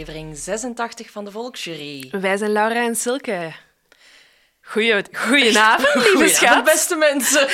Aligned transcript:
Aflevering 0.00 0.36
86 0.36 1.10
van 1.10 1.24
de 1.24 1.30
Volksjury. 1.30 2.08
Wij 2.10 2.36
zijn 2.36 2.52
Laura 2.52 2.84
en 2.84 2.96
Silke. 2.96 3.52
Goeie, 4.60 5.04
goedenavond, 5.12 5.94
lieve 5.94 6.08
Goedenavond, 6.10 6.30
schat. 6.30 6.64
beste 6.64 6.96
mensen. 6.96 7.40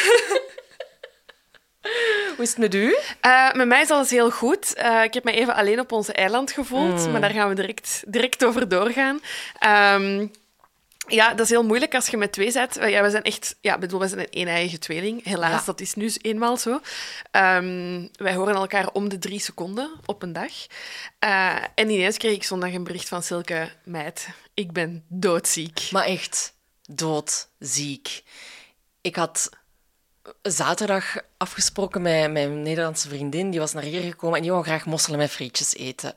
Hoe 2.36 2.44
is 2.44 2.48
het 2.48 2.58
met 2.58 2.74
u? 2.74 2.96
Eh, 3.20 3.52
met 3.52 3.66
mij 3.66 3.82
is 3.82 3.90
alles 3.90 4.10
heel 4.10 4.30
goed. 4.30 4.74
Eh, 4.74 5.02
ik 5.02 5.14
heb 5.14 5.24
me 5.24 5.32
even 5.32 5.54
alleen 5.54 5.80
op 5.80 5.92
onze 5.92 6.12
eiland 6.12 6.50
gevoeld, 6.50 7.10
maar 7.10 7.20
daar 7.20 7.30
gaan 7.30 7.48
we 7.48 7.54
direct, 7.54 8.02
direct 8.06 8.44
over 8.44 8.68
doorgaan. 8.68 9.20
Ehm, 9.58 10.26
ja, 11.06 11.30
dat 11.34 11.40
is 11.40 11.50
heel 11.50 11.64
moeilijk 11.64 11.94
als 11.94 12.06
je 12.08 12.16
met 12.16 12.32
twee 12.32 12.52
bent. 12.52 12.76
Eh, 12.76 12.90
Ja, 12.90 13.02
we 13.02 13.10
zijn 13.10 13.22
echt... 13.22 13.56
Ja, 13.60 13.78
bedoel, 13.78 14.00
we 14.00 14.08
zijn 14.08 14.20
een 14.20 14.26
een-eigen 14.40 14.80
tweeling. 14.80 15.24
Helaas, 15.24 15.50
Ja. 15.58 15.62
dat 15.66 15.80
is 15.80 15.94
nu 15.94 16.12
eenmaal 16.22 16.56
zo. 16.56 16.80
Ehm, 17.30 18.06
wij 18.12 18.34
horen 18.34 18.54
elkaar 18.54 18.88
om 18.92 19.08
de 19.08 19.18
drie 19.18 19.40
seconden 19.40 19.90
op 20.06 20.22
een 20.22 20.32
dag. 20.32 20.52
Eh, 21.18 21.54
en 21.74 21.90
ineens 21.90 22.16
kreeg 22.16 22.34
ik 22.34 22.44
zondag 22.44 22.72
een 22.72 22.84
bericht 22.84 23.08
van 23.08 23.22
Silke. 23.22 23.68
Meid, 23.84 24.28
ik 24.54 24.72
ben 24.72 25.04
doodziek. 25.08 25.88
Maar 25.90 26.04
echt 26.04 26.52
doodziek. 26.88 28.22
Ik 29.00 29.16
had 29.16 29.50
zaterdag 30.42 31.16
afgesproken 31.36 32.02
met 32.02 32.30
mijn 32.32 32.62
Nederlandse 32.62 33.08
vriendin. 33.08 33.50
Die 33.50 33.60
was 33.60 33.72
naar 33.72 33.82
hier 33.82 34.00
gekomen 34.02 34.36
en 34.36 34.42
die 34.42 34.50
wou 34.50 34.64
graag 34.64 34.86
mosselen 34.86 35.18
met 35.18 35.30
frietjes 35.30 35.74
eten. 35.74 36.14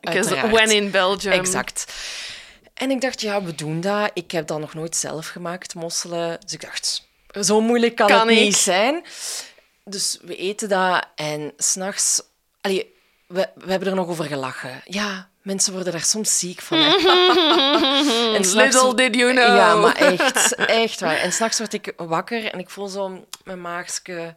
When 0.51 0.69
in 0.71 0.91
Belgium. 0.91 1.33
Exact. 1.33 1.93
En 2.79 2.91
ik 2.91 3.01
dacht, 3.01 3.21
ja, 3.21 3.43
we 3.43 3.55
doen 3.55 3.81
dat. 3.81 4.11
Ik 4.13 4.31
heb 4.31 4.47
dat 4.47 4.59
nog 4.59 4.73
nooit 4.73 4.95
zelf 4.95 5.27
gemaakt, 5.27 5.73
mosselen. 5.75 6.39
Dus 6.41 6.53
ik 6.53 6.61
dacht, 6.61 7.07
zo 7.41 7.61
moeilijk 7.61 7.95
kan, 7.95 8.07
Kan 8.07 8.27
het 8.27 8.37
ik. 8.37 8.43
niet 8.43 8.55
zijn. 8.55 9.03
Dus 9.83 10.17
we 10.21 10.35
eten 10.35 10.69
dat 10.69 11.05
en 11.15 11.53
s'nachts... 11.57 12.21
We, 12.61 12.87
we 13.27 13.69
hebben 13.71 13.87
er 13.87 13.95
nog 13.95 14.07
over 14.07 14.25
gelachen. 14.25 14.81
Ja, 14.85 15.29
mensen 15.41 15.73
worden 15.73 15.91
daar 15.91 16.03
soms 16.03 16.39
ziek 16.39 16.61
van. 16.61 16.77
en 18.35 18.53
Little 18.53 18.95
did 18.95 19.15
you 19.15 19.31
know. 19.31 19.55
Ja, 19.55 19.75
maar 19.75 19.95
echt, 20.19 20.55
echt 20.55 20.99
waar. 20.99 21.17
En 21.17 21.31
s'nachts 21.31 21.57
word 21.57 21.73
ik 21.73 21.93
wakker 21.97 22.45
en 22.45 22.59
ik 22.59 22.69
voel 22.69 22.87
zo 22.87 23.25
mijn 23.43 23.61
maagske... 23.61 24.35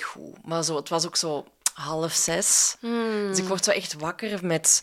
goed. 0.00 0.46
Maar 0.46 0.64
zo, 0.64 0.76
het 0.76 0.88
was 0.88 1.06
ook 1.06 1.16
zo 1.16 1.46
half 1.74 2.12
zes. 2.12 2.76
Dus 3.28 3.38
ik 3.38 3.44
word 3.44 3.64
zo 3.64 3.70
echt 3.70 3.94
wakker 3.94 4.38
met... 4.46 4.82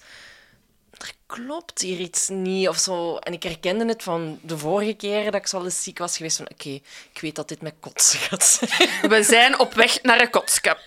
Er 0.98 1.14
klopt 1.26 1.82
hier 1.82 2.00
iets 2.00 2.28
niet 2.28 2.68
of 2.68 2.78
zo. 2.78 3.18
En 3.18 3.34
ik 3.34 3.44
herkende 3.44 3.86
het 3.86 4.04
van 4.04 4.40
de 4.42 4.58
vorige 4.58 4.94
keren 4.94 5.32
dat 5.32 5.42
ik 5.42 5.48
zo 5.48 5.58
al 5.58 5.64
eens 5.66 5.84
ziek 5.84 5.98
was 5.98 6.18
geweest. 6.18 6.38
Van 6.38 6.50
oké, 6.52 6.70
ik 7.14 7.20
weet 7.22 7.36
dat 7.36 7.48
dit 7.48 7.62
met 7.62 7.74
kotsen 7.80 8.20
gaat 8.20 8.44
zijn. 8.44 8.90
We 9.14 9.24
zijn 9.24 9.60
op 9.60 9.74
weg 9.74 10.02
naar 10.02 10.22
een 10.22 10.30
kotskap. 10.30 10.80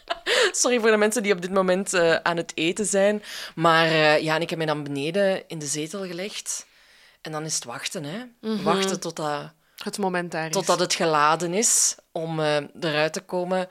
Sorry 0.53 0.81
voor 0.81 0.91
de 0.91 0.97
mensen 0.97 1.23
die 1.23 1.33
op 1.33 1.41
dit 1.43 1.51
moment 1.53 1.93
eh, 1.95 2.15
aan 2.15 2.37
het 2.37 2.53
eten 2.55 2.87
zijn. 2.87 3.23
Maar 3.55 3.87
eh, 3.87 4.19
ja, 4.23 4.35
en 4.35 4.43
ik 4.43 4.49
heb 4.51 4.59
mij 4.59 4.67
dan 4.67 4.83
beneden 4.83 5.49
in 5.49 5.59
de 5.59 5.67
zetel 5.67 6.07
gelegd. 6.07 6.67
En 7.21 7.33
dan 7.33 7.45
is 7.45 7.55
het 7.55 7.65
wachten, 7.65 8.05
hè. 8.05 8.19
Wachten 8.63 9.01
totdat, 9.01 9.53
Het 9.77 9.99
moment 9.99 10.31
daar 10.31 10.47
is. 10.47 10.53
totdat 10.53 10.81
het 10.81 10.95
geladen 10.95 11.55
is 11.55 11.95
om 12.13 12.41
eh, 12.41 12.57
eruit 12.81 13.13
te 13.13 13.21
komen. 13.21 13.69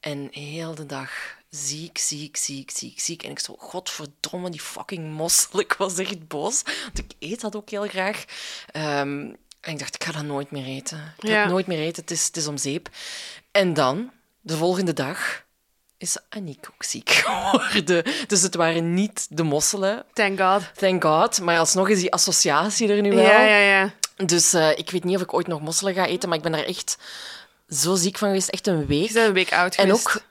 En 0.00 0.28
heel 0.30 0.74
de 0.74 0.86
dag 0.86 1.10
ziek, 1.56 1.98
ziek, 1.98 2.36
ziek, 2.36 2.70
ziek, 2.70 3.00
ziek. 3.00 3.22
En 3.22 3.30
ik 3.30 3.38
zo, 3.38 3.54
godverdomme, 3.58 4.50
die 4.50 4.60
fucking 4.60 5.12
mossel. 5.12 5.60
Ik 5.66 5.72
was 5.78 5.98
echt 5.98 6.28
boos. 6.28 6.62
Want 6.82 6.98
ik 6.98 7.12
eet 7.18 7.40
dat 7.40 7.56
ook 7.56 7.70
heel 7.70 7.88
graag. 7.88 8.24
Ehm, 8.70 9.20
en 9.60 9.72
ik 9.72 9.78
dacht, 9.78 9.94
ik 9.94 10.04
ga 10.04 10.12
dat 10.12 10.22
nooit 10.24 10.50
meer 10.50 10.64
eten. 10.64 11.14
Ik 11.18 11.24
ga 11.28 11.34
Ja. 11.34 11.40
het 11.42 11.50
nooit 11.50 11.66
meer 11.66 11.78
eten. 11.78 12.02
Het 12.02 12.10
is, 12.10 12.26
het 12.26 12.36
is 12.36 12.46
om 12.46 12.56
zeep. 12.56 12.88
En 13.50 13.74
dan, 13.74 14.10
de 14.40 14.56
volgende 14.56 14.92
dag, 14.92 15.44
is 15.98 16.16
Aniek 16.28 16.66
ook 16.74 16.82
ziek 16.82 17.10
geworden. 17.24 18.04
Dus 18.26 18.42
het 18.42 18.54
waren 18.54 18.94
niet 18.94 19.26
de 19.30 19.42
mosselen, 19.42 20.04
Thank 20.12 20.40
God. 20.40 20.62
thank 20.78 21.02
God. 21.04 21.40
Maar 21.40 21.58
alsnog 21.58 21.88
is 21.88 22.00
die 22.00 22.12
associatie 22.12 22.88
er 22.88 23.00
nu 23.02 23.10
wel. 23.14 23.24
Ja, 23.24 23.40
ja, 23.42 23.56
ja. 23.58 23.94
Dus 24.26 24.52
eh, 24.54 24.70
ik 24.78 24.90
weet 24.90 25.04
niet 25.04 25.16
of 25.16 25.22
ik 25.22 25.32
ooit 25.34 25.46
nog 25.46 25.60
mosselen 25.60 25.94
ga 25.94 26.06
eten, 26.06 26.28
maar 26.28 26.38
ik 26.38 26.44
ben 26.44 26.52
daar 26.52 26.64
echt 26.64 26.96
zo 27.68 27.94
ziek 27.94 28.18
van 28.18 28.28
geweest. 28.28 28.48
Echt 28.48 28.66
een 28.66 28.86
week. 28.86 29.14
Een 29.14 29.32
week 29.32 29.52
oud 29.52 29.74
En 29.74 29.86
geweest. 29.86 30.06
ook, 30.08 30.22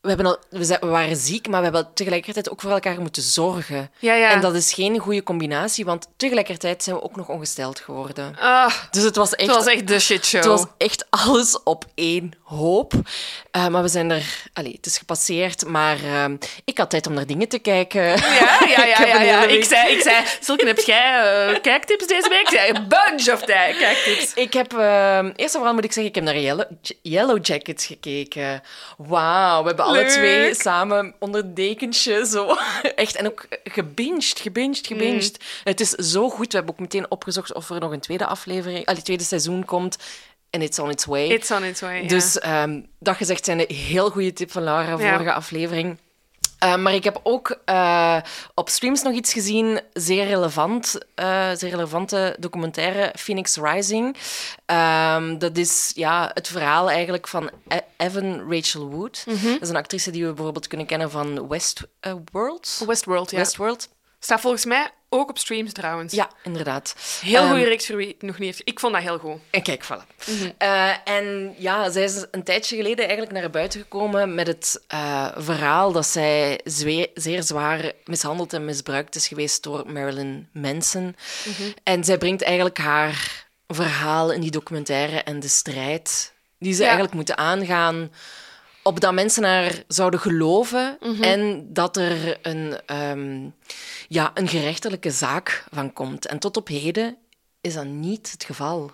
we, 0.00 0.08
hebben 0.08 0.26
al, 0.26 0.38
we, 0.50 0.64
zijn, 0.64 0.80
we 0.80 0.86
waren 0.86 1.16
ziek, 1.16 1.48
maar 1.48 1.58
we 1.58 1.64
hebben 1.64 1.88
tegelijkertijd 1.94 2.50
ook 2.50 2.60
voor 2.60 2.70
elkaar 2.70 3.00
moeten 3.00 3.22
zorgen. 3.22 3.90
Ja, 3.98 4.14
ja. 4.14 4.30
En 4.30 4.40
dat 4.40 4.54
is 4.54 4.72
geen 4.72 4.98
goede 4.98 5.22
combinatie, 5.22 5.84
want 5.84 6.06
tegelijkertijd 6.16 6.82
zijn 6.82 6.96
we 6.96 7.02
ook 7.02 7.16
nog 7.16 7.28
ongesteld 7.28 7.80
geworden. 7.80 8.36
Ah, 8.38 8.72
Dus 8.90 9.02
het 9.02 9.16
was 9.16 9.34
echt, 9.34 9.48
het 9.48 9.56
was 9.64 9.74
echt 9.74 9.88
de 9.88 9.98
shitshow. 9.98 10.40
het 10.42 10.50
was 10.50 10.64
echt 10.76 11.06
alles 11.10 11.62
op 11.62 11.84
één 11.94 12.32
hoop. 12.56 12.92
Eh, 13.50 13.66
maar 13.66 13.82
we 13.82 13.88
zijn 13.88 14.10
er... 14.10 14.48
Allee, 14.52 14.72
het 14.72 14.86
is 14.86 14.98
gepasseerd, 14.98 15.66
maar 15.66 16.04
eh, 16.04 16.24
ik 16.64 16.78
had 16.78 16.90
tijd 16.90 17.06
om 17.06 17.14
naar 17.14 17.26
dingen 17.26 17.48
te 17.48 17.58
kijken. 17.58 18.02
Ja, 18.02 18.16
ja, 18.16 18.84
Ik 18.90 18.96
ja. 18.96 19.06
heb 19.06 19.22
ja, 19.22 19.42
Ik, 19.44 19.64
zei, 19.64 19.92
ik 19.92 20.00
zei, 20.00 20.24
Silke, 20.40 20.66
heb 20.66 20.78
jij 20.78 21.48
eh, 21.48 21.60
kijktips 21.60 22.06
deze 22.06 22.28
week? 22.28 22.40
Ik 22.40 22.48
zei, 22.48 22.70
een 22.70 22.88
bunch 22.88 23.32
of 23.32 23.42
tijd 23.42 23.76
kijktips. 23.76 24.34
Ik 24.34 24.52
heb... 24.52 24.72
eh, 24.72 25.18
eerst 25.24 25.54
en 25.54 25.60
vooral 25.60 25.74
moet 25.74 25.84
ik 25.84 25.92
zeggen, 25.92 26.12
ik 26.12 26.14
heb 26.14 26.24
naar 26.24 26.38
Yellow, 26.38 26.70
Yellow 27.02 27.46
Jackets 27.46 27.86
gekeken. 27.86 28.62
Wauw, 28.96 29.62
we 29.62 29.66
hebben 29.68 29.84
alle 29.84 30.04
twee 30.04 30.54
samen 30.54 31.14
onder 31.18 31.42
het 31.42 31.56
dekentje 31.56 32.26
zo... 32.26 32.56
Echt, 32.94 33.16
en 33.16 33.26
ook 33.26 33.46
gebinged, 33.64 34.38
gebinged, 34.40 34.86
gebinged. 34.86 35.38
Mm. 35.38 35.46
Het 35.64 35.80
is 35.80 35.90
zo 35.90 36.30
goed. 36.30 36.46
We 36.50 36.56
hebben 36.56 36.74
ook 36.74 36.80
meteen 36.80 37.10
opgezocht 37.10 37.54
of 37.54 37.70
er 37.70 37.80
nog 37.80 37.92
een 37.92 38.00
tweede 38.00 38.26
aflevering... 38.26 38.86
Allee, 38.86 39.02
tweede 39.02 39.24
seizoen 39.24 39.64
komt. 39.64 39.96
En 40.50 40.62
it's 40.62 40.78
on 40.78 40.90
its 40.90 41.04
way. 41.04 41.28
It's 41.28 41.50
on 41.50 41.64
its 41.64 41.80
way. 41.80 42.06
Dus 42.06 42.38
ehm, 42.38 42.80
dat 42.98 43.16
gezegd 43.16 43.44
zijn 43.44 43.60
een 43.60 43.76
heel 43.76 44.10
goede 44.10 44.32
tip 44.32 44.52
van 44.52 44.62
Laura, 44.62 44.98
vorige 44.98 45.32
aflevering. 45.32 45.98
Eh, 46.60 46.76
maar 46.76 46.94
ik 46.94 47.04
heb 47.04 47.20
ook 47.22 47.58
eh, 47.64 48.16
op 48.54 48.68
streams 48.68 49.02
nog 49.02 49.12
iets 49.12 49.32
gezien, 49.32 49.80
zeer 49.92 50.26
relevant, 50.26 50.98
eh, 51.14 51.50
zeer 51.54 51.70
relevante 51.70 52.36
documentaire, 52.38 53.12
Phoenix 53.18 53.56
Rising. 53.56 54.16
Ehm, 54.66 55.38
dat 55.38 55.56
is 55.56 55.92
ja, 55.94 56.30
het 56.34 56.48
verhaal 56.48 56.90
eigenlijk 56.90 57.28
van 57.28 57.50
E- 57.68 57.80
Evan 57.96 58.52
Rachel 58.52 58.90
Wood. 58.90 59.24
Mhm. 59.26 59.46
Dat 59.52 59.62
is 59.62 59.68
een 59.68 59.76
actrice 59.76 60.10
die 60.10 60.26
we 60.26 60.32
bijvoorbeeld 60.32 60.66
kunnen 60.66 60.86
kennen 60.86 61.10
van 61.10 61.48
Westworld. 61.48 62.82
Westworld, 62.86 63.30
ja. 63.30 63.36
Westworld. 63.36 63.88
Staat 64.18 64.40
volgens 64.40 64.64
mij 64.64 64.90
ook 65.12 65.28
op 65.30 65.38
streams 65.38 65.72
trouwens. 65.72 66.14
Ja, 66.14 66.30
inderdaad. 66.42 66.94
Heel 67.20 67.40
Ehm, 67.40 67.48
goede 67.50 67.64
reeks 67.64 67.86
voor 67.86 67.96
wie 67.96 68.08
het 68.08 68.22
nog 68.22 68.38
niet 68.38 68.48
heeft. 68.48 68.60
Ik 68.68 68.80
vond 68.80 68.92
dat 68.92 69.02
heel 69.02 69.18
goed. 69.18 69.36
En 69.50 69.62
kijk, 69.62 69.84
voilà. 69.84 70.16
Eh, 70.58 70.92
en 71.04 71.54
ja, 71.58 71.90
zij 71.90 72.02
is 72.04 72.26
een 72.30 72.42
tijdje 72.44 72.76
geleden 72.76 73.04
eigenlijk 73.08 73.32
naar 73.40 73.50
buiten 73.50 73.80
gekomen 73.80 74.34
met 74.34 74.46
het 74.46 74.82
eh, 74.88 75.26
verhaal 75.36 75.92
dat 75.92 76.06
zij 76.06 76.60
zeer 77.14 77.42
zwaar 77.42 77.92
mishandeld 78.04 78.52
en 78.52 78.64
misbruikt 78.64 79.14
is 79.14 79.28
geweest 79.28 79.62
door 79.62 79.90
Marilyn 79.92 80.48
Manson. 80.52 81.16
En 81.82 82.04
zij 82.04 82.18
brengt 82.18 82.42
eigenlijk 82.42 82.78
haar 82.78 83.46
verhaal 83.68 84.32
in 84.32 84.40
die 84.40 84.50
documentaire 84.50 85.22
en 85.22 85.40
de 85.40 85.48
strijd 85.48 86.32
die 86.58 86.72
ze 86.72 86.78
Ja. 86.78 86.84
eigenlijk 86.84 87.14
moeten 87.14 87.36
aangaan 87.38 88.10
opdat 88.82 89.12
mensen 89.12 89.44
haar 89.44 89.82
zouden 89.88 90.20
geloven 90.20 90.98
en 91.20 91.66
dat 91.72 91.96
er 91.96 92.38
een, 92.42 92.80
ehm, 92.86 93.48
ja, 94.08 94.30
een 94.34 94.48
gerechtelijke 94.48 95.10
zaak 95.10 95.64
van 95.72 95.92
komt. 95.92 96.26
En 96.26 96.38
tot 96.38 96.56
op 96.56 96.68
heden 96.68 97.16
is 97.60 97.74
dat 97.74 97.84
niet 97.84 98.30
het 98.32 98.44
geval. 98.44 98.90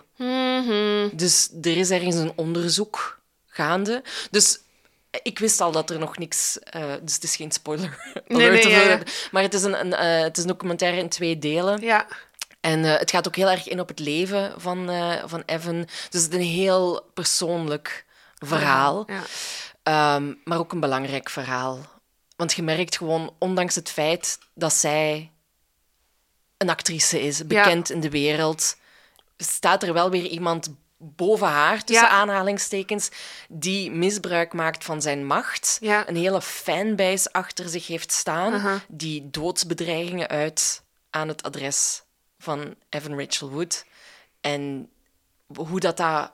Dus 1.13 1.49
er 1.61 1.77
is 1.77 1.89
ergens 1.89 2.15
een 2.15 2.31
onderzoek 2.35 3.19
gaande. 3.47 4.03
Dus 4.31 4.59
ik 5.23 5.39
wist 5.39 5.61
al 5.61 5.71
dat 5.71 5.89
er 5.89 5.99
nog 5.99 6.17
niks... 6.17 6.59
eh, 6.59 6.93
dus 7.01 7.13
het 7.13 7.23
is 7.23 7.35
geen 7.35 7.51
spoiler 7.51 7.97
Nee, 8.27 8.49
nee, 8.49 8.65
of- 8.65 8.71
ja, 8.71 8.81
ja. 8.81 8.99
Maar 9.31 9.43
het 9.43 9.53
is 9.53 9.63
een, 9.63 9.79
een, 9.79 9.93
eh, 9.93 10.21
het 10.21 10.37
is 10.37 10.43
een 10.43 10.49
documentaire 10.49 10.99
in 10.99 11.09
twee 11.09 11.37
delen. 11.39 11.81
Ja. 11.81 12.07
En 12.61 12.85
eh, 12.85 12.99
het 12.99 13.09
gaat 13.11 13.27
ook 13.27 13.35
heel 13.35 13.49
erg 13.49 13.67
in 13.67 13.79
op 13.79 13.87
het 13.87 13.99
leven 13.99 14.53
van, 14.57 14.89
eh, 14.89 15.23
van 15.25 15.43
Evan. 15.45 15.87
Dus 16.09 16.23
het 16.23 16.31
is 16.33 16.37
een 16.39 16.45
heel 16.45 17.01
persoonlijk 17.13 18.05
verhaal. 18.35 19.03
Ja. 19.07 19.21
Ehm, 19.87 20.33
maar 20.43 20.57
ook 20.57 20.71
een 20.71 20.79
belangrijk 20.79 21.29
verhaal. 21.29 21.79
Want 22.35 22.53
je 22.53 22.63
merkt 22.63 22.97
gewoon, 22.97 23.33
ondanks 23.37 23.75
het 23.75 23.89
feit 23.89 24.39
dat 24.53 24.73
zij 24.73 25.31
een 26.57 26.69
actrice 26.69 27.21
is, 27.21 27.47
bekend 27.47 27.89
in 27.89 27.99
de 27.99 28.09
wereld, 28.09 28.77
staat 29.37 29.83
er 29.83 29.93
wel 29.93 30.09
weer 30.09 30.25
iemand 30.25 30.75
boven 30.97 31.47
haar, 31.47 31.83
tussen 31.83 32.05
Ja. 32.05 32.11
aanhalingstekens, 32.11 33.09
die 33.49 33.91
misbruik 33.91 34.53
maakt 34.53 34.83
van 34.83 35.01
zijn 35.01 35.25
macht. 35.25 35.77
Ja. 35.81 36.07
Een 36.09 36.15
hele 36.15 36.41
fanbase 36.41 37.33
achter 37.33 37.69
zich 37.69 37.87
heeft 37.87 38.11
staan, 38.11 38.81
die 38.87 39.29
doodsbedreigingen 39.29 40.27
uit 40.27 40.83
aan 41.09 41.27
het 41.27 41.43
adres 41.43 42.03
van 42.39 42.75
Evan 42.89 43.19
Rachel 43.19 43.49
Wood. 43.49 43.85
En 44.41 44.89
hoe 45.55 45.79
dat, 45.79 45.97
dat 45.97 46.31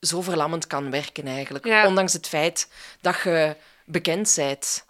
zo 0.00 0.20
verlammend 0.20 0.66
kan 0.66 0.90
werken 0.90 1.26
eigenlijk. 1.26 1.64
Ja. 1.66 1.86
Ondanks 1.86 2.12
het 2.12 2.26
feit 2.28 2.68
dat 3.00 3.20
je 3.24 3.56
bekend 3.84 4.32
bent 4.36 4.84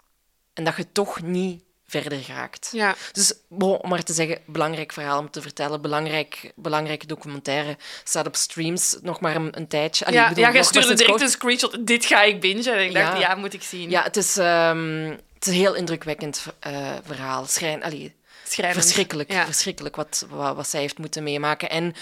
en 0.53 0.63
dat 0.63 0.75
je 0.77 0.91
toch 0.91 1.21
niet 1.21 1.63
verder 1.87 2.17
geraakt. 2.19 2.69
Ja. 2.71 2.95
Dus 3.11 3.33
bon, 3.49 3.77
om 3.77 3.89
maar 3.89 4.03
te 4.03 4.13
zeggen, 4.13 4.39
belangrijk 4.45 4.91
verhaal 4.93 5.19
om 5.19 5.29
te 5.31 5.41
vertellen, 5.41 5.81
belangrijk, 5.81 6.51
belangrijke 6.55 7.05
documentaire. 7.05 7.77
Staat 8.03 8.27
op 8.27 8.35
streams 8.35 8.97
nog 9.01 9.19
maar 9.19 9.35
een, 9.35 9.57
een 9.57 9.67
tijdje. 9.67 10.05
Allee, 10.05 10.17
ik 10.19 10.23
Ja, 10.23 10.29
bedoel, 10.29 10.43
ja, 10.45 10.51
maar 10.51 10.63
stuurde 10.63 10.87
direct 10.93 11.09
kort. 11.09 11.21
een 11.21 11.29
screenshot. 11.29 11.87
Dit 11.87 12.05
ga 12.05 12.21
ik 12.23 12.39
bingen. 12.41 12.65
En 12.77 12.83
ik 12.85 12.93
dacht, 12.93 13.19
Ja. 13.19 13.35
moet 13.35 13.53
ik 13.53 13.63
zien. 13.63 13.89
Ja, 13.89 14.03
het 14.03 14.17
is, 14.17 14.37
ehm, 14.37 15.03
Het 15.33 15.47
is 15.47 15.53
een 15.53 15.59
heel 15.59 15.73
indrukwekkend 15.75 16.45
uh, 16.67 16.93
verhaal. 17.05 17.45
Schrijn, 17.45 17.83
allee, 17.83 18.15
verschrikkelijk, 18.43 19.31
Ja. 19.31 19.45
verschrikkelijk 19.45 19.95
wat, 19.95 20.25
wat, 20.29 20.55
wat 20.55 20.69
zij 20.69 20.79
heeft 20.79 20.97
moeten 20.97 21.23
meemaken. 21.23 21.69
En 21.69 21.93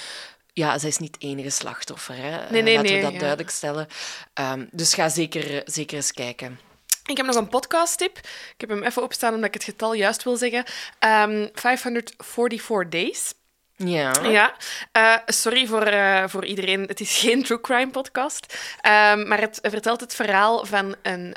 ja, 0.55 0.77
zij 0.77 0.89
is 0.89 0.97
niet 0.97 1.15
het 1.15 1.23
enige 1.23 1.49
slachtoffer. 1.49 2.15
Hè. 2.15 2.49
Nee, 2.49 2.61
nee, 2.61 2.75
Laten 2.75 2.91
nee, 2.91 2.95
we 2.95 3.01
dat 3.03 3.13
ja. 3.13 3.19
duidelijk 3.19 3.49
stellen. 3.49 3.87
Ehm, 4.33 4.65
dus 4.71 4.93
ga 4.93 5.09
zeker, 5.09 5.61
zeker 5.65 5.95
eens 5.95 6.11
kijken. 6.13 6.59
Ik 7.05 7.17
heb 7.17 7.25
nog 7.25 7.35
een 7.35 7.47
podcasttip. 7.49 8.17
Ik 8.17 8.53
heb 8.57 8.69
hem 8.69 8.83
even 8.83 9.03
opstaan 9.03 9.33
omdat 9.33 9.47
ik 9.47 9.53
het 9.53 9.63
getal 9.63 9.93
juist 9.93 10.23
wil 10.23 10.37
zeggen. 10.37 10.63
Ehm 10.99 11.47
544 11.53 12.89
Days. 12.89 13.33
Ja. 13.75 14.11
Ja, 14.23 14.55
Eh, 14.91 15.15
sorry 15.25 15.67
voor, 15.67 15.81
eh, 15.81 16.23
voor 16.27 16.45
iedereen. 16.45 16.81
Het 16.81 16.99
is 16.99 17.17
geen 17.17 17.43
true 17.43 17.61
crime 17.61 17.91
podcast. 17.91 18.57
Ehm, 18.81 19.27
maar 19.27 19.41
het 19.41 19.59
vertelt 19.61 19.99
het 20.01 20.15
verhaal 20.15 20.65
van 20.65 20.95
een 21.01 21.35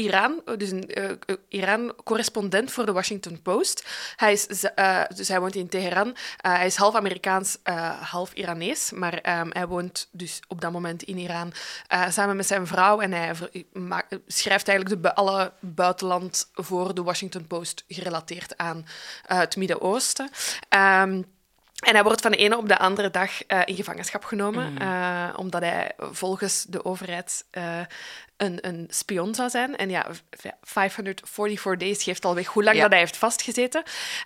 Iran, 0.00 0.42
dus 0.56 0.70
een 0.70 0.88
eh, 0.88 1.10
eh, 1.10 1.16
Iran-correspondent 1.48 2.70
voor 2.72 2.86
de 2.86 2.92
Washington 2.92 3.42
Post. 3.42 3.84
Hij 4.16 4.32
is, 4.32 4.46
eh, 4.74 5.02
dus 5.14 5.28
hij 5.28 5.40
woont 5.40 5.54
in 5.54 5.68
Teheran. 5.68 6.16
Eh, 6.36 6.52
hij 6.52 6.66
is 6.66 6.76
half 6.76 6.94
Amerikaans, 6.94 7.58
eh, 7.62 8.00
half 8.00 8.32
Iranees. 8.34 8.90
Maar 8.90 9.14
ehm, 9.14 9.48
hij 9.52 9.66
woont 9.66 10.08
dus 10.10 10.40
op 10.48 10.60
dat 10.60 10.72
moment 10.72 11.02
in 11.02 11.18
Iran 11.18 11.52
eh, 11.86 12.10
samen 12.10 12.36
met 12.36 12.46
zijn 12.46 12.66
vrouw. 12.66 13.00
En 13.00 13.12
hij 13.12 13.34
schrijft 14.26 14.68
eigenlijk 14.68 15.02
de, 15.02 15.14
alle 15.14 15.52
buitenland 15.60 16.50
voor 16.54 16.94
de 16.94 17.02
Washington 17.02 17.46
Post 17.46 17.84
gerelateerd 17.88 18.56
aan 18.56 18.86
eh, 19.26 19.38
het 19.38 19.56
Midden-Oosten. 19.56 20.30
Ehm, 20.68 21.22
en 21.80 21.94
hij 21.94 22.02
wordt 22.02 22.20
van 22.20 22.30
de 22.30 22.36
ene 22.36 22.56
op 22.56 22.68
de 22.68 22.78
andere 22.78 23.10
dag 23.10 23.42
eh, 23.46 23.60
in 23.64 23.74
gevangenschap 23.74 24.24
genomen, 24.24 24.78
eh, 24.78 25.28
omdat 25.36 25.60
hij 25.62 25.92
volgens 25.98 26.64
de 26.68 26.84
overheid 26.84 27.44
eh, 27.50 27.78
een, 28.36 28.58
een 28.66 28.86
spion 28.88 29.34
zou 29.34 29.50
zijn. 29.50 29.76
En 29.76 29.90
ja, 29.90 30.06
v- 30.30 30.44
544 30.62 31.76
days 31.88 32.02
geeft 32.02 32.24
al 32.24 32.34
weg 32.34 32.46
hoe 32.46 32.62
lang 32.64 32.76
Ja. 32.76 32.82
dat 32.82 32.90
hij 32.90 33.00
heeft 33.00 33.16
vastgezeten. 33.16 33.82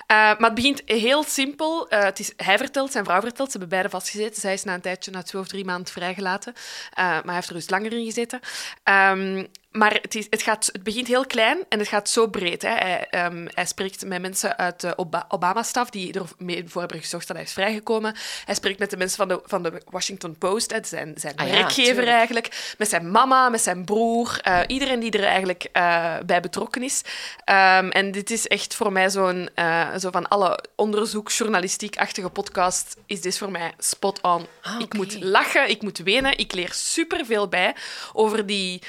Maar 0.06 0.36
het 0.38 0.54
begint 0.54 0.82
heel 0.84 1.22
simpel. 1.24 1.86
Het 1.88 2.18
is, 2.18 2.32
hij 2.36 2.58
vertelt, 2.58 2.92
zijn 2.92 3.04
vrouw 3.04 3.20
vertelt, 3.20 3.46
ze 3.50 3.58
hebben 3.58 3.68
beide 3.68 3.88
vastgezeten. 3.90 4.40
Zij 4.40 4.52
is 4.52 4.64
na 4.64 4.74
een 4.74 4.80
tijdje, 4.80 5.10
na 5.10 5.22
twee 5.22 5.42
of 5.42 5.48
drie 5.48 5.64
maanden, 5.64 5.92
vrijgelaten. 5.92 6.52
Maar 6.96 7.22
hij 7.24 7.34
heeft 7.34 7.48
er 7.48 7.54
dus 7.54 7.70
langer 7.70 7.92
in 7.92 8.04
gezeten. 8.04 8.40
Ehm, 8.82 9.44
maar 9.78 9.98
het, 10.02 10.14
is, 10.14 10.26
het, 10.30 10.42
gaat, 10.42 10.68
het 10.72 10.82
begint 10.82 11.06
heel 11.06 11.26
klein 11.26 11.58
en 11.68 11.78
het 11.78 11.88
gaat 11.88 12.08
zo 12.08 12.26
breed. 12.26 12.62
Hè. 12.62 12.68
Hij, 12.68 13.06
ehm, 13.10 13.46
hij 13.54 13.66
spreekt 13.66 14.04
met 14.06 14.20
mensen 14.20 14.58
uit 14.58 14.80
de 14.80 14.98
Oba- 14.98 15.24
Obama-staf 15.28 15.90
die 15.90 16.12
ermee 16.38 16.64
voor 16.66 16.80
hebben 16.80 17.00
gezorgd 17.00 17.26
dat 17.26 17.36
hij 17.36 17.44
is 17.44 17.52
vrijgekomen. 17.52 18.14
Hij 18.44 18.54
spreekt 18.54 18.78
met 18.78 18.90
de 18.90 18.96
mensen 18.96 19.16
van 19.16 19.28
de, 19.28 19.40
van 19.44 19.62
de 19.62 19.82
Washington 19.90 20.38
Post, 20.38 20.70
hè, 20.72 20.78
zijn, 20.82 21.12
zijn 21.16 21.36
Ah 21.36 21.46
werkgever 21.50 22.08
eigenlijk. 22.08 22.74
Met 22.78 22.88
zijn 22.88 23.10
mama, 23.10 23.48
met 23.48 23.60
zijn 23.62 23.84
broer. 23.84 24.38
eh, 24.42 24.60
iedereen 24.66 25.00
die 25.00 25.10
er 25.10 25.24
eigenlijk 25.24 25.68
eh, 25.72 26.14
bij 26.26 26.40
betrokken 26.40 26.82
is. 26.82 27.02
Ehm, 27.44 27.88
en 27.88 28.10
dit 28.12 28.30
is 28.30 28.46
echt 28.46 28.74
voor 28.74 28.92
mij 28.92 29.10
zo'n... 29.10 29.48
eh, 29.54 29.88
zo 30.00 30.10
van 30.10 30.28
alle 30.28 30.58
onderzoek, 30.76 31.30
journalistiek-achtige 31.30 32.28
podcast 32.28 32.96
is 33.06 33.20
dit 33.20 33.38
voor 33.38 33.50
mij 33.50 33.72
spot 33.78 34.20
on. 34.20 34.46
Ah, 34.62 34.80
Ik 34.80 34.94
moet 34.94 35.22
lachen, 35.22 35.68
ik 35.68 35.82
moet 35.82 35.98
wenen. 35.98 36.38
Ik 36.38 36.52
leer 36.52 36.72
superveel 36.72 37.48
bij 37.48 37.74
over 38.12 38.46
die 38.46 38.82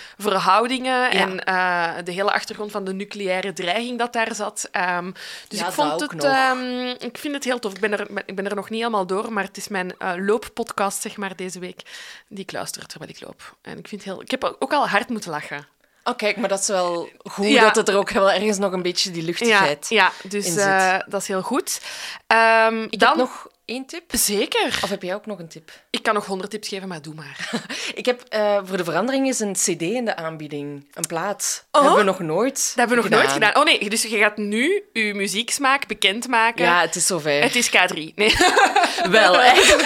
en 0.83 1.44
eh, 1.45 1.94
de 2.04 2.12
hele 2.12 2.31
achtergrond 2.31 2.72
van 2.72 2.83
de 2.83 2.94
nucleaire 2.94 3.54
dreiging 3.54 3.98
dat 4.00 4.13
daar 4.13 4.36
zat. 4.36 4.68
Ehm, 4.72 5.12
dus 5.48 5.60
Ja, 5.60 5.68
ik 5.68 5.74
vond 5.74 6.01
het... 6.01 6.24
ehm, 6.24 6.88
ik 7.00 7.18
vind 7.18 7.33
het 7.33 7.44
heel 7.44 7.60
tof. 7.60 7.74
Ik 7.74 7.80
ben 7.80 7.92
er, 7.92 8.07
ik 8.25 8.36
ben 8.36 8.45
er 8.50 8.56
nog 8.56 8.69
niet 8.69 8.80
helemaal 8.80 9.06
door, 9.07 9.33
maar 9.33 9.44
het 9.44 9.57
is 9.57 9.68
mijn 9.68 9.98
eh, 9.98 10.12
looppodcast, 10.18 11.01
zeg 11.01 11.18
maar, 11.18 11.36
deze 11.36 11.60
week. 11.60 11.81
Die 12.27 12.39
ik 12.44 12.51
luister 12.51 12.86
terwijl 12.86 13.12
ik 13.12 13.22
loop. 13.22 13.56
En 13.62 13.77
ik 13.77 13.88
vind 13.88 14.04
heel... 14.04 14.22
Ik 14.22 14.31
heb 14.31 14.56
ook 14.60 14.74
al 14.74 14.88
hard 14.88 15.10
moeten 15.10 15.31
lachen. 15.31 15.68
Oh, 16.04 16.16
kijk, 16.16 16.38
maar 16.38 16.50
dat 16.50 16.60
is 16.60 16.68
wel 16.68 17.10
goed 17.24 17.48
Ja. 17.48 17.62
dat 17.63 17.75
het 17.75 17.89
er 17.89 17.98
ook 17.98 18.10
wel 18.10 18.31
ergens 18.31 18.57
nog 18.57 18.71
een 18.71 18.81
beetje 18.81 19.12
die 19.12 19.21
Ja, 19.21 19.28
luchtigheid 19.28 19.86
ja 19.89 20.12
dus 20.24 20.45
in 20.45 20.51
zit. 20.54 20.63
eh, 20.63 20.98
dat 21.07 21.21
is 21.21 21.28
heel 21.28 21.42
goed. 21.42 21.81
Ehm, 22.28 22.83
Ik 22.89 23.00
dan... 23.00 23.10
heb 23.10 23.18
nog 23.18 23.48
één 23.65 23.85
tip. 23.85 24.03
Zeker. 24.07 24.79
Of 24.83 24.89
heb 24.89 25.01
jij 25.01 25.15
ook 25.15 25.25
nog 25.25 25.39
een 25.39 25.47
tip? 25.47 25.71
Ik 25.89 26.03
kan 26.03 26.13
nog 26.13 26.25
honderd 26.25 26.51
tips 26.51 26.67
geven, 26.67 26.88
maar 26.88 27.01
doe 27.01 27.13
maar. 27.13 27.50
Ik 27.95 28.06
heb 28.06 28.21
eh, 28.29 28.59
voor 28.63 28.77
de 28.77 28.83
verandering 28.83 29.25
eens 29.25 29.39
een 29.39 29.53
cd 29.53 29.81
in 29.81 30.06
de 30.06 30.15
aanbieding. 30.15 30.88
Een 30.94 31.06
plaat. 31.07 31.65
Oh? 31.71 31.81
hebben 31.81 32.00
we 32.00 32.06
nog 32.06 32.19
nooit 32.19 32.56
Dat 32.56 32.75
hebben 32.75 32.97
we 32.97 33.09
nog 33.09 33.19
nooit 33.19 33.31
gedaan. 33.31 33.56
Oh 33.56 33.63
nee, 33.63 33.89
dus 33.89 34.01
je 34.01 34.17
gaat 34.17 34.38
nu 34.38 34.83
je 34.94 35.13
muzieksmaak 35.13 35.88
bekendmaken. 35.88 36.65
Ja, 36.65 36.81
het 36.81 36.95
is 36.95 37.06
zover. 37.06 37.41
Het 37.41 37.56
is 37.56 37.69
K3. 37.69 38.13
Nee. 38.15 38.35
Wel, 39.09 39.41
echt. 39.41 39.75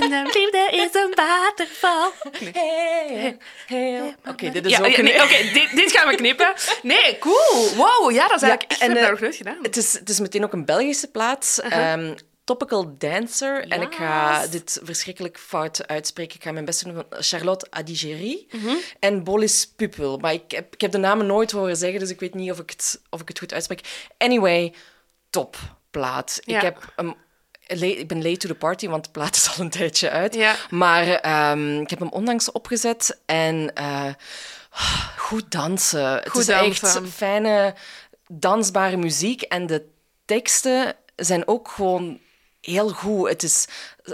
En 0.00 0.10
de 0.10 0.22
liefde 0.24 0.68
is 0.72 0.94
een 1.02 1.12
waterval. 1.14 2.12
Hey, 2.52 3.36
hey. 3.66 4.16
Oké, 4.28 4.50
dit 4.50 4.64
is 4.64 4.70
Ja, 4.70 4.78
ook 4.78 4.86
ja, 4.86 4.98
een... 4.98 5.04
nee, 5.04 5.22
Oké, 5.22 5.36
dit, 5.52 5.68
dit 5.74 5.92
gaan 5.92 6.08
we 6.08 6.14
knippen. 6.14 6.52
Nee, 6.82 7.18
cool. 7.18 7.74
Wow, 7.76 8.10
ja, 8.10 8.28
dat 8.28 8.42
is 8.42 8.48
eigenlijk 8.48 8.80
en, 8.80 8.90
En, 8.90 8.96
eh, 8.96 9.02
dat 9.02 9.10
nog 9.10 9.20
nooit 9.20 9.36
gedaan. 9.36 9.58
Het 9.62 9.76
is, 9.76 9.92
het 9.92 10.08
is 10.08 10.20
meteen 10.20 10.44
ook 10.44 10.52
een 10.52 10.64
Belgische 10.64 11.10
plaat. 11.10 11.60
Ehm, 11.68 12.14
Topical 12.44 12.94
Dancer. 12.98 13.68
En 13.68 13.82
ik 13.82 13.94
ga 13.94 14.46
dit 14.46 14.80
verschrikkelijk 14.82 15.38
fout 15.38 15.86
uitspreken. 15.86 16.36
Ik 16.36 16.42
ga 16.42 16.52
mijn 16.52 16.64
best 16.64 16.84
doen 16.84 16.94
van 16.94 17.04
Charlotte 17.10 17.66
Adigéry 17.70 18.46
Mhm. 18.50 18.74
en 19.00 19.24
Bolis 19.24 19.72
Pupul. 19.76 20.18
Maar 20.18 20.32
ik 20.32 20.50
heb, 20.50 20.74
ik 20.74 20.80
heb 20.80 20.90
de 20.92 20.98
namen 20.98 21.26
nooit 21.26 21.50
horen 21.50 21.76
zeggen, 21.76 22.00
dus 22.00 22.10
ik 22.10 22.20
weet 22.20 22.34
niet 22.34 22.50
of 22.50 22.58
ik 22.58 22.70
het, 22.70 23.00
of 23.10 23.20
ik 23.20 23.28
het 23.28 23.38
goed 23.38 23.52
uitspreek. 23.52 24.08
Anyway, 24.18 24.74
top 25.30 25.56
plaat. 25.90 26.40
Ja. 26.44 26.56
Ik, 26.56 26.62
heb 26.62 26.92
la- 27.66 27.86
ik 27.86 28.08
ben 28.08 28.22
late 28.22 28.36
to 28.36 28.48
the 28.48 28.54
party, 28.54 28.88
want 28.88 29.04
de 29.04 29.10
plaat 29.10 29.36
is 29.36 29.56
al 29.56 29.64
een 29.64 29.70
tijdje 29.70 30.10
uit. 30.10 30.34
Ja. 30.34 30.54
Maar 30.70 31.06
ehm, 31.08 31.80
ik 31.80 31.90
heb 31.90 31.98
hem 31.98 32.08
onlangs 32.12 32.52
opgezet 32.52 33.18
en 33.26 33.74
eh, 33.74 34.12
goed 35.16 35.50
dansen. 35.50 36.14
het 36.14 36.34
is 36.36 36.48
echt 36.48 36.98
fijne, 37.12 37.74
dansbare 38.28 38.96
muziek. 38.96 39.42
En 39.42 39.66
de 39.66 39.86
teksten 40.24 40.96
zijn 41.16 41.48
ook 41.48 41.68
gewoon 41.68 42.18
heel 42.64 42.88
goed. 42.88 43.28
Het 43.28 43.42
is 43.42 43.66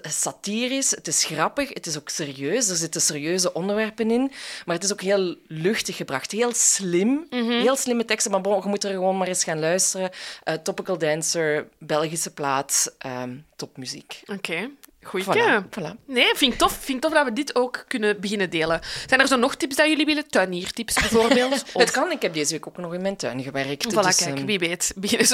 satirisch, 0.03 0.91
het 0.91 1.07
is 1.07 1.25
grappig, 1.25 1.69
het 1.75 1.87
is 1.87 1.99
ook 1.99 2.09
serieus. 2.09 2.69
Er 2.69 2.77
zitten 2.77 3.01
serieuze 3.01 3.53
onderwerpen 3.53 4.11
in. 4.11 4.33
Maar 4.65 4.75
het 4.75 4.85
is 4.85 4.93
ook 4.93 5.01
heel 5.01 5.37
luchtig 5.47 5.97
gebracht. 5.97 6.31
Heel 6.33 6.55
slim. 6.55 7.27
Mhm. 7.31 7.51
Heel 7.51 7.77
slimme 7.77 8.05
teksten. 8.05 8.31
Maar 8.31 8.41
bon, 8.41 8.63
je 8.63 8.69
moet 8.69 8.85
er 8.85 8.91
gewoon 8.91 9.17
maar 9.17 9.29
eens 9.29 9.45
gaan 9.45 9.59
luisteren. 9.61 10.11
Eh, 10.43 10.55
Topical 10.55 10.99
Dancer, 10.99 11.69
Belgische 11.79 12.31
plaat, 12.31 12.95
ehm, 12.99 13.37
topmuziek. 13.57 14.23
Oké, 14.27 14.71
goeie. 15.03 15.25
Voilà. 15.25 16.05
Nee, 16.07 16.35
vind 16.35 16.53
ik, 16.53 16.59
tof. 16.59 16.73
vind 16.73 16.97
ik 16.97 17.01
tof 17.01 17.13
dat 17.13 17.25
we 17.25 17.33
dit 17.33 17.55
ook 17.55 17.85
kunnen 17.89 18.21
beginnen 18.21 18.51
delen. 18.51 18.81
Zijn 19.07 19.21
er 19.21 19.27
zo 19.27 19.37
nog 19.37 19.55
tips 19.55 19.77
dat 19.77 19.87
jullie 19.89 20.07
willen? 20.07 20.29
Tuiniertips 20.29 20.95
bijvoorbeeld? 20.95 21.53
Of- 21.73 21.83
Het 21.83 21.91
kan, 21.91 22.11
ik 22.11 22.23
heb 22.23 22.35
deze 22.35 22.53
week 22.53 22.67
ook 22.67 22.77
nog 22.77 22.95
in 22.95 23.03
mijn 23.03 23.17
tuin 23.17 23.43
gewerkt. 23.43 23.93
Voilà, 23.93 24.01
dus, 24.01 24.17
kijk, 24.17 24.37
ehm, 24.37 24.47
wie 24.47 24.59
weet. 24.59 24.93
Beginnen 24.97 25.29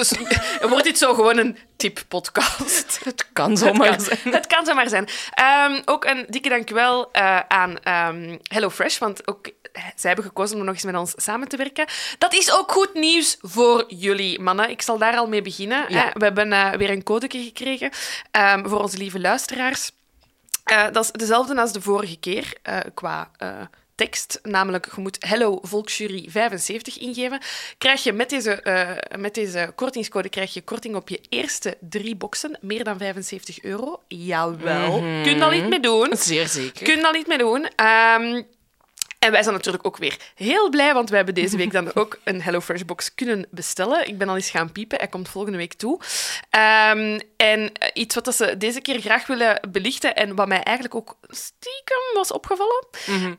Wordt 0.69 0.85
dit 0.85 0.99
zo 0.99 1.15
gewoon 1.15 1.39
een 1.39 1.59
tip-podcast? 1.77 2.99
het 3.05 3.29
kan 3.33 3.57
zomaar 3.57 3.91
Het 3.91 4.03
zijn. 4.03 4.19
kan, 4.23 4.33
het 4.33 4.47
kan 4.47 4.65
zomaar 4.67 4.89
zijn. 4.89 5.09
Ehm, 5.35 5.81
ook 5.85 6.05
een 6.05 6.27
dikke 6.29 6.49
dankjewel 6.49 7.13
eh 7.13 7.39
aan 7.49 7.79
ehm 7.83 8.37
HelloFresh, 8.43 8.99
want 8.99 9.29
ook 9.29 9.51
zij 9.97 10.11
hebben 10.11 10.25
gekozen 10.25 10.59
om 10.59 10.65
nog 10.65 10.75
eens 10.75 10.85
met 10.85 10.97
ons 10.97 11.13
samen 11.17 11.49
te 11.49 11.57
werken. 11.57 11.87
Dat 12.19 12.35
is 12.35 12.53
ook 12.53 12.73
goed 12.73 12.95
nieuws 12.95 13.37
voor 13.41 13.85
jullie, 13.89 14.41
mannen. 14.41 14.71
Ik 14.71 14.83
zal 14.83 14.99
daar 14.99 15.17
al 15.17 15.29
mee 15.29 15.43
beginnen. 15.43 15.85
Ja. 15.89 16.05
hè. 16.05 16.11
We 16.13 16.25
hebben 16.25 16.53
eh, 16.53 16.73
weer 16.73 16.91
een 16.91 17.03
codeke 17.03 17.43
gekregen 17.43 17.91
voor 18.65 18.81
onze 18.83 18.97
lieve 18.99 19.21
luisteraars. 19.21 19.55
Eh, 20.65 20.85
dat 20.93 21.05
is 21.05 21.11
dezelfde 21.13 21.61
als 21.61 21.73
de 21.73 21.81
vorige 21.81 22.19
keer 22.19 22.53
eh, 22.63 22.79
qua 22.95 23.31
eh, 23.37 23.49
tekst. 23.95 24.41
Namelijk, 24.43 24.89
je 24.95 25.01
moet 25.01 25.17
Hello 25.21 25.59
Volksjury 25.63 26.27
75 26.31 26.99
ingeven. 26.99 27.41
Krijg 27.79 28.03
je 28.03 28.13
met 28.13 28.31
deze, 28.31 28.63
met 29.19 29.35
deze 29.35 29.73
kortingscode 29.75 30.29
krijg 30.29 30.55
je 30.55 30.63
korting 30.63 30.97
op 30.97 31.09
je 31.09 31.21
eerste 31.29 31.77
drie 31.81 32.17
boxen. 32.17 32.59
Meer 32.61 32.85
dan 32.85 32.99
75 32.99 33.63
euro. 33.63 34.03
Jawel. 34.09 34.99
Kun 34.99 35.31
je 35.31 35.37
daar 35.39 35.57
iets 35.57 35.69
mee 35.69 35.81
doen. 35.81 36.17
Zeer 36.17 36.49
zeker. 36.49 36.85
Kun 36.85 36.97
je 36.97 37.03
daar 37.03 37.17
iets 37.17 37.29
mee 37.29 37.39
doen. 37.39 37.69
Ehm, 37.77 38.43
en 39.19 39.31
wij 39.33 39.43
zijn 39.43 39.55
natuurlijk 39.55 39.87
ook 39.87 39.97
weer 39.97 40.17
heel 40.35 40.69
blij, 40.69 40.95
want 40.95 41.11
we 41.11 41.17
hebben 41.17 41.35
deze 41.35 41.57
week 41.57 41.73
dan 41.73 41.95
ook 41.95 42.19
een 42.25 42.43
HelloFresh-box 42.43 43.15
kunnen 43.15 43.47
bestellen. 43.51 44.09
Ik 44.09 44.19
ben 44.19 44.29
al 44.29 44.35
eens 44.35 44.51
gaan 44.51 44.73
piepen, 44.73 44.99
hij 44.99 45.09
komt 45.09 45.29
volgende 45.29 45.59
week 45.59 45.75
toe. 45.75 46.01
Ehm, 46.51 47.21
en 47.37 47.73
eh, 47.73 47.89
iets 47.93 48.15
wat 48.15 48.35
ze 48.35 48.57
deze 48.57 48.81
keer 48.81 49.01
graag 49.01 49.27
willen 49.27 49.61
belichten, 49.69 50.17
en 50.17 50.35
wat 50.35 50.49
mij 50.49 50.63
eigenlijk 50.63 50.95
ook 50.95 51.17
stiekem 51.29 52.15
was 52.15 52.33
opgevallen, 52.33 52.87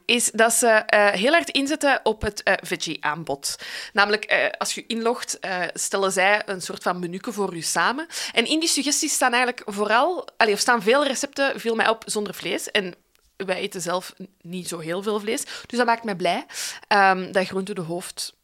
is 0.05 0.31
dat 0.31 0.53
ze 0.53 0.67
eh, 0.67 1.07
heel 1.07 1.31
hard 1.31 1.50
inzetten 1.50 2.00
op 2.03 2.22
het 2.22 2.43
eh, 2.43 2.53
veggie-aanbod. 2.63 3.55
Namelijk, 3.93 4.51
als 4.57 4.74
je 4.74 4.84
inlogt, 4.88 5.39
stellen 5.74 6.12
zij 6.12 6.41
een 6.46 6.62
soort 6.62 6.84
van 6.84 7.00
menuke 7.00 7.31
voor 7.31 7.55
je 7.55 7.62
samen. 7.62 8.07
En 8.34 8.46
in 8.46 8.60
die 8.60 8.69
suggesties 8.69 9.13
staan 9.13 9.34
eigenlijk 9.34 9.63
vooral, 9.65 10.27
allee, 10.38 10.53
of 10.53 10.60
staan 10.60 10.81
veel 10.81 11.05
recepten, 11.05 11.60
viel 11.60 11.75
mij 11.75 11.89
op, 11.89 12.03
zonder 12.05 12.34
vlees. 12.34 12.72
En 12.72 12.96
wij 13.38 13.56
eten 13.56 13.82
zelf 13.82 14.13
niet 14.41 14.67
zo 14.67 14.79
heel 14.79 15.03
veel 15.03 15.20
vlees. 15.20 15.44
Dus 15.65 15.77
dat 15.77 15.86
maakt 15.86 16.03
mij 16.03 16.15
blij 16.15 16.46
ehm, 16.88 17.32
dat 17.32 17.48
groenten 17.48 17.75
de, 17.75 17.82
hoofd, 17.82 18.36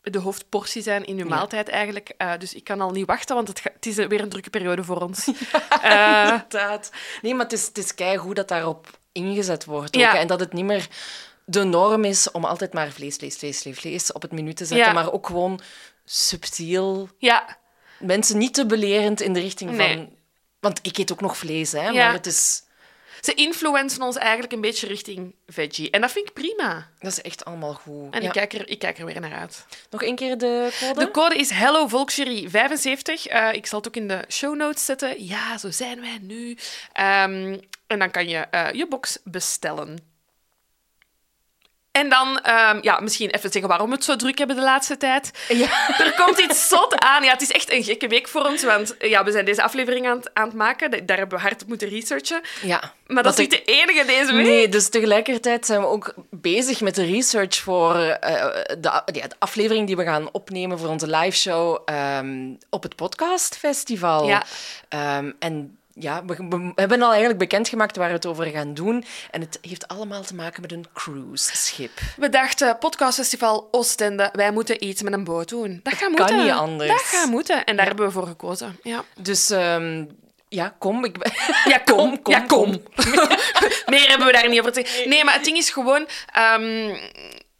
de 0.00 0.18
hoofdportie 0.18 0.82
zijn 0.82 1.04
in 1.04 1.18
uw 1.18 1.26
maaltijd 1.28 1.68
eigenlijk. 1.68 2.14
Eh, 2.16 2.32
dus 2.38 2.54
ik 2.54 2.64
kan 2.64 2.80
al 2.80 2.90
niet 2.90 3.06
wachten, 3.06 3.34
want 3.36 3.48
het, 3.48 3.60
ga- 3.60 3.72
het 3.74 3.86
is 3.86 3.94
weer 3.96 4.20
een 4.20 4.28
drukke 4.28 4.50
periode 4.50 4.84
voor 4.84 5.00
ons. 5.00 5.26
Eh, 5.82 6.28
Inderdaad. 6.32 6.90
Nee, 7.22 7.34
maar 7.34 7.44
het 7.44 7.52
is, 7.52 7.66
het 7.66 7.78
is 7.78 7.94
keigoed 7.94 8.36
dat 8.36 8.48
daarop 8.48 8.98
ingezet 9.12 9.64
wordt. 9.64 9.96
Ja. 9.96 10.10
Ook, 10.10 10.16
en 10.16 10.26
dat 10.26 10.40
het 10.40 10.52
niet 10.52 10.64
meer 10.64 10.88
de 11.44 11.62
norm 11.64 12.04
is 12.04 12.30
om 12.30 12.44
altijd 12.44 12.72
maar 12.72 12.90
vlees, 12.90 13.16
vlees, 13.16 13.36
vlees, 13.36 13.60
vlees, 13.60 13.78
vlees 13.78 14.12
op 14.12 14.22
het 14.22 14.32
menu 14.32 14.52
te 14.52 14.64
zetten, 14.64 14.94
maar 14.94 15.12
ook 15.12 15.26
gewoon 15.26 15.60
subtiel. 16.04 17.08
Ja, 17.18 17.60
Mensen 17.98 18.38
niet 18.38 18.54
te 18.54 18.66
belerend 18.66 19.20
in 19.20 19.32
de 19.32 19.40
richting 19.40 19.70
Nee. 19.70 19.94
van... 19.96 20.10
Want 20.60 20.78
ik 20.82 20.98
eet 20.98 21.12
ook 21.12 21.20
nog 21.20 21.36
vlees, 21.36 21.72
hè. 21.72 21.88
Ja. 21.88 21.92
Maar 21.92 22.12
het 22.12 22.26
is... 22.26 22.62
ze 23.22 23.34
influencen 23.34 24.02
ons 24.02 24.16
eigenlijk 24.16 24.52
een 24.52 24.60
beetje 24.60 24.86
richting 24.86 25.34
veggie. 25.46 25.90
En 25.90 26.00
dat 26.00 26.12
vind 26.12 26.28
ik 26.28 26.32
prima. 26.34 26.88
Dat 26.98 27.12
is 27.12 27.20
echt 27.22 27.44
allemaal 27.44 27.74
goed. 27.74 28.14
En 28.14 28.20
Ja. 28.20 28.26
ik, 28.26 28.32
kijk 28.32 28.52
er, 28.52 28.68
ik 28.68 28.78
kijk 28.78 28.98
er 28.98 29.04
weer 29.04 29.20
naar 29.20 29.32
uit. 29.32 29.66
Nog 29.90 30.02
één 30.02 30.14
keer 30.16 30.38
de 30.38 30.76
code? 30.80 31.04
De 31.04 31.10
code 31.10 31.34
is 31.36 31.50
Hello 31.50 31.86
Volksjury 31.86 32.48
75. 32.50 33.26
Eh, 33.26 33.52
ik 33.52 33.66
zal 33.66 33.78
het 33.78 33.88
ook 33.88 33.96
in 33.96 34.08
de 34.08 34.24
show 34.28 34.56
notes 34.56 34.84
zetten. 34.84 35.24
Ja, 35.24 35.58
zo 35.58 35.70
zijn 35.70 36.00
wij 36.00 36.18
nu. 36.20 36.56
Ehm, 36.92 37.58
en 37.86 37.98
dan 37.98 38.10
kan 38.10 38.28
je 38.28 38.36
eh, 38.38 38.72
je 38.72 38.86
box 38.88 39.18
bestellen. 39.24 40.10
En 41.92 42.08
dan, 42.08 42.38
ehm, 42.40 42.78
ja, 42.82 43.00
misschien 43.00 43.30
even 43.30 43.50
zeggen 43.50 43.68
waarom 43.70 43.88
we 43.88 43.94
het 43.94 44.04
zo 44.04 44.16
druk 44.16 44.38
hebben 44.38 44.56
de 44.56 44.62
laatste 44.62 44.96
tijd. 44.96 45.30
Ja. 45.48 45.88
Er 45.98 46.14
komt 46.24 46.38
iets 46.38 46.68
zot 46.68 46.98
aan. 46.98 47.22
Ja, 47.24 47.32
het 47.32 47.42
is 47.42 47.50
echt 47.50 47.72
een 47.72 47.84
gekke 47.84 48.06
week 48.08 48.28
voor 48.28 48.44
ons, 48.44 48.62
want 48.64 48.94
ja, 48.98 49.24
we 49.24 49.30
zijn 49.32 49.44
deze 49.44 49.62
aflevering 49.62 50.08
aan, 50.08 50.16
het- 50.16 50.30
aan 50.34 50.44
het 50.46 50.54
maken. 50.56 50.90
Da- 50.90 50.98
Daar 51.04 51.16
hebben 51.18 51.38
we 51.38 51.44
hard 51.44 51.62
op 51.62 51.68
moeten 51.68 51.88
researchen. 51.88 52.40
Ja. 52.62 52.92
Maar 53.06 53.22
dat 53.22 53.38
is 53.38 53.44
ik- 53.44 53.50
niet 53.50 53.66
de 53.66 53.72
enige 53.72 54.04
deze 54.06 54.32
week. 54.34 54.46
Nee, 54.46 54.68
dus 54.68 54.88
tegelijkertijd 54.88 55.66
zijn 55.66 55.80
we 55.80 55.86
ook 55.86 56.14
bezig 56.30 56.80
met 56.80 56.94
de 56.94 57.04
research 57.04 57.56
voor 57.56 57.94
eh, 57.96 58.44
de, 58.78 59.02
ja, 59.12 59.26
de 59.28 59.34
aflevering 59.38 59.86
die 59.86 59.96
we 59.96 60.04
gaan 60.04 60.28
opnemen 60.32 60.78
voor 60.78 60.88
onze 60.88 61.06
liveshow 61.06 61.78
ehm 61.84 62.50
op 62.70 62.82
het 62.82 62.96
podcastfestival. 62.96 64.26
Ja. 64.28 64.42
Ehm, 64.88 65.30
en 65.38 65.76
ja, 65.94 66.24
we, 66.24 66.34
we 66.48 66.72
hebben 66.74 67.02
al 67.02 67.08
eigenlijk 67.10 67.38
bekendgemaakt 67.38 67.96
waar 67.96 68.08
we 68.08 68.14
het 68.14 68.26
over 68.26 68.44
gaan 68.46 68.74
doen. 68.74 69.04
En 69.30 69.40
het 69.40 69.58
heeft 69.60 69.88
allemaal 69.88 70.22
te 70.22 70.34
maken 70.34 70.62
met 70.62 70.72
een 70.72 70.86
cruiseschip. 70.94 71.90
We 72.16 72.28
dachten, 72.28 72.78
podcastfestival 72.78 73.68
Oostende, 73.70 74.28
wij 74.32 74.52
moeten 74.52 74.84
iets 74.84 75.02
met 75.02 75.12
een 75.12 75.24
boot 75.24 75.48
doen. 75.48 75.80
Dat 75.82 75.92
gaat 75.92 76.00
kan 76.00 76.10
moeten. 76.12 76.36
niet 76.36 76.50
anders. 76.52 76.90
Dat 76.90 77.00
gaat 77.00 77.28
moeten. 77.30 77.64
En 77.64 77.76
daar 77.76 77.86
hebben 77.86 78.06
we 78.06 78.12
voor 78.12 78.26
gekozen. 78.26 78.78
Ja. 78.82 79.04
Dus 79.20 79.50
ehm, 79.50 80.04
ja, 80.48 80.74
kom. 80.78 81.04
Ik, 81.04 81.18
ben- 81.18 81.32
Ja, 81.72 81.78
kom. 81.78 82.22
Kom, 82.22 82.32
ja, 82.32 82.40
kom, 82.40 82.82
kom. 82.82 82.82
Meer 83.92 84.08
hebben 84.08 84.26
we 84.26 84.32
daar 84.32 84.48
niet 84.48 84.60
over 84.60 84.72
te 84.72 84.84
zeggen. 84.86 85.08
Nee, 85.08 85.24
maar 85.24 85.34
het 85.34 85.44
ding 85.44 85.56
is 85.56 85.70
gewoon... 85.70 86.06
ehm, 86.32 86.96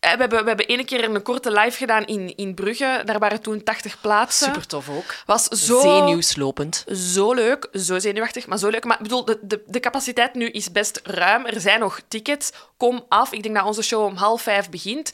we 0.03 0.09
hebben, 0.09 0.43
we 0.43 0.49
hebben 0.49 0.67
ene 0.67 0.85
keer 0.85 1.05
een 1.05 1.23
korte 1.23 1.51
live 1.51 1.77
gedaan 1.77 2.05
in, 2.05 2.37
in 2.37 2.55
Brugge. 2.55 3.03
Daar 3.05 3.19
waren 3.19 3.41
toen 3.41 3.63
80 3.63 4.01
plaatsen. 4.01 4.47
Super 4.47 4.67
tof 4.67 4.89
ook. 4.89 5.15
Was 5.27 5.45
zo... 5.45 5.81
Zenuwslopend. 5.81 6.85
Zo 6.89 7.33
leuk, 7.33 7.69
zo 7.73 7.99
zenuwachtig, 7.99 8.47
maar 8.47 8.59
zo 8.59 8.69
leuk. 8.69 8.85
Maar 8.85 8.97
ik 8.97 9.03
bedoel, 9.03 9.25
de, 9.25 9.39
de, 9.43 9.63
de 9.67 9.81
capaciteit 9.81 10.35
nu 10.35 10.49
is 10.49 10.73
best 10.73 11.01
ruim. 11.03 11.47
Er 11.47 11.61
zijn 11.61 11.81
nog 11.81 12.01
tickets. 12.09 12.53
Kom 12.77 13.05
af. 13.09 13.33
Ik 13.33 13.43
denk 13.43 13.55
dat 13.55 13.65
onze 13.65 13.83
show 13.83 14.05
om 14.05 14.17
half 14.17 14.43
vijf 14.43 14.71
begint. 14.71 15.13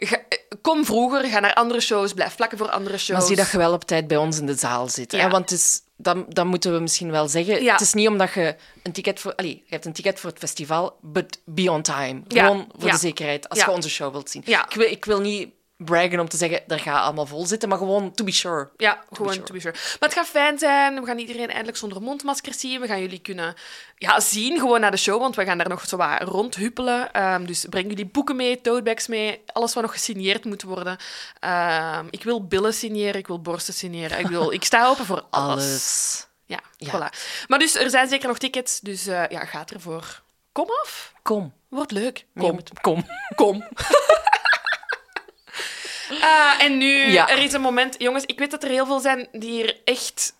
Ga- 0.00 0.22
kom 0.62 0.84
vroeger, 0.84 1.24
ga 1.24 1.40
naar 1.40 1.54
andere 1.54 1.80
shows, 1.80 2.12
blijf 2.12 2.36
plakken 2.36 2.58
voor 2.58 2.70
andere 2.70 2.98
shows. 2.98 3.18
Maar 3.18 3.26
zie 3.26 3.36
dat 3.36 3.50
je 3.50 3.58
wel 3.58 3.72
op 3.72 3.84
tijd 3.84 4.06
bij 4.06 4.16
ons 4.16 4.38
in 4.38 4.46
de 4.46 4.54
zaal 4.54 4.88
zit. 4.88 5.12
Hè? 5.12 5.18
Ja. 5.18 5.30
Want 5.30 5.50
het 5.50 5.58
is, 5.58 5.80
dan, 5.96 6.26
dan 6.28 6.46
moeten 6.46 6.72
we 6.72 6.78
misschien 6.78 7.10
wel 7.10 7.28
zeggen... 7.28 7.62
Ja. 7.62 7.72
Het 7.72 7.80
is 7.80 7.92
niet 7.92 8.08
omdat 8.08 8.32
je 8.32 8.56
een 8.82 8.92
ticket 8.92 9.20
voor... 9.20 9.34
Allee, 9.34 9.62
je 9.64 9.72
hebt 9.72 9.84
een 9.84 9.92
ticket 9.92 10.20
voor 10.20 10.30
het 10.30 10.38
festival, 10.38 10.98
but 11.00 11.40
be 11.44 11.70
on 11.70 11.82
time. 11.82 12.22
Ja. 12.28 12.44
Gewoon 12.44 12.68
voor 12.78 12.90
de 12.90 12.96
zekerheid, 12.96 13.48
als 13.48 13.58
je 13.58 13.70
onze 13.70 13.90
show 13.90 14.12
wilt 14.12 14.30
zien. 14.30 14.42
Ja. 14.46 14.64
Ik, 14.68 14.74
wil, 14.74 14.90
ik 14.90 15.04
wil 15.04 15.20
niet 15.20 15.48
braggen 15.78 16.20
om 16.20 16.28
te 16.28 16.36
zeggen, 16.36 16.62
daar 16.66 16.78
gaat 16.78 17.02
allemaal 17.04 17.26
vol 17.26 17.46
zitten, 17.46 17.68
maar 17.68 17.78
gewoon 17.78 18.12
to 18.12 18.24
be 18.24 18.32
sure. 18.32 18.68
Ja, 18.76 19.04
gewoon 19.12 19.32
sure. 19.32 19.44
to 19.44 19.52
be 19.52 19.60
sure. 19.60 19.74
Maar 19.74 20.08
het 20.08 20.18
gaat 20.18 20.26
fijn 20.26 20.58
zijn. 20.58 21.00
We 21.00 21.06
gaan 21.06 21.18
iedereen 21.18 21.48
eindelijk 21.48 21.76
zonder 21.76 22.02
mondmaskers 22.02 22.60
zien. 22.60 22.80
We 22.80 22.86
gaan 22.86 23.00
jullie 23.00 23.18
kunnen 23.18 23.54
ja, 23.96 24.20
zien 24.20 24.58
gewoon 24.58 24.80
naar 24.80 24.90
de 24.90 24.96
show, 24.96 25.20
want 25.20 25.36
we 25.36 25.44
gaan 25.44 25.58
daar 25.58 25.68
nog 25.68 25.88
zo 25.88 25.96
wat 25.96 26.22
rondhuppelen. 26.22 27.12
Ehm, 27.12 27.44
dus 27.44 27.66
breng 27.70 27.88
jullie 27.88 28.06
boeken 28.06 28.36
mee, 28.36 28.60
totebags 28.60 29.06
mee, 29.06 29.42
alles 29.46 29.74
wat 29.74 29.82
nog 29.82 29.92
gesigneerd 29.92 30.44
moet 30.44 30.62
worden. 30.62 30.96
Ehm, 31.40 32.06
ik 32.10 32.22
wil 32.24 32.46
billen 32.46 32.74
signeren, 32.74 33.20
ik 33.20 33.26
wil 33.26 33.40
borsten 33.40 33.74
signeren. 33.74 34.18
Ik, 34.18 34.26
wil, 34.26 34.52
ik 34.52 34.64
sta 34.64 34.86
open 34.88 35.04
voor 35.04 35.24
alles. 35.30 35.52
Alles. 35.52 36.26
Ja, 36.46 36.60
Ja. 36.76 36.90
voilà. 36.90 37.18
Maar 37.46 37.58
dus, 37.58 37.74
er 37.74 37.90
zijn 37.90 38.08
zeker 38.08 38.28
nog 38.28 38.38
tickets, 38.38 38.80
dus 38.80 39.06
eh, 39.06 39.22
ja, 39.28 39.44
gaat 39.44 39.70
ervoor. 39.70 40.22
Kom 40.52 40.66
af. 40.82 41.12
Kom. 41.22 41.52
Wordt 41.68 41.90
leuk. 41.90 42.24
Kom. 42.36 42.60
kom. 42.80 43.06
Kom. 43.34 43.64
Ah, 46.20 46.52
en 46.58 46.78
nu, 46.78 47.10
Ja. 47.10 47.28
er 47.28 47.38
is 47.38 47.52
een 47.52 47.60
moment... 47.60 47.94
Jongens, 47.98 48.24
ik 48.26 48.38
weet 48.38 48.50
dat 48.50 48.62
er 48.62 48.68
heel 48.70 48.86
veel 48.86 49.00
zijn 49.00 49.28
die 49.32 49.50
hier 49.50 49.76
echt 49.84 50.32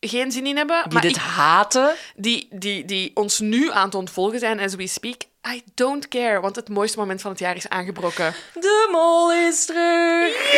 geen 0.00 0.32
zin 0.32 0.46
in 0.46 0.56
hebben. 0.56 0.82
Die 0.84 0.92
maar 0.92 1.02
dit 1.02 1.16
ik- 1.16 1.22
haten. 1.22 1.94
die, 2.16 2.48
die, 2.50 2.84
die 2.84 3.10
ons 3.14 3.38
nu 3.38 3.70
aan 3.70 3.84
het 3.84 3.94
ontvolgen 3.94 4.38
zijn, 4.38 4.60
as 4.60 4.74
we 4.74 4.86
speak. 4.86 5.22
I 5.54 5.62
don't 5.74 6.08
care, 6.08 6.40
want 6.40 6.56
het 6.56 6.68
mooiste 6.68 6.98
moment 6.98 7.20
van 7.20 7.30
het 7.30 7.40
jaar 7.40 7.56
is 7.56 7.68
aangebroken. 7.68 8.34
De 8.54 8.88
mol 8.90 9.32
is 9.32 9.64
terug. 9.64 10.54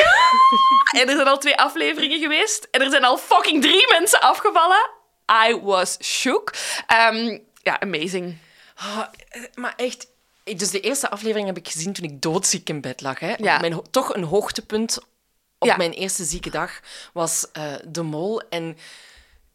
En 0.97 1.09
er 1.09 1.15
zijn 1.17 1.29
al 1.29 1.39
twee 1.39 1.57
afleveringen 1.57 2.19
geweest. 2.19 2.69
En 2.71 2.81
er 2.81 2.91
zijn 2.91 3.05
al 3.05 3.19
fucking 3.19 3.63
drie 3.63 3.87
mensen 3.99 4.21
afgevallen. 4.21 4.91
I 5.49 5.57
was 5.63 5.97
shook. 6.03 6.53
Ehm, 6.87 7.39
ja, 7.63 7.81
amazing. 7.81 8.37
Ah, 8.77 8.99
eh, 9.29 9.43
maar 9.55 9.73
echt... 9.77 10.07
Dus 10.57 10.71
de 10.71 10.81
eerste 10.81 11.11
aflevering 11.11 11.47
heb 11.47 11.57
ik 11.57 11.69
gezien 11.69 11.93
toen 11.93 12.05
ik 12.05 12.23
doodziek 12.23 12.69
in 12.69 12.81
bed 12.81 13.01
lag. 13.01 13.19
Hè. 13.19 13.35
Ja. 13.39 13.59
Mijn, 13.59 13.83
toch 13.91 14.15
een 14.15 14.25
hoogtepunt 14.25 14.99
op 15.59 15.69
Ja. 15.69 15.77
mijn 15.77 15.93
eerste 15.93 16.25
zieke 16.25 16.51
dag 16.51 16.81
was 17.13 17.47
eh, 17.53 17.63
De 17.89 18.03
Mol. 18.03 18.43
En 18.49 18.77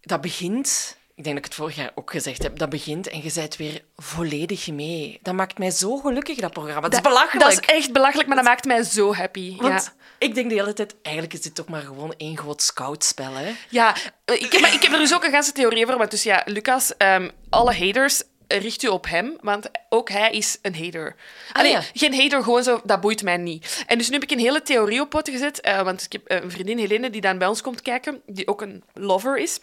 dat 0.01 0.21
begint... 0.21 0.97
Ik 1.15 1.23
denk 1.23 1.35
dat 1.35 1.45
ik 1.45 1.51
het 1.51 1.61
vorig 1.61 1.75
jaar 1.75 1.91
ook 1.95 2.11
gezegd 2.11 2.43
heb. 2.43 2.57
Dat 2.59 2.69
begint 2.69 3.07
en 3.07 3.23
je 3.23 3.31
bent 3.33 3.55
weer 3.55 3.83
volledig 3.95 4.67
mee. 4.67 5.19
Dat 5.21 5.33
maakt 5.33 5.57
mij 5.57 5.71
zo 5.71 5.97
gelukkig, 5.97 6.37
dat 6.37 6.53
programma. 6.53 6.81
Dat, 6.81 6.93
is 6.93 7.01
belachelijk. 7.01 7.39
Dat 7.39 7.51
is 7.51 7.59
echt 7.59 7.91
belachelijk, 7.91 8.27
maar 8.27 8.37
dat 8.37 8.45
maakt 8.45 8.65
mij 8.65 8.83
zo 8.83 9.13
happy. 9.13 9.57
Want 9.57 9.83
ja. 9.83 9.93
ik 10.17 10.35
denk 10.35 10.49
de 10.49 10.55
hele 10.55 10.73
tijd... 10.73 10.95
Eigenlijk 11.01 11.35
is 11.35 11.41
dit 11.41 11.55
toch 11.55 11.67
maar 11.67 11.81
gewoon 11.81 12.13
één 12.17 12.37
groot 12.37 12.61
scoutspel, 12.61 13.33
hè? 13.33 13.51
Ja, 13.69 13.95
eh, 14.25 14.41
ik 14.41 14.51
heb, 14.51 14.61
maar 14.61 14.73
ik 14.73 14.81
heb 14.81 14.91
er 14.91 14.97
dus 14.97 15.13
ook 15.13 15.23
een 15.23 15.31
ganse 15.31 15.51
theorie 15.51 15.83
over. 15.83 15.97
Want 15.97 16.11
dus 16.11 16.23
ja, 16.23 16.41
Lucas, 16.45 16.97
ehm, 16.97 17.29
alle 17.49 17.73
haters 17.73 18.23
richt 18.57 18.83
u 18.83 18.87
op 18.87 19.05
hem, 19.07 19.37
want 19.41 19.69
ook 19.89 20.09
hij 20.09 20.31
is 20.31 20.57
een 20.61 20.75
hater. 20.75 21.15
Allee, 21.51 21.75
Ah, 21.77 21.83
ja. 21.83 21.89
geen 21.93 22.21
hater, 22.21 22.43
gewoon 22.43 22.63
zo, 22.63 22.81
dat 22.83 23.01
boeit 23.01 23.23
mij 23.23 23.37
niet. 23.37 23.83
En 23.87 23.97
dus 23.97 24.07
nu 24.07 24.13
heb 24.13 24.23
ik 24.23 24.31
een 24.31 24.39
hele 24.39 24.61
theorie 24.61 25.01
op 25.01 25.09
poten 25.09 25.33
gezet, 25.33 25.61
eh, 25.61 25.81
want 25.81 26.03
ik 26.03 26.11
heb 26.11 26.25
eh, 26.27 26.41
een 26.43 26.51
vriendin, 26.51 26.77
Helene, 26.77 27.09
die 27.09 27.21
dan 27.21 27.37
bij 27.37 27.47
ons 27.47 27.61
komt 27.61 27.81
kijken, 27.81 28.21
die 28.25 28.47
ook 28.47 28.61
een 28.61 28.83
lover 28.93 29.37
is. 29.37 29.59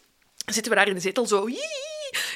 Zitten 0.46 0.72
we 0.72 0.78
daar 0.78 0.88
in 0.88 0.94
de 0.94 1.00
zetel 1.00 1.26
zo... 1.26 1.48
Jee, 1.48 1.89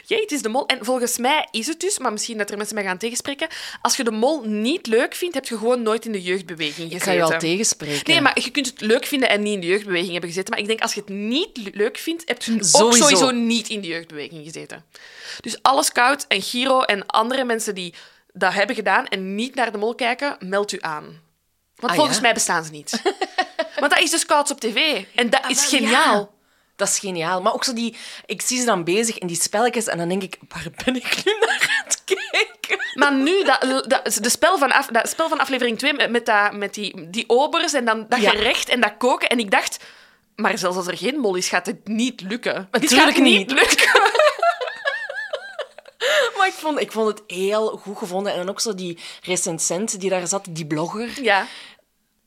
het 0.06 0.32
is 0.32 0.42
de 0.42 0.48
mol. 0.48 0.66
En 0.66 0.84
volgens 0.84 1.18
mij 1.18 1.48
is 1.50 1.66
het 1.66 1.80
dus, 1.80 1.98
maar 1.98 2.12
misschien 2.12 2.38
dat 2.38 2.50
er 2.50 2.56
mensen 2.56 2.74
mij 2.74 2.84
gaan 2.84 2.98
tegenspreken, 2.98 3.48
als 3.82 3.96
je 3.96 4.04
de 4.04 4.10
mol 4.10 4.42
niet 4.44 4.86
leuk 4.86 5.14
vindt, 5.14 5.34
heb 5.34 5.44
je 5.46 5.58
gewoon 5.58 5.82
nooit 5.82 6.04
in 6.04 6.12
de 6.12 6.22
jeugdbeweging 6.22 6.76
gezeten. 6.76 6.96
Ik 6.96 7.02
ga 7.02 7.12
je 7.12 7.22
al 7.22 7.38
tegenspreken. 7.38 8.12
Nee, 8.12 8.20
maar 8.20 8.40
je 8.40 8.50
kunt 8.50 8.66
het 8.66 8.80
leuk 8.80 9.06
vinden 9.06 9.28
en 9.28 9.42
niet 9.42 9.54
in 9.54 9.60
de 9.60 9.66
jeugdbeweging 9.66 10.10
hebben 10.10 10.28
gezeten. 10.30 10.50
Maar 10.50 10.60
ik 10.62 10.66
denk, 10.66 10.80
als 10.80 10.94
je 10.94 11.00
het 11.00 11.08
niet 11.08 11.56
le- 11.56 11.70
leuk 11.72 11.98
vindt, 11.98 12.22
heb 12.28 12.42
je 12.42 12.52
ook 12.54 12.62
Sowieso. 12.64 13.02
sowieso 13.08 13.30
niet 13.30 13.68
in 13.68 13.80
de 13.80 13.86
jeugdbeweging 13.86 14.44
gezeten. 14.44 14.84
Dus 15.40 15.62
alle 15.62 15.84
scouts 15.84 16.24
en 16.28 16.42
Giro 16.42 16.80
en 16.80 17.06
andere 17.06 17.44
mensen 17.44 17.74
die 17.74 17.94
dat 18.32 18.52
hebben 18.52 18.76
gedaan 18.76 19.06
en 19.06 19.34
niet 19.34 19.54
naar 19.54 19.72
de 19.72 19.78
mol 19.78 19.94
kijken, 19.94 20.36
meld 20.40 20.72
u 20.72 20.78
aan. 20.80 21.04
Want 21.76 21.92
Ah, 21.92 21.94
volgens 21.98 22.16
ja? 22.16 22.22
mij 22.22 22.32
bestaan 22.34 22.64
ze 22.64 22.70
niet. 22.70 23.02
Want 23.80 23.92
dat 23.92 24.02
is 24.02 24.10
de 24.10 24.18
scouts 24.18 24.50
op 24.50 24.60
tv. 24.60 25.02
En 25.14 25.30
dat 25.30 25.40
is 25.48 25.64
Ah, 25.64 25.70
wel, 25.70 25.80
geniaal. 25.80 26.33
Dat 26.76 26.88
is 26.88 26.98
geniaal. 26.98 27.42
Maar 27.42 27.52
ook 27.54 27.64
zo 27.64 27.72
die... 27.72 27.96
Ik 28.26 28.42
zie 28.42 28.58
ze 28.58 28.64
dan 28.64 28.84
bezig 28.84 29.18
in 29.18 29.26
die 29.26 29.40
spelletjes 29.40 29.86
en 29.86 29.98
dan 29.98 30.08
denk 30.08 30.22
ik, 30.22 30.38
waar 30.48 30.66
ben 30.84 30.96
ik 30.96 31.24
nu 31.24 31.32
naar 31.40 31.66
aan 31.78 31.84
het 31.84 32.02
kijken? 32.04 32.86
Maar 32.94 33.12
nu, 33.14 33.44
dat, 33.44 33.84
dat, 33.88 34.18
de 34.20 34.28
spel 34.30 34.58
van 34.58 34.72
af, 34.72 34.86
dat 34.86 35.08
spel 35.08 35.28
van 35.28 35.38
aflevering 35.38 35.78
2 35.78 35.92
met, 35.92 36.10
met, 36.10 36.26
dat, 36.26 36.52
met 36.52 36.74
die, 36.74 37.10
die 37.10 37.24
obers 37.26 37.72
en 37.72 37.84
dan 37.84 38.06
dat 38.08 38.20
Ja. 38.20 38.30
gerecht 38.30 38.68
en 38.68 38.80
dat 38.80 38.96
koken. 38.98 39.28
En 39.28 39.38
ik 39.38 39.50
dacht, 39.50 39.84
maar 40.36 40.58
zelfs 40.58 40.76
als 40.76 40.86
er 40.86 40.96
geen 40.96 41.18
mol 41.18 41.34
is, 41.34 41.48
gaat 41.48 41.66
het 41.66 41.88
niet 41.88 42.20
lukken. 42.20 42.68
Natuurlijk 42.70 43.02
gaat 43.02 43.16
niet 43.22 43.38
niet. 43.38 43.50
lukken. 43.50 44.02
Maar 46.36 46.46
ik 46.46 46.52
vond, 46.52 46.80
ik 46.80 46.92
vond 46.92 47.08
het 47.08 47.22
heel 47.26 47.66
goed 47.82 47.98
gevonden. 47.98 48.32
En 48.32 48.38
dan 48.38 48.48
ook 48.48 48.60
zo 48.60 48.74
die 48.74 48.98
recensent 49.22 50.00
die 50.00 50.10
daar 50.10 50.26
zat, 50.26 50.46
die 50.50 50.66
blogger. 50.66 51.22
Ja. 51.22 51.46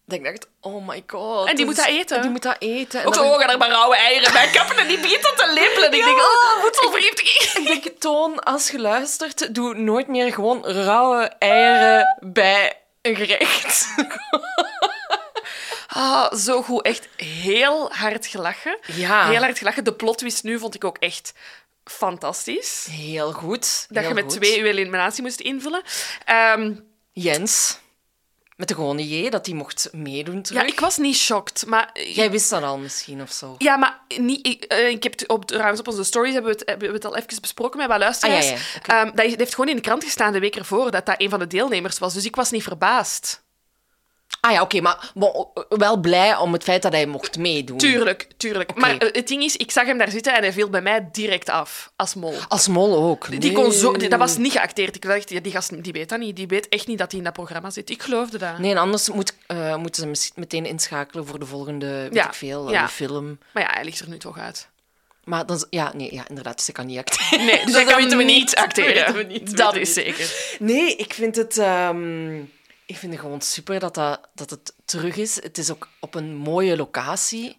Dat 0.08 0.18
ik 0.20 0.26
dacht, 0.26 0.48
oh 0.62 0.88
my 0.88 1.04
god. 1.08 1.48
En 1.50 1.56
die 1.56 1.66
dat 1.66 1.76
moet 1.76 1.86
dat 1.86 1.86
eten? 1.96 2.22
Die 2.22 2.30
moet 2.30 2.42
dat 2.42 2.56
eten. 2.60 3.00
En 3.02 3.08
Ook 3.08 3.14
dan- 3.14 3.26
zo, 3.26 3.32
oh, 3.32 3.40
gaan 3.40 3.50
er 3.50 3.58
maar 3.58 3.70
rauwe 3.70 3.96
eieren 3.96 4.34
bij 4.34 4.50
kappen 4.50 4.78
en 4.78 4.88
die 4.88 4.98
dan 5.00 5.36
te 5.36 5.52
lepelen. 5.54 5.92
En 5.92 5.98
ik 5.98 6.04
denk, 6.04 6.18
oh, 6.18 6.62
voedselvergiftiging. 6.62 7.68
Ik 7.70 7.84
denk, 7.84 8.00
Toon, 8.00 8.44
als 8.44 8.70
je 8.70 8.80
luistert, 8.80 9.56
doe 9.56 9.74
nooit 9.74 10.08
meer 10.08 10.34
gewoon 10.34 10.66
rauwe 10.66 11.24
eieren 11.40 12.18
bij 12.20 12.82
een 13.02 13.16
gerecht. 13.16 13.86
Ah, 15.88 16.34
zo 16.34 16.62
goed. 16.62 16.82
Echt 16.82 17.08
heel 17.16 17.92
hard 17.92 18.28
gelachen. 18.28 18.78
Ja. 18.86 19.30
Heel 19.30 19.42
hard 19.42 19.58
gelachen. 19.58 19.84
De 19.84 19.94
plot 19.94 20.18
twist 20.18 20.44
nu 20.44 20.60
vond 20.60 20.76
ik 20.76 20.84
ook 20.84 20.98
echt 20.98 21.34
fantastisch. 21.84 22.88
Heel 22.92 23.32
goed. 23.32 23.86
Dat 23.90 23.98
heel 23.98 24.08
je 24.08 24.14
met 24.14 24.24
goed. 24.24 24.34
twee 24.34 24.60
uw 24.60 24.66
eliminatie 24.66 25.24
moest 25.24 25.40
invullen. 25.40 25.82
Ehm, 26.26 26.74
Jens. 27.12 27.80
Met 28.58 28.68
de 28.68 28.74
gewone 28.74 29.08
J, 29.08 29.30
dat 29.30 29.46
die 29.46 29.56
mocht 29.56 29.90
meedoen 29.92 30.42
terug. 30.42 30.62
Ja, 30.62 30.68
ik 30.68 30.80
was 30.80 30.98
niet 30.98 31.16
shocked, 31.16 31.66
maar... 31.66 31.90
Jij 32.14 32.32
wist 32.32 32.50
dat 32.50 32.64
al 32.64 32.78
misschien, 32.78 33.22
of 33.22 33.32
zo. 33.32 33.56
Ja, 33.58 33.78
maar 33.78 34.00
niet, 34.18 34.48
ik, 34.48 34.64
eh, 34.64 34.90
ik 34.90 35.04
heb 35.04 35.14
op, 35.28 35.46
trouwens 35.46 35.80
op 35.80 35.88
onze 35.88 36.04
stories 36.04 36.34
hebben 36.34 36.52
we 36.52 36.58
het, 36.58 36.70
hebben 36.70 36.88
we 36.88 36.94
het 36.94 37.06
al 37.06 37.16
even 37.16 37.42
besproken 37.42 37.80
met 37.80 37.88
wat 37.88 38.00
luisteraars. 38.00 38.46
Ah, 38.46 38.52
ja, 38.52 38.58
ja, 38.86 39.06
Ehm, 39.06 39.16
dat 39.16 39.26
heeft 39.26 39.56
gewoon 39.56 39.70
in 39.70 39.76
de 39.76 39.82
krant 39.82 40.04
gestaan 40.04 40.34
de 40.34 40.40
week 40.40 40.56
ervoor 40.56 40.92
dat 40.92 41.06
dat 41.06 41.22
een 41.22 41.30
van 41.30 41.40
de 41.40 41.48
deelnemers 41.48 42.00
was. 42.00 42.14
Dus 42.14 42.26
ik 42.26 42.36
was 42.36 42.52
niet 42.52 42.64
verbaasd. 42.64 43.46
Ah 44.42 44.52
ja, 44.52 44.62
oké, 44.62 44.82
maar 44.82 45.12
bon, 45.14 45.48
wel 45.70 45.98
blij 45.98 46.36
om 46.38 46.54
het 46.54 46.64
feit 46.64 46.82
dat 46.82 46.92
hij 46.92 47.06
mocht 47.06 47.38
meedoen. 47.38 47.78
Tuurlijk, 47.78 48.28
tuurlijk. 48.38 48.76
Maar 48.76 48.96
het 48.98 49.28
ding 49.28 49.44
is, 49.44 49.56
ik 49.56 49.72
zag 49.72 49.86
hem 49.86 49.98
daar 49.98 50.12
zitten 50.12 50.34
en 50.36 50.42
hij 50.42 50.54
viel 50.54 50.70
bij 50.70 50.82
mij 50.82 51.10
direct 51.12 51.50
af 51.50 51.92
als 51.96 52.14
mol. 52.16 52.34
Als 52.48 52.68
mol 52.68 52.98
ook. 53.10 53.42
Die 53.42 53.52
kon 53.52 53.72
zo, 53.72 53.92
die- 53.92 54.10
dat 54.10 54.20
was 54.20 54.38
niet 54.38 54.52
geacteerd. 54.52 54.96
Ik 54.96 55.02
dacht, 55.02 55.30
ja, 55.30 55.40
die 55.40 55.52
gast 55.52 55.84
die 55.84 55.94
weet 55.94 56.10
dat 56.10 56.20
niet. 56.20 56.36
Die 56.36 56.48
weet 56.48 56.70
echt 56.70 56.88
niet 56.88 56.98
dat 56.98 57.10
hij 57.10 57.18
in 57.20 57.26
dat 57.26 57.34
programma 57.34 57.70
zit. 57.70 57.90
Ik 57.90 58.02
geloofde 58.04 58.38
dat. 58.38 58.58
Nee, 58.60 58.72
en 58.72 58.78
anders 58.78 59.10
moet, 59.10 59.34
eh, 59.48 59.76
moeten 59.76 60.16
ze 60.16 60.32
meteen 60.36 60.66
inschakelen 60.66 61.28
voor 61.28 61.40
de 61.40 61.46
volgende, 61.46 62.02
weet 62.02 62.14
Ja, 62.14 62.28
ik 62.28 62.34
veel, 62.34 62.72
ja. 62.72 62.84
eh, 62.84 62.88
film. 62.90 63.40
Maar 63.54 63.64
ja, 63.64 63.70
hij 63.74 63.84
ligt 63.84 64.00
er 64.00 64.10
nu 64.10 64.18
toch 64.18 64.38
uit. 64.40 64.68
Maar 65.24 65.46
dan, 65.46 65.66
ja, 65.70 65.92
nee, 65.96 66.14
ja, 66.14 66.28
inderdaad, 66.28 66.62
ze 66.62 66.72
kan 66.72 66.86
niet 66.86 66.98
acteren. 66.98 67.46
Nee, 67.46 67.66
dus 67.66 67.74
Dat 67.86 67.96
weten 67.96 68.18
we 68.18 68.24
niet 68.24 68.56
acteren. 68.56 69.06
Dat 69.06 69.16
we 69.16 69.24
niet, 69.24 69.78
is 69.82 69.94
zeker. 69.94 70.56
Nee, 70.60 70.96
ik 70.96 71.14
vind 71.14 71.36
het, 71.36 71.58
ehm, 71.58 72.36
ik 72.88 72.98
vind 72.98 73.12
het 73.12 73.22
gewoon 73.22 73.42
super 73.42 73.80
dat, 73.80 73.96
dat, 73.96 74.20
dat 74.34 74.50
het 74.50 74.74
terug 74.86 75.16
is. 75.16 75.36
Het 75.36 75.58
is 75.58 75.72
ook 75.72 75.88
op 76.00 76.16
een 76.16 76.36
mooie 76.36 76.76
locatie. 76.78 77.58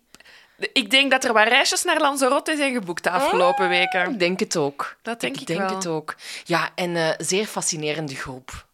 Ik 0.73 0.91
denk 0.91 1.11
dat 1.11 1.25
er 1.25 1.33
wat 1.33 1.49
reisjes 1.49 1.85
naar 1.85 2.01
Lanzarote 2.01 2.57
zijn 2.57 2.73
geboekt 2.73 3.03
de 3.05 3.11
afgelopen 3.11 3.69
weken. 3.69 4.11
Ik 4.13 4.19
denk 4.19 4.41
het 4.41 4.57
ook. 4.57 4.97
Dat 5.03 5.21
denk 5.21 5.41
ik 5.41 5.47
denk 5.47 5.61
wel. 5.61 5.75
het 5.75 5.87
ook. 5.87 6.15
Ja, 6.45 6.71
en 6.75 6.97
eh 6.97 7.11
zeer 7.19 7.47
fascinerende 7.47 8.15
groep. 8.15 8.67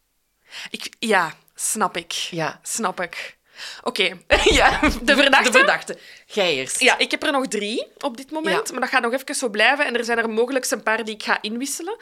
Ik, 0.70 0.94
ja, 0.98 1.32
snap 1.54 1.96
ik. 1.96 2.12
Ja. 2.12 2.60
Snap 2.62 3.00
ik. 3.00 3.36
Oké, 3.82 4.02
ja, 4.60 4.80
de 5.02 5.16
verdachte? 5.16 5.50
De 5.50 5.58
verdachte. 5.58 5.98
Jij 6.26 6.54
eerst. 6.54 6.80
Ja, 6.80 6.98
ik 6.98 7.10
heb 7.10 7.22
er 7.22 7.32
nog 7.32 7.46
drie 7.46 7.86
op 8.00 8.16
dit 8.16 8.30
moment, 8.30 8.66
Ja. 8.66 8.72
maar 8.72 8.80
dat 8.80 8.90
gaat 8.90 9.02
nog 9.02 9.12
even 9.12 9.34
zo 9.34 9.48
blijven. 9.48 9.86
En 9.86 9.96
er 9.96 10.04
zijn 10.04 10.18
er 10.18 10.30
mogelijk 10.30 10.70
een 10.70 10.82
paar 10.82 11.04
die 11.04 11.14
ik 11.14 11.22
ga 11.22 11.38
inwisselen. 11.40 11.96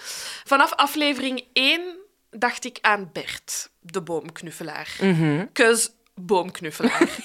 Vanaf 0.44 0.72
aflevering 0.72 1.44
1 1.52 2.01
dacht 2.32 2.64
ik 2.64 2.78
aan 2.80 3.10
Bert, 3.12 3.70
de 3.80 4.00
boomknuffelaar. 4.00 4.96
Mhm. 5.00 5.46
Cause 5.52 5.90
boomknuffelaar. 6.14 7.08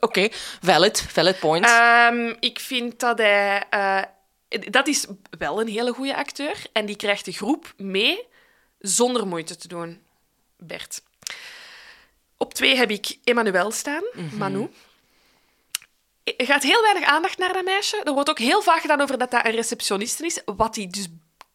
Oké, 0.00 0.28
valid, 0.62 1.02
valid 1.02 1.38
point. 1.38 1.64
Ehm, 1.64 2.34
ik 2.40 2.60
vind 2.60 3.00
dat 3.00 3.18
hij... 3.18 3.66
eh, 3.70 4.02
dat 4.70 4.86
is 4.86 5.06
wel 5.38 5.60
een 5.60 5.68
hele 5.68 5.92
goede 5.92 6.16
acteur. 6.16 6.56
En 6.72 6.86
die 6.86 6.96
krijgt 6.96 7.24
de 7.24 7.32
groep 7.32 7.72
mee 7.76 8.26
zonder 8.78 9.26
moeite 9.26 9.56
te 9.56 9.68
doen. 9.68 10.02
Bert. 10.56 11.02
Op 12.36 12.54
twee 12.54 12.76
heb 12.76 12.90
ik 12.90 13.18
Emmanuel 13.24 13.70
staan, 13.70 14.02
Manu. 14.38 14.70
Er 16.36 16.46
gaat 16.46 16.62
heel 16.62 16.82
weinig 16.82 17.04
aandacht 17.04 17.38
naar 17.38 17.52
dat 17.52 17.64
meisje. 17.64 18.02
Er 18.04 18.12
wordt 18.12 18.30
ook 18.30 18.38
heel 18.38 18.62
vaak 18.62 18.80
gedaan 18.80 19.00
over 19.00 19.18
dat 19.18 19.30
dat 19.30 19.44
een 19.44 19.50
receptioniste 19.50 20.26
is, 20.26 20.40
wat 20.44 20.76
hij 20.76 20.86
dus 20.86 21.08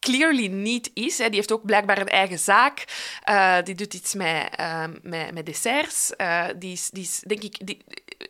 clearly 0.06 0.46
niet 0.46 0.90
is. 0.94 1.18
hè. 1.18 1.26
Die 1.26 1.34
heeft 1.34 1.52
ook 1.52 1.64
blijkbaar 1.64 1.98
een 1.98 2.08
eigen 2.08 2.38
zaak. 2.38 2.84
Eh, 3.22 3.56
die 3.64 3.74
doet 3.74 3.94
iets 3.94 4.14
met, 4.14 4.48
eh, 4.56 4.84
met, 5.02 5.32
met 5.34 5.46
desserts. 5.46 6.16
Eh, 6.16 6.44
die, 6.56 6.72
is, 6.72 6.90
die 6.90 7.02
is, 7.02 7.22
denk 7.26 7.42
ik... 7.42 7.66
Die, 7.66 7.84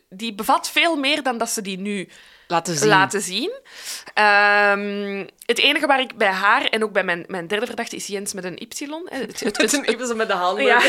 die 0.09 0.35
bevat 0.35 0.69
veel 0.69 0.95
meer 0.95 1.23
dan 1.23 1.37
dat 1.37 1.49
ze 1.49 1.61
die 1.61 1.77
nu 1.77 2.09
Laten 2.47 2.75
zien. 2.77 2.87
laten 2.87 3.21
zien. 3.21 3.51
Ehm, 4.13 5.25
het 5.45 5.59
enige 5.59 5.87
waar 5.87 5.99
ik 5.99 6.17
bij 6.17 6.31
haar 6.31 6.65
en 6.65 6.83
ook 6.83 6.91
bij 6.91 7.03
mijn, 7.03 7.23
mijn 7.27 7.47
derde 7.47 7.65
verdachte 7.65 7.95
is 7.95 8.07
Jens 8.07 8.33
met 8.33 8.43
een 8.43 8.57
Y. 8.61 8.87
Het, 9.05 9.39
het, 9.39 9.57
Met 9.61 10.09
een 10.09 10.27
de 10.27 10.33
handen. 10.33 10.65
ja, 10.65 10.81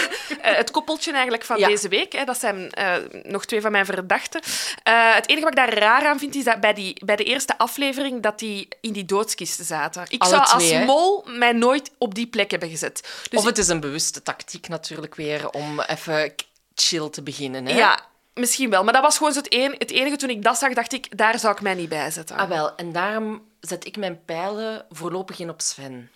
eh, 0.43 0.57
het 0.57 0.71
koppeltje 0.71 1.13
eigenlijk 1.13 1.45
van 1.45 1.59
Ja. 1.59 1.67
deze 1.69 1.89
week. 1.89 2.13
Hè, 2.13 2.25
dat 2.25 2.39
zijn 2.39 2.71
eh, 2.71 2.95
nog 3.23 3.45
twee 3.45 3.61
van 3.61 3.73
mijn 3.73 3.85
verdachten. 3.85 4.41
Eh, 4.83 5.15
het 5.15 5.29
enige 5.29 5.45
wat 5.45 5.59
ik 5.59 5.65
daar 5.67 5.79
raar 5.79 6.07
aan 6.07 6.19
vind, 6.19 6.35
is 6.35 6.45
dat 6.45 6.61
bij, 6.61 6.73
die, 6.75 7.05
bij 7.05 7.17
de 7.17 7.25
eerste 7.25 7.59
aflevering 7.59 8.23
dat 8.23 8.39
die 8.39 8.69
in 8.81 8.93
die 8.93 9.05
doodskisten 9.05 9.65
zaten. 9.65 10.05
Ik 10.09 10.23
Alle 10.23 10.31
zou 10.31 10.47
als 10.47 10.71
hè? 10.71 10.85
mol 10.85 11.25
mij 11.27 11.53
nooit 11.53 11.91
op 11.99 12.15
die 12.15 12.27
plek 12.27 12.51
hebben 12.51 12.69
gezet. 12.69 13.09
Dus 13.31 13.39
of 13.41 13.45
het 13.47 13.59
is 13.59 13.69
een 13.69 13.81
bewuste 13.81 14.23
tactiek 14.23 14.69
natuurlijk 14.69 15.15
weer 15.15 15.51
om 15.51 15.81
even 15.81 16.35
chill 16.75 17.09
te 17.11 17.23
beginnen. 17.23 17.67
Hè? 17.67 17.77
Ja, 17.77 18.01
misschien 18.39 18.71
wel. 18.71 18.85
Maar 18.85 18.93
dat 18.93 19.03
was 19.03 19.17
gewoon 19.17 19.33
zo 19.33 19.39
het, 19.39 19.55
een, 19.55 19.75
het 19.79 19.91
enige 19.91 20.17
toen 20.17 20.31
ik 20.31 20.43
dat 20.43 20.59
zag, 20.59 20.73
dacht 20.73 20.93
ik, 20.93 21.19
daar 21.19 21.39
zou 21.39 21.55
ik 21.55 21.61
mij 21.61 21.75
niet 21.75 21.89
bij 21.89 22.11
zetten. 22.11 22.37
Ah, 22.37 22.49
wel. 22.49 22.75
En 22.77 22.93
daarom 22.93 23.43
zet 23.61 23.87
ik 23.87 23.97
mijn 23.97 24.25
pijlen 24.25 24.87
voorlopig 24.91 25.39
in 25.39 25.51
op 25.51 25.61
Sven. 25.61 26.11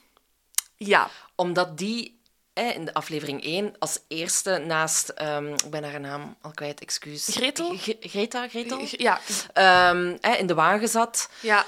Ja. 0.76 1.08
Omdat 1.34 1.78
die 1.78 2.20
hè, 2.54 2.62
in 2.70 2.84
de 2.84 2.94
aflevering 2.94 3.44
1 3.44 3.74
als 3.78 3.98
eerste 4.08 4.58
naast... 4.58 5.08
ehm, 5.08 5.46
ik 5.52 5.70
ben 5.70 5.84
haar 5.90 6.00
naam 6.00 6.36
al 6.40 6.50
kwijt, 6.50 6.80
excuus. 6.80 7.28
Gretel? 7.30 7.76
Gre- 7.76 7.96
Greta, 8.00 8.48
Gretel? 8.48 8.80
Ja. 8.90 9.20
Ehm, 9.52 10.16
hè, 10.20 10.32
in 10.34 10.46
de 10.46 10.54
wagen 10.54 10.88
zat. 10.88 11.28
ja. 11.40 11.64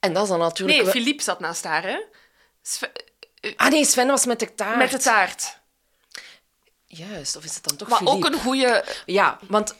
En 0.00 0.12
dat 0.12 0.22
is 0.22 0.28
dan 0.28 0.38
natuurlijk... 0.38 0.82
Nee, 0.82 0.90
Philippe 0.90 1.22
zat 1.22 1.40
naast 1.40 1.64
haar, 1.64 1.82
hè? 1.82 2.00
Sven- 2.62 2.90
Ah 3.56 3.70
nee, 3.70 3.84
Sven 3.84 4.06
was 4.06 4.26
met 4.26 4.38
de 4.38 4.54
taart. 4.54 4.76
Met 4.76 4.90
de 4.90 4.98
taart. 4.98 5.58
Juist, 6.92 7.36
of 7.36 7.44
is 7.44 7.54
het 7.54 7.64
dan 7.64 7.76
toch 7.76 7.88
Maar 7.88 7.98
Philippe? 7.98 8.26
ook 8.26 8.32
een 8.32 8.40
goede... 8.40 8.84
Ja, 9.06 9.38
want 9.48 9.74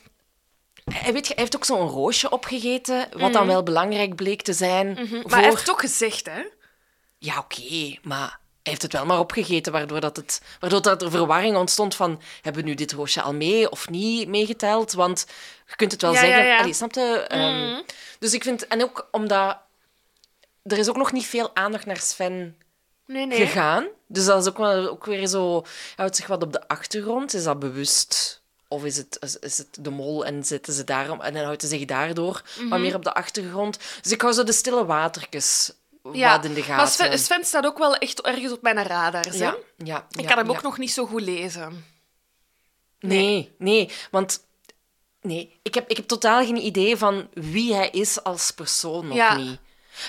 hij, 0.93 1.13
weet 1.13 1.27
hij 1.27 1.37
heeft 1.39 1.57
ook 1.57 1.65
zo'n 1.65 1.89
roosje 1.89 2.31
opgegeten, 2.31 3.09
wat 3.17 3.33
dan 3.33 3.47
wel 3.47 3.63
belangrijk 3.63 4.15
bleek 4.17 4.43
te 4.43 4.53
zijn 4.53 4.97
voor... 4.97 5.05
Mhm. 5.07 5.29
Maar 5.29 5.39
hij 5.41 5.49
heeft 5.49 5.65
toch 5.65 5.81
gezegd, 5.81 6.27
hè? 6.27 6.43
Ja, 7.19 7.39
oké, 7.39 7.97
maar 8.03 8.29
hij 8.63 8.73
heeft 8.73 8.83
het 8.83 8.93
wel 8.93 9.07
maar 9.07 9.19
opgegeten, 9.19 9.73
waardoor, 9.73 10.01
dat 10.01 10.17
het, 10.17 10.43
waardoor 10.61 10.83
dat 10.83 11.03
er 11.03 11.11
verwarring 11.11 11.57
ontstond 11.57 11.95
van 11.95 12.23
hebben 12.41 12.63
we 12.63 12.69
nu 12.69 12.75
dit 12.75 12.93
roosje 12.93 13.23
al 13.23 13.35
mee 13.35 13.71
of 13.71 13.89
niet 13.89 14.29
meegeteld? 14.29 14.93
Want 14.93 15.27
je 15.67 15.77
kunt 15.77 15.93
het 15.93 16.03
wel 16.03 16.13
Ja, 16.13 16.23
ja, 16.23 16.27
zeggen... 16.27 16.47
ja. 16.47 16.59
Allee, 16.59 16.73
snap 16.73 16.95
je? 16.95 17.25
Ehm, 17.29 17.83
Dus 18.19 18.33
ik 18.33 18.43
vind... 18.43 18.67
En 18.67 18.83
ook 18.83 19.09
omdat... 19.11 19.59
Er 20.63 20.79
is 20.79 20.89
ook 20.89 20.97
nog 20.97 21.13
niet 21.13 21.27
veel 21.27 21.51
aandacht 21.57 21.87
naar 21.87 21.97
Sven 22.01 22.57
Nee, 23.13 23.27
nee. 23.27 23.39
gegaan. 23.47 23.87
Dus 24.07 24.25
dat 24.25 24.43
is 24.43 24.49
ook, 24.49 24.59
wel, 24.59 24.89
ook 24.91 25.05
weer 25.05 25.27
zo... 25.27 25.65
Houdt 25.97 26.17
zich 26.17 26.27
wat 26.27 26.43
op 26.43 26.53
de 26.53 26.69
achtergrond. 26.69 27.35
Is 27.35 27.45
dat 27.45 27.59
bewust? 27.59 28.43
Of 28.69 28.85
is 28.85 28.97
het, 28.97 29.17
is, 29.21 29.39
is 29.39 29.59
het 29.59 29.69
de 29.81 29.91
mol 29.91 30.25
en 30.25 30.45
zitten 30.45 30.73
ze 30.73 30.85
daarom... 30.85 31.21
En 31.21 31.35
dan 31.35 31.45
houdt 31.45 31.61
hij 31.61 31.71
zich 31.71 31.85
daardoor 31.85 32.43
Mhm. 32.59 32.69
wat 32.69 32.79
meer 32.81 32.95
op 32.95 33.05
de 33.05 33.15
achtergrond. 33.15 33.79
Dus 34.03 34.13
ik 34.13 34.21
hou 34.21 34.33
zo 34.33 34.45
de 34.45 34.53
stille 34.53 34.85
watertjes 34.87 35.73
Ja, 36.13 36.37
wat 36.37 36.45
in 36.45 36.55
de 36.55 36.61
gaten. 36.63 36.77
maar 36.77 36.89
Sven, 36.89 37.19
Sven 37.19 37.45
staat 37.45 37.67
ook 37.67 37.79
wel 37.79 37.95
echt 37.97 38.21
ergens 38.23 38.53
op 38.53 38.63
mijn 38.63 38.83
radar. 38.83 39.37
Ja, 39.37 39.57
ja, 39.77 40.07
Ik 40.11 40.27
kan 40.27 40.39
hem 40.39 40.51
ook 40.51 40.63
nog 40.63 40.79
niet 40.79 40.93
zo 40.93 41.07
goed 41.07 41.23
lezen. 41.23 41.85
Nee, 43.01 43.55
nee, 43.59 43.91
want... 44.11 44.49
Nee, 45.23 45.59
ik 45.63 45.75
heb, 45.75 45.89
ik 45.91 45.97
heb 45.97 46.07
totaal 46.09 46.45
geen 46.45 46.57
idee 46.65 46.97
van 46.97 47.29
wie 47.33 47.75
hij 47.75 47.89
is 47.91 48.23
als 48.23 48.51
persoon 48.51 49.07
nog 49.07 49.17
Ja. 49.17 49.37
niet. 49.37 49.59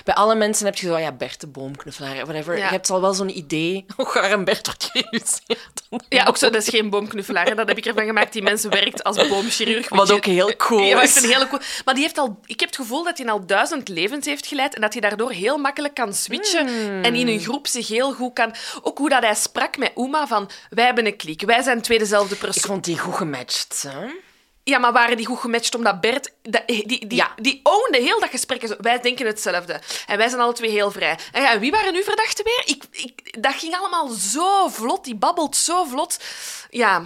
Bij 0.04 0.14
alle 0.14 0.34
mensen 0.34 0.64
heb 0.66 0.76
je 0.76 0.86
zo, 0.86 0.98
ja, 0.98 1.12
Bert 1.12 1.40
de 1.40 1.46
boomknuffelaar, 1.46 2.14
whatever. 2.14 2.56
Ja. 2.58 2.64
Je 2.64 2.70
hebt 2.70 2.90
al 2.90 3.00
wel 3.00 3.14
zo'n 3.14 3.36
idee 3.36 3.84
hoe 3.96 4.06
gaar 4.06 4.44
Bert 4.44 4.66
wordt 4.66 4.88
geïllustreerd. 4.92 5.82
Ja, 6.08 6.24
ook 6.26 6.36
zo, 6.36 6.50
dat 6.50 6.62
is 6.62 6.68
geen 6.68 6.90
boomknuffelaar. 6.90 7.46
hè. 7.46 7.54
Dat 7.54 7.68
heb 7.68 7.76
ik 7.76 7.86
ervan 7.86 8.04
gemaakt. 8.04 8.32
Die 8.32 8.42
mensen 8.42 8.70
werkt 8.70 9.04
als 9.04 9.28
boomchirurg. 9.28 9.88
Wat 9.88 10.08
je- 10.08 10.14
ook 10.14 10.24
heel 10.24 10.56
cool 10.56 10.80
Ja, 10.82 11.02
is. 11.02 11.22
een 11.22 11.30
hele 11.30 11.48
cool. 11.48 11.60
Maar 11.84 11.94
die 11.94 12.02
heeft 12.02 12.18
al, 12.18 12.40
ik 12.44 12.60
heb 12.60 12.68
het 12.68 12.78
gevoel 12.78 13.04
dat 13.04 13.18
hij 13.18 13.26
al 13.26 13.46
duizend 13.46 13.88
levens 13.88 14.26
heeft 14.26 14.46
geleid 14.46 14.74
en 14.74 14.80
dat 14.80 14.92
hij 14.92 15.00
daardoor 15.00 15.30
heel 15.32 15.58
makkelijk 15.58 15.94
kan 15.94 16.14
switchen 16.14 16.68
Hmm. 16.68 17.04
en 17.04 17.14
in 17.14 17.28
een 17.28 17.40
groep 17.40 17.66
zich 17.66 17.88
heel 17.88 18.12
goed 18.12 18.32
kan... 18.32 18.54
Ook 18.82 18.98
hoe 18.98 19.08
dat 19.08 19.22
hij 19.22 19.34
sprak 19.34 19.76
met 19.76 19.92
Uma 19.96 20.26
van, 20.26 20.50
wij 20.70 20.84
hebben 20.84 21.06
een 21.06 21.16
klik, 21.16 21.42
wij 21.42 21.62
zijn 21.62 21.80
twee 21.82 21.98
dezelfde 21.98 22.34
Ik 22.34 22.40
persoon. 22.40 22.62
vond 22.70 22.84
die 22.84 22.98
goed 22.98 23.14
gematcht. 23.14 23.84
Hè? 23.88 24.06
Ja, 24.64 24.78
maar 24.78 24.92
waren 24.92 25.16
die 25.16 25.26
goed 25.26 25.38
gematcht 25.40 25.74
omdat 25.74 26.00
Bert... 26.00 26.32
dat- 26.42 26.66
Die, 26.66 26.86
die, 26.86 27.14
Ja. 27.14 27.32
die 27.36 27.60
ownde 27.62 27.98
heel 27.98 28.20
dat 28.20 28.30
gesprek. 28.30 28.76
Wij 28.80 29.00
denken 29.00 29.26
hetzelfde. 29.26 29.80
En 30.06 30.18
wij 30.18 30.28
zijn 30.28 30.40
alle 30.40 30.52
twee 30.52 30.70
heel 30.70 30.90
vrij. 30.90 31.18
En 31.32 31.42
ja, 31.42 31.58
wie 31.58 31.70
waren 31.70 31.94
uw 31.94 32.02
verdachten 32.02 32.44
weer? 32.44 32.62
Ik, 32.64 32.84
ik, 32.90 33.42
dat 33.42 33.54
ging 33.54 33.74
allemaal 33.76 34.08
zo 34.08 34.68
vlot. 34.68 35.04
Die 35.04 35.14
babbelt 35.14 35.56
zo 35.56 35.84
vlot. 35.84 36.18
Ja, 36.70 37.04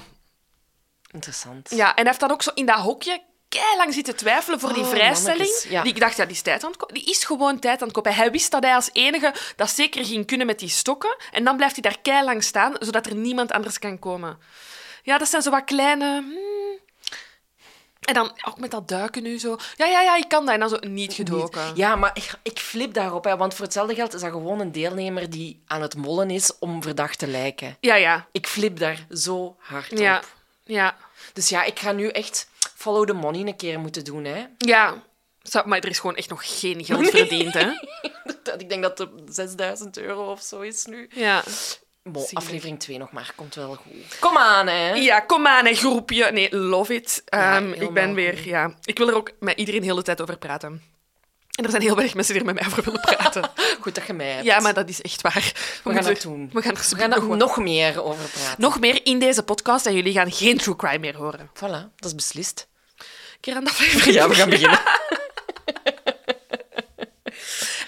Interessant. 1.13 1.71
ja, 1.71 1.89
en 1.89 1.95
hij 1.97 2.05
heeft 2.05 2.21
dan 2.21 2.31
ook 2.31 2.43
zo 2.43 2.51
in 2.55 2.67
dat 2.67 2.77
hokje 2.79 3.23
lang 3.77 3.95
zitten 3.95 4.17
twijfelen 4.17 4.61
voor 4.61 4.73
die 4.73 4.83
Oh, 4.83 4.89
vrijstelling. 4.89 5.65
ja. 5.69 5.83
Die 5.83 5.93
ik 5.95 6.01
dacht, 6.01 6.17
ja, 6.17 6.25
die 6.25 6.35
is 6.35 6.43
tijd 6.43 6.63
aan 6.65 6.69
het 6.71 6.79
kopen. 6.79 6.95
Die 6.95 7.05
is 7.05 7.25
gewoon 7.25 7.59
tijd 7.59 7.79
aan 7.81 7.87
het 7.87 7.97
kopen. 7.97 8.15
Hij 8.15 8.31
wist 8.31 8.51
dat 8.51 8.63
hij 8.63 8.75
als 8.75 8.91
enige 8.93 9.35
dat 9.57 9.71
zeker 9.71 10.05
ging 10.05 10.27
kunnen 10.27 10.47
met 10.47 10.59
die 10.59 10.69
stokken. 10.69 11.17
En 11.33 11.45
dan 11.45 11.57
blijft 11.57 11.79
hij 11.83 11.93
daar 12.03 12.25
lang 12.25 12.45
staan, 12.45 12.75
zodat 12.79 13.07
er 13.07 13.15
niemand 13.15 13.53
anders 13.53 13.79
kan 13.79 13.99
komen. 13.99 14.39
Ja, 15.03 15.19
dat 15.19 15.29
zijn 15.29 15.43
zo 15.43 15.51
wat 15.51 15.65
kleine... 15.65 16.05
hmm. 16.07 16.66
En 18.07 18.15
dan 18.15 18.33
ook 18.49 18.59
met 18.59 18.71
dat 18.71 18.89
duiken 18.89 19.23
nu 19.23 19.39
zo. 19.39 19.57
Ja, 19.77 19.87
ja, 19.87 20.01
ja, 20.03 20.17
ik 20.17 20.29
kan 20.29 20.45
dat. 20.45 20.55
En 20.55 20.61
dan 20.61 20.69
zo 20.69 20.77
niet 20.81 21.13
gedoken. 21.13 21.63
Ja, 21.75 21.97
maar 21.97 22.11
ik, 22.15 22.31
ik 22.43 22.59
flip 22.59 22.95
daarop. 22.95 23.25
Hè, 23.25 23.37
want 23.37 23.55
voor 23.55 23.65
hetzelfde 23.65 23.95
geld 23.95 24.15
is 24.15 24.21
dat 24.21 24.31
gewoon 24.31 24.61
een 24.61 24.73
deelnemer 24.73 25.31
die 25.31 25.63
aan 25.67 25.83
het 25.83 25.97
mollen 25.97 26.31
is 26.31 26.59
om 26.59 26.83
verdacht 26.83 27.19
te 27.19 27.27
lijken. 27.27 27.77
Ja, 27.81 27.95
ja. 27.95 28.27
Ik 28.33 28.47
flip 28.47 28.79
daar 28.79 29.07
zo 29.11 29.57
hard 29.59 29.99
Ja, 29.99 30.17
op. 30.17 30.25
ja. 30.65 30.97
Dus 31.33 31.49
ja, 31.49 31.65
ik 31.65 31.79
ga 31.79 31.93
nu 31.93 32.09
echt 32.09 32.49
follow 32.75 33.07
the 33.07 33.13
money 33.13 33.41
een 33.41 33.57
keer 33.57 33.81
moeten 33.81 34.05
doen. 34.05 34.25
Hè. 34.25 34.47
ja. 34.59 35.03
Maar 35.65 35.79
er 35.79 35.89
is 35.89 35.99
gewoon 35.99 36.17
echt 36.17 36.29
nog 36.29 36.59
geen 36.59 36.85
geld 36.85 37.11
verdiend, 37.17 37.55
hè? 37.55 37.69
Ik 38.59 38.69
denk 38.69 38.83
dat 38.83 38.99
het 38.99 39.11
6000 39.29 39.99
euro 39.99 40.31
of 40.31 40.41
zo 40.43 40.61
is 40.61 40.85
nu. 40.85 41.09
Ja. 41.15 41.43
Aflevering 42.33 42.81
2 42.81 42.99
nog 42.99 43.13
maar, 43.13 43.33
komt 43.37 43.55
wel 43.55 43.75
goed. 43.75 44.19
Kom 44.21 44.37
aan, 44.37 44.67
hè. 44.67 44.89
Ja, 44.95 45.21
kom 45.21 45.47
aan, 45.47 45.65
hè, 45.67 45.75
groepje. 45.75 46.31
Nee, 46.33 46.57
love 46.57 46.95
it. 46.95 47.23
Ja, 47.27 47.57
Ehm, 47.57 47.73
ik 47.73 47.91
ben 47.93 48.15
weer, 48.15 48.47
ja... 48.49 48.75
Ik 48.85 48.99
wil 48.99 49.09
er 49.09 49.15
ook 49.15 49.31
met 49.41 49.59
iedereen 49.59 49.81
de 49.81 49.87
hele 49.87 50.03
tijd 50.03 50.21
over 50.21 50.39
praten. 50.39 50.83
En 51.59 51.65
er 51.65 51.71
zijn 51.71 51.83
heel 51.83 51.95
weinig 51.95 52.15
mensen 52.15 52.35
die 52.35 52.43
er 52.43 52.53
met 52.53 52.61
mij 52.63 52.71
over 52.73 52.85
willen 52.85 53.01
praten. 53.01 53.51
Goed 53.81 53.95
dat 53.95 54.07
je 54.07 54.13
mij 54.13 54.31
hebt. 54.31 54.45
ja, 54.45 54.61
maar 54.61 54.75
dat 54.75 54.89
is 54.89 55.03
echt 55.03 55.21
waar. 55.21 55.35
We, 55.35 55.53
gaan 55.83 55.93
moeten- 55.95 56.13
dat 56.13 56.23
doen. 56.23 56.51
We 56.53 56.63
gaan 56.63 56.75
er, 56.77 56.87
We 56.91 56.97
gaan 56.97 57.11
nog, 57.11 57.31
er 57.31 57.37
nog 57.37 57.57
meer 57.57 58.03
over 58.05 58.29
praten. 58.29 58.61
nog 58.61 58.81
meer 58.81 59.01
in 59.07 59.19
deze 59.19 59.43
podcast 59.43 59.87
en 59.87 59.95
jullie 59.95 60.13
gaan 60.13 60.33
geen 60.33 60.59
true 60.59 60.77
crime 60.77 60.99
meer 60.99 61.17
horen. 61.17 61.51
Voilà, 61.55 61.95
dat 61.97 62.05
is 62.05 62.15
beslist. 62.15 62.69
Keer 63.41 63.55
aan 63.55 63.65
de 63.65 63.71
aflevering. 63.71 64.15
Ja, 64.17 64.29
we 64.29 64.35
gaan 64.35 64.51
beginnen. 64.51 64.81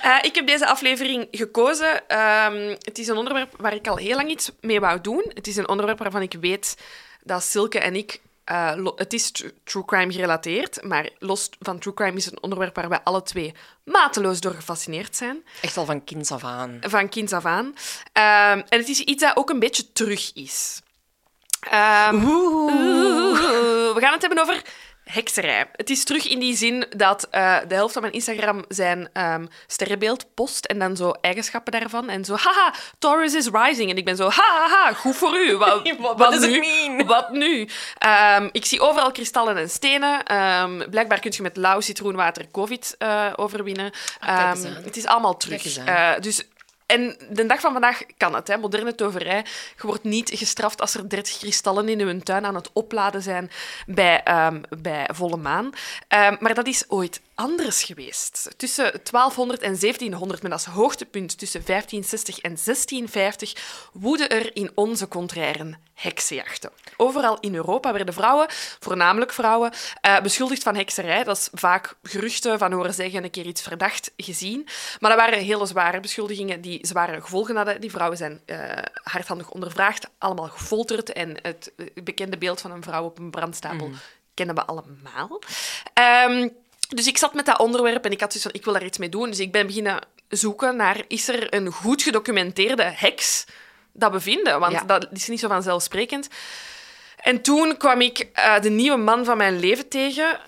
Eh, 0.03 0.17
ik 0.23 0.35
heb 0.35 0.47
deze 0.47 0.67
aflevering 0.67 1.29
gekozen. 1.31 2.09
Ehm, 2.09 2.77
het 2.83 2.99
is 2.99 3.09
een 3.09 3.17
onderwerp 3.17 3.55
waar 3.57 3.75
ik 3.75 3.89
al 3.89 3.97
heel 3.97 4.17
lang 4.17 4.31
iets 4.31 4.51
mee 4.61 4.81
wou 4.81 5.01
doen. 5.01 5.31
Het 5.35 5.47
is 5.47 5.57
een 5.57 5.69
onderwerp 5.69 5.99
waarvan 5.99 6.23
ik 6.23 6.33
weet 6.41 6.77
dat 7.23 7.43
Silke 7.43 7.79
en 7.79 7.95
ik... 7.97 8.21
eh, 8.45 8.87
het 8.97 9.13
is 9.13 9.31
tr- 9.31 9.47
true 9.65 9.85
crime 9.85 10.13
gerelateerd, 10.13 10.83
maar 10.83 11.09
los 11.19 11.51
van 11.61 11.79
true 11.79 11.95
crime 11.95 12.17
is 12.17 12.25
het 12.25 12.35
een 12.35 12.43
onderwerp 12.43 12.75
waar 12.77 12.89
wij 12.89 13.01
alle 13.05 13.23
twee 13.23 13.55
mateloos 13.85 14.41
door 14.41 14.55
gefascineerd 14.55 15.17
zijn. 15.17 15.45
Echt 15.63 15.77
al 15.77 15.85
van 15.85 16.05
kinds 16.05 16.31
af 16.33 16.45
aan. 16.45 16.79
Van 16.81 17.09
kinds 17.09 17.33
af 17.33 17.45
aan. 17.45 17.75
Ehm, 18.13 18.63
en 18.69 18.79
het 18.79 18.89
is 18.89 19.01
iets 19.01 19.23
dat 19.23 19.37
ook 19.37 19.51
een 19.51 19.59
beetje 19.59 19.93
terug 19.93 20.31
is. 20.35 20.81
Ehm, 21.71 22.25
Oeh. 22.25 23.95
We 23.95 24.01
gaan 24.01 24.13
het 24.13 24.21
hebben 24.23 24.43
over 24.43 24.63
hekserij. 25.11 25.71
Het 25.73 25.91
is 25.91 26.05
terug 26.05 26.29
in 26.29 26.39
die 26.39 26.57
zin 26.57 26.87
dat 26.97 27.27
eh, 27.31 27.57
de 27.69 27.75
helft 27.75 27.93
van 27.93 28.03
mijn 28.03 28.15
Instagram 28.15 28.65
zijn 28.69 29.09
ehm, 29.13 29.47
sterrenbeeld 29.67 30.35
post 30.35 30.65
en 30.65 30.79
dan 30.79 30.97
zo 30.97 31.11
eigenschappen 31.21 31.73
daarvan. 31.73 32.09
En 32.09 32.25
zo, 32.25 32.35
haha, 32.35 32.75
Taurus 32.99 33.35
is 33.35 33.49
rising. 33.53 33.91
En 33.91 33.97
ik 33.97 34.05
ben 34.05 34.17
zo, 34.17 34.29
haha, 34.29 34.93
goed 34.93 35.17
voor 35.17 35.37
u. 35.37 35.57
Wat, 35.57 36.19
does 36.19 36.43
it 36.43 36.51
nu? 36.51 36.59
mean? 36.59 37.07
Wat 37.07 37.31
nu? 37.31 37.69
Ehm, 37.99 38.49
ik 38.53 38.65
zie 38.65 38.81
overal 38.81 39.13
kristallen 39.13 39.57
en 39.57 39.71
stenen. 39.71 40.23
Ehm, 40.25 40.91
blijkbaar 40.91 41.21
kun 41.21 41.33
je 41.37 41.43
met 41.43 41.57
lauw 41.57 41.81
citroenwater 41.81 42.51
COVID 42.51 42.95
eh, 42.99 43.27
overwinnen. 43.37 43.93
aan. 44.21 44.65
het 44.65 44.97
is 44.97 45.07
allemaal 45.07 45.37
terug. 45.37 45.77
Eh, 45.77 46.11
dus 46.21 46.45
en 46.89 47.17
de 47.31 47.47
dag 47.47 47.61
van 47.61 47.73
vandaag 47.73 48.03
kan 48.17 48.35
het, 48.35 48.49
hè. 48.49 48.57
moderne 48.57 48.95
toverij. 48.95 49.45
Je 49.81 49.87
wordt 49.87 50.05
niet 50.05 50.31
gestraft 50.35 50.81
als 50.81 50.95
er 50.95 51.09
30 51.09 51.39
kristallen 51.39 51.89
in 51.89 51.99
je 51.99 52.23
tuin 52.23 52.45
aan 52.45 52.55
het 52.55 52.71
opladen 52.73 53.23
zijn 53.23 53.51
bij, 53.87 54.23
ehm, 54.23 54.61
bij 54.79 55.09
volle 55.13 55.37
maan. 55.37 55.71
Ehm, 56.09 56.37
maar 56.41 56.55
dat 56.55 56.67
is 56.67 56.85
ooit 56.89 57.21
anders 57.39 57.83
geweest. 57.83 58.51
Tussen 58.57 58.91
1200 58.91 59.61
en 59.61 59.79
1700, 59.81 60.43
met 60.43 60.53
als 60.53 60.65
hoogtepunt 60.65 61.39
tussen 61.39 61.63
1560 61.67 62.39
en 62.39 62.57
1650, 62.65 63.91
woedden 63.93 64.29
er 64.29 64.57
in 64.57 64.71
onze 64.75 65.09
contrairen 65.09 65.79
heksenjachten. 65.95 66.71
Overal 66.97 67.41
in 67.41 67.55
Europa 67.55 67.93
werden 67.93 68.15
vrouwen, 68.15 68.47
voornamelijk 68.81 69.33
vrouwen, 69.33 69.73
eh, 70.01 70.21
beschuldigd 70.21 70.63
van 70.63 70.77
hekserij. 70.77 71.25
Dat 71.25 71.37
is 71.37 71.49
vaak 71.53 71.95
geruchten 72.03 72.59
van 72.59 72.73
horen 72.73 72.95
zeggen, 72.95 73.25
een 73.25 73.31
keer 73.31 73.47
iets 73.47 73.63
verdacht 73.63 74.13
gezien. 74.17 74.69
Maar 75.01 75.11
dat 75.11 75.21
waren 75.21 75.39
hele 75.39 75.67
zware 75.67 76.01
beschuldigingen 76.01 76.61
die 76.61 76.87
zware 76.87 77.21
gevolgen 77.21 77.57
hadden. 77.57 77.81
Die 77.81 77.91
vrouwen 77.91 78.19
zijn 78.19 78.41
eh, 78.47 78.59
hardhandig 79.03 79.51
ondervraagd, 79.51 80.09
allemaal 80.19 80.49
gefolterd. 80.49 81.13
En 81.13 81.37
het 81.43 81.73
eh, 81.77 81.87
bekende 82.03 82.39
beeld 82.39 82.61
van 82.61 82.71
een 82.71 82.83
vrouw 82.83 83.05
op 83.05 83.19
een 83.19 83.31
brandstapel 83.31 83.91
kennen 84.35 84.55
we 84.55 84.65
allemaal. 84.65 85.41
Ehm, 85.93 86.49
dus 86.89 87.07
ik 87.07 87.19
zat 87.19 87.35
met 87.35 87.47
dat 87.47 87.59
onderwerp 87.59 88.05
en 88.05 88.11
ik 88.11 88.21
had 88.21 88.33
zoiets 88.33 88.51
van, 88.51 88.59
ik 88.61 88.65
wil 88.65 88.73
daar 88.73 88.85
iets 88.85 88.99
mee 88.99 89.09
doen. 89.09 89.29
Dus 89.31 89.39
ik 89.41 89.53
ben 89.53 89.67
beginnen 89.67 89.99
zoeken 90.29 90.77
naar, 90.77 91.05
is 91.09 91.29
er 91.29 91.55
een 91.55 91.73
goed 91.73 92.03
gedocumenteerde 92.03 92.83
heks 92.83 93.45
dat 93.93 94.13
we 94.13 94.21
vinden? 94.21 94.61
Want 94.61 94.73
Ja. 94.73 94.85
dat 94.85 95.07
is 95.13 95.29
niet 95.29 95.41
zo 95.41 95.49
vanzelfsprekend. 95.49 96.29
En 97.19 97.43
toen 97.43 97.77
kwam 97.77 98.01
ik 98.01 98.19
eh, 98.19 98.61
de 98.61 98.71
nieuwe 98.71 98.97
man 98.97 99.25
van 99.25 99.37
mijn 99.37 99.59
leven 99.61 99.89
tegen, 99.89 100.41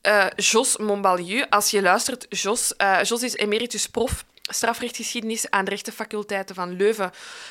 eh, 0.00 0.26
Jos 0.36 0.76
Montbalieu. 0.76 1.44
Als 1.50 1.70
je 1.70 1.82
luistert, 1.82 2.26
Jos. 2.28 2.76
eh, 2.76 3.02
Jos 3.02 3.22
is 3.22 3.34
emeritus 3.36 3.86
prof 3.88 4.24
strafrechtgeschiedenis 4.50 5.50
aan 5.50 5.64
de 5.64 5.70
rechtenfaculteiten 5.70 6.54
van 6.54 6.76
Leuven, 6.76 7.10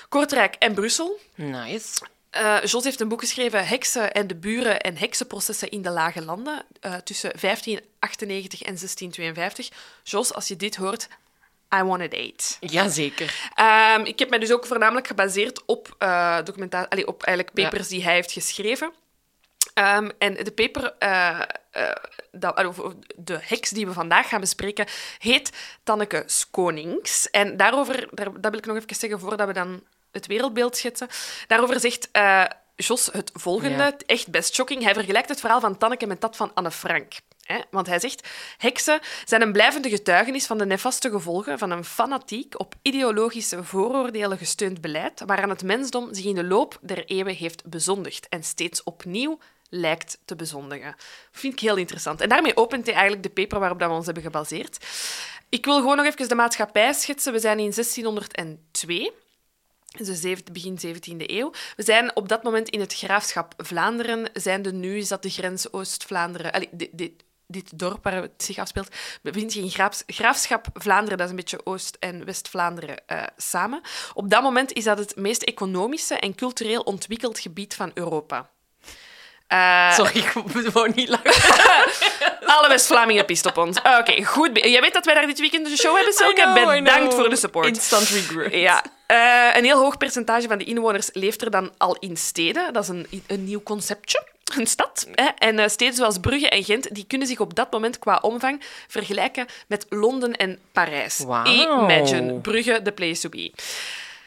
Kortrijk 0.10 0.56
en 0.56 0.74
Brussel. 0.74 1.20
Nice. 1.36 2.00
Eh, 2.34 2.64
Jos 2.64 2.84
heeft 2.84 3.00
een 3.00 3.08
boek 3.08 3.20
geschreven, 3.20 3.68
Heksen 3.68 4.12
en 4.14 4.28
de 4.28 4.36
buren 4.36 4.80
en 4.82 4.98
heksenprocessen 4.98 5.70
in 5.70 5.82
de 5.82 5.90
Lage 5.90 6.22
Landen, 6.22 6.66
eh, 6.80 6.96
tussen 6.96 7.32
1598 7.40 8.62
en 8.62 8.78
1652. 8.78 9.70
Jos, 10.04 10.34
als 10.34 10.48
je 10.48 10.56
dit 10.56 10.76
hoort, 10.76 11.08
I 11.76 11.84
want 11.84 12.02
a 12.02 12.08
date. 12.08 12.44
Jazeker. 12.60 13.50
Ehm, 13.54 14.02
ik 14.06 14.20
heb 14.20 14.30
mij 14.30 14.40
dus 14.40 14.52
ook 14.52 14.66
voornamelijk 14.66 15.08
gebaseerd 15.08 15.66
op, 15.66 15.96
eh 15.98 16.38
documenta- 16.44 16.86
allee, 16.90 17.08
op 17.08 17.24
eigenlijk 17.24 17.56
papers 17.58 17.88
die 17.88 18.04
hij 18.04 18.14
heeft 18.14 18.32
geschreven. 18.32 18.94
Ehm, 19.74 20.10
en 20.18 20.34
de 20.34 20.52
paper, 20.52 20.94
dat, 22.32 22.66
of- 22.66 22.80
of 22.80 22.94
de 23.16 23.40
heks 23.42 23.70
die 23.70 23.86
we 23.86 23.94
vandaag 23.94 24.28
gaan 24.30 24.40
bespreken, 24.40 24.86
heet 25.20 25.52
Tanneke 25.84 26.24
Skonings. 26.26 27.30
En 27.30 27.58
daarover, 27.58 28.08
daar, 28.12 28.32
dat 28.42 28.52
wil 28.52 28.60
ik 28.60 28.66
nog 28.66 28.76
even 28.78 28.96
zeggen 28.96 29.20
voordat 29.20 29.48
we 29.48 29.54
dan 29.54 29.84
het 30.14 30.28
wereldbeeld 30.28 30.78
schetsen. 30.78 31.08
Daarover 31.48 31.80
zegt 31.80 32.10
eh, 32.12 32.44
Jos 32.76 33.10
het 33.12 33.32
volgende, 33.34 33.84
Ja. 33.84 33.94
echt 34.06 34.32
best 34.32 34.54
shocking. 34.54 34.84
Hij 34.84 34.94
vergelijkt 34.94 35.30
het 35.30 35.40
verhaal 35.40 35.60
van 35.60 35.78
Tanneke 35.78 36.06
met 36.08 36.22
dat 36.22 36.36
van 36.36 36.52
Anne 36.54 36.72
Frank. 36.72 37.14
Hè? 37.44 37.60
Want 37.72 37.88
hij 37.88 38.00
zegt, 38.00 38.28
heksen 38.58 39.00
zijn 39.26 39.42
een 39.42 39.52
blijvende 39.52 39.90
getuigenis 39.90 40.46
van 40.46 40.58
de 40.58 40.66
nefaste 40.66 41.10
gevolgen 41.10 41.58
van 41.58 41.72
een 41.72 41.86
fanatiek, 41.86 42.60
op 42.60 42.76
ideologische 42.82 43.64
vooroordelen 43.64 44.38
gesteund 44.38 44.82
beleid, 44.82 45.24
waaraan 45.26 45.50
het 45.50 45.64
mensdom 45.64 46.14
zich 46.14 46.26
in 46.26 46.36
de 46.36 46.44
loop 46.44 46.78
der 46.82 47.06
eeuwen 47.06 47.36
heeft 47.36 47.66
bezondigd 47.66 48.30
en 48.30 48.44
steeds 48.44 48.84
opnieuw 48.84 49.40
lijkt 49.70 50.18
te 50.26 50.36
bezondigen. 50.36 50.96
Vind 51.32 51.54
ik 51.54 51.60
heel 51.60 51.78
interessant. 51.78 52.22
En 52.22 52.30
daarmee 52.30 52.58
opent 52.58 52.86
hij 52.86 52.94
eigenlijk 52.94 53.24
de 53.24 53.30
paper 53.42 53.60
waarop 53.60 53.80
dat 53.80 53.90
we 53.90 53.96
ons 53.96 54.06
hebben 54.06 54.24
gebaseerd. 54.24 54.86
Ik 55.50 55.66
wil 55.66 55.78
gewoon 55.78 55.98
nog 55.98 56.06
even 56.06 56.28
de 56.28 56.36
maatschappij 56.36 56.94
schetsen. 56.94 57.34
We 57.34 57.40
zijn 57.40 57.60
in 57.60 57.72
1602. 57.74 59.12
Dus 59.98 60.22
begin 60.52 60.80
17e 60.86 61.16
eeuw. 61.18 61.52
We 61.76 61.84
zijn 61.84 62.16
op 62.16 62.30
dat 62.30 62.44
moment 62.44 62.70
in 62.70 62.80
het 62.80 62.94
graafschap 62.94 63.54
Vlaanderen. 63.58 64.30
Zijnde 64.34 64.74
nu 64.74 64.98
is 64.98 65.08
dat 65.08 65.24
de 65.24 65.30
grens 65.30 65.74
Oost-Vlaanderen. 65.74 66.68
Dit, 66.72 66.90
dit, 66.92 67.12
dit 67.48 67.80
dorp 67.80 68.04
waar 68.04 68.22
het 68.22 68.44
zich 68.44 68.58
afspeelt, 68.58 68.96
bevindt 69.22 69.52
zich 69.54 69.64
in 69.64 69.70
graafs- 69.70 70.04
graafschap 70.08 70.68
Vlaanderen. 70.74 71.18
Dat 71.18 71.26
is 71.26 71.32
een 71.32 71.40
beetje 71.40 71.66
Oost- 71.66 71.98
en 72.00 72.26
West-Vlaanderen 72.26 73.08
eh, 73.08 73.24
samen. 73.38 73.82
Op 74.14 74.30
dat 74.30 74.44
moment 74.44 74.74
is 74.74 74.84
dat 74.84 74.98
het 74.98 75.16
meest 75.16 75.44
economische 75.44 76.16
en 76.16 76.36
cultureel 76.36 76.82
ontwikkeld 76.82 77.40
gebied 77.40 77.76
van 77.76 77.92
Europa. 77.94 78.53
Eh, 79.54 79.92
Sorry, 79.94 80.18
ik 80.18 80.34
wou 80.74 80.92
niet 80.96 81.10
lachen. 81.10 81.32
alle 82.56 82.68
West-Vlamingen 82.68 83.26
pist 83.26 83.46
op 83.46 83.58
ons. 83.58 83.78
Oké, 83.78 84.24
goed. 84.24 84.50
Jij 84.54 84.82
weet 84.82 84.94
dat 84.94 85.06
wij 85.06 85.14
daar 85.14 85.26
dit 85.26 85.40
weekend 85.40 85.68
een 85.68 85.78
show 85.78 85.96
hebben, 85.96 86.14
Silke? 86.14 86.52
Bedankt 86.54 87.14
voor 87.14 87.30
de 87.30 87.36
support. 87.36 87.68
Instant 87.68 88.08
regret. 88.10 88.54
Ja, 88.54 88.84
eh, 89.06 89.58
een 89.58 89.64
heel 89.64 89.80
hoog 89.80 89.98
percentage 89.98 90.48
van 90.48 90.58
de 90.58 90.64
inwoners 90.64 91.10
leeft 91.14 91.42
er 91.42 91.52
dan 91.52 91.72
al 91.78 91.98
in 92.00 92.18
steden. 92.18 92.74
Dat 92.74 92.84
is 92.84 92.90
een, 92.90 93.08
een 93.28 93.44
nieuw 93.44 93.64
conceptje, 93.64 94.24
een 94.58 94.68
stad. 94.68 95.08
Hè? 95.12 95.28
En 95.38 95.60
eh, 95.60 95.68
steden 95.68 95.94
zoals 95.94 96.18
Brugge 96.18 96.50
en 96.50 96.64
Gent 96.64 96.96
die 96.96 97.06
kunnen 97.08 97.28
zich 97.28 97.40
op 97.40 97.56
dat 97.56 97.72
moment 97.72 98.00
qua 98.00 98.20
omvang 98.22 98.62
vergelijken 98.88 99.46
met 99.68 99.86
Londen 99.90 100.36
en 100.36 100.60
Parijs. 100.72 101.20
Wauw. 101.20 101.46
Imagine, 101.46 102.34
Brugge, 102.34 102.82
the 102.84 102.92
place 102.92 103.22
to 103.22 103.30
be. 103.30 103.52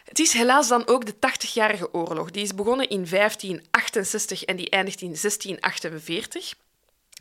Het 0.09 0.19
is 0.19 0.33
helaas 0.33 0.69
dan 0.69 0.87
ook 0.87 1.07
de 1.07 1.14
80-jarige 1.14 1.95
oorlog. 1.95 2.31
Die 2.31 2.42
is 2.42 2.55
begonnen 2.55 2.88
in 2.88 3.07
1568 3.11 4.45
en 4.45 4.57
die 4.57 4.71
eindigt 4.71 5.01
in 5.01 5.16
1648. 5.16 6.55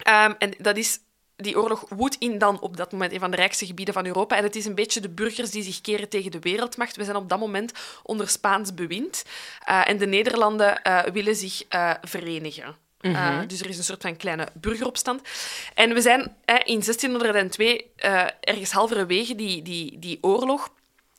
Ehm, 0.03 0.33
en 0.39 0.53
dat 0.57 0.77
is, 0.77 0.99
die 1.35 1.59
oorlog 1.61 1.85
woedt 1.89 2.15
in 2.19 2.37
dan 2.37 2.59
op 2.59 2.77
dat 2.77 2.91
moment 2.91 3.11
een 3.11 3.19
van 3.19 3.31
de 3.31 3.37
rijkste 3.37 3.65
gebieden 3.65 3.93
van 3.93 4.05
Europa. 4.05 4.35
En 4.35 4.43
het 4.43 4.55
is 4.55 4.65
een 4.65 4.75
beetje 4.75 4.99
de 5.01 5.09
burgers 5.09 5.51
die 5.51 5.63
zich 5.63 5.81
keren 5.81 6.09
tegen 6.09 6.31
de 6.31 6.39
wereldmacht. 6.39 6.95
We 6.95 7.03
zijn 7.03 7.15
op 7.15 7.29
dat 7.29 7.39
moment 7.39 7.71
onder 8.03 8.29
Spaans 8.29 8.73
bewind. 8.73 9.23
Eh, 9.63 9.89
en 9.89 9.97
de 9.97 10.07
Nederlanden 10.07 10.81
eh, 10.81 11.03
willen 11.03 11.35
zich 11.35 11.63
eh, 11.69 11.91
verenigen. 12.01 12.83
Eh, 13.13 13.39
dus 13.47 13.59
er 13.59 13.69
is 13.69 13.77
een 13.77 13.83
soort 13.83 14.01
van 14.01 14.17
kleine 14.17 14.47
burgeropstand. 14.53 15.21
En 15.73 15.93
we 15.93 16.01
zijn 16.01 16.35
eh, 16.45 16.55
in 16.63 16.81
1602, 16.83 17.91
eh, 17.95 18.23
ergens 18.39 18.71
halverwege 18.71 19.35
die, 19.35 19.61
die, 19.61 19.99
die 19.99 20.17
oorlog, 20.21 20.69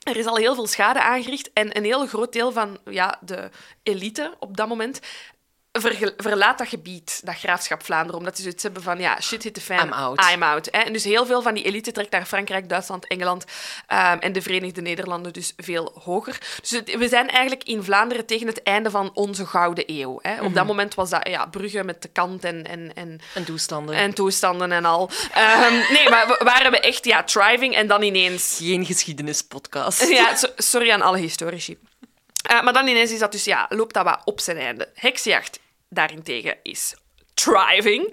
er 0.06 0.16
is 0.16 0.26
al 0.26 0.36
heel 0.36 0.54
veel 0.54 0.66
schade 0.66 1.02
aangericht 1.02 1.50
en 1.52 1.76
een 1.76 1.84
heel 1.84 2.06
groot 2.06 2.32
deel 2.32 2.52
van 2.52 2.78
ja, 2.84 3.18
de 3.20 3.50
elite 3.82 4.34
op 4.38 4.56
dat 4.56 4.68
moment 4.68 5.00
verlaat 6.16 6.58
dat 6.58 6.68
gebied, 6.68 7.20
dat 7.24 7.34
graafschap 7.34 7.84
Vlaanderen, 7.84 8.18
omdat 8.18 8.36
ze 8.36 8.42
zoiets 8.42 8.62
hebben 8.62 8.82
van, 8.82 8.98
ja, 8.98 9.20
shit 9.20 9.42
hit 9.42 9.54
the 9.54 9.60
fan, 9.60 9.86
I'm 9.86 9.92
out. 9.92 10.30
I'm 10.32 10.42
out. 10.42 10.68
Hè. 10.70 10.78
En 10.80 10.92
dus 10.92 11.04
heel 11.04 11.26
veel 11.26 11.42
van 11.42 11.54
die 11.54 11.64
elite 11.64 11.92
trekt 11.92 12.10
naar 12.10 12.24
Frankrijk, 12.26 12.68
Duitsland, 12.68 13.06
Engeland 13.06 13.44
ehm, 13.86 14.18
en 14.18 14.32
de 14.32 14.42
Verenigde 14.42 14.80
Nederlanden 14.80 15.32
dus 15.32 15.52
veel 15.56 16.00
hoger. 16.04 16.38
Dus 16.60 16.70
het- 16.70 16.96
we 16.96 17.08
zijn 17.08 17.28
eigenlijk 17.28 17.64
in 17.64 17.82
Vlaanderen 17.82 18.26
tegen 18.26 18.46
het 18.46 18.62
einde 18.62 18.90
van 18.90 19.10
onze 19.14 19.46
gouden 19.46 19.84
eeuw. 19.86 20.18
Hè. 20.22 20.42
Op 20.42 20.54
dat 20.54 20.66
moment 20.66 20.94
was 20.94 21.10
dat 21.10 21.28
ja, 21.28 21.46
Brugge 21.46 21.84
met 21.84 22.02
de 22.02 22.08
kant 22.08 22.44
en... 22.44 22.64
en, 22.66 22.92
en 22.94 23.20
En 23.34 23.44
toestanden. 23.44 23.94
en 23.94 24.14
toestanden 24.14 24.72
en 24.72 24.84
al. 24.84 25.10
Ehm, 25.32 25.72
nee, 25.92 26.08
maar 26.10 26.26
we- 26.28 26.40
waren 26.44 26.70
we 26.70 26.80
echt 26.80 27.04
ja, 27.04 27.22
thriving 27.24 27.74
en 27.74 27.86
dan 27.86 28.02
ineens 28.02 28.56
Geen 28.60 28.84
geschiedenispodcast. 28.86 30.08
ja, 30.08 30.36
so- 30.36 30.52
sorry 30.56 30.90
aan 30.90 31.02
alle 31.02 31.18
historici. 31.18 31.78
Uh, 32.52 32.62
maar 32.62 32.72
dan 32.72 32.86
ineens 32.86 33.10
is 33.12 33.18
dat 33.18 33.32
dus, 33.32 33.44
ja, 33.44 33.66
loopt 33.68 33.94
dat 33.94 34.04
wat 34.04 34.20
op 34.24 34.40
zijn 34.40 34.58
einde. 34.58 34.88
Heksjacht 34.94 35.58
daarentegen 35.88 36.56
is 36.62 36.94
thriving. 37.34 38.04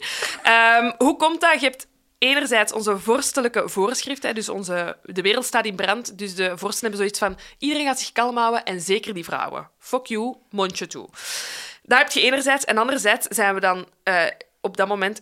Um, 0.48 0.94
hoe 0.98 1.16
komt 1.18 1.42
dat? 1.42 1.60
Je 1.60 1.66
hebt 1.66 1.88
enerzijds 2.18 2.74
onze 2.74 3.00
vorstelijke 3.00 3.70
voorschrift, 3.70 4.24
hè, 4.24 4.34
dus 4.34 4.50
onze, 4.50 4.98
de 5.04 5.22
wereld 5.22 5.46
staat 5.46 5.66
in 5.66 5.76
brand, 5.76 6.18
dus 6.18 6.36
de 6.36 6.58
vorsten 6.58 6.82
hebben 6.82 6.98
zoiets 6.98 7.20
van 7.20 7.38
iedereen 7.58 7.86
gaat 7.86 8.00
zich 8.00 8.12
kalm 8.12 8.38
houden 8.38 8.64
en 8.64 8.82
zeker 8.82 9.14
die 9.14 9.24
vrouwen. 9.24 9.70
Fuck 9.78 10.06
you, 10.06 10.36
mondje 10.50 10.88
toe. 10.88 11.10
Dat 11.84 11.98
heb 11.98 12.12
je 12.12 12.22
enerzijds. 12.22 12.66
En 12.66 12.78
anderzijds 12.78 13.28
zijn 13.28 13.54
we 13.54 13.60
dan 13.60 13.88
uh, 14.04 14.24
op 14.62 14.78
dat 14.78 14.88
moment 14.88 15.22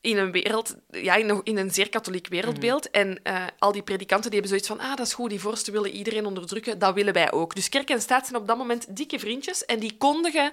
in 0.00 0.18
een 0.18 0.32
wereld, 0.32 0.76
ja, 0.90 1.14
in, 1.14 1.40
in 1.42 1.56
een 1.56 1.70
zeer 1.70 1.88
katholiek 1.88 2.26
wereldbeeld. 2.28 2.88
Mhm. 2.92 3.00
En 3.00 3.20
uh, 3.26 3.44
al 3.58 3.72
die 3.72 3.82
predikanten 3.82 4.30
die 4.30 4.40
hebben 4.40 4.58
zoiets 4.58 4.68
van, 4.68 4.90
ah, 4.90 4.96
dat 4.96 5.06
is 5.06 5.14
goed, 5.14 5.30
die 5.30 5.40
vorsten 5.40 5.72
willen 5.72 5.90
iedereen 5.90 6.26
onderdrukken, 6.26 6.78
dat 6.78 6.94
willen 6.94 7.12
wij 7.12 7.32
ook. 7.32 7.54
Dus 7.54 7.68
kerk 7.68 7.90
en 7.90 8.00
staat 8.00 8.26
zijn 8.26 8.40
op 8.40 8.46
dat 8.46 8.56
moment 8.56 8.96
dikke 8.96 9.18
vriendjes 9.18 9.64
en 9.64 9.78
die 9.78 9.96
kondigen 9.96 10.52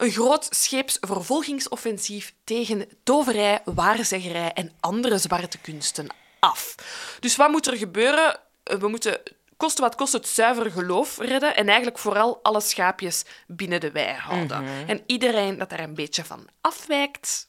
een 0.00 0.10
groot 0.10 0.46
scheepsvervolgingsoffensief 0.50 2.34
tegen 2.44 2.88
toverij, 3.02 3.60
waarzeggerij 3.64 4.52
en 4.52 4.72
andere 4.80 5.18
zwarte 5.18 5.58
kunsten 5.58 6.06
af. 6.38 6.74
Dus 7.20 7.36
wat 7.36 7.50
moet 7.50 7.66
er 7.66 7.76
gebeuren? 7.76 8.40
We 8.62 8.88
moeten 8.88 9.20
koste 9.56 9.82
wat 9.82 9.94
kost 9.94 10.12
het 10.12 10.28
zuiver 10.28 10.70
geloof 10.70 11.18
redden 11.18 11.56
en 11.56 11.66
eigenlijk 11.66 11.98
vooral 11.98 12.40
alle 12.42 12.60
schaapjes 12.60 13.24
binnen 13.46 13.80
de 13.80 13.90
wei 13.90 14.16
houden. 14.16 14.62
Mhm. 14.62 14.88
En 14.88 15.02
iedereen 15.06 15.58
dat 15.58 15.70
daar 15.70 15.80
een 15.80 15.94
beetje 15.94 16.24
van 16.24 16.48
afwijkt, 16.60 17.48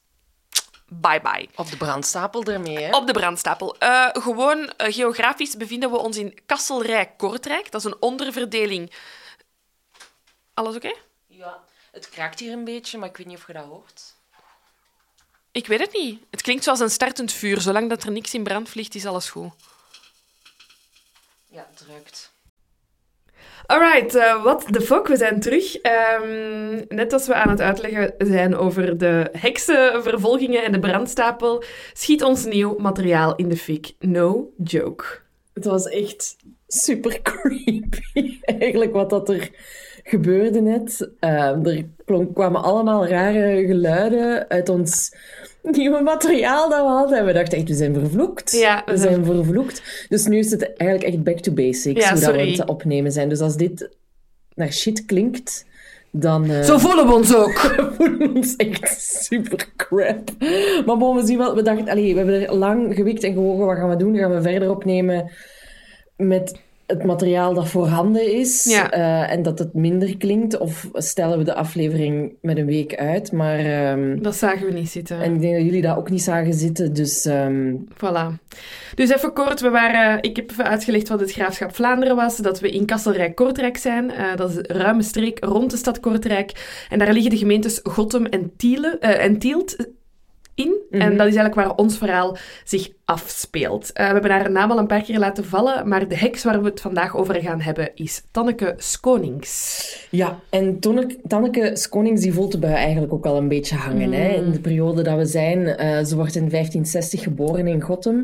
bye 0.88 1.22
bye. 1.22 1.50
Op 1.56 1.70
de 1.70 1.78
brandstapel 1.78 2.44
ermee, 2.44 2.80
hè? 2.80 2.96
Op 2.96 3.08
de 3.08 3.14
brandstapel. 3.14 3.76
Uh, 3.80 4.08
gewoon 4.12 4.60
uh, 4.60 4.70
geografisch 4.78 5.58
bevinden 5.58 5.92
we 5.92 5.98
ons 5.98 6.18
in 6.18 6.40
Kasselrijk-Kortrijk. 6.46 7.72
Dat 7.72 7.86
is 7.86 7.92
een 7.92 8.02
onderverdeling. 8.02 8.94
Alles 10.54 10.76
oké? 10.76 10.92
Het 11.92 12.10
kraakt 12.10 12.40
hier 12.40 12.54
een 12.54 12.64
beetje, 12.64 12.98
maar 12.98 13.10
ik 13.10 13.18
weet 13.18 13.28
niet 13.28 13.38
of 13.38 13.48
je 13.48 13.54
dat 13.54 13.66
hoort. 13.66 14.16
Ik 15.52 15.68
weet 15.68 15.80
het 15.80 15.94
niet. 15.94 16.22
Het 16.30 16.42
klinkt 16.42 16.64
zoals 16.64 16.80
een 16.80 16.90
startend 16.90 17.32
vuur. 17.32 17.62
Zolang 17.62 17.90
dat 17.90 18.04
er 18.04 18.12
niks 18.12 18.34
in 18.34 18.44
brand 18.44 18.70
vliegt, 18.70 18.96
is 18.96 19.06
alles 19.06 19.30
goed. 19.30 19.52
Ja, 21.48 21.68
drukt. 21.76 22.32
Alright, 23.66 24.16
uh, 24.16 24.44
what 24.44 24.74
the 24.74 24.82
fuck, 24.82 25.08
we 25.08 25.18
zijn 25.18 25.40
terug. 25.40 25.76
Um, 26.22 26.86
net 26.88 27.14
als 27.14 27.28
we 27.28 27.34
aan 27.34 27.50
het 27.50 27.62
uitleggen 27.62 28.14
zijn 28.18 28.56
over 28.56 28.98
de 28.98 29.30
heksenvervolgingen 29.32 30.64
en 30.64 30.72
de 30.72 30.80
brandstapel, 30.80 31.64
schiet 31.94 32.24
ons 32.24 32.46
nieuw 32.46 32.78
materiaal 32.78 33.36
in 33.36 33.50
de 33.50 33.58
fik. 33.58 33.94
No 34.00 34.54
joke. 34.58 35.06
Het 35.54 35.66
was 35.66 35.86
echt 35.86 36.36
super 36.68 37.22
creepy, 37.22 38.40
eigenlijk, 38.60 38.94
wat 38.94 39.10
dat 39.10 39.30
er 39.30 39.50
gebeurde 40.12 40.62
net. 40.62 41.10
Uh, 41.20 41.66
er 41.66 41.86
kwamen 42.34 42.64
allemaal 42.64 43.08
rare 43.08 43.66
geluiden 43.66 44.50
uit 44.50 44.70
ons 44.70 45.14
nieuwe 45.64 46.02
materiaal 46.02 46.70
dat 46.70 46.82
we 46.82 46.88
hadden. 46.88 47.18
En 47.18 47.26
we 47.26 47.34
dachten 47.34 47.58
echt, 47.58 47.68
we 47.68 47.74
zijn 47.74 47.94
vervloekt. 47.94 48.52
Ja, 48.52 48.84
we, 48.86 48.98
zijn 48.98 49.26
vervloekt. 49.26 50.06
Dus 50.10 50.26
nu 50.26 50.38
is 50.38 50.52
het 50.52 50.78
eigenlijk 50.78 51.14
echt 51.14 51.24
back 51.24 51.40
to 51.40 51.52
basics, 51.52 52.10
hoe 52.10 52.20
dat 52.20 52.36
we 52.36 52.42
het 52.42 52.66
opnemen 52.66 53.12
zijn. 53.12 53.30
Dus 53.30 53.40
als 53.40 53.58
dit 53.58 53.90
naar 54.56 54.72
shit 54.72 55.06
klinkt, 55.06 55.66
dan... 56.12 56.52
Uh... 56.52 56.62
Zo 56.62 56.78
voelen 56.78 57.08
we 57.08 57.14
ons 57.14 57.36
ook. 57.36 57.62
we 57.62 57.92
voelen 57.98 58.36
ons 58.36 58.56
echt 58.56 59.02
super 59.02 59.68
crap. 59.76 60.30
Maar 60.86 60.98
bon, 60.98 61.16
we 61.16 61.26
zien 61.26 61.38
wel... 61.38 61.56
We 61.56 61.62
dachten, 61.62 61.90
allee, 61.90 62.12
we 62.12 62.18
hebben 62.18 62.48
er 62.48 62.56
lang 62.56 62.96
gewikt 62.96 63.24
en 63.24 63.34
gewogen. 63.34 63.66
Wat 63.66 63.78
gaan 63.78 63.90
we 63.90 63.96
doen? 63.96 64.18
Gaan 64.18 64.32
we 64.32 64.42
verder 64.42 64.70
opnemen 64.70 65.32
met 66.16 66.60
het 66.92 67.04
materiaal 67.04 67.54
dat 67.54 67.68
voorhanden 67.68 68.34
is 68.34 68.68
uh, 68.68 69.32
en 69.32 69.42
dat 69.44 69.60
het 69.60 69.74
minder 69.74 70.18
klinkt? 70.18 70.58
Of 70.58 70.90
stellen 70.94 71.38
we 71.38 71.44
de 71.44 71.54
aflevering 71.54 72.34
met 72.42 72.58
een 72.58 72.66
week 72.66 72.96
uit? 72.96 73.32
Maar, 73.32 73.92
um, 73.92 74.22
dat 74.22 74.36
zagen 74.36 74.66
we 74.66 74.74
niet 74.74 74.90
zitten. 74.90 75.22
En 75.22 75.34
ik 75.34 75.42
denk 75.42 75.54
dat 75.54 75.64
jullie 75.64 75.82
dat 75.82 75.98
ook 75.98 76.10
niet 76.10 76.22
zagen 76.22 76.54
zitten, 76.54 76.94
dus... 76.94 77.26
Um... 77.26 77.88
Voilà. 77.94 78.40
Dus 78.96 79.10
even 79.10 79.34
kort, 79.34 79.62
we 79.62 79.70
waren, 79.70 80.22
ik 80.22 80.36
heb 80.36 80.52
even 80.52 80.66
uitgelegd 80.66 81.08
wat 81.08 81.20
het 81.20 81.32
graafschap 81.32 81.76
Vlaanderen 81.76 82.16
was, 82.16 82.38
dat 82.38 82.60
we 82.60 82.72
in 82.72 82.86
Kasselrijk-Kortrijk 82.86 83.78
zijn. 83.78 84.10
Uh, 84.10 84.36
dat 84.36 84.50
is 84.50 84.56
een 84.56 84.66
ruime 84.66 85.04
streek 85.04 85.46
rond 85.46 85.72
de 85.72 85.78
stad 85.78 86.00
Kortrijk. 86.00 86.86
En 86.90 87.00
daar 87.00 87.14
liggen 87.14 87.32
de 87.32 87.38
gemeentes 87.38 87.80
Gottem 87.84 88.26
en, 88.26 88.52
Tiele, 88.58 88.98
uh, 89.02 89.24
en 89.24 89.40
Tielt 89.40 89.76
in. 90.64 90.78
En 90.92 91.08
mhm. 91.08 91.18
dat 91.18 91.28
is 91.28 91.36
eigenlijk 91.36 91.56
waar 91.56 91.76
ons 91.76 91.98
verhaal 91.98 92.38
zich 92.64 92.90
afspeelt. 93.06 93.90
Uh, 93.90 94.06
we 94.08 94.12
hebben 94.14 94.32
haar 94.32 94.52
naam 94.52 94.72
al 94.72 94.78
een 94.78 94.88
paar 94.88 95.02
keer 95.02 95.20
laten 95.20 95.46
vallen, 95.46 95.88
maar 95.88 96.08
de 96.08 96.18
heks 96.18 96.44
waar 96.44 96.62
we 96.62 96.70
het 96.70 96.82
vandaag 96.82 97.16
over 97.16 97.42
gaan 97.42 97.62
hebben 97.62 97.92
is 97.96 98.24
Tanneke 98.32 98.74
Skonings. 98.78 100.08
Ja, 100.10 100.40
en 100.50 100.80
Tanneke 101.28 101.72
Skonings 101.74 102.22
die 102.22 102.34
voelt 102.34 102.52
de 102.52 102.58
bui 102.58 102.74
eigenlijk 102.74 103.14
ook 103.14 103.26
al 103.26 103.38
een 103.38 103.48
beetje 103.48 103.76
hangen. 103.76 104.12
Hè? 104.12 104.30
In 104.30 104.52
de 104.52 104.58
mm. 104.58 104.62
periode 104.62 105.02
dat 105.02 105.18
we 105.18 105.26
zijn. 105.26 105.60
Uh, 105.60 105.76
ze 106.06 106.16
wordt 106.16 106.36
in 106.36 106.50
1560 106.50 107.24
geboren 107.24 107.68
in 107.68 107.82
Gottem. 107.82 108.24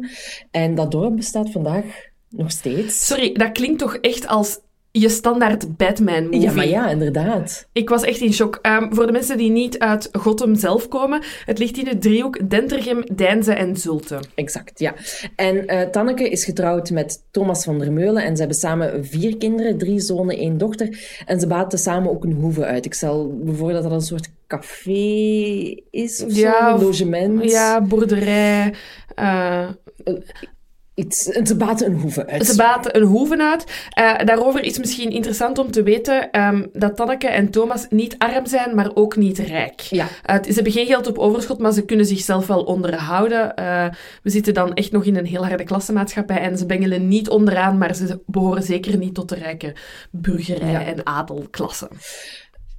En 0.52 0.76
dat 0.76 0.92
dorp 0.92 1.16
bestaat 1.16 1.52
vandaag 1.52 1.86
nog 2.30 2.52
steeds. 2.52 3.06
Sorry, 3.06 3.34
dat 3.34 3.52
klinkt 3.52 3.80
toch 3.80 3.96
echt 3.96 4.28
als 4.28 4.60
je 5.00 5.10
standaard 5.10 5.78
Batman-movie. 5.78 6.42
Ja, 6.42 6.52
maar 6.52 6.68
ja, 6.68 6.90
inderdaad. 6.90 7.68
Ik 7.72 7.90
was 7.90 8.04
echt 8.04 8.20
in 8.20 8.34
shock. 8.34 8.60
Um, 8.62 8.94
voor 8.94 9.06
de 9.06 9.12
mensen 9.12 9.38
die 9.38 9.52
niet 9.52 9.80
uit 9.80 10.10
Gotham 10.12 10.56
zelf 10.56 10.88
komen, 10.88 11.22
het 11.46 11.60
ligt 11.60 11.78
in 11.78 11.88
het 11.88 12.02
driehoek 12.02 12.50
Dentergem, 12.50 13.04
Deinze 13.16 13.54
en 13.54 13.78
Zulte. 13.78 14.20
Exact, 14.36 14.80
ja. 14.80 14.94
En 15.36 15.56
uh, 15.74 15.82
Tanneke 15.82 16.30
is 16.30 16.46
getrouwd 16.46 16.90
met 16.90 17.24
Thomas 17.32 17.64
van 17.64 17.80
der 17.80 17.92
Meulen 17.92 18.24
en 18.24 18.34
ze 18.34 18.40
hebben 18.40 18.58
samen 18.58 19.06
vier 19.06 19.38
kinderen, 19.38 19.78
drie 19.78 20.00
zonen, 20.00 20.38
één 20.38 20.58
dochter. 20.58 21.00
En 21.26 21.40
ze 21.40 21.48
baten 21.48 21.80
samen 21.80 22.12
ook 22.12 22.24
een 22.24 22.34
hoeve 22.34 22.66
uit. 22.66 22.86
Ik 22.86 22.94
stel 22.94 23.42
voor 23.46 23.72
dat 23.72 23.84
dat 23.84 23.92
een 23.92 24.02
soort 24.02 24.30
café 24.48 24.92
is 25.90 26.24
of 26.24 26.36
ja, 26.36 26.70
zo, 26.70 26.76
een 26.76 26.84
logement. 26.84 27.52
Ja, 27.52 27.82
boerderij. 27.82 28.74
Uh, 29.16 29.70
iets, 30.98 31.24
ze 31.24 31.56
baten 31.56 31.88
een 31.88 32.00
hoeve 32.00 32.28
uit. 32.28 32.46
Ze 32.46 32.56
baten 32.56 32.96
een 32.96 33.04
hoeve 33.04 33.38
uit. 33.38 33.90
Uh, 34.00 34.26
daarover 34.26 34.64
is 34.64 34.78
misschien 34.78 35.12
interessant 35.12 35.58
om 35.58 35.72
te 35.72 35.84
weten 35.84 36.42
um, 36.42 36.70
dat 36.74 36.96
Tanneke 36.96 37.28
en 37.28 37.50
Thomas 37.50 37.86
niet 37.90 38.16
arm 38.18 38.46
zijn, 38.46 38.76
maar 38.76 38.92
ook 38.94 39.16
niet 39.16 39.38
rijk. 39.38 39.82
Ja. 39.82 40.04
Uh, 40.04 40.36
ze 40.44 40.54
hebben 40.54 40.72
geen 40.72 40.86
geld 40.86 41.08
op 41.08 41.18
overschot, 41.18 41.60
maar 41.60 41.72
ze 41.72 41.86
kunnen 41.86 42.06
zichzelf 42.06 42.48
wel 42.48 42.64
onderhouden. 42.64 43.54
Uh, 43.60 43.86
we 44.24 44.30
zitten 44.30 44.54
dan 44.54 44.74
echt 44.74 44.92
nog 44.92 45.06
in 45.06 45.16
een 45.16 45.26
heel 45.26 45.46
harde 45.48 45.64
klassenmaatschappij 45.64 46.40
en 46.40 46.58
ze 46.58 46.66
bengelen 46.66 47.08
niet 47.08 47.30
onderaan, 47.30 47.78
maar 47.78 47.96
ze 47.96 48.20
behoren 48.26 48.64
zeker 48.64 48.98
niet 48.98 49.14
tot 49.14 49.30
de 49.30 49.36
rijke 49.36 49.76
burgerij- 50.12 50.86
en 50.86 51.06
adelklasse. 51.06 51.90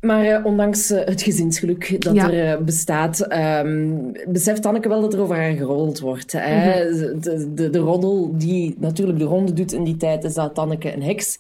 Maar 0.01 0.25
uh, 0.25 0.45
ondanks 0.45 0.91
uh, 0.91 1.05
het 1.05 1.23
gezinsgeluk 1.23 2.03
dat 2.03 2.17
er 2.17 2.35
uh, 2.35 2.65
bestaat, 2.65 3.33
um, 3.33 4.13
beseft 4.29 4.63
Tanneke 4.63 4.89
wel 4.89 5.01
dat 5.01 5.15
er 5.15 5.21
over 5.21 5.37
haar 5.37 5.53
geroddeld 5.53 6.01
wordt. 6.01 6.33
Hè? 6.33 6.55
Mm 6.55 6.91
-hmm. 6.91 7.21
de, 7.21 7.55
de, 7.55 7.71
de, 7.71 7.79
roddel 7.79 8.35
die 8.37 8.75
natuurlijk 8.79 9.19
de 9.19 9.25
ronde 9.25 9.53
doet 9.53 9.73
in 9.73 9.85
die 9.85 9.97
tijd 9.97 10.25
is 10.25 10.35
dat 10.35 10.55
Tanneke 10.55 10.95
een 10.95 11.03
heks 11.03 11.39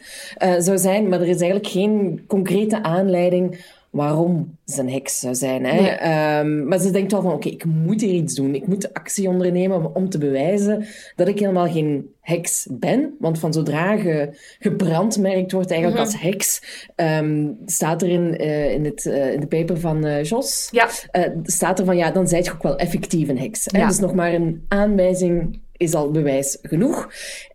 zou 0.58 0.78
zijn. 0.78 1.08
Maar 1.08 1.20
er 1.20 1.28
is 1.28 1.40
eigenlijk 1.40 1.66
geen 1.66 2.24
concrete 2.26 2.82
aanleiding 2.82 3.58
waarom 3.90 4.58
ze 4.66 4.80
een 4.80 4.90
heks 4.90 5.18
zou 5.18 5.34
zijn. 5.34 5.64
Hè? 5.64 5.86
Ehm, 5.86 6.68
maar 6.68 6.78
ze 6.78 6.90
denkt 6.90 7.12
wel 7.12 7.22
van, 7.22 7.32
oké, 7.32 7.48
ik 7.48 7.64
moet 7.64 8.00
hier 8.00 8.14
iets 8.14 8.34
doen. 8.34 8.54
Ik 8.54 8.66
moet 8.66 8.94
actie 8.94 9.28
ondernemen 9.28 9.94
om 9.94 10.08
te 10.08 10.18
bewijzen 10.18 10.86
dat 11.16 11.28
ik 11.28 11.38
helemaal 11.38 11.68
geen 11.68 12.10
heks 12.20 12.66
ben. 12.70 13.14
Want 13.18 13.38
van 13.38 13.52
zodra 13.52 13.92
je 13.92 14.28
gebrandmerkt 14.58 15.52
wordt 15.52 15.70
eigenlijk 15.70 16.02
mhm. 16.02 16.12
als 16.12 16.22
heks, 16.22 16.62
um, 16.96 17.58
staat 17.66 18.02
er 18.02 18.08
in, 18.08 18.42
uh, 18.42 18.72
in, 18.72 18.84
het, 18.84 19.04
uh, 19.04 19.32
in 19.32 19.40
de 19.40 19.46
paper 19.46 19.80
van 19.80 20.06
uh, 20.06 20.22
Jos, 20.22 20.68
ja. 20.70 20.88
staat 21.42 21.78
er 21.78 21.84
van, 21.84 21.96
ja, 21.96 22.10
dan 22.10 22.28
zijt 22.28 22.44
je 22.44 22.52
ook 22.52 22.62
wel 22.62 22.76
effectief 22.76 23.28
een 23.28 23.38
heks. 23.38 23.64
Hè? 23.64 23.78
Ja. 23.78 23.86
Dus 23.86 23.98
nog 23.98 24.14
maar 24.14 24.32
een 24.32 24.64
aanwijzing 24.68 25.60
is 25.78 25.94
al 25.94 26.10
bewijs 26.10 26.58
genoeg. 26.62 27.08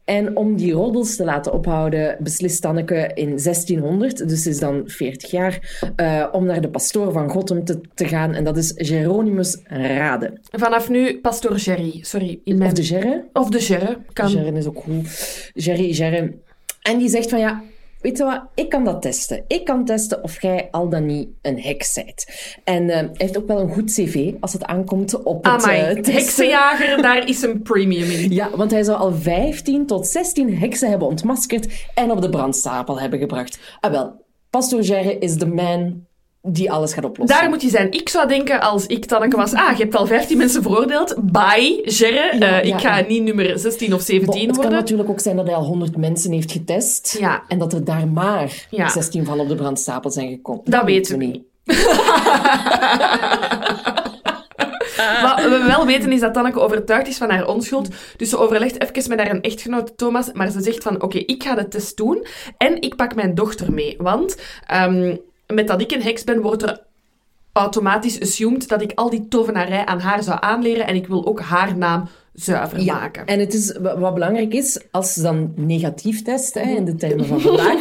En 0.05 0.35
om 0.37 0.55
die 0.55 0.73
roddels 0.73 1.15
te 1.15 1.23
laten 1.23 1.53
ophouden, 1.53 2.17
beslist 2.19 2.61
Tanneke 2.61 3.11
in 3.13 3.27
1600, 3.27 4.29
dus 4.29 4.47
is 4.47 4.59
dan 4.59 4.83
40 4.85 5.31
jaar, 5.31 5.81
uh, 5.95 6.27
om 6.31 6.45
naar 6.45 6.61
de 6.61 6.69
pastoor 6.69 7.11
van 7.11 7.29
Gottem 7.29 7.65
te, 7.65 7.81
te, 7.93 8.07
gaan. 8.07 8.33
En 8.33 8.43
dat 8.43 8.57
is 8.57 8.71
Geronimus 8.75 9.57
Rade. 9.63 10.37
Vanaf 10.51 10.89
nu 10.89 11.19
pastoor 11.19 11.55
Jerry, 11.55 11.99
sorry. 12.01 12.39
In 12.43 12.57
mijn... 12.57 12.69
Of 12.69 12.75
de 12.75 12.83
Gerre. 12.83 13.25
Of 13.33 13.49
de 13.49 13.59
Gerre, 13.59 13.97
kan. 14.13 14.29
Gerre 14.29 14.57
is 14.57 14.67
ook 14.67 14.79
goed. 14.79 15.51
Jerry, 15.53 15.93
Gerre. 15.93 16.33
En 16.81 16.97
die 16.97 17.09
zegt 17.09 17.29
van 17.29 17.39
ja, 17.39 17.63
weet 18.03 18.17
je 18.17 18.23
wat, 18.23 18.41
ik 18.55 18.69
kan 18.69 18.83
dat 18.83 19.01
testen. 19.01 19.43
Ik 19.47 19.65
kan 19.65 19.85
testen 19.85 20.23
of 20.23 20.41
jij 20.41 20.67
al 20.71 20.89
dan 20.89 21.05
niet 21.05 21.27
een 21.41 21.61
heks 21.61 21.93
bent. 21.93 22.25
En 22.63 22.83
uh, 22.83 22.95
hij 22.95 23.09
heeft 23.13 23.37
ook 23.37 23.47
wel 23.47 23.59
een 23.59 23.73
goed 23.73 23.91
cv 23.91 24.33
als 24.39 24.53
het 24.53 24.65
aankomt 24.65 25.23
op 25.23 25.43
het 25.45 25.65
uh, 25.65 26.13
heksenjager, 26.13 27.01
daar 27.01 27.27
is 27.27 27.41
een 27.41 27.61
premium 27.61 28.09
in. 28.09 28.31
Ja, 28.31 28.49
want 28.55 28.71
hij 28.71 28.83
zou 28.83 28.97
al 28.97 29.13
15 29.13 29.85
tot 29.85 30.07
16 30.07 30.57
heksen 30.57 30.89
hebben 30.89 31.07
ontmaskerd 31.07 31.87
en 31.95 32.11
op 32.11 32.21
de 32.21 32.29
brandstapel 32.29 32.99
hebben 32.99 33.19
gebracht. 33.19 33.77
Ah 33.79 33.91
wel, 33.91 34.25
Pastor 34.49 34.83
Gerre 34.83 35.17
is 35.17 35.35
de 35.35 35.47
man 35.47 36.05
die 36.47 36.71
alles 36.71 36.93
gaat 36.93 37.03
oplossen. 37.05 37.37
Daar 37.39 37.49
moet 37.49 37.61
je 37.61 37.69
zijn. 37.69 37.91
Ik 37.91 38.09
zou 38.09 38.27
denken, 38.27 38.61
als 38.61 38.85
ik 38.85 39.05
Tanneke 39.05 39.37
was, 39.37 39.53
ah, 39.53 39.77
je 39.77 39.83
hebt 39.83 39.95
al 39.95 40.05
15 40.07 40.37
mensen 40.37 40.61
veroordeeld. 40.61 41.15
Bye, 41.31 41.81
Gerre. 41.83 42.37
Ja, 42.39 42.61
Eh, 42.61 42.63
ja, 42.67 42.75
ik 42.75 42.81
ga 42.81 42.97
ja. 42.97 43.05
niet 43.07 43.23
nummer 43.23 43.59
16 43.59 43.93
of 43.93 44.01
17 44.01 44.25
Bon, 44.25 44.35
het 44.39 44.45
kan 44.47 44.55
worden. 44.55 44.71
natuurlijk 44.79 45.09
ook 45.09 45.19
zijn 45.19 45.35
dat 45.35 45.45
hij 45.45 45.55
al 45.55 45.63
100 45.65 45.97
mensen 45.97 46.31
heeft 46.31 46.51
getest. 46.51 47.15
Ja. 47.19 47.43
En 47.47 47.59
dat 47.59 47.73
er 47.73 47.83
daar 47.83 48.07
maar 48.07 48.67
Ja. 48.69 48.89
16 48.89 49.25
van 49.25 49.39
op 49.39 49.47
de 49.47 49.55
brandstapel 49.55 50.11
zijn 50.11 50.29
gekomen. 50.29 50.61
Dat 50.65 50.83
weten 50.83 51.17
we 51.17 51.25
niet. 51.25 51.43
Wat 55.21 55.41
we 55.43 55.63
wel 55.67 55.85
weten 55.85 56.11
is 56.11 56.19
dat 56.19 56.33
Tanneke 56.33 56.59
overtuigd 56.59 57.07
is 57.07 57.17
van 57.17 57.29
haar 57.29 57.47
onschuld. 57.47 57.87
Dus 58.17 58.29
ze 58.29 58.37
overlegt 58.37 58.81
even 58.95 59.09
met 59.09 59.19
haar 59.27 59.39
echtgenoot 59.39 59.97
Thomas. 59.97 60.31
Maar 60.33 60.49
ze 60.51 60.61
zegt 60.61 60.83
van, 60.83 61.01
oké, 61.01 61.17
ik 61.17 61.43
ga 61.43 61.55
de 61.55 61.67
test 61.67 61.97
doen. 61.97 62.25
En 62.57 62.81
ik 62.81 62.95
pak 62.95 63.15
mijn 63.15 63.35
dochter 63.35 63.73
mee. 63.73 63.95
Want 63.97 64.37
ehm, 64.67 65.15
met 65.47 65.67
dat 65.67 65.81
ik 65.81 65.91
een 65.91 66.01
heks 66.01 66.23
ben, 66.23 66.41
wordt 66.41 66.63
er 66.63 66.81
automatisch 67.53 68.21
assumed 68.21 68.67
dat 68.67 68.81
ik 68.81 68.91
al 68.95 69.09
die 69.09 69.27
tovenarij 69.27 69.85
aan 69.85 69.99
haar 69.99 70.23
zou 70.23 70.37
aanleren. 70.41 70.87
En 70.87 70.95
ik 70.95 71.07
wil 71.07 71.25
ook 71.25 71.39
haar 71.39 71.77
naam 71.77 72.07
zuiver 72.33 72.83
maken. 72.83 73.25
En 73.25 73.39
het 73.39 73.53
is, 73.53 73.77
wa- 73.81 73.97
wat 73.99 74.13
belangrijk 74.13 74.53
is, 74.53 74.81
als 74.91 75.13
ze 75.13 75.21
dan 75.21 75.53
negatief 75.55 76.21
test, 76.21 76.53
hè, 76.53 76.61
in 76.75 76.85
de 76.85 76.95
termen 76.95 77.25
van 77.25 77.41
vandaag, 77.51 77.79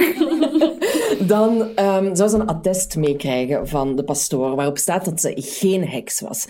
dan 1.18 1.74
ehm, 1.74 2.14
zou 2.14 2.28
ze 2.28 2.36
een 2.36 2.46
attest 2.46 2.96
meekrijgen 2.96 3.68
van 3.68 3.96
de 3.96 4.04
pastoor, 4.04 4.56
waarop 4.56 4.78
staat 4.78 5.04
dat 5.04 5.20
ze 5.20 5.32
geen 5.36 5.88
heks 5.88 6.20
was. 6.20 6.46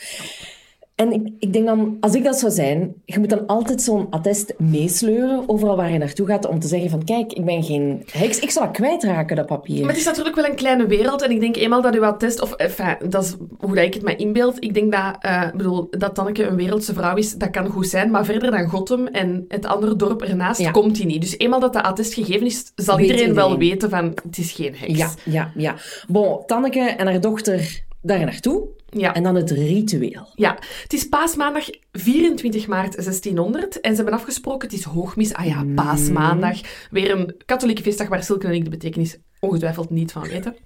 En 0.94 1.12
ik, 1.12 1.28
ik 1.38 1.52
denk 1.52 1.66
dan, 1.66 1.96
als 2.00 2.14
ik 2.14 2.24
dat 2.24 2.38
zou 2.38 2.52
zijn, 2.52 2.94
je 3.04 3.18
moet 3.18 3.30
dan 3.30 3.46
altijd 3.46 3.82
zo'n 3.82 4.06
attest 4.10 4.54
meesleuren, 4.58 5.48
overal 5.48 5.76
waar 5.76 5.92
je 5.92 5.98
naartoe 5.98 6.26
gaat, 6.26 6.46
om 6.46 6.58
te 6.58 6.66
zeggen 6.68 6.90
van, 6.90 7.04
kijk, 7.04 7.32
ik 7.32 7.44
ben 7.44 7.62
geen 7.62 8.02
heks. 8.12 8.38
Ik 8.38 8.50
zou 8.50 8.64
dat 8.66 8.74
kwijtraken, 8.74 9.36
dat 9.36 9.46
papier. 9.46 9.80
Maar 9.80 9.88
het 9.88 9.98
is 9.98 10.04
natuurlijk 10.04 10.36
wel 10.36 10.44
een 10.44 10.54
kleine 10.54 10.86
wereld. 10.86 11.22
En 11.22 11.30
ik 11.30 11.40
denk 11.40 11.56
eenmaal 11.56 11.82
dat 11.82 11.94
u 11.94 12.00
attest... 12.02 12.40
Of, 12.40 12.52
enfin, 12.52 12.96
dat 13.08 13.24
is 13.24 13.34
hoe 13.58 13.74
dat 13.74 13.84
ik 13.84 13.94
het 13.94 14.02
me 14.02 14.16
inbeeld. 14.16 14.64
Ik 14.64 14.74
denk 14.74 14.92
dat, 14.92 15.16
eh, 15.20 15.50
bedoel, 15.56 15.86
dat 15.90 16.14
Tanneke 16.14 16.44
een 16.44 16.56
wereldse 16.56 16.94
vrouw 16.94 17.16
is. 17.16 17.34
Dat 17.34 17.50
kan 17.50 17.66
goed 17.66 17.86
zijn. 17.88 18.10
Maar 18.10 18.24
verder 18.24 18.50
dan 18.50 18.68
Gotham 18.68 19.06
en 19.06 19.44
het 19.48 19.66
andere 19.66 19.96
dorp 19.96 20.22
ernaast 20.22 20.60
Ja. 20.60 20.70
komt 20.70 20.96
hij 20.96 21.06
niet. 21.06 21.20
Dus 21.20 21.38
eenmaal 21.38 21.60
dat 21.60 21.72
de 21.72 21.82
attest 21.82 22.14
gegeven 22.14 22.46
is, 22.46 22.72
zal 22.74 22.96
Weet 22.96 23.06
iedereen, 23.06 23.34
wel 23.34 23.48
iedereen. 23.50 23.70
weten 23.70 23.90
van... 23.90 24.04
Het 24.24 24.38
is 24.38 24.52
geen 24.52 24.74
heks. 24.76 24.98
Ja, 24.98 25.10
ja, 25.24 25.52
ja. 25.56 25.74
Bon, 26.08 26.38
Tanneke 26.46 26.80
en 26.80 27.06
haar 27.06 27.20
dochter 27.20 27.82
daar 28.02 28.24
naartoe. 28.24 28.62
Ja. 28.96 29.14
En 29.14 29.22
dan 29.22 29.34
het 29.34 29.50
ritueel. 29.50 30.28
Ja, 30.34 30.58
het 30.82 30.92
is 30.92 31.08
paasmaandag 31.08 31.64
24 31.92 32.66
maart 32.66 32.92
1600 32.94 33.80
en 33.80 33.90
ze 33.90 33.96
hebben 33.96 34.14
afgesproken, 34.14 34.68
het 34.68 34.78
is 34.78 34.84
hoogmis. 34.84 35.34
Ah 35.34 35.46
ja, 35.46 35.64
paasmaandag. 35.74 36.60
Weer 36.90 37.10
een 37.10 37.34
katholieke 37.46 37.82
feestdag 37.82 38.08
waar 38.08 38.22
Silke 38.24 38.46
en 38.46 38.52
ik 38.54 38.64
de 38.64 38.70
betekenis 38.70 39.16
ongetwijfeld 39.40 39.90
niet 39.90 40.12
van 40.12 40.22
weten. 40.28 40.56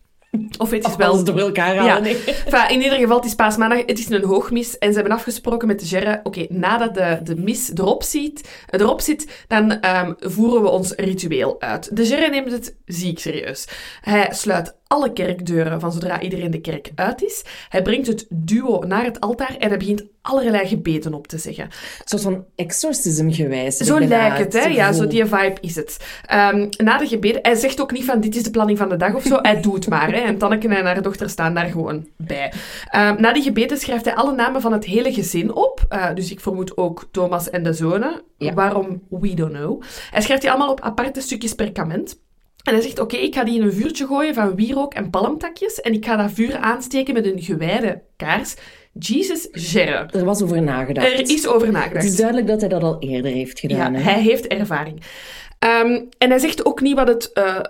Of 0.58 0.70
het 0.70 0.86
is 0.86 0.96
wel... 0.96 1.08
Alles 1.10 1.24
door 1.24 1.38
elkaar 1.38 1.74
Ja, 1.74 1.86
halen. 1.86 2.02
nee. 2.02 2.16
Enfin, 2.24 2.68
in 2.70 2.82
ieder 2.82 2.98
geval, 2.98 3.16
het 3.16 3.24
is 3.24 3.34
paasmaandag, 3.34 3.82
het 3.86 3.98
is 3.98 4.08
een 4.08 4.24
hoogmis. 4.24 4.78
En 4.78 4.88
ze 4.88 4.94
hebben 4.94 5.16
afgesproken 5.16 5.68
met 5.68 5.80
de 5.80 5.86
Gerre, 5.86 6.20
oké, 6.22 6.46
nadat 6.48 6.94
de, 6.94 7.18
de 7.22 7.36
mis 7.36 7.70
erop 7.74 8.02
zit, 8.02 8.48
erop 8.70 9.00
zit 9.00 9.44
dan 9.48 9.80
ehm, 9.80 10.12
voeren 10.18 10.62
we 10.62 10.68
ons 10.68 10.92
ritueel 10.96 11.60
uit. 11.60 11.96
De 11.96 12.06
Gerre 12.06 12.30
neemt 12.30 12.50
het 12.52 12.76
ziek 12.86 13.18
serieus. 13.18 13.68
Hij 14.00 14.28
sluit 14.30 14.74
alle 14.86 15.12
kerkdeuren 15.12 15.80
van 15.80 15.92
zodra 15.92 16.20
iedereen 16.20 16.50
de 16.50 16.60
kerk 16.60 16.90
uit 16.94 17.22
is. 17.22 17.44
Hij 17.68 17.82
brengt 17.82 18.06
het 18.06 18.26
duo 18.30 18.82
naar 18.86 19.04
het 19.04 19.20
altaar 19.20 19.56
en 19.58 19.68
hij 19.68 19.78
begint 19.78 20.04
allerlei 20.22 20.68
gebeden 20.68 21.14
op 21.14 21.26
te 21.26 21.38
zeggen. 21.38 21.64
Een 21.64 21.70
soort 22.04 22.22
van 22.22 22.44
exorcism 22.56 23.30
gewijs. 23.30 23.76
Zo 23.76 23.98
lijkt 23.98 24.38
het, 24.38 24.52
hè? 24.52 24.64
Ja, 24.64 24.92
zo 24.92 25.06
die 25.06 25.24
vibe 25.24 25.56
is 25.60 25.76
het. 25.76 25.96
Ehm, 26.26 26.68
na 26.76 26.98
de 26.98 27.06
gebeden, 27.06 27.38
hij 27.42 27.54
zegt 27.54 27.80
ook 27.80 27.92
niet 27.92 28.04
van 28.04 28.20
dit 28.20 28.36
is 28.36 28.42
de 28.42 28.50
planning 28.50 28.78
van 28.78 28.88
de 28.88 28.96
dag 28.96 29.14
of 29.14 29.22
zo. 29.22 29.38
Hij 29.42 29.60
doet 29.60 29.88
maar, 29.88 30.12
hè? 30.12 30.18
En 30.20 30.38
Tanneke 30.38 30.68
en 30.68 30.84
haar 30.84 31.02
dochter 31.02 31.30
staan 31.30 31.54
daar 31.54 31.66
gewoon 31.66 32.06
bij. 32.16 32.52
Ehm, 32.90 33.20
na 33.20 33.32
die 33.32 33.42
gebeden 33.42 33.78
schrijft 33.78 34.04
hij 34.04 34.14
alle 34.14 34.34
namen 34.34 34.60
van 34.60 34.72
het 34.72 34.84
hele 34.84 35.12
gezin 35.12 35.54
op. 35.54 35.84
Eh, 35.88 36.14
dus 36.14 36.30
ik 36.30 36.40
vermoed 36.40 36.76
ook 36.76 37.08
Thomas 37.10 37.50
en 37.50 37.62
de 37.62 37.72
zonen. 37.72 38.22
Ja. 38.38 38.54
Waarom? 38.54 39.02
We 39.08 39.34
don't 39.34 39.52
know. 39.52 39.82
Hij 40.10 40.22
schrijft 40.22 40.42
die 40.42 40.50
allemaal 40.50 40.70
op 40.70 40.80
aparte 40.80 41.20
stukjes 41.20 41.54
perkament. 41.54 42.24
En 42.66 42.74
hij 42.74 42.82
zegt, 42.82 42.98
oké, 42.98 43.16
ik 43.16 43.34
ga 43.34 43.44
die 43.44 43.60
in 43.60 43.62
een 43.62 43.72
vuurtje 43.72 44.06
gooien 44.06 44.34
van 44.34 44.54
wierook 44.54 44.94
en 44.94 45.10
palmtakjes. 45.10 45.80
En 45.80 45.92
ik 45.92 46.04
ga 46.04 46.16
dat 46.16 46.32
vuur 46.32 46.56
aansteken 46.56 47.14
met 47.14 47.26
een 47.26 47.42
gewijde 47.42 48.02
kaars. 48.16 48.54
Jesus 48.92 49.48
Gerre. 49.52 50.08
Er 50.10 50.24
was 50.24 50.42
over 50.42 50.62
nagedacht. 50.62 51.06
Er 51.06 51.30
is 51.30 51.46
over 51.46 51.72
nagedacht. 51.72 52.02
Het 52.02 52.12
is 52.12 52.16
duidelijk 52.16 52.46
dat 52.46 52.60
hij 52.60 52.68
dat 52.68 52.82
al 52.82 52.96
eerder 52.98 53.30
heeft 53.30 53.60
gedaan. 53.60 53.92
Ja, 53.92 53.98
hè? 53.98 54.10
hij 54.10 54.22
heeft 54.22 54.46
ervaring. 54.46 55.00
Ehm, 55.58 56.00
en 56.18 56.30
hij 56.30 56.38
zegt 56.38 56.64
ook 56.64 56.80
niet 56.80 56.94
wat 56.94 57.08
het 57.08 57.32
eh, 57.32 57.60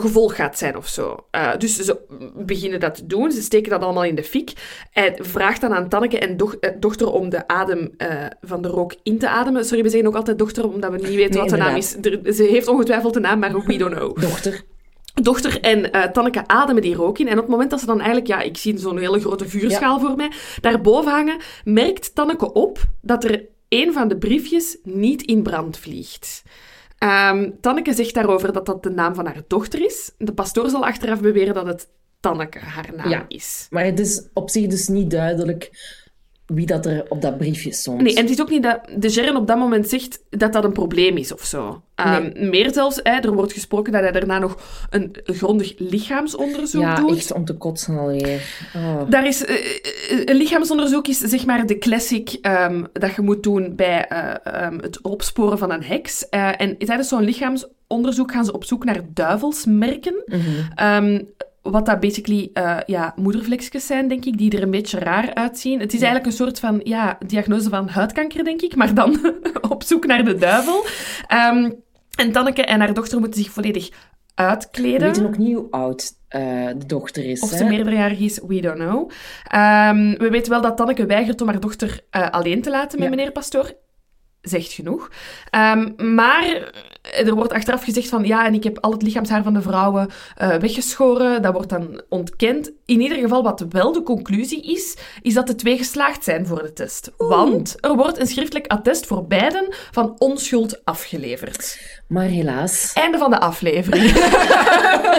gevolg 0.00 0.36
gaat 0.36 0.58
zijn 0.58 0.76
of 0.76 0.88
zo. 0.88 1.16
Eh, 1.30 1.56
dus 1.58 1.76
ze 1.76 1.98
beginnen 2.36 2.80
dat 2.80 2.94
te 2.94 3.06
doen. 3.06 3.32
Ze 3.32 3.42
steken 3.42 3.70
dat 3.70 3.82
allemaal 3.82 4.04
in 4.04 4.14
de 4.14 4.24
fik. 4.24 4.52
Hij 4.90 5.18
vraagt 5.20 5.60
dan 5.60 5.74
aan 5.74 5.88
Tanneke 5.88 6.18
en 6.18 6.36
doch- 6.36 6.54
eh, 6.54 6.70
dochter 6.80 7.12
om 7.12 7.28
de 7.28 7.48
adem 7.48 7.90
eh, 7.96 8.08
van 8.40 8.62
de 8.62 8.68
rook 8.68 8.94
in 9.02 9.18
te 9.18 9.28
ademen. 9.28 9.64
Sorry, 9.64 9.82
we 9.82 9.88
zeggen 9.88 10.08
ook 10.08 10.16
altijd 10.16 10.38
dochter, 10.38 10.68
omdat 10.72 10.90
we 10.90 10.96
niet 10.96 11.14
weten 11.14 11.30
Nee, 11.30 11.40
wat 11.40 11.48
de 11.48 11.56
naam 11.56 11.76
is. 11.76 11.96
Er- 12.02 12.34
ze 12.34 12.42
heeft 12.42 12.68
ongetwijfeld 12.68 13.16
een 13.16 13.22
naam, 13.22 13.38
maar 13.38 13.52
we 13.66 13.76
don't 13.76 13.94
know. 13.94 14.20
Dochter. 14.20 14.62
Dochter 15.22 15.60
en 15.60 15.90
Tanneke 16.12 16.46
ademen 16.46 16.82
die 16.82 16.94
rook 16.94 17.18
in. 17.18 17.26
En 17.26 17.32
op 17.34 17.38
het 17.42 17.48
moment 17.48 17.70
dat 17.70 17.80
ze 17.80 17.86
dan 17.86 17.96
eigenlijk, 17.96 18.26
ja, 18.26 18.40
ik 18.40 18.56
zie 18.56 18.78
zo'n 18.78 18.98
hele 18.98 19.20
grote 19.20 19.48
vuurschaal 19.48 20.00
voor 20.00 20.16
mij, 20.16 20.30
daarboven 20.60 21.12
hangen, 21.12 21.36
merkt 21.64 22.14
Tanneke 22.14 22.52
op 22.52 22.78
dat 23.02 23.24
er 23.24 23.44
een 23.68 23.92
van 23.92 24.08
de 24.08 24.16
briefjes 24.16 24.78
niet 24.82 25.22
in 25.22 25.42
brand 25.42 25.78
vliegt. 25.78 26.42
Ehm, 26.98 27.50
Tanneke 27.60 27.92
zegt 27.94 28.14
daarover 28.14 28.52
dat 28.52 28.66
dat 28.66 28.82
de 28.82 28.90
naam 28.90 29.14
van 29.14 29.26
haar 29.26 29.42
dochter 29.46 29.84
is. 29.84 30.12
De 30.18 30.32
pastoor 30.32 30.68
zal 30.70 30.86
achteraf 30.86 31.20
beweren 31.20 31.54
dat 31.54 31.66
het 31.66 31.88
Tanneke 32.20 32.58
haar 32.58 32.94
naam 32.96 33.08
Ja. 33.08 33.24
is. 33.28 33.66
Maar 33.70 33.84
het 33.84 33.98
is 34.00 34.28
op 34.32 34.50
zich 34.50 34.66
dus 34.66 34.88
niet 34.88 35.10
duidelijk 35.10 35.70
wie 36.46 36.66
dat 36.66 36.86
er 36.86 37.04
op 37.08 37.22
dat 37.22 37.38
briefje 37.38 37.72
stond. 37.72 38.02
Nee, 38.02 38.14
en 38.14 38.22
het 38.22 38.30
is 38.30 38.40
ook 38.40 38.50
niet 38.50 38.62
dat 38.62 38.80
de 38.96 39.10
Gerren 39.10 39.36
op 39.36 39.46
dat 39.46 39.58
moment 39.58 39.88
zegt 39.88 40.22
dat 40.30 40.52
dat 40.52 40.64
een 40.64 40.72
probleem 40.72 41.16
is 41.16 41.32
of 41.32 41.44
zo. 41.44 41.82
Ehm, 41.94 42.50
Meer 42.50 42.72
zelfs, 42.72 43.00
hè, 43.02 43.10
er 43.10 43.32
wordt 43.32 43.52
gesproken 43.52 43.92
dat 43.92 44.02
hij 44.02 44.12
daarna 44.12 44.38
nog 44.38 44.86
een 44.90 45.16
grondig 45.24 45.74
lichaamsonderzoek 45.78 46.82
ja, 46.82 46.94
doet. 46.94 47.16
echt 47.16 47.32
om 47.32 47.44
te 47.44 47.56
kotsen 47.56 47.98
alweer. 47.98 48.68
Oh. 48.76 49.10
Daar 49.10 49.26
is, 49.26 49.44
eh, 49.44 49.54
eh, 49.54 50.22
een 50.24 50.36
lichaamsonderzoek 50.36 51.08
is 51.08 51.18
zeg 51.18 51.46
maar 51.46 51.66
de 51.66 51.78
classic 51.78 52.38
ehm, 52.40 52.84
dat 52.92 53.14
je 53.14 53.22
moet 53.22 53.42
doen 53.42 53.72
bij 53.76 54.06
eh, 54.06 54.34
ehm, 54.42 54.78
het 54.78 55.00
opsporen 55.02 55.58
van 55.58 55.70
een 55.70 55.84
heks. 55.84 56.28
En 56.28 56.78
tijdens 56.78 57.08
zo'n 57.08 57.24
lichaamsonderzoek 57.24 58.32
gaan 58.32 58.44
ze 58.44 58.52
op 58.52 58.64
zoek 58.64 58.84
naar 58.84 59.00
duivelsmerken. 59.14 60.22
Mhm. 60.26 61.20
Wat 61.70 61.86
dat 61.86 62.00
basically 62.00 62.50
eh, 62.52 62.76
ja, 62.86 63.12
moedervlekjes 63.16 63.86
zijn, 63.86 64.08
denk 64.08 64.24
ik, 64.24 64.38
die 64.38 64.56
er 64.56 64.62
een 64.62 64.70
beetje 64.70 64.98
raar 64.98 65.34
uitzien. 65.34 65.80
Het 65.80 65.92
is 65.92 66.00
eigenlijk 66.00 66.26
een 66.26 66.36
soort 66.36 66.60
van 66.60 66.80
ja, 66.84 67.18
diagnose 67.26 67.68
van 67.68 67.88
huidkanker, 67.88 68.44
denk 68.44 68.60
ik, 68.62 68.76
maar 68.76 68.94
dan 68.94 69.18
op 69.68 69.82
zoek 69.82 70.06
naar 70.06 70.24
de 70.24 70.34
duivel. 70.34 70.84
Ehm, 71.26 71.70
en 72.16 72.32
Tanneke 72.32 72.62
en 72.64 72.80
haar 72.80 72.94
dochter 72.94 73.18
moeten 73.20 73.42
zich 73.42 73.52
volledig 73.52 73.88
We 73.88 74.42
uitkleden. 74.42 75.00
weten 75.00 75.26
ook 75.26 75.38
niet 75.38 75.54
hoe 75.56 75.70
oud 75.70 76.12
eh, 76.28 76.40
de 76.78 76.86
dochter 76.86 77.24
is. 77.24 77.40
Of 77.40 77.50
hè? 77.50 77.56
ze 77.56 77.64
meerderjarig 77.64 78.18
is, 78.18 78.40
we 78.46 78.60
don't 78.60 78.78
know. 78.78 79.10
Ehm, 79.48 80.14
we 80.18 80.28
weten 80.30 80.50
wel 80.52 80.60
dat 80.60 80.76
Tanneke 80.76 81.06
weigert 81.06 81.40
om 81.40 81.48
haar 81.48 81.60
dochter 81.60 82.00
eh, 82.10 82.30
alleen 82.30 82.62
te 82.62 82.70
laten 82.70 82.98
met 82.98 83.08
Ja. 83.08 83.14
meneer 83.14 83.32
Pastoor. 83.32 83.72
Zegt 84.48 84.72
genoeg. 84.72 85.10
Ehm, 85.50 86.14
maar 86.14 86.72
er 87.02 87.34
wordt 87.34 87.52
achteraf 87.52 87.84
gezegd 87.84 88.08
van 88.08 88.24
ja, 88.24 88.46
en 88.46 88.54
ik 88.54 88.64
heb 88.64 88.78
al 88.80 88.92
het 88.92 89.02
lichaamshaar 89.02 89.42
van 89.42 89.54
de 89.54 89.62
vrouwen 89.62 90.08
eh, 90.36 90.56
weggeschoren. 90.56 91.42
Dat 91.42 91.52
wordt 91.52 91.68
dan 91.68 92.02
ontkend. 92.08 92.72
In 92.84 93.00
ieder 93.00 93.18
geval, 93.18 93.42
wat 93.42 93.66
wel 93.68 93.92
de 93.92 94.02
conclusie 94.02 94.62
is, 94.62 94.96
is 95.22 95.34
dat 95.34 95.46
de 95.46 95.54
twee 95.54 95.76
geslaagd 95.76 96.24
zijn 96.24 96.46
voor 96.46 96.62
de 96.62 96.72
test. 96.72 97.12
Want 97.16 97.76
er 97.80 97.96
wordt 97.96 98.18
een 98.18 98.26
schriftelijk 98.26 98.66
attest 98.66 99.06
voor 99.06 99.26
beiden 99.26 99.66
van 99.90 100.14
onschuld 100.18 100.84
afgeleverd. 100.84 101.78
Maar 102.08 102.24
helaas. 102.24 102.90
Einde 102.94 103.18
van 103.18 103.30
de 103.30 103.40
aflevering. 103.40 104.04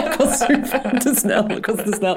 Ik 0.08 0.14
was 0.18 0.38
super 0.38 0.98
te 0.98 1.12
snel. 1.16 1.50
Ik 1.50 1.66
was 1.66 1.76
te 1.84 1.92
snel. 1.96 2.16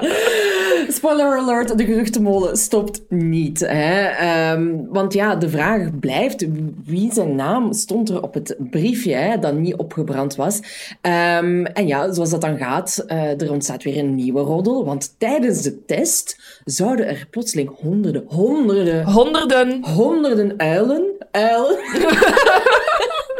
Spoiler 0.88 1.38
alert, 1.38 1.78
de 1.78 1.84
geruchtenmolen 1.84 2.56
stopt 2.56 3.00
niet. 3.08 3.60
Hè? 3.60 4.02
Ehm, 4.04 4.70
want 4.88 5.12
ja, 5.12 5.36
de 5.36 5.48
vraag 5.48 5.98
blijft, 6.00 6.46
wie 6.84 7.12
zijn 7.12 7.34
naam 7.34 7.72
stond 7.72 8.08
er 8.08 8.22
op 8.22 8.34
het 8.34 8.56
briefje 8.58 9.14
hè, 9.14 9.38
dat 9.38 9.54
niet 9.54 9.76
opgebrand 9.76 10.36
was? 10.36 10.60
Ehm, 11.00 11.64
en 11.64 11.86
ja, 11.86 12.12
zoals 12.12 12.30
dat 12.30 12.40
dan 12.40 12.58
gaat, 12.58 13.04
eh, 13.06 13.40
er 13.40 13.52
ontstaat 13.52 13.82
weer 13.82 13.98
een 13.98 14.14
nieuwe 14.14 14.40
roddel. 14.40 14.84
Want 14.84 15.14
tijdens 15.18 15.62
de 15.62 15.84
test 15.84 16.40
zouden 16.64 17.06
er 17.08 17.26
plotseling 17.30 17.70
honderden, 17.80 18.24
honderden, 18.26 19.04
Honderden. 19.04 19.84
honderden 19.84 20.54
uilen, 20.56 21.04
uilen, 21.30 21.76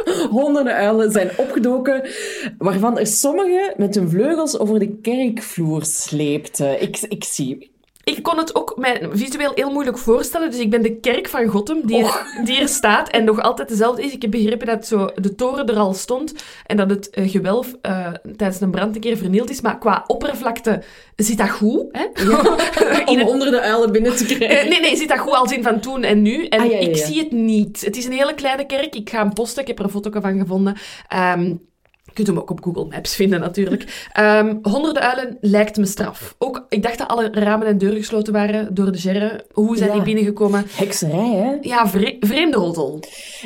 honderden 0.29 0.73
uilen 0.73 1.11
zijn 1.11 1.29
opgedoken, 1.37 2.07
waarvan 2.57 2.99
er 2.99 3.07
sommige 3.07 3.73
met 3.77 3.95
hun 3.95 4.09
vleugels 4.09 4.59
over 4.59 4.79
de 4.79 4.97
kerkvloer 4.97 5.85
sleepten. 5.85 6.81
Ik, 6.81 6.99
ik 6.99 7.23
zie... 7.23 7.72
ik 8.03 8.23
kon 8.23 8.37
het 8.37 8.55
ook 8.55 8.73
mij 8.77 9.07
visueel 9.11 9.51
heel 9.55 9.71
moeilijk 9.71 9.97
voorstellen. 9.97 10.51
Dus 10.51 10.59
ik 10.59 10.69
ben 10.69 10.81
de 10.81 10.95
kerk 10.95 11.27
van 11.27 11.47
Gotham, 11.47 11.81
die 11.83 12.03
er, 12.03 12.41
die 12.43 12.59
er 12.59 12.67
staat 12.67 13.09
en 13.09 13.23
nog 13.23 13.41
altijd 13.41 13.69
dezelfde 13.69 14.03
is. 14.03 14.13
Ik 14.13 14.21
heb 14.21 14.31
begrepen 14.31 14.67
dat 14.67 14.87
zo 14.87 15.09
de 15.15 15.35
toren 15.35 15.67
er 15.67 15.77
al 15.77 15.93
stond 15.93 16.33
en 16.65 16.77
dat 16.77 16.89
het 16.89 17.09
uh, 17.13 17.29
gewelf 17.29 17.75
uh, 17.81 18.07
tijdens 18.35 18.61
een 18.61 18.71
brand 18.71 18.95
een 18.95 19.01
keer 19.01 19.17
vernield 19.17 19.49
is. 19.49 19.61
Maar 19.61 19.77
qua 19.77 20.03
oppervlakte 20.07 20.83
zit 21.15 21.37
dat 21.37 21.49
goed. 21.49 21.85
Hè? 21.91 22.05
Ja, 22.25 23.03
om 23.13 23.21
onder 23.21 23.51
de 23.51 23.61
uilen 23.61 23.91
binnen 23.91 24.15
te 24.15 24.25
krijgen. 24.25 24.65
Uh, 24.65 24.69
nee, 24.69 24.79
nee, 24.79 24.97
zit 24.97 25.09
dat 25.09 25.19
goed 25.19 25.33
als 25.33 25.51
in 25.51 25.63
van 25.63 25.79
toen 25.79 26.03
en 26.03 26.21
nu. 26.21 26.45
En 26.45 26.59
ah, 26.59 26.71
ja, 26.71 26.77
ja, 26.77 26.87
ik 26.87 26.97
zie 26.97 27.19
het 27.19 27.31
niet. 27.31 27.81
Het 27.81 27.97
is 27.97 28.05
een 28.05 28.11
hele 28.11 28.33
kleine 28.33 28.65
kerk. 28.65 28.95
Ik 28.95 29.09
ga 29.09 29.17
hem 29.17 29.33
posten. 29.33 29.61
Ik 29.61 29.67
heb 29.67 29.79
er 29.79 29.85
een 29.85 29.91
foto 29.91 30.19
van 30.19 30.39
gevonden. 30.39 30.77
Um, 31.37 31.71
je 32.13 32.23
kunt 32.23 32.27
hem 32.27 32.37
ook 32.37 32.49
op 32.49 32.63
Google 32.63 32.85
Maps 32.85 33.15
vinden, 33.15 33.39
natuurlijk. 33.39 34.09
Um, 34.19 34.59
honderden 34.61 35.01
uilen 35.01 35.37
lijkt 35.41 35.77
me 35.77 35.85
straf. 35.85 36.35
Ook, 36.37 36.65
ik 36.69 36.83
dacht 36.83 36.97
dat 36.97 37.07
alle 37.07 37.29
ramen 37.31 37.67
en 37.67 37.77
deuren 37.77 37.97
gesloten 37.97 38.33
waren 38.33 38.73
door 38.73 38.91
de 38.91 38.97
gerre. 38.97 39.45
Hoe 39.51 39.77
zijn 39.77 39.91
die 39.91 40.01
binnengekomen? 40.01 40.65
Hekserij, 40.75 41.31
hè? 41.31 41.57
Ja, 41.61 41.87
vre 41.87 42.17
vreemde 42.19 42.57
roddel. 42.57 42.99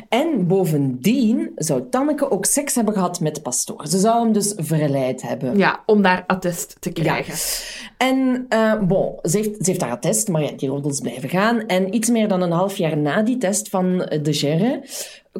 En 0.09 0.47
bovendien 0.47 1.51
zou 1.55 1.83
Tanneke 1.89 2.31
ook 2.31 2.45
seks 2.45 2.75
hebben 2.75 2.93
gehad 2.93 3.19
met 3.19 3.35
de 3.35 3.41
pastoor. 3.41 3.87
Ze 3.87 3.99
zou 3.99 4.23
hem 4.23 4.33
dus 4.33 4.53
verleid 4.57 5.21
hebben. 5.21 5.57
Ja, 5.57 5.83
om 5.85 6.01
daar 6.01 6.23
attest 6.27 6.75
te 6.79 6.91
krijgen. 6.91 7.33
Ja. 7.33 7.95
En, 8.07 8.45
uh, 8.49 8.87
bon, 8.87 9.19
ze 9.23 9.37
heeft, 9.37 9.49
ze 9.49 9.69
heeft 9.69 9.81
haar 9.81 9.91
attest, 9.91 10.27
maar 10.27 10.43
ja, 10.43 10.51
die 10.51 10.69
roddels 10.69 10.99
blijven 10.99 11.29
gaan. 11.29 11.65
En 11.65 11.95
iets 11.95 12.09
meer 12.09 12.27
dan 12.27 12.41
een 12.41 12.51
half 12.51 12.77
jaar 12.77 12.97
na 12.97 13.21
die 13.21 13.37
test 13.37 13.69
van 13.69 13.97
de 14.21 14.33
gerre 14.33 14.83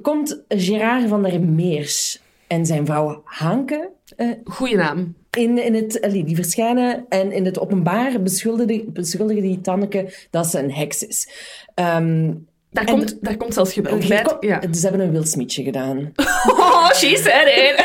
komt 0.02 0.44
Gerard 0.48 1.08
van 1.08 1.24
der 1.24 1.42
Meers 1.42 2.20
en 2.48 2.66
zijn 2.66 2.86
vrouw 2.86 3.22
Hanke. 3.26 3.90
Uh, 4.18 4.32
Goeie 4.44 4.76
naam. 4.76 5.16
In, 5.32 5.64
in 5.64 5.74
het, 5.74 6.02
allee, 6.02 6.24
die 6.24 6.36
verschijnen 6.36 7.06
en 7.10 7.32
in 7.32 7.46
het 7.46 7.60
openbaar 7.60 8.22
beschuldigen, 8.22 8.94
beschuldigen 8.94 9.42
die 9.42 9.62
Tanneke 9.62 10.14
dat 10.30 10.48
ze 10.48 10.60
een 10.60 10.72
heks 10.72 11.08
is. 11.08 11.30
Um, 11.76 12.48
daar, 12.70 12.86
komt, 12.86 13.18
daar 13.22 13.38
komt 13.38 13.54
zelfs 13.54 13.74
geweld 13.74 14.08
bij. 14.08 14.26
Ja. 14.40 14.62
Ze 14.74 14.82
hebben 14.82 15.02
een 15.02 15.12
wilsmietje 15.12 15.64
gedaan. 15.64 16.12
Oh, 16.48 16.92
she 16.92 17.16
said 17.16 17.48
it! 17.48 17.76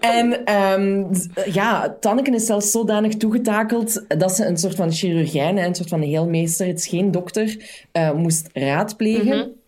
en 0.16 0.54
um, 0.80 1.10
ja, 1.52 1.96
Tanneke 2.00 2.30
is 2.30 2.46
zelfs 2.46 2.70
zodanig 2.70 3.16
toegetakeld 3.16 4.04
dat 4.08 4.32
ze 4.32 4.46
een 4.46 4.56
soort 4.56 4.74
van 4.74 4.92
chirurgijn, 4.92 5.56
een 5.56 5.74
soort 5.74 5.88
van 5.88 6.00
heelmeester, 6.00 6.66
het 6.66 6.78
is 6.78 6.86
geen 6.86 7.10
dokter, 7.10 7.56
uh, 7.92 8.12
moest 8.12 8.48
raadplegen. 8.52 9.36
Mm 9.36 9.42
-hmm. 9.42 9.60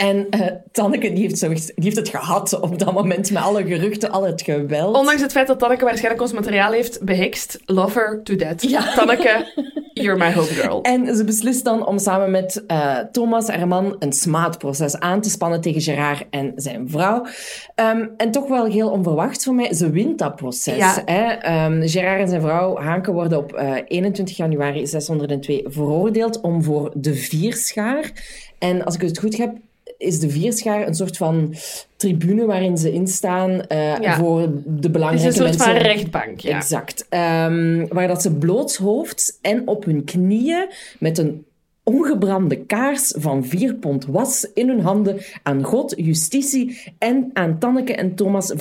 En 0.00 0.26
uh, 0.30 0.46
Tanneke 0.72 1.12
die 1.12 1.22
heeft, 1.22 1.38
zo, 1.38 1.48
die 1.48 1.72
heeft 1.74 1.96
het 1.96 2.08
gehad 2.08 2.60
op 2.60 2.78
dat 2.78 2.92
moment 2.92 3.30
met 3.30 3.42
alle 3.42 3.66
geruchten, 3.66 4.10
al 4.10 4.26
het 4.26 4.42
geweld. 4.42 4.96
Ondanks 4.96 5.22
het 5.22 5.32
feit 5.32 5.46
dat 5.46 5.58
Tanneke 5.58 5.84
waarschijnlijk 5.84 6.22
ons 6.22 6.32
materiaal 6.32 6.72
heeft 6.72 7.04
behekst. 7.04 7.60
Love 7.66 7.98
her 7.98 8.22
to 8.22 8.36
death. 8.36 8.62
Ja. 8.62 8.94
Tanneke, 8.94 9.52
you're 9.92 10.16
my 10.16 10.32
homegirl. 10.32 10.82
En 10.92 11.16
ze 11.16 11.24
beslist 11.24 11.64
dan 11.64 11.86
om 11.86 11.98
samen 11.98 12.30
met 12.30 12.64
uh, 12.66 12.98
Thomas, 12.98 13.48
haar 13.48 13.68
man, 13.68 13.96
een 13.98 14.12
smaadproces 14.12 14.98
aan 14.98 15.20
te 15.20 15.30
spannen 15.30 15.60
tegen 15.60 15.80
Gerard 15.80 16.26
en 16.30 16.52
zijn 16.56 16.88
vrouw. 16.88 17.26
Um, 17.74 18.10
en 18.16 18.30
toch 18.30 18.48
wel 18.48 18.64
heel 18.64 18.90
onverwacht 18.90 19.44
voor 19.44 19.54
mij, 19.54 19.74
ze 19.74 19.90
wint 19.90 20.18
dat 20.18 20.36
proces. 20.36 20.76
Ja. 20.76 21.02
Hè? 21.04 21.64
Um, 21.64 21.88
Gerard 21.88 22.20
en 22.20 22.28
zijn 22.28 22.40
vrouw, 22.40 22.76
Hanke, 22.76 23.12
worden 23.12 23.38
op 23.38 23.52
uh, 23.52 23.74
21 23.86 24.36
januari 24.36 24.86
602 24.86 25.64
veroordeeld 25.68 26.40
om 26.40 26.62
voor 26.62 26.92
de 26.94 27.14
vierschaar. 27.14 28.12
En 28.58 28.84
als 28.84 28.94
ik 28.94 29.00
het 29.00 29.18
goed 29.18 29.36
heb, 29.36 29.52
is 30.00 30.18
de 30.20 30.30
Vierschaar 30.30 30.86
een 30.86 30.94
soort 30.94 31.16
van 31.16 31.54
tribune 31.96 32.44
waarin 32.44 32.78
ze 32.78 32.92
instaan 32.92 33.50
uh, 33.50 33.98
ja. 34.00 34.16
voor 34.16 34.48
de 34.66 34.90
belangrijke 34.90 35.24
mensen. 35.24 35.44
Het 35.44 35.54
is 35.54 35.60
een 35.60 35.66
soort 35.66 35.78
van 35.78 35.92
rechtbank, 35.92 36.40
ja. 36.40 36.56
Exact. 36.56 37.06
Um, 37.10 37.88
waar 37.88 38.08
dat 38.08 38.22
ze 38.22 38.34
blootshoofds 38.34 39.38
en 39.40 39.68
op 39.68 39.84
hun 39.84 40.04
knieën 40.04 40.68
met 40.98 41.18
een 41.18 41.44
ongebrande 41.82 42.56
kaars 42.56 43.14
van 43.18 43.44
vier 43.44 43.74
pond 43.74 44.06
was 44.06 44.48
in 44.54 44.68
hun 44.68 44.80
handen 44.80 45.18
aan 45.42 45.62
God, 45.62 45.94
justitie 45.96 46.94
en 46.98 47.30
aan 47.32 47.58
Tanneke 47.58 47.94
en 47.94 48.14
Thomas 48.14 48.52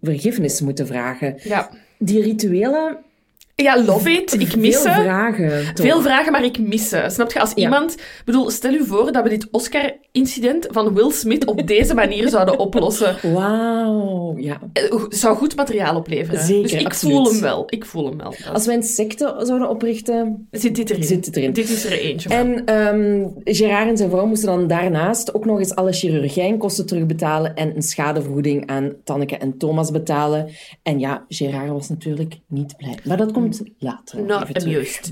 vergiffenis 0.00 0.60
moeten 0.60 0.86
vragen. 0.86 1.36
Ja. 1.42 1.70
Die 1.98 2.22
rituelen 2.22 2.98
ja, 3.62 3.84
love 3.84 4.10
it. 4.10 4.40
Ik 4.40 4.56
mis 4.56 4.76
Veel 4.76 4.92
vragen. 4.92 5.64
Veel 5.74 6.02
vragen, 6.02 6.32
maar 6.32 6.44
ik 6.44 6.58
mis 6.58 6.88
ze. 6.88 7.04
Snap 7.06 7.32
je? 7.32 7.40
Als 7.40 7.52
ja. 7.54 7.62
iemand... 7.62 7.96
bedoel, 8.24 8.50
stel 8.50 8.72
u 8.72 8.84
voor 8.86 9.12
dat 9.12 9.22
we 9.22 9.28
dit 9.28 9.48
Oscar-incident 9.50 10.66
van 10.70 10.94
Will 10.94 11.10
Smith 11.10 11.44
op 11.44 11.66
deze 11.66 11.94
manier 11.94 12.28
zouden 12.28 12.58
oplossen. 12.58 13.16
Wauw, 13.34 14.34
ja. 14.38 14.60
Het 14.72 15.16
zou 15.16 15.36
goed 15.36 15.56
materiaal 15.56 15.96
opleveren. 15.96 16.40
Zeker, 16.40 16.62
Dus 16.62 16.72
ik 16.72 16.86
absoluut. 16.86 17.16
voel 17.16 17.32
hem 17.32 17.40
wel. 17.40 17.64
Ik 17.66 17.84
voel 17.84 18.04
hem 18.04 18.16
wel. 18.18 18.34
Als 18.52 18.66
wij 18.66 18.74
een 18.74 18.82
secte 18.82 19.34
zouden 19.42 19.68
oprichten... 19.68 20.48
Zit 20.50 20.74
dit 20.76 20.90
erin. 20.90 21.04
Zit 21.04 21.24
dit 21.24 21.36
erin. 21.36 21.52
Dit 21.52 21.70
is 21.70 21.84
er 21.84 21.92
eentje 21.92 22.28
van. 22.28 22.38
En 22.38 22.74
um, 22.94 23.34
Gerard 23.44 23.88
en 23.88 23.96
zijn 23.96 24.10
vrouw 24.10 24.26
moesten 24.26 24.48
dan 24.48 24.66
daarnaast 24.66 25.34
ook 25.34 25.44
nog 25.44 25.58
eens 25.58 25.74
alle 25.74 25.92
chirurgijnkosten 25.92 26.86
terugbetalen 26.86 27.56
en 27.56 27.76
een 27.76 27.82
schadevergoeding 27.82 28.66
aan 28.66 28.92
Tanneke 29.04 29.36
en 29.36 29.58
Thomas 29.58 29.90
betalen. 29.90 30.48
En 30.82 30.98
ja, 30.98 31.24
Gerard 31.28 31.68
was 31.68 31.88
natuurlijk 31.88 32.38
niet 32.46 32.76
blij. 32.76 32.98
Maar 33.04 33.16
dat 33.16 33.32
komt 33.32 33.46
later. 33.78 34.22
Not 34.22 34.64
amused. 34.64 35.10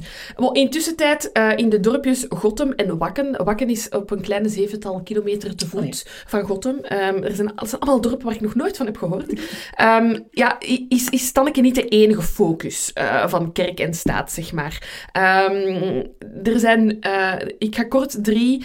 Intussen 0.53 0.97
tijd 0.97 1.31
uh, 1.33 1.53
in 1.57 1.69
de 1.69 1.81
dorpjes 1.81 2.25
Gottem 2.29 2.73
en 2.73 2.99
Wakken. 2.99 3.45
Wakken 3.45 3.69
is 3.69 3.89
op 3.89 4.11
een 4.11 4.21
kleine 4.21 4.49
zevental 4.49 5.03
kilometer 5.03 5.55
te 5.55 5.67
voet 5.67 5.81
oh, 5.81 5.87
ja. 5.87 6.11
van 6.27 6.43
Gottem. 6.43 6.75
Um, 6.75 7.23
er, 7.23 7.35
zijn, 7.35 7.53
er 7.57 7.67
zijn 7.67 7.81
allemaal 7.81 8.01
dorpen 8.01 8.27
waar 8.27 8.35
ik 8.35 8.41
nog 8.41 8.55
nooit 8.55 8.77
van 8.77 8.87
heb 8.87 8.97
gehoord. 8.97 9.41
Um, 9.81 10.27
ja, 10.31 10.57
is, 10.89 11.09
is 11.09 11.33
Tanneke 11.33 11.61
niet 11.61 11.75
de 11.75 11.89
enige 11.89 12.23
focus 12.23 12.91
uh, 12.95 13.29
van 13.29 13.53
kerk 13.53 13.81
en 13.81 13.95
staat, 13.95 14.33
zeg 14.33 14.53
maar. 14.53 15.05
Um, 15.13 16.07
er 16.43 16.59
zijn, 16.59 16.99
uh, 17.07 17.33
ik 17.59 17.75
ga 17.75 17.85
kort 17.85 18.25
drie 18.25 18.65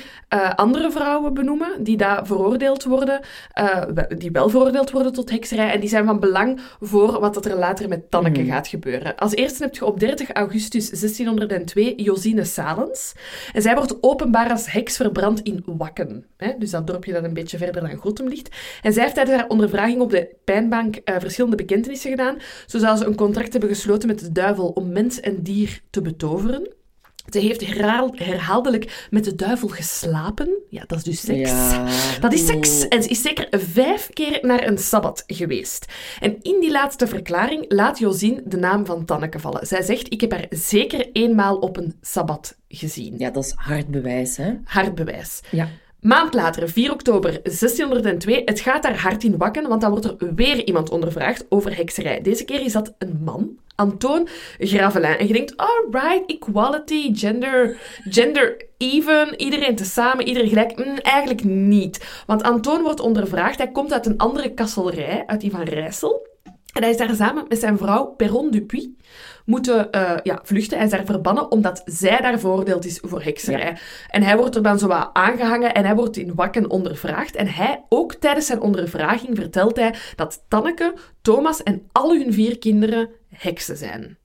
andere 0.55 0.91
vrouwen 0.91 1.33
benoemen 1.33 1.83
die 1.83 1.97
daar 1.97 2.25
veroordeeld 2.25 2.83
worden, 2.83 3.19
die 4.17 4.31
wel 4.31 4.49
veroordeeld 4.49 4.91
worden 4.91 5.13
tot 5.13 5.29
hekserij. 5.29 5.71
En 5.71 5.79
die 5.79 5.89
zijn 5.89 6.05
van 6.05 6.19
belang 6.19 6.59
voor 6.79 7.19
wat 7.19 7.45
er 7.45 7.55
later 7.55 7.87
met 7.87 8.11
Tanneke 8.11 8.41
mm. 8.41 8.47
gaat 8.47 8.67
gebeuren. 8.67 9.15
Als 9.15 9.35
eerste 9.35 9.60
heb 9.61 9.75
je 9.75 9.85
op 9.85 9.99
30 9.99 10.31
augustus 10.31 10.89
1602 10.89 11.95
Josine 11.95 12.43
Salens. 12.43 13.13
En 13.53 13.61
zij 13.61 13.75
wordt 13.75 14.03
openbaar 14.03 14.49
als 14.49 14.71
heks 14.71 14.95
verbrand 14.95 15.41
in 15.41 15.63
Wakken. 15.65 16.25
Hè? 16.37 16.51
Dus 16.57 16.69
dat 16.69 16.87
dorpje 16.87 17.13
dat 17.13 17.23
een 17.23 17.33
beetje 17.33 17.57
verder 17.57 17.81
dan 17.81 17.95
Gottem 17.95 18.27
ligt. 18.27 18.55
En 18.81 18.93
zij 18.93 19.03
heeft 19.03 19.15
tijdens 19.15 19.37
haar 19.37 19.47
ondervraging 19.47 20.01
op 20.01 20.09
de 20.09 20.35
pijnbank 20.43 20.95
uh, 20.95 21.15
verschillende 21.19 21.55
bekentenissen 21.55 22.09
gedaan. 22.09 22.37
Zo 22.65 22.77
zou 22.77 22.97
ze 22.97 23.05
een 23.05 23.15
contract 23.15 23.51
hebben 23.51 23.69
gesloten 23.69 24.07
met 24.07 24.19
de 24.19 24.31
duivel 24.31 24.67
om 24.67 24.91
mens 24.91 25.19
en 25.19 25.43
dier 25.43 25.81
te 25.89 26.01
betoveren. 26.01 26.79
Ze 27.31 27.39
heeft 27.39 27.65
herhaal, 27.65 28.11
herhaaldelijk 28.15 29.07
met 29.09 29.23
de 29.23 29.35
duivel 29.35 29.67
geslapen. 29.67 30.49
Ja, 30.69 30.83
dat 30.87 30.97
is 30.97 31.03
dus 31.03 31.21
seks. 31.21 31.49
Ja. 31.49 31.87
Dat 32.19 32.33
is 32.33 32.45
seks. 32.45 32.87
En 32.87 33.03
ze 33.03 33.09
is 33.09 33.21
zeker 33.21 33.47
vijf 33.49 34.09
keer 34.13 34.39
naar 34.41 34.67
een 34.67 34.77
sabbat 34.77 35.23
geweest. 35.27 35.85
En 36.19 36.37
in 36.41 36.59
die 36.59 36.71
laatste 36.71 37.07
verklaring 37.07 37.65
laat 37.67 37.99
Josien 37.99 38.41
de 38.45 38.57
naam 38.57 38.85
van 38.85 39.05
Tanneke 39.05 39.39
vallen. 39.39 39.67
Zij 39.67 39.81
zegt, 39.81 40.13
ik 40.13 40.21
heb 40.21 40.31
haar 40.31 40.45
zeker 40.49 41.09
eenmaal 41.13 41.57
op 41.57 41.77
een 41.77 41.95
sabbat 42.01 42.57
gezien. 42.67 43.17
Ja, 43.17 43.29
dat 43.29 43.45
is 43.45 43.53
hard 43.55 43.87
bewijs, 43.87 44.37
hè? 44.37 44.53
Hard 44.63 44.95
bewijs. 44.95 45.41
Ja. 45.51 45.69
Maand 46.01 46.33
later, 46.33 46.69
4 46.69 46.91
oktober 46.91 47.39
1602, 47.43 48.41
het 48.45 48.59
gaat 48.59 48.83
daar 48.83 48.99
hard 48.99 49.23
in 49.23 49.37
wakken, 49.37 49.67
want 49.67 49.81
dan 49.81 49.89
wordt 49.89 50.05
er 50.05 50.35
weer 50.35 50.65
iemand 50.65 50.89
ondervraagd 50.89 51.45
over 51.49 51.75
hekserij. 51.75 52.21
Deze 52.21 52.45
keer 52.45 52.61
is 52.61 52.73
dat 52.73 52.93
een 52.97 53.21
man, 53.23 53.57
Antoon 53.75 54.27
Gravelin. 54.57 55.17
En 55.17 55.27
je 55.27 55.33
denkt, 55.33 55.57
alright, 55.57 56.29
equality, 56.29 57.15
gender, 57.15 57.77
gender 58.09 58.65
even, 58.77 59.41
iedereen 59.41 59.75
tezamen, 59.75 60.27
iedereen 60.27 60.49
gelijk. 60.49 60.85
Mm, 60.85 60.97
eigenlijk 60.97 61.43
niet. 61.43 62.23
Want 62.25 62.43
Antoon 62.43 62.81
wordt 62.81 62.99
ondervraagd, 62.99 63.57
hij 63.57 63.71
komt 63.71 63.93
uit 63.93 64.05
een 64.05 64.17
andere 64.17 64.53
kasselrij, 64.53 65.23
uit 65.25 65.41
die 65.41 65.51
van 65.51 65.63
Rijssel. 65.63 66.27
En 66.73 66.81
hij 66.81 66.91
is 66.91 66.97
daar 66.97 67.15
samen 67.15 67.45
met 67.47 67.59
zijn 67.59 67.77
vrouw 67.77 68.05
Perron 68.05 68.51
Dupuis 68.51 68.89
moeten 69.45 69.87
uh, 69.91 70.11
ja, 70.23 70.39
vluchten. 70.43 70.77
Hij 70.77 70.85
is 70.85 70.91
daar 70.91 71.05
verbannen 71.05 71.51
omdat 71.51 71.81
zij 71.85 72.21
daar 72.21 72.39
veroordeeld 72.39 72.85
is 72.85 72.99
voor 73.01 73.23
hekserij. 73.23 73.65
Ja. 73.65 73.77
En 74.07 74.23
hij 74.23 74.37
wordt 74.37 74.55
er 74.55 74.63
dan 74.63 74.79
zo 74.79 74.87
wat 74.87 75.09
aangehangen 75.13 75.73
en 75.73 75.85
hij 75.85 75.95
wordt 75.95 76.17
in 76.17 76.35
Wakken 76.35 76.69
ondervraagd. 76.69 77.35
En 77.35 77.47
hij, 77.47 77.85
ook 77.89 78.13
tijdens 78.13 78.45
zijn 78.45 78.61
ondervraging, 78.61 79.37
vertelt 79.37 79.75
hij 79.75 79.95
dat 80.15 80.43
Tanneke, 80.47 80.93
Thomas 81.21 81.63
en 81.63 81.87
al 81.91 82.09
hun 82.09 82.33
vier 82.33 82.57
kinderen 82.57 83.09
heksen 83.29 83.77
zijn. 83.77 84.17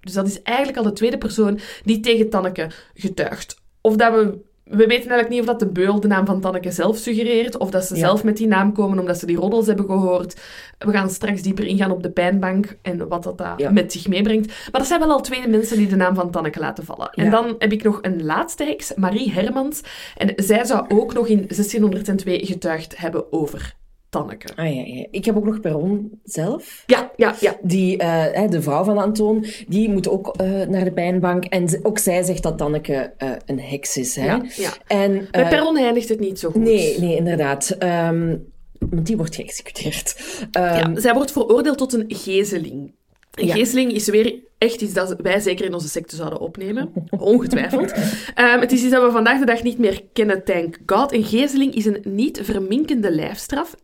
Dus 0.00 0.12
dat 0.12 0.26
is 0.26 0.42
eigenlijk 0.42 0.78
al 0.78 0.84
de 0.84 0.92
tweede 0.92 1.18
persoon 1.18 1.60
die 1.84 2.00
tegen 2.00 2.30
Tanneke 2.30 2.70
getuigt. 2.94 3.58
Of 3.80 3.96
dat 3.96 4.12
we 4.12 4.48
we 4.70 4.86
weten 4.86 5.10
eigenlijk 5.10 5.28
niet 5.28 5.40
of 5.40 5.46
dat 5.46 5.58
de 5.58 5.66
beul 5.66 6.00
de 6.00 6.08
naam 6.08 6.26
van 6.26 6.40
Tanneke 6.40 6.70
zelf 6.70 6.96
suggereert, 6.96 7.56
of 7.56 7.70
dat 7.70 7.84
ze 7.84 7.94
ja. 7.94 8.00
zelf 8.00 8.24
met 8.24 8.36
die 8.36 8.46
naam 8.46 8.72
komen 8.72 8.98
omdat 8.98 9.18
ze 9.18 9.26
die 9.26 9.36
roddels 9.36 9.66
hebben 9.66 9.84
gehoord. 9.84 10.40
We 10.78 10.90
gaan 10.90 11.10
straks 11.10 11.42
dieper 11.42 11.66
ingaan 11.66 11.90
op 11.90 12.02
de 12.02 12.10
pijnbank 12.10 12.76
en 12.82 13.08
wat 13.08 13.22
dat, 13.22 13.38
dat 13.38 13.52
ja. 13.56 13.70
met 13.70 13.92
zich 13.92 14.08
meebrengt. 14.08 14.46
Maar 14.46 14.80
dat 14.80 14.86
zijn 14.86 15.00
wel 15.00 15.10
al 15.10 15.20
twee 15.20 15.48
mensen 15.48 15.76
die 15.76 15.86
de 15.86 15.96
naam 15.96 16.14
van 16.14 16.30
Tanneke 16.30 16.60
laten 16.60 16.84
vallen. 16.84 17.08
Ja. 17.12 17.24
En 17.24 17.30
dan 17.30 17.54
heb 17.58 17.72
ik 17.72 17.82
nog 17.82 17.98
een 18.02 18.24
laatste 18.24 18.64
heks, 18.64 18.94
Marie 18.94 19.32
Hermans. 19.32 19.80
En 20.16 20.32
zij 20.36 20.64
zou 20.64 20.84
ook 20.88 21.14
nog 21.14 21.26
in 21.26 21.36
1602 21.36 22.46
getuigd 22.46 22.98
hebben 22.98 23.32
over 23.32 23.78
Tanneke. 24.10 24.48
Ah, 24.56 24.74
ja, 24.74 24.82
ja. 24.84 25.06
Ik 25.10 25.24
heb 25.24 25.36
ook 25.36 25.44
nog 25.44 25.60
Perron 25.60 26.20
zelf. 26.24 26.82
Ja, 26.86 27.10
ja, 27.16 27.34
ja. 27.40 27.56
Die, 27.62 27.96
eh, 27.96 28.48
de 28.48 28.62
vrouw 28.62 28.84
van 28.84 28.98
Antoon, 28.98 29.44
die 29.68 29.88
moet 29.88 30.08
ook 30.08 30.34
uh, 30.40 30.62
naar 30.62 30.84
de 30.84 30.92
pijnbank. 30.92 31.44
En 31.44 31.80
ook 31.82 31.98
zij 31.98 32.22
zegt 32.22 32.42
dat 32.42 32.58
Tanneke 32.58 33.12
uh, 33.18 33.30
een 33.46 33.60
heks 33.60 33.96
is. 33.96 34.16
Hè? 34.16 34.24
Ja, 34.24 34.42
ja. 34.56 34.70
En, 34.86 35.28
Bij 35.30 35.48
Perron 35.48 35.76
eindigt 35.76 36.08
het 36.08 36.20
niet 36.20 36.38
zo 36.38 36.50
goed. 36.50 36.62
Nee, 36.62 36.98
nee 37.00 37.16
inderdaad. 37.16 37.76
Um, 37.78 38.52
want 38.78 39.06
die 39.06 39.16
wordt 39.16 39.34
geëxecuteerd. 39.34 40.16
Um, 40.40 40.62
ja, 40.62 40.92
zij 40.94 41.14
wordt 41.14 41.32
veroordeeld 41.32 41.78
tot 41.78 41.92
een 41.92 42.04
gezeling. 42.08 42.92
Een 43.30 43.46
ja. 43.46 43.54
geesteling 43.54 43.92
is 43.92 44.08
weer 44.08 44.34
echt 44.58 44.80
iets 44.80 44.92
dat 44.92 45.16
wij 45.22 45.40
zeker 45.40 45.64
in 45.64 45.74
onze 45.74 45.88
secte 45.88 46.16
zouden 46.16 46.40
opnemen. 46.40 46.92
Ongetwijfeld. 47.10 47.92
um, 47.92 48.60
het 48.60 48.72
is 48.72 48.82
iets 48.82 48.90
dat 48.90 49.02
we 49.02 49.10
vandaag 49.10 49.38
de 49.38 49.46
dag 49.46 49.62
niet 49.62 49.78
meer 49.78 50.02
kennen, 50.12 50.44
thank 50.44 50.78
God. 50.86 51.12
Een 51.12 51.24
geesteling 51.24 51.74
is 51.74 51.84
een 51.84 52.00
niet 52.04 52.40
verminkende 52.42 53.10
lijfstraf. 53.10 53.74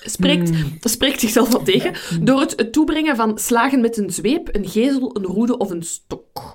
Spreekt, 0.00 0.50
mm. 0.50 0.78
spreekt 0.80 1.20
zichzelf 1.20 1.54
al 1.54 1.62
tegen 1.62 1.92
door 2.20 2.40
het 2.40 2.72
toebrengen 2.72 3.16
van 3.16 3.38
slagen 3.38 3.80
met 3.80 3.96
een 3.96 4.10
zweep, 4.10 4.48
een 4.52 4.68
gezel, 4.68 5.16
een 5.16 5.24
roede 5.24 5.56
of 5.56 5.70
een 5.70 5.82
stok. 5.82 6.54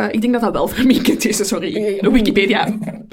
Uh, 0.00 0.06
ik 0.10 0.20
denk 0.20 0.32
dat 0.32 0.42
dat 0.42 0.52
wel 0.52 0.68
verminkend 0.78 1.24
is, 1.24 1.48
sorry. 1.48 2.00
Wikipedia, 2.10 2.66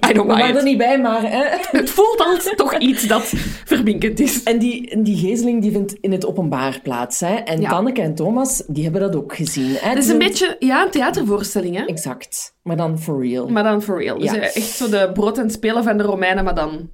I 0.10 0.14
don't 0.14 0.28
mind. 0.28 0.56
Er 0.56 0.64
niet 0.64 0.78
bij, 0.78 1.00
maar... 1.00 1.22
Hè? 1.22 1.44
Het 1.80 1.90
voelt 1.90 2.20
als 2.20 2.54
toch 2.56 2.78
iets 2.78 3.08
dat 3.08 3.34
verminkend 3.66 4.20
is. 4.20 4.44
En 4.44 4.60
die, 4.60 5.02
die 5.04 5.18
gezeling 5.18 5.62
die 5.62 5.72
vindt 5.72 5.98
in 6.02 6.12
het 6.12 6.26
openbaar 6.26 6.80
plaats. 6.84 7.20
Hè? 7.20 7.36
En 7.36 7.62
ja. 7.62 7.70
Tanneke 7.70 8.02
en 8.02 8.16
Thomas, 8.16 8.64
die 8.68 8.84
hebben 8.84 9.02
dat 9.02 9.16
ook 9.16 9.36
gezien. 9.36 9.70
Hè? 9.70 9.90
Het 9.90 9.98
is 9.98 10.08
een 10.08 10.18
beetje 10.18 10.56
ja, 10.60 10.86
een 10.86 10.92
theatervoorstelling, 10.92 11.76
hè? 11.76 11.84
Exact. 11.84 12.56
Maar 12.64 12.78
dan 12.78 13.00
for 13.00 13.26
real. 13.26 13.48
Maar 13.48 13.64
dan 13.64 13.82
for 13.82 14.04
real. 14.04 14.18
Dus 14.18 14.32
echt 14.32 14.76
zo 14.76 14.90
de 14.90 15.10
brood 15.14 15.38
en 15.38 15.50
spelen 15.50 15.84
van 15.84 15.98
de 15.98 16.04
Romeinen, 16.04 16.44
maar 16.44 16.56
dan 16.56 16.90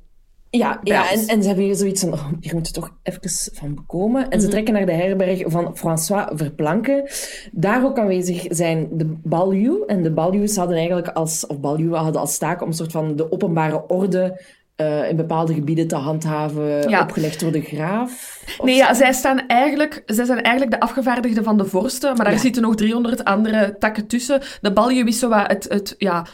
ja, 0.57 0.79
ja 0.83 1.11
en, 1.11 1.27
en 1.27 1.41
ze 1.41 1.47
hebben 1.47 1.65
hier 1.65 1.75
zoiets 1.75 2.01
van, 2.01 2.13
oh, 2.13 2.27
hier 2.39 2.53
moet 2.53 2.73
toch 2.73 2.91
even 3.03 3.29
van 3.53 3.75
bekomen. 3.75 4.29
En 4.29 4.39
ze 4.39 4.45
mhm. 4.45 4.51
trekken 4.55 4.73
naar 4.73 4.85
de 4.85 4.91
herberg 4.91 5.43
van 5.45 5.77
François 5.77 6.27
Verplanken. 6.33 7.03
Daar 7.51 7.85
ook 7.85 7.99
aanwezig 7.99 8.45
zijn 8.49 8.87
de 8.91 9.05
Baljuw. 9.23 9.85
En 9.85 10.03
de 10.03 10.11
Baljuws 10.11 10.55
hadden 10.55 10.77
eigenlijk 10.77 11.07
als, 11.07 11.47
of 11.47 11.59
Baljuwen 11.59 11.99
hadden 11.99 12.21
als 12.21 12.37
taak 12.37 12.61
om 12.61 12.67
een 12.67 12.73
soort 12.73 12.91
van 12.91 13.15
de 13.15 13.31
openbare 13.31 13.87
orde 13.87 14.41
uh, 14.77 15.09
in 15.09 15.15
bepaalde 15.15 15.53
gebieden 15.53 15.87
te 15.87 15.95
handhaven, 15.95 16.99
opgelegd 17.01 17.39
door 17.39 17.51
de 17.51 17.61
graaf? 17.61 18.41
Nee, 18.63 18.75
ja, 18.75 18.93
zij, 18.93 19.13
staan 19.13 19.47
eigenlijk, 19.47 20.03
zij 20.05 20.25
zijn 20.25 20.41
eigenlijk 20.41 20.79
de 20.79 20.85
afgevaardigden 20.85 21.43
van 21.43 21.57
de 21.57 21.65
vorsten, 21.65 22.15
maar 22.15 22.25
daar 22.25 22.39
zitten 22.39 22.61
nog 22.61 22.75
300 22.75 23.23
andere 23.23 23.75
takken 23.79 24.07
tussen. 24.07 24.41
De 24.61 24.73
Baljuw 24.73 25.05
is 25.05 25.19
zo 25.19 25.29
wat 25.29 25.47
het, 25.47 25.65
het, 25.69 25.95
ja, 25.97 26.25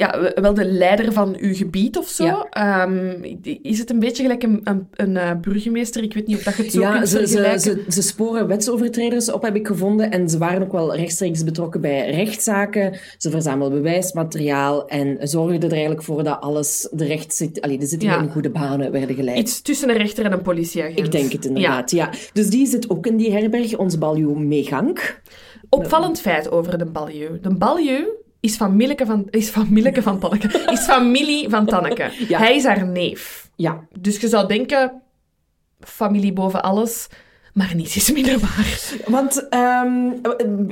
ja, 0.00 0.32
wel 0.34 0.54
de 0.54 0.64
leider 0.64 1.12
van 1.12 1.36
uw 1.40 1.54
gebied 1.54 1.98
of 1.98 2.08
zo. 2.08 2.24
Ja. 2.24 2.82
Um, 2.82 3.24
is 3.62 3.78
het 3.78 3.90
een 3.90 3.98
beetje 3.98 4.22
gelijk 4.22 4.42
een, 4.42 4.60
een, 4.64 4.88
een 4.92 5.10
uh, 5.10 5.30
burgemeester? 5.40 6.02
Ik 6.02 6.14
weet 6.14 6.26
niet 6.26 6.36
of 6.36 6.42
dat 6.42 6.56
je 6.56 6.62
het 6.62 6.72
zo 6.72 6.80
ja, 6.80 6.92
kunt 6.96 7.08
ze, 7.08 7.26
ze, 7.26 7.54
ze, 7.58 7.84
ze, 7.88 8.02
sporen 8.02 8.46
wetsovertreders 8.46 9.32
op, 9.32 9.42
heb 9.42 9.56
ik 9.56 9.66
gevonden. 9.66 10.10
En 10.10 10.28
ze 10.28 10.38
waren 10.38 10.62
ook 10.62 10.72
wel 10.72 10.96
rechtstreeks 10.96 11.44
betrokken 11.44 11.80
bij 11.80 12.10
rechtszaken. 12.10 12.98
Ze 13.18 13.30
verzamelden 13.30 13.82
bewijsmateriaal 13.82 14.88
en 14.88 15.28
zorgden 15.28 15.62
er 15.62 15.70
eigenlijk 15.70 16.02
voor 16.02 16.24
dat 16.24 16.40
alles 16.40 16.88
de 16.92 17.04
recht 17.04 17.34
zit, 17.34 17.60
allee, 17.60 17.78
de 17.78 17.86
zittingen 17.86 18.14
ja. 18.14 18.22
in 18.22 18.30
goede 18.30 18.50
banen 18.50 18.92
werden 18.92 19.16
geleid. 19.16 19.38
Iets 19.38 19.62
tussen 19.62 19.88
een 19.88 19.96
rechter 19.96 20.24
en 20.24 20.32
een 20.32 20.42
politieagent. 20.42 20.98
Ik 20.98 21.12
denk 21.12 21.32
het 21.32 21.44
inderdaad, 21.44 21.90
ja. 21.90 22.10
Dus 22.32 22.46
die 22.46 22.66
zit 22.66 22.90
ook 22.90 23.06
in 23.06 23.16
die 23.16 23.32
herberg, 23.32 23.76
onze 23.76 23.98
baljuw 23.98 24.34
Meegank. 24.34 25.20
Opvallend 25.68 26.20
feit 26.20 26.50
over 26.50 26.78
de 26.78 26.86
baljuw. 26.86 27.40
De 27.40 27.54
baljuw 27.54 28.18
is 28.40 28.56
familie 28.56 29.06
van, 29.06 29.26
is 29.30 29.48
familie 29.48 30.02
van 30.02 30.18
Tanneke. 30.18 30.70
Is 30.72 30.80
familie 30.80 31.48
van 31.48 31.66
Tanneke. 31.66 32.10
Hij 32.28 32.56
is 32.56 32.64
haar 32.64 32.86
neef. 32.86 33.50
Ja. 33.56 33.86
Dus 33.98 34.20
je 34.20 34.28
zou 34.28 34.46
denken, 34.48 35.02
familie 35.80 36.32
boven 36.32 36.62
alles. 36.62 37.08
Maar 37.54 37.72
niets 37.74 37.96
is 37.96 38.12
minder 38.12 38.38
waar. 38.38 38.98
Want 39.06 39.48
um, 39.84 40.20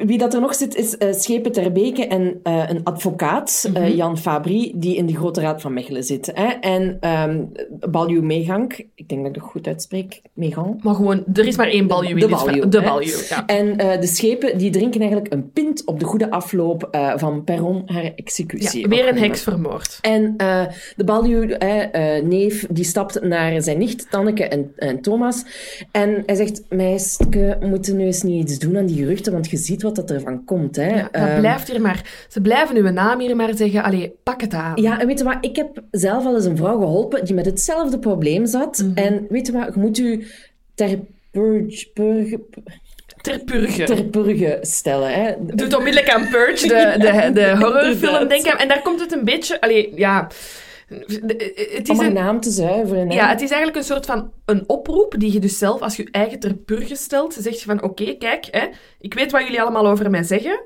wie 0.06 0.18
dat 0.18 0.34
er 0.34 0.40
nog 0.40 0.54
zit, 0.54 0.74
is 0.74 0.96
uh, 0.98 1.12
Schepen 1.12 1.52
Terbeke 1.52 2.06
en 2.06 2.40
uh, 2.44 2.64
een 2.68 2.84
advocaat, 2.84 3.64
mm 3.68 3.74
-hmm. 3.74 3.84
uh, 3.84 3.96
Jan 3.96 4.18
Fabri, 4.18 4.72
die 4.74 4.96
in 4.96 5.06
de 5.06 5.14
Grote 5.14 5.40
Raad 5.40 5.60
van 5.60 5.72
Mechelen 5.72 6.04
zit. 6.04 6.30
Hè? 6.34 6.46
En 6.46 6.98
um, 7.00 7.52
Baljuw 7.90 8.22
Meegank, 8.22 8.72
ik 8.94 9.08
denk 9.08 9.20
dat 9.20 9.36
ik 9.36 9.40
dat 9.40 9.50
goed 9.50 9.66
uitspreek, 9.66 10.20
Meegang. 10.32 10.82
Maar 10.82 10.94
gewoon, 10.94 11.24
er 11.34 11.46
is 11.46 11.56
maar 11.56 11.68
één 11.68 11.86
Baljuw 11.86 12.16
in 12.16 12.20
de 12.20 12.28
Baljuw, 12.28 12.68
De 12.68 12.80
Baljuw, 12.80 13.16
ja. 13.28 13.46
En 13.46 13.76
de 14.00 14.06
schepen, 14.06 14.58
die 14.58 14.70
drinken 14.70 15.00
eigenlijk 15.00 15.32
een 15.32 15.50
pint 15.52 15.84
op 15.86 16.00
de 16.00 16.06
goede 16.06 16.30
afloop 16.30 16.88
van 17.16 17.44
Perron, 17.44 17.82
haar 17.86 18.12
executie. 18.16 18.80
Ja, 18.80 18.88
weer 18.88 19.08
een 19.08 19.18
heks 19.18 19.42
vermoord. 19.42 19.98
En 20.00 20.34
de 20.96 21.04
Baljuw, 21.04 21.56
neef, 22.22 22.66
die 22.70 22.84
stapt 22.84 23.22
naar 23.22 23.62
zijn 23.62 23.78
nicht, 23.78 24.10
Tanneke 24.10 24.44
en, 24.44 24.72
en 24.76 25.00
Thomas. 25.00 25.44
En 25.90 26.22
hij 26.26 26.34
zegt 26.34 26.62
meisje, 26.68 27.58
moeten 27.60 27.96
nu 27.96 28.04
eens 28.04 28.22
niet 28.22 28.50
iets 28.50 28.58
doen 28.58 28.76
aan 28.76 28.86
die 28.86 28.96
geruchten, 28.96 29.32
want 29.32 29.50
je 29.50 29.56
ziet 29.56 29.82
wat 29.82 29.96
dat 29.96 30.10
ervan 30.10 30.44
komt. 30.44 30.76
Hè. 30.76 30.88
Ja, 30.88 31.08
dat 31.12 31.28
um, 31.28 31.38
blijft 31.38 31.70
hier 31.70 31.80
maar... 31.80 32.26
Ze 32.28 32.40
blijven 32.40 32.76
uw 32.76 32.90
naam 32.90 33.20
hier 33.20 33.36
maar 33.36 33.56
zeggen, 33.56 33.82
allee, 33.82 34.14
pak 34.22 34.40
het 34.40 34.54
aan. 34.54 34.82
Ja, 34.82 35.00
en 35.00 35.06
weet 35.06 35.18
je 35.18 35.24
wat, 35.24 35.38
ik 35.40 35.56
heb 35.56 35.82
zelf 35.90 36.24
al 36.24 36.34
eens 36.34 36.44
een 36.44 36.56
vrouw 36.56 36.78
geholpen 36.78 37.24
die 37.24 37.34
met 37.34 37.46
hetzelfde 37.46 37.98
probleem 37.98 38.46
zat. 38.46 38.78
Mhm. 38.78 38.98
En 38.98 39.26
weet 39.28 39.46
je 39.46 39.52
wat, 39.52 39.74
je 39.74 39.80
moet 39.80 39.98
u 39.98 40.26
ter 40.74 40.98
purge... 41.30 41.90
purge 41.94 42.40
ter 43.20 43.38
purge. 43.38 43.84
Ter 43.84 44.04
purge 44.04 44.58
stellen. 44.60 45.12
Hè. 45.12 45.34
Doet 45.38 45.76
onmiddellijk 45.76 46.12
aan 46.12 46.28
Purge, 46.28 46.68
de, 46.68 46.94
de, 46.98 47.30
de 47.32 47.56
horrorfilm, 47.60 48.28
denk 48.28 48.46
ik. 48.46 48.52
En 48.52 48.68
daar 48.68 48.82
komt 48.82 49.00
het 49.00 49.12
een 49.12 49.24
beetje... 49.24 49.60
Allee, 49.60 49.92
ja... 49.94 50.28
Het 50.88 51.88
is 51.88 51.98
Om 51.98 52.04
een 52.04 52.12
naam 52.12 52.40
te 52.40 52.50
zuiveren. 52.50 53.08
Hè? 53.08 53.14
Ja, 53.14 53.28
het 53.28 53.40
is 53.40 53.50
eigenlijk 53.50 53.76
een 53.76 53.92
soort 53.92 54.06
van 54.06 54.32
een 54.44 54.64
oproep 54.66 55.14
die 55.18 55.32
je 55.32 55.40
dus 55.40 55.58
zelf, 55.58 55.80
als 55.80 55.96
je 55.96 56.08
eigen 56.10 56.38
ter 56.38 56.54
purge 56.54 56.96
stelt, 56.96 57.34
zegt 57.34 57.60
je 57.60 57.66
van 57.66 57.82
oké, 57.82 58.16
kijk, 58.16 58.48
hè, 58.50 58.66
ik 59.00 59.14
weet 59.14 59.30
wat 59.30 59.42
jullie 59.42 59.60
allemaal 59.60 59.86
over 59.86 60.10
mij 60.10 60.22
zeggen. 60.22 60.60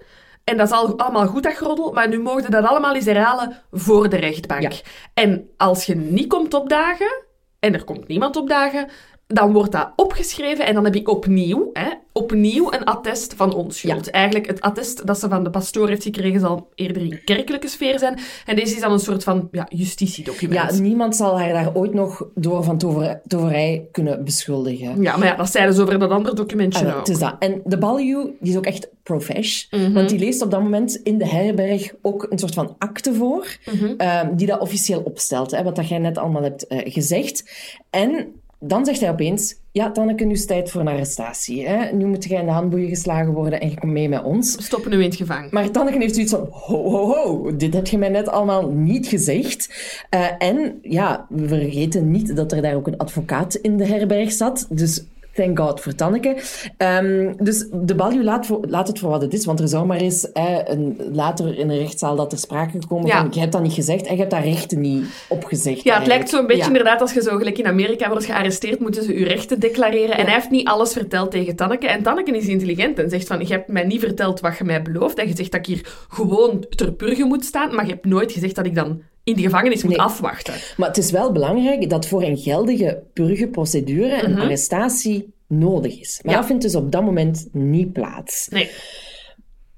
En 0.45 0.57
dat 0.57 0.67
is 0.67 0.73
al, 0.73 0.99
allemaal 0.99 1.27
goed, 1.27 1.43
dat 1.43 1.55
groddel, 1.55 1.93
maar 1.93 2.09
nu 2.09 2.21
mogen 2.21 2.51
dat 2.51 2.65
allemaal 2.65 2.95
eens 2.95 3.05
herhalen 3.05 3.57
voor 3.73 4.09
de 4.09 4.17
rechtbank. 4.17 4.81
En 5.15 5.49
als 5.57 5.85
je 5.85 5.97
niet 5.97 6.29
komt 6.29 6.55
opdagen, 6.55 7.25
en 7.59 7.75
er 7.75 7.85
komt 7.85 8.09
niemand 8.09 8.37
opdagen, 8.37 8.89
dan 9.33 9.53
wordt 9.53 9.73
dat 9.73 9.93
opgeschreven 9.97 10.67
en 10.67 10.75
dan 10.75 10.85
heb 10.85 10.95
ik 10.95 11.09
opnieuw, 11.09 11.71
hè, 11.73 11.89
opnieuw 12.13 12.73
een 12.73 12.85
attest 12.85 13.35
van 13.35 13.55
onschuld. 13.55 14.11
Eigenlijk 14.11 14.47
het 14.47 14.61
attest 14.61 15.07
dat 15.07 15.19
ze 15.19 15.29
van 15.29 15.45
de 15.45 15.51
pastoor 15.51 15.89
heeft 15.89 16.03
gekregen 16.03 16.41
zal 16.41 16.69
eerder 16.75 17.03
in 17.03 17.21
kerkelijke 17.25 17.69
sfeer 17.69 17.99
zijn. 17.99 18.19
En 18.47 18.57
deze 18.57 18.75
is 18.75 18.81
dan 18.81 18.93
een 18.93 18.99
soort 18.99 19.25
van 19.25 19.49
ja, 19.53 19.67
justitiedocument. 19.69 20.75
Ja, 20.75 20.81
niemand 20.81 21.17
zal 21.17 21.39
haar 21.39 21.53
daar 21.53 21.75
ooit 21.75 21.95
nog 21.95 22.27
door 22.35 22.65
van 22.65 22.79
tover, 22.79 23.21
toverij 23.27 23.89
kunnen 23.93 24.25
beschuldigen. 24.25 25.03
Ja, 25.03 25.17
maar 25.17 25.27
ja, 25.27 25.37
dat 25.37 25.51
zeiden 25.51 25.75
ze 25.75 25.83
over 25.83 25.99
dat 25.99 26.11
andere 26.11 26.35
documentje 26.35 26.87
ah. 26.87 26.99
Het 26.99 27.09
is 27.09 27.19
dat. 27.19 27.37
En 27.39 27.61
de 27.65 27.79
Baljuw, 27.79 28.35
die 28.41 28.51
is 28.53 28.57
ook 28.57 28.67
echt 28.67 28.89
profesh. 29.03 29.65
Mhm. 29.71 29.93
Want 29.93 30.09
die 30.09 30.19
leest 30.19 30.43
op 30.43 30.51
dat 30.51 30.63
moment 30.63 30.95
in 31.03 31.19
de 31.19 31.27
herberg 31.29 31.93
ook 32.03 32.27
een 32.31 32.39
soort 32.39 32.55
van 32.55 32.75
akte 32.79 33.15
voor, 33.15 33.57
mhm. 33.73 33.95
ehm, 33.97 34.37
die 34.37 34.47
dat 34.47 34.61
officieel 34.61 35.01
opstelt. 35.01 35.51
Hè, 35.51 35.63
wat 35.63 35.77
dat 35.77 35.89
jij 35.89 35.99
net 35.99 36.19
allemaal 36.19 36.43
hebt 36.43 36.67
uh, 36.69 36.79
gezegd. 36.85 37.51
En 37.91 38.27
dan 38.65 38.85
zegt 38.85 39.01
hij 39.01 39.11
opeens, 39.11 39.57
ja, 39.73 39.91
Tanneke, 39.91 40.25
nu 40.25 40.33
is 40.33 40.39
het 40.39 40.49
tijd 40.49 40.71
voor 40.71 40.81
een 40.81 40.89
arrestatie. 40.89 41.69
Hè? 41.69 41.93
Nu 41.93 42.07
moet 42.07 42.25
jij 42.25 42.41
in 42.41 42.47
de 42.47 42.53
handboeien 42.53 42.89
geslagen 42.89 43.33
worden 43.33 43.61
en 43.61 43.71
je 43.71 43.79
komt 43.79 43.93
mee 43.93 44.09
met 44.09 44.23
ons. 44.23 44.57
We 44.57 44.63
stoppen 44.63 44.91
nu 44.91 44.97
in 44.97 45.05
het 45.05 45.17
gevangen. 45.17 45.49
Maar 45.51 45.71
Tanneke 45.71 45.99
heeft 45.99 46.15
zoiets 46.15 46.33
van, 46.33 46.49
ho, 46.51 46.91
ho, 46.91 47.07
ho, 47.07 47.57
dit 47.57 47.75
heb 47.75 47.87
je 47.87 47.99
mij 47.99 48.09
net 48.09 48.29
allemaal 48.29 48.69
niet 48.69 49.07
gezegd. 49.07 49.69
Uh, 50.15 50.27
en 50.39 50.79
ja, 50.83 51.27
we 51.29 51.49
vergeten 51.49 52.11
niet 52.11 52.37
dat 52.37 52.53
er 52.53 52.63
daar 52.63 52.75
ook 52.75 52.87
een 52.87 52.99
advocaat 52.99 53.55
in 53.55 53.77
de 53.77 53.87
herberg 53.87 54.33
zat. 54.33 54.67
Dus 54.71 55.05
Thank 55.35 55.59
God 55.59 55.81
voor 55.81 55.95
Tanneke. 55.95 56.37
Um, 56.79 57.37
dus 57.39 57.67
de 57.73 57.95
Balju 57.95 58.25
laat, 58.25 58.49
laat, 58.61 58.89
het 58.89 58.99
voor 58.99 59.11
wat 59.11 59.23
het 59.23 59.35
is, 59.35 59.45
want 59.45 59.61
er 59.61 59.69
zou 59.69 59.87
maar 59.87 60.01
eens 60.01 60.29
een, 60.33 61.01
later 61.13 61.59
in 61.59 61.69
de 61.69 61.79
rechtszaal 61.79 62.17
dat 62.17 62.33
er 62.33 62.39
sprake 62.39 62.81
gekomen 62.81 63.07
ja. 63.07 63.21
van, 63.21 63.29
je 63.31 63.41
hebt 63.41 63.53
dat 63.53 63.63
niet 63.63 63.73
gezegd 63.73 64.07
en 64.07 64.13
je 64.13 64.19
hebt 64.19 64.31
dat 64.31 64.43
rechten 64.43 64.81
niet 64.81 65.05
opgezegd. 65.29 65.83
Ja, 65.83 65.99
het 65.99 66.07
lijkt 66.07 66.29
zo 66.29 66.39
een 66.39 66.47
beetje 66.47 66.67
inderdaad 66.67 67.01
als 67.01 67.13
je 67.13 67.23
zo 67.23 67.37
gelijk 67.37 67.59
in 67.59 67.67
Amerika 67.67 68.09
wordt 68.09 68.25
gearresteerd, 68.25 68.81
moeten 68.81 69.03
ze 69.03 69.19
je 69.19 69.25
rechten 69.25 69.61
declareren. 69.61 70.17
En 70.17 70.25
hij 70.25 70.35
heeft 70.35 70.51
niet 70.51 70.69
alles 70.69 70.93
verteld 70.93 71.31
tegen 71.31 71.57
Tanneke. 71.57 71.87
En 71.87 72.03
Tanneke 72.03 72.37
is 72.37 72.47
intelligent 72.47 72.99
en 72.99 73.11
zegt 73.11 73.27
van, 73.27 73.41
je 73.41 73.53
hebt 73.53 73.69
mij 73.69 73.85
niet 73.85 74.01
verteld 74.01 74.41
wat 74.41 74.59
je 74.59 74.65
mij 74.65 74.83
belooft. 74.83 75.19
En 75.19 75.29
je 75.29 75.37
zegt 75.37 75.53
dat 75.53 75.61
ik 75.61 75.67
hier 75.67 76.05
gewoon 76.09 76.65
ter 76.69 76.93
purge 76.93 77.25
moet 77.25 77.45
staan, 77.45 77.75
maar 77.75 77.85
je 77.85 77.93
hebt 77.93 78.05
nooit 78.05 78.33
gezegd 78.33 78.55
dat 78.55 78.67
ik 78.67 78.75
dan 78.75 79.03
in 79.25 79.35
de 79.35 79.43
gevangenis 79.43 79.83
moet 79.83 79.97
afwachten. 79.97 80.55
Maar 80.77 80.89
het 80.89 80.99
is 80.99 81.11
wel 81.11 81.33
belangrijk 81.33 81.91
dat 81.91 82.07
voor 82.07 82.23
een 82.23 82.37
geldige 82.37 83.03
purgeprocedure 83.13 84.25
een 84.25 84.33
mhm. 84.33 84.41
arrestatie 84.41 85.33
nodig 85.47 86.01
is. 86.01 86.21
Maar 86.23 86.35
dat 86.35 86.47
vindt 86.47 86.63
dus 86.63 86.75
op 86.75 86.93
dat 86.93 87.03
moment 87.03 87.49
niet 87.53 87.93
plaats. 87.93 88.49
Nee. 88.49 88.71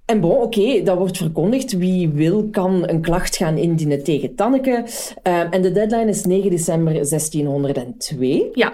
En 0.05 0.21
bon, 0.21 0.37
oké, 0.37 0.83
dat 0.83 0.99
wordt 0.99 1.17
verkondigd. 1.17 1.73
Wie 1.73 2.09
wil, 2.09 2.49
kan 2.51 2.89
een 2.89 3.01
klacht 3.01 3.37
gaan 3.37 3.59
indienen 3.59 4.05
tegen 4.05 4.35
Tanneke. 4.35 4.85
Uh, 5.27 5.55
en 5.55 5.63
de 5.63 5.73
deadline 5.73 6.09
is 6.09 6.25
9 6.25 6.51
december 6.51 6.93
1602. 6.93 8.49
Ja, 8.53 8.73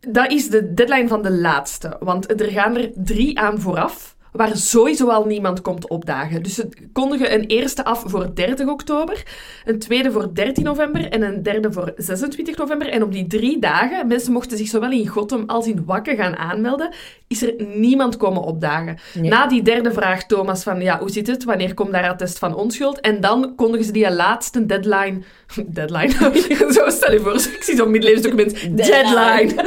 dat 0.00 0.32
is 0.32 0.48
de 0.48 0.74
deadline 0.74 1.08
van 1.08 1.22
de 1.22 1.30
laatste. 1.30 1.96
Want 2.00 2.40
er 2.40 2.50
gaan 2.50 2.76
er 2.76 2.90
drie 2.94 3.38
aan 3.38 3.60
vooraf 3.60 4.16
waar 4.32 4.56
sowieso 4.56 5.08
al 5.08 5.24
niemand 5.24 5.60
komt 5.60 5.88
opdagen. 5.88 6.42
Dus 6.42 6.54
ze 6.54 6.68
kondigen 6.92 7.34
een 7.34 7.44
eerste 7.44 7.84
af 7.84 8.02
voor 8.06 8.34
30 8.34 8.68
oktober, 8.68 9.22
een 9.64 9.78
tweede 9.78 10.12
voor 10.12 10.34
13 10.34 10.64
november 10.64 11.08
en 11.08 11.22
een 11.22 11.42
derde 11.42 11.72
voor 11.72 11.92
26 11.96 12.56
november. 12.56 12.88
En 12.88 13.02
op 13.02 13.12
die 13.12 13.26
drie 13.26 13.58
dagen, 13.58 14.06
mensen 14.06 14.32
mochten 14.32 14.56
zich 14.56 14.68
zowel 14.68 14.90
in 14.90 15.06
Gotham 15.06 15.44
als 15.46 15.66
in 15.66 15.84
Wakke 15.84 16.16
gaan 16.16 16.36
aanmelden, 16.36 16.94
is 17.26 17.42
er 17.42 17.54
niemand 17.74 18.16
komen 18.16 18.42
opdagen. 18.42 18.98
Na 19.22 19.46
die 19.46 19.62
derde 19.62 19.92
vraag 19.92 20.26
Thomas 20.26 20.62
van, 20.62 20.80
ja, 20.80 20.98
hoe 20.98 21.10
zit 21.10 21.26
het? 21.26 21.44
Wanneer 21.44 21.74
komt 21.74 21.92
daar 21.92 22.08
attest 22.08 22.38
van 22.38 22.54
onschuld? 22.54 23.00
En 23.00 23.20
dan 23.20 23.54
kondigen 23.56 23.86
ze 23.86 23.92
die 23.92 24.10
laatste 24.10 24.66
deadline... 24.66 25.22
Deadline? 25.66 26.12
Zo 26.74 26.90
stel 26.90 27.12
je 27.12 27.20
voor, 27.20 27.34
ik 27.56 27.62
zie 27.62 27.76
zo'n 27.76 27.90
middeleeuwsdocument. 27.90 28.76
Deadline. 28.76 29.64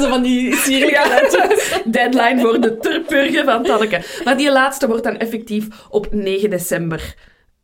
Zo 0.00 0.08
van 0.08 0.22
die 0.22 0.54
sierlijke 0.54 1.82
Deadline 1.84 2.40
voor 2.40 2.60
de 2.60 2.76
terpurgen 2.76 3.44
van 3.44 3.62
Tanneke. 3.62 4.02
Maar 4.24 4.36
die 4.36 4.52
laatste 4.52 4.86
wordt 4.86 5.04
dan 5.04 5.16
effectief 5.16 5.66
op 5.90 6.08
9 6.10 6.50
december 6.50 7.14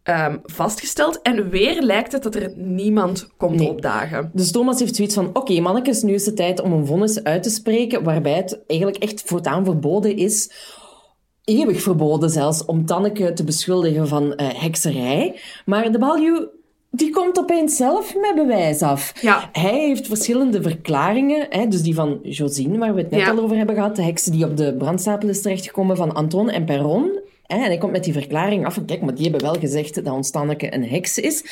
ehm, 0.02 0.36
vastgesteld. 0.42 1.22
En 1.22 1.50
weer 1.50 1.82
lijkt 1.82 2.12
het 2.12 2.22
dat 2.22 2.34
er 2.34 2.52
niemand 2.56 3.28
komt 3.36 3.60
opdagen. 3.60 4.30
Dus 4.32 4.50
Thomas 4.50 4.78
heeft 4.78 4.96
zoiets 4.96 5.14
van, 5.14 5.26
oké, 5.26 5.38
okay, 5.38 5.58
mannetjes, 5.58 6.02
nu 6.02 6.14
is 6.14 6.26
het 6.26 6.36
tijd 6.36 6.60
om 6.60 6.72
een 6.72 6.86
vonnis 6.86 7.24
uit 7.24 7.42
te 7.42 7.50
spreken 7.50 8.02
waarbij 8.02 8.34
het 8.34 8.60
eigenlijk 8.66 9.02
echt 9.02 9.22
voortaan 9.26 9.64
verboden 9.64 10.16
is 10.16 10.50
eeuwig 11.44 11.82
verboden 11.82 12.30
zelfs 12.30 12.64
om 12.64 12.86
Tanneke 12.86 13.32
te 13.32 13.44
beschuldigen 13.44 14.08
van 14.08 14.24
uh, 14.24 14.32
hekserij. 14.36 15.40
Maar 15.64 15.92
de 15.92 15.98
Baljuw 15.98 16.48
die 16.90 17.10
komt 17.10 17.38
opeens 17.38 17.76
zelf 17.76 18.14
met 18.16 18.34
bewijs 18.34 18.82
af. 18.82 19.12
Ja. 19.20 19.48
Hij 19.52 19.78
heeft 19.78 20.06
verschillende 20.06 20.62
verklaringen. 20.62 21.46
Hè, 21.50 21.66
dus 21.66 21.82
die 21.82 21.94
van 21.94 22.18
Josine, 22.22 22.78
waar 22.78 22.94
we 22.94 23.00
het 23.00 23.10
net 23.10 23.28
al 23.28 23.38
over 23.38 23.56
hebben 23.56 23.74
gehad. 23.74 23.96
De 23.96 24.02
heksen 24.02 24.32
die 24.32 24.44
op 24.44 24.56
de 24.56 24.74
brandstapel 24.76 25.28
is 25.28 25.42
terechtgekomen 25.42 25.96
van 25.96 26.14
Anton 26.14 26.50
en 26.50 26.64
Perron. 26.64 27.18
Hè, 27.46 27.56
en 27.56 27.62
hij 27.62 27.78
komt 27.78 27.92
met 27.92 28.04
die 28.04 28.12
verklaring 28.12 28.66
af 28.66 28.74
van, 28.74 28.84
kijk, 28.84 29.02
maar 29.02 29.14
die 29.14 29.22
hebben 29.22 29.42
wel 29.42 29.60
gezegd 29.60 29.94
dat 29.94 30.14
ons 30.14 30.30
Tanneke 30.30 30.74
een 30.74 30.84
heks 30.84 31.18
is. 31.18 31.44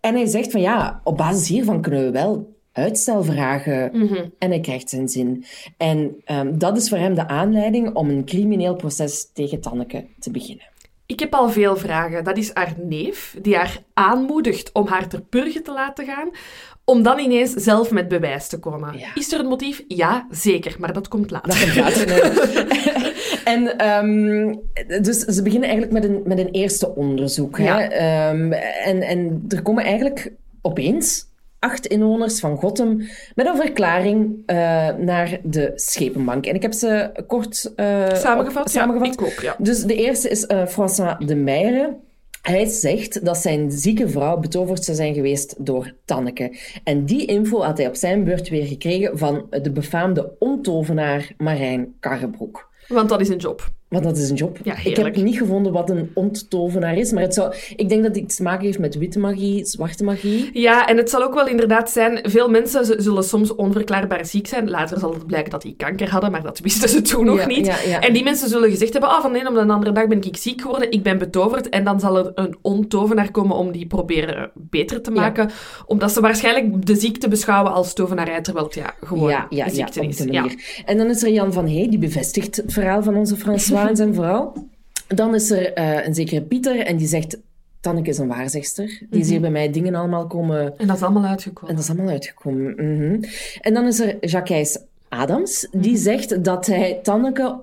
En 0.00 0.14
hij 0.14 0.26
zegt 0.26 0.50
van, 0.50 0.60
ja, 0.60 1.00
op 1.04 1.16
basis 1.16 1.48
hiervan 1.48 1.80
kunnen 1.80 2.04
we 2.04 2.10
wel 2.10 2.54
uitstel 2.72 3.24
vragen. 3.24 3.90
Mhm. 3.92 4.24
En 4.38 4.50
hij 4.50 4.60
krijgt 4.60 4.88
zijn 4.88 5.08
zin. 5.08 5.44
En 5.76 6.22
um, 6.32 6.58
dat 6.58 6.76
is 6.76 6.88
voor 6.88 6.98
hem 6.98 7.14
de 7.14 7.28
aanleiding 7.28 7.94
om 7.94 8.10
een 8.10 8.24
crimineel 8.24 8.74
proces 8.74 9.30
tegen 9.32 9.60
Tanneke 9.60 10.04
te 10.18 10.30
beginnen. 10.30 10.64
Ik 11.06 11.20
heb 11.20 11.34
al 11.34 11.50
veel 11.50 11.76
vragen. 11.76 12.24
Dat 12.24 12.36
is 12.36 12.50
haar 12.54 12.74
neef, 12.82 13.36
die 13.42 13.56
haar 13.56 13.78
aanmoedigt 13.94 14.72
om 14.72 14.86
haar 14.86 15.08
ter 15.08 15.20
purge 15.20 15.62
te 15.62 15.72
laten 15.72 16.04
gaan, 16.04 16.30
om 16.84 17.02
dan 17.02 17.18
ineens 17.18 17.52
zelf 17.52 17.90
met 17.90 18.08
bewijs 18.08 18.48
te 18.48 18.58
komen. 18.58 18.94
Is 19.14 19.32
er 19.32 19.40
een 19.40 19.46
motief? 19.46 19.84
Ja, 19.88 20.26
zeker, 20.30 20.76
maar 20.78 20.92
dat 20.92 21.08
komt 21.08 21.30
later. 21.30 21.48
Dat 21.48 21.62
komt 21.62 21.76
later, 21.76 23.04
En 23.44 23.88
um, 23.88 24.60
dus 25.02 25.18
ze 25.18 25.42
beginnen 25.42 25.68
eigenlijk 25.68 26.00
met 26.00 26.10
een, 26.10 26.22
met 26.24 26.38
een 26.38 26.50
eerste 26.50 26.94
onderzoek. 26.94 27.58
Ja. 27.58 27.78
Hè? 27.78 28.30
Um, 28.30 28.52
en, 28.52 29.02
en 29.02 29.44
er 29.48 29.62
komen 29.62 29.84
eigenlijk 29.84 30.32
opeens 30.62 31.26
acht 31.66 31.86
inwoners 31.86 32.40
van 32.40 32.56
Gotham 32.56 32.96
met 33.34 33.46
een 33.46 33.56
verklaring 33.56 34.42
uh, 34.46 34.56
naar 34.96 35.38
de 35.42 35.72
Schepenbank. 35.74 36.46
En 36.46 36.54
ik 36.54 36.62
heb 36.62 36.72
ze 36.72 37.10
kort 37.26 37.72
uh, 37.76 38.14
samengevat. 38.14 38.62
Op, 38.62 38.68
samengevat. 38.68 39.06
Ja, 39.06 39.12
ik 39.12 39.22
ook, 39.22 39.40
ja. 39.40 39.56
Dus 39.58 39.82
de 39.84 39.94
eerste 39.94 40.28
is 40.28 40.44
uh, 40.48 40.66
François 40.66 41.26
de 41.26 41.34
Meijeren. 41.34 41.96
Hij 42.42 42.64
zegt 42.64 43.24
dat 43.24 43.36
zijn 43.36 43.70
zieke 43.70 44.08
vrouw 44.08 44.36
betoverd 44.36 44.84
zou 44.84 44.96
zijn 44.96 45.14
geweest 45.14 45.54
door 45.58 45.94
Tanneke. 46.04 46.56
En 46.84 47.04
die 47.04 47.26
info 47.26 47.62
had 47.62 47.78
hij 47.78 47.86
op 47.88 47.94
zijn 47.94 48.24
beurt 48.24 48.48
weer 48.48 48.66
gekregen 48.66 49.18
van 49.18 49.46
de 49.50 49.70
befaamde 49.70 50.32
ontovenaar 50.38 51.32
Marijn 51.36 51.94
Karrebroek. 52.00 52.68
Want 52.88 53.08
dat 53.08 53.20
is 53.20 53.28
een 53.28 53.36
job. 53.36 53.70
Want 53.88 54.04
dat 54.04 54.16
is 54.16 54.30
een 54.30 54.36
job. 54.36 54.58
Ja, 54.62 54.76
ik 54.84 54.96
heb 54.96 55.16
niet 55.16 55.38
gevonden 55.38 55.72
wat 55.72 55.90
een 55.90 56.10
onttovenaar 56.14 56.96
is, 56.96 57.12
maar 57.12 57.22
het 57.22 57.34
zou, 57.34 57.54
ik 57.76 57.88
denk 57.88 58.02
dat 58.02 58.16
het 58.16 58.36
te 58.36 58.42
maken 58.42 58.64
heeft 58.64 58.78
met 58.78 58.94
witte 58.94 59.18
magie, 59.18 59.64
zwarte 59.64 60.04
magie. 60.04 60.50
Ja, 60.52 60.86
en 60.86 60.96
het 60.96 61.10
zal 61.10 61.22
ook 61.22 61.34
wel 61.34 61.46
inderdaad 61.46 61.90
zijn, 61.90 62.20
veel 62.22 62.48
mensen 62.50 63.02
zullen 63.02 63.24
soms 63.24 63.54
onverklaarbaar 63.54 64.26
ziek 64.26 64.46
zijn. 64.46 64.70
Later 64.70 64.98
zal 64.98 65.12
het 65.12 65.26
blijken 65.26 65.50
dat 65.50 65.62
die 65.62 65.74
kanker 65.76 66.10
hadden, 66.10 66.30
maar 66.30 66.42
dat 66.42 66.58
wisten 66.58 66.88
ze 66.88 67.02
toen 67.02 67.24
nog 67.24 67.38
Ja, 67.38 67.46
niet. 67.46 67.66
ja. 67.66 68.00
En 68.00 68.12
die 68.12 68.22
mensen 68.22 68.48
zullen 68.48 68.70
gezegd 68.70 68.92
hebben, 68.92 69.10
ah, 69.10 69.20
van 69.20 69.32
de 69.32 69.40
een 69.40 69.48
op 69.48 69.54
de 69.54 69.60
andere 69.60 69.92
dag 69.92 70.06
ben 70.06 70.22
ik 70.22 70.36
ziek 70.36 70.60
geworden, 70.60 70.90
ik 70.90 71.02
ben 71.02 71.18
betoverd. 71.18 71.68
En 71.68 71.84
dan 71.84 72.00
zal 72.00 72.18
er 72.18 72.32
een 72.34 72.56
ontovenaar 72.62 73.30
komen 73.30 73.56
om 73.56 73.72
die 73.72 73.86
proberen 73.86 74.50
beter 74.54 75.02
te 75.02 75.10
maken. 75.10 75.50
Omdat 75.86 76.12
ze 76.12 76.20
waarschijnlijk 76.20 76.86
de 76.86 76.96
ziekte 76.96 77.28
beschouwen 77.28 77.72
als 77.72 77.94
tovenarij, 77.94 78.40
terwijl 78.40 78.64
het 78.64 78.74
ja, 78.74 78.94
gewoon 79.00 79.46
ja, 79.50 79.68
ziekte 79.68 80.06
is. 80.06 80.20
En 80.84 80.96
dan 80.98 81.06
is 81.06 81.22
er 81.22 81.30
Jan 81.30 81.52
van 81.52 81.68
Hey, 81.68 81.86
die 81.88 81.98
bevestigt 81.98 82.56
het 82.56 82.72
verhaal 82.72 83.02
van 83.02 83.16
onze 83.16 83.36
François 83.36 83.75
en 83.84 83.96
zijn 83.96 84.14
vrouw. 84.14 84.52
Dan 85.08 85.34
is 85.34 85.50
er 85.50 85.72
eh, 85.72 86.06
een 86.06 86.14
zekere 86.14 86.42
Pieter 86.42 86.78
en 86.78 86.96
die 86.96 87.06
zegt... 87.06 87.38
Tanneke 87.80 88.10
is 88.10 88.18
een 88.18 88.28
waarzegster. 88.28 89.02
Die 89.10 89.20
is 89.20 89.28
hier 89.28 89.40
bij 89.40 89.50
mij 89.50 89.70
dingen 89.70 89.94
allemaal 89.94 90.26
komen... 90.26 90.78
En 90.78 90.86
dat 90.86 90.96
is 90.96 91.02
allemaal 91.02 91.24
uitgekomen. 91.24 91.70
En 91.70 91.76
dat 91.76 91.84
is 91.84 91.90
allemaal 91.90 92.12
uitgekomen. 92.12 92.74
Mhm. 92.74 93.22
En 93.60 93.74
dan 93.74 93.86
is 93.86 94.00
er 94.00 94.26
Jacques 94.26 94.78
Adams. 95.08 95.68
Die 95.72 95.96
zegt 95.96 96.44
dat 96.44 96.66
hij 96.66 97.00
Tanneke 97.02 97.60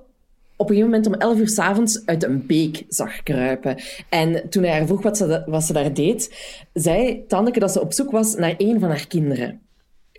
op 0.56 0.70
een 0.70 0.76
gegeven 0.76 0.90
moment 0.90 1.06
om 1.06 1.14
11 1.14 1.38
uur 1.38 1.48
s'avonds 1.48 2.02
uit 2.06 2.24
een 2.24 2.46
beek 2.46 2.84
zag 2.88 3.22
kruipen. 3.22 3.76
En 4.08 4.48
toen 4.48 4.62
hij 4.62 4.72
haar 4.72 4.86
vroeg 4.86 5.02
wat 5.02 5.16
ze, 5.16 5.42
wat 5.46 5.64
ze 5.64 5.72
daar 5.72 5.94
deed, 5.94 6.34
zei 6.72 7.24
Tanneke 7.28 7.58
dat 7.58 7.72
ze 7.72 7.80
op 7.80 7.92
zoek 7.92 8.10
was 8.10 8.34
naar 8.34 8.54
een 8.58 8.80
van 8.80 8.88
haar 8.88 9.06
kinderen. 9.06 9.60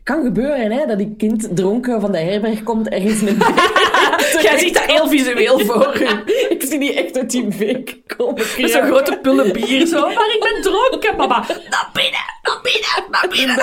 Kan 0.03 0.23
gebeuren, 0.23 0.71
hè, 0.71 0.85
dat 0.85 0.97
die 0.97 1.15
kind 1.17 1.55
dronken 1.55 2.01
van 2.01 2.11
de 2.11 2.17
herberg 2.17 2.63
komt 2.63 2.87
ergens 2.87 3.21
in 3.21 3.27
een 3.27 3.37
beek. 3.55 3.94
Jij 4.49 4.57
ziet 4.57 4.73
dat 4.73 4.83
heel 4.83 5.07
visueel 5.07 5.59
voor 5.59 6.01
u. 6.01 6.07
Ik 6.49 6.63
zie 6.63 6.79
die 6.79 6.93
echt 6.93 7.17
uit 7.17 7.31
die 7.31 7.47
beek 7.57 7.97
komen. 8.17 8.45
Met 8.57 8.71
zo'n 8.71 8.85
grote 8.85 9.19
pullen 9.21 9.53
bier 9.53 9.85
zo. 9.85 9.99
Maar 10.15 10.33
ik 10.35 10.39
ben 10.51 10.61
dronken, 10.71 11.15
mama. 11.17 11.45
Naar 11.69 11.89
binnen, 11.93 12.19
naar 12.43 12.59
binnen, 12.61 13.09
naar 13.11 13.27
binnen. 13.29 13.57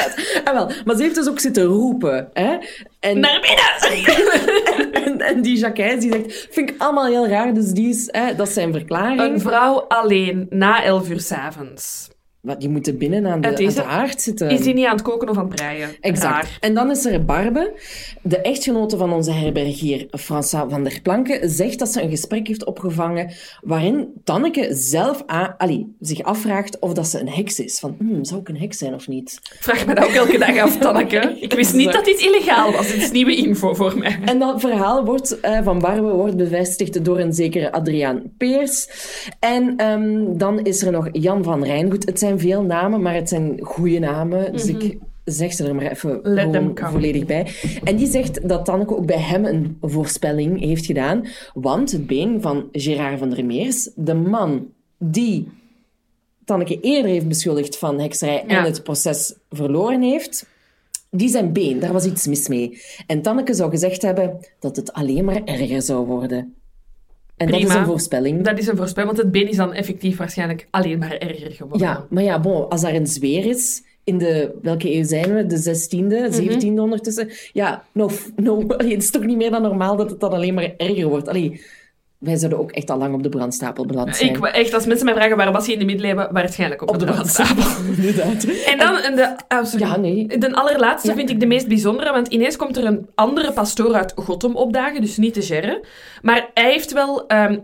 Ah, 0.44 0.54
wel, 0.54 0.70
maar 0.84 0.96
ze 0.96 1.02
heeft 1.02 1.14
dus 1.14 1.28
ook 1.28 1.40
zitten 1.40 1.64
roepen. 1.64 2.30
Hè? 2.32 2.56
En, 3.00 3.20
Naar 3.20 3.40
binnen. 3.40 4.10
en, 5.04 5.20
en 5.20 5.42
die 5.42 5.56
Jacques 5.58 6.00
die 6.00 6.12
zegt, 6.12 6.46
vind 6.50 6.70
ik 6.70 6.74
allemaal 6.78 7.06
heel 7.06 7.28
raar. 7.28 7.54
Dus 7.54 7.70
die 7.70 7.88
is, 7.88 8.08
hè, 8.10 8.34
dat 8.34 8.46
is 8.46 8.54
zijn 8.54 8.72
verklaring. 8.72 9.20
Een 9.20 9.40
vrouw 9.40 9.84
alleen 9.88 10.46
na 10.50 10.84
11 10.84 11.08
uur 11.08 11.20
s'avonds. 11.20 12.08
Wat, 12.42 12.60
die 12.60 12.68
moeten 12.68 12.98
binnen 12.98 13.26
aan 13.26 13.40
de, 13.40 13.48
Het 13.48 13.60
aan 13.60 13.74
de 13.74 13.80
haard 13.82 14.22
zitten. 14.22 14.50
Is 14.50 14.60
die 14.60 14.74
niet 14.74 14.86
aan 14.86 14.92
het 14.96 15.02
koken 15.02 15.28
of 15.28 15.36
aan 15.36 15.46
het 15.46 15.54
breien? 15.54 15.88
Exact. 16.00 16.32
Raar. 16.32 16.56
En 16.60 16.74
dan 16.74 16.90
is 16.90 17.04
er 17.04 17.24
Barbe, 17.24 17.72
de 18.22 18.36
echtgenote 18.40 18.96
van 18.96 19.12
onze 19.12 19.30
herbergier 19.32 20.06
François 20.10 20.70
van 20.70 20.84
der 20.84 21.00
Planken, 21.02 21.50
zegt 21.50 21.78
dat 21.78 21.88
ze 21.88 22.02
een 22.02 22.10
gesprek 22.10 22.46
heeft 22.46 22.64
opgevangen 22.64 23.30
waarin 23.60 24.08
Tanneke 24.24 24.68
zelf 24.74 25.24
a- 25.30 25.54
allee, 25.58 25.94
zich 26.00 26.22
afvraagt 26.22 26.78
of 26.78 26.92
dat 26.92 27.06
ze 27.06 27.20
een 27.20 27.28
heks 27.28 27.60
is. 27.60 27.78
Van, 27.78 27.94
hmm, 27.98 28.24
zou 28.24 28.40
ik 28.40 28.48
een 28.48 28.56
heks 28.58 28.78
zijn 28.78 28.94
of 28.94 29.08
niet? 29.08 29.38
Vraag 29.60 29.86
me 29.86 29.94
dat 29.94 30.04
ook 30.04 30.10
elke 30.14 30.38
dag 30.38 30.58
af, 30.58 30.78
Tanneke. 30.78 31.36
Ik 31.40 31.52
wist 31.52 31.74
niet 31.74 31.92
dat 31.92 32.04
dit 32.04 32.20
illegaal 32.20 32.72
was. 32.72 32.86
Dit 32.92 33.02
is 33.02 33.10
nieuwe 33.10 33.36
info 33.36 33.74
voor 33.74 33.98
mij. 33.98 34.18
En 34.24 34.38
dat 34.38 34.60
verhaal 34.60 35.04
wordt, 35.04 35.40
eh, 35.40 35.58
van 35.64 35.78
Barbe 35.78 36.10
wordt 36.12 36.36
bevestigd 36.36 37.04
door 37.04 37.18
een 37.18 37.32
zekere 37.32 37.72
Adriaan 37.72 38.22
Peers. 38.38 38.88
En 39.40 39.76
ehm, 39.76 40.36
dan 40.36 40.60
is 40.64 40.82
er 40.82 40.92
nog 40.92 41.08
Jan 41.12 41.44
van 41.44 41.64
Rijngoed. 41.64 42.04
Het 42.06 42.18
zijn 42.18 42.31
veel 42.38 42.62
namen, 42.62 43.02
maar 43.02 43.14
het 43.14 43.28
zijn 43.28 43.58
goede 43.62 43.98
namen. 43.98 44.52
Dus 44.52 44.66
ik 44.66 44.98
zeg 45.24 45.52
ze 45.52 45.66
er 45.66 45.74
maar 45.74 45.90
even 45.90 46.20
volledig 46.74 47.26
bij. 47.26 47.46
En 47.84 47.96
die 47.96 48.10
zegt 48.10 48.48
dat 48.48 48.64
Tanneke 48.64 48.96
ook 48.96 49.06
bij 49.06 49.20
hem 49.20 49.44
een 49.44 49.76
voorspelling 49.80 50.60
heeft 50.60 50.86
gedaan. 50.86 51.26
Want 51.54 51.92
het 51.92 52.06
been 52.06 52.40
van 52.40 52.68
Gerard 52.72 53.18
van 53.18 53.30
der 53.30 53.44
Meers, 53.44 53.90
de 53.94 54.14
man 54.14 54.66
die 54.98 55.48
Tanneke 56.44 56.80
eerder 56.80 57.10
heeft 57.10 57.28
beschuldigd 57.28 57.78
van 57.78 58.00
hekserij 58.00 58.44
Ja. 58.46 58.58
en 58.58 58.64
het 58.64 58.82
proces 58.82 59.34
verloren 59.50 60.02
heeft... 60.02 60.50
Die 61.14 61.28
zijn 61.28 61.52
been, 61.52 61.78
daar 61.80 61.92
was 61.92 62.04
iets 62.04 62.26
mis 62.26 62.48
mee. 62.48 62.82
En 63.06 63.22
Tanneke 63.22 63.54
zou 63.54 63.70
gezegd 63.70 64.02
hebben 64.02 64.38
dat 64.58 64.76
het 64.76 64.92
alleen 64.92 65.24
maar 65.24 65.44
erger 65.44 65.82
zou 65.82 66.06
worden. 66.06 66.54
En 67.36 67.50
dat 67.50 67.60
is 67.60 67.74
een 67.74 67.84
voorspelling. 67.84 68.44
Dat 68.44 68.58
is 68.58 68.66
een 68.66 68.76
voorspelling, 68.76 69.12
want 69.12 69.22
het 69.22 69.32
been 69.32 69.48
is 69.48 69.56
dan 69.56 69.72
effectief 69.72 70.16
waarschijnlijk 70.16 70.66
alleen 70.70 70.98
maar 70.98 71.18
erger 71.18 71.50
geworden. 71.50 71.86
Ja, 71.86 72.06
maar 72.10 72.22
ja, 72.22 72.40
bon, 72.40 72.68
als 72.68 72.80
daar 72.80 72.94
een 72.94 73.06
zweer 73.06 73.46
is, 73.46 73.82
in 74.04 74.18
de, 74.18 74.54
welke 74.62 74.94
eeuw 74.94 75.04
zijn 75.04 75.34
we? 75.34 75.46
De 75.46 75.58
16e, 75.58 76.34
17e 76.40 76.78
ondertussen. 76.78 77.30
Ja, 77.52 77.84
no, 77.92 78.10
no, 78.36 78.62
allee, 78.76 78.92
het 78.92 79.02
is 79.02 79.10
toch 79.10 79.24
niet 79.24 79.36
meer 79.36 79.50
dan 79.50 79.62
normaal 79.62 79.96
dat 79.96 80.10
het 80.10 80.20
dan 80.20 80.32
alleen 80.32 80.54
maar 80.54 80.74
erger 80.76 81.08
wordt. 81.08 81.28
Allee, 81.28 81.60
wij 82.22 82.36
zouden 82.36 82.58
ook 82.58 82.70
echt 82.70 82.90
al 82.90 82.98
lang 82.98 83.14
op 83.14 83.22
de 83.22 83.28
brandstapel 83.28 83.86
beland 83.86 84.16
zijn. 84.16 84.34
Ik, 84.34 84.44
echt, 84.44 84.74
als 84.74 84.86
mensen 84.86 85.04
mij 85.04 85.14
vragen 85.14 85.36
waar 85.36 85.52
was 85.52 85.64
hij 85.64 85.72
in 85.74 85.78
de 85.78 85.84
middeleeuwen, 85.84 86.28
waarschijnlijk 86.32 86.82
op, 86.82 86.88
op 86.88 86.98
de 86.98 87.04
brandstapel, 87.04 87.64
inderdaad. 87.96 88.44
En 88.44 88.78
dan 88.78 88.96
en 88.96 89.16
de, 89.16 89.36
ah. 89.48 89.72
Ja, 89.78 89.96
nee. 89.96 90.38
de 90.38 90.54
allerlaatste 90.54 91.08
Ja. 91.08 91.14
vind 91.14 91.30
ik 91.30 91.40
de 91.40 91.46
meest 91.46 91.68
bijzondere, 91.68 92.12
want 92.12 92.28
ineens 92.28 92.56
komt 92.56 92.76
er 92.76 92.84
een 92.84 93.08
andere 93.14 93.52
pastoor 93.52 93.94
uit 93.94 94.12
Gotham 94.16 94.56
opdagen, 94.56 95.00
dus 95.00 95.16
niet 95.16 95.34
de 95.34 95.42
Gerre. 95.42 95.84
Maar 96.22 96.50
hij 96.54 96.70
heeft 96.70 96.92
wel 96.92 97.26
ehm, 97.26 97.58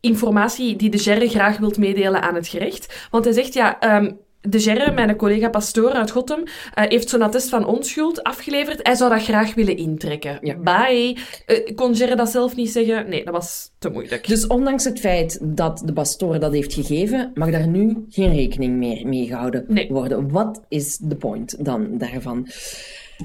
informatie 0.00 0.76
die 0.76 0.90
de 0.90 0.98
Gerre 0.98 1.28
graag 1.28 1.58
wilt 1.58 1.78
meedelen 1.78 2.22
aan 2.22 2.34
het 2.34 2.48
gerecht. 2.48 3.08
Want 3.10 3.24
hij 3.24 3.32
zegt, 3.32 3.54
ja, 3.54 3.78
ehm, 3.78 4.10
de 4.40 4.60
Gerre, 4.60 4.92
mijn 4.92 5.16
collega 5.16 5.48
pastoor 5.48 5.90
uit 5.90 6.10
Gotham, 6.10 6.40
uh, 6.40 6.44
heeft 6.74 7.08
zo'n 7.08 7.22
attest 7.22 7.48
van 7.48 7.66
onschuld 7.66 8.22
afgeleverd. 8.22 8.78
Hij 8.82 8.94
zou 8.94 9.10
dat 9.10 9.22
graag 9.22 9.54
willen 9.54 9.76
intrekken. 9.76 10.38
Ja. 10.40 10.56
Bye. 10.56 11.16
Uh, 11.46 11.74
kon 11.74 11.94
Gerre 11.96 12.16
dat 12.16 12.28
zelf 12.30 12.56
niet 12.56 12.70
zeggen? 12.70 13.08
Nee, 13.08 13.24
dat 13.24 13.34
was 13.34 13.70
te 13.78 13.90
moeilijk. 13.90 14.28
Dus 14.28 14.46
ondanks 14.46 14.84
het 14.84 15.00
feit 15.00 15.38
dat 15.42 15.82
de 15.84 15.92
pastoor 15.92 16.38
dat 16.38 16.52
heeft 16.52 16.74
gegeven, 16.74 17.30
mag 17.34 17.50
daar 17.50 17.68
nu 17.68 18.04
geen 18.08 18.34
rekening 18.34 18.76
meer 18.76 19.06
mee 19.06 19.26
gehouden 19.26 19.64
Nee. 19.68 19.88
worden. 19.88 20.30
Wat 20.30 20.60
is 20.68 20.96
de 20.96 21.16
point 21.16 21.64
dan 21.64 21.98
daarvan? 21.98 22.46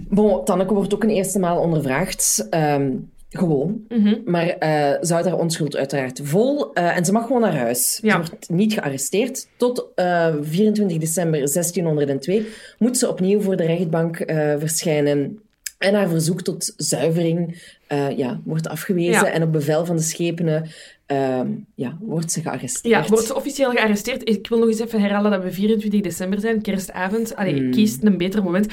Bon, 0.09 0.45
Tanneke 0.45 0.73
wordt 0.73 0.93
ook 0.93 1.03
een 1.03 1.09
eerste 1.09 1.39
maal 1.39 1.59
ondervraagd. 1.59 2.47
Ehm, 2.49 2.91
gewoon. 3.37 3.83
Mhm. 3.89 4.15
Maar 4.25 4.47
eh 4.47 5.03
ze 5.03 5.13
houdt 5.13 5.27
haar 5.27 5.37
onschuld 5.37 5.75
uiteraard 5.75 6.19
vol. 6.23 6.73
eh, 6.73 6.97
en 6.97 7.05
ze 7.05 7.11
mag 7.11 7.25
gewoon 7.25 7.41
naar 7.41 7.55
huis. 7.55 7.99
Ja. 8.01 8.11
Ze 8.11 8.17
wordt 8.31 8.49
niet 8.49 8.73
gearresteerd. 8.73 9.47
Tot 9.57 9.85
eh, 9.95 10.33
24 10.41 10.97
december 10.97 11.39
1602 11.39 12.45
moet 12.77 12.97
ze 12.97 13.09
opnieuw 13.09 13.41
voor 13.41 13.55
de 13.55 13.65
rechtbank 13.65 14.19
eh, 14.19 14.53
verschijnen. 14.57 15.39
En 15.77 15.93
haar 15.93 16.09
verzoek 16.09 16.41
tot 16.41 16.73
zuivering 16.77 17.63
eh, 17.87 18.17
ja, 18.17 18.39
wordt 18.43 18.67
afgewezen. 18.67 19.11
Ja. 19.25 19.29
En 19.31 19.43
op 19.43 19.51
bevel 19.51 19.85
van 19.85 19.95
de 19.95 20.01
schepenen 20.01 20.69
ehm, 21.05 21.47
ja, 21.75 21.97
wordt 22.01 22.31
ze 22.31 22.41
gearresteerd. 22.41 22.93
Ja, 22.95 23.07
wordt 23.07 23.25
ze 23.25 23.35
officieel 23.35 23.71
gearresteerd. 23.71 24.29
Ik 24.29 24.47
wil 24.47 24.59
nog 24.59 24.67
eens 24.67 24.79
even 24.79 25.01
herhalen 25.01 25.31
dat 25.31 25.43
we 25.43 25.51
24 25.51 26.01
december 26.01 26.39
zijn, 26.39 26.61
kerstavond. 26.61 27.35
Allee, 27.35 27.57
Hmm. 27.59 27.71
kies 27.71 27.97
een 28.01 28.17
beter 28.17 28.43
moment. 28.43 28.67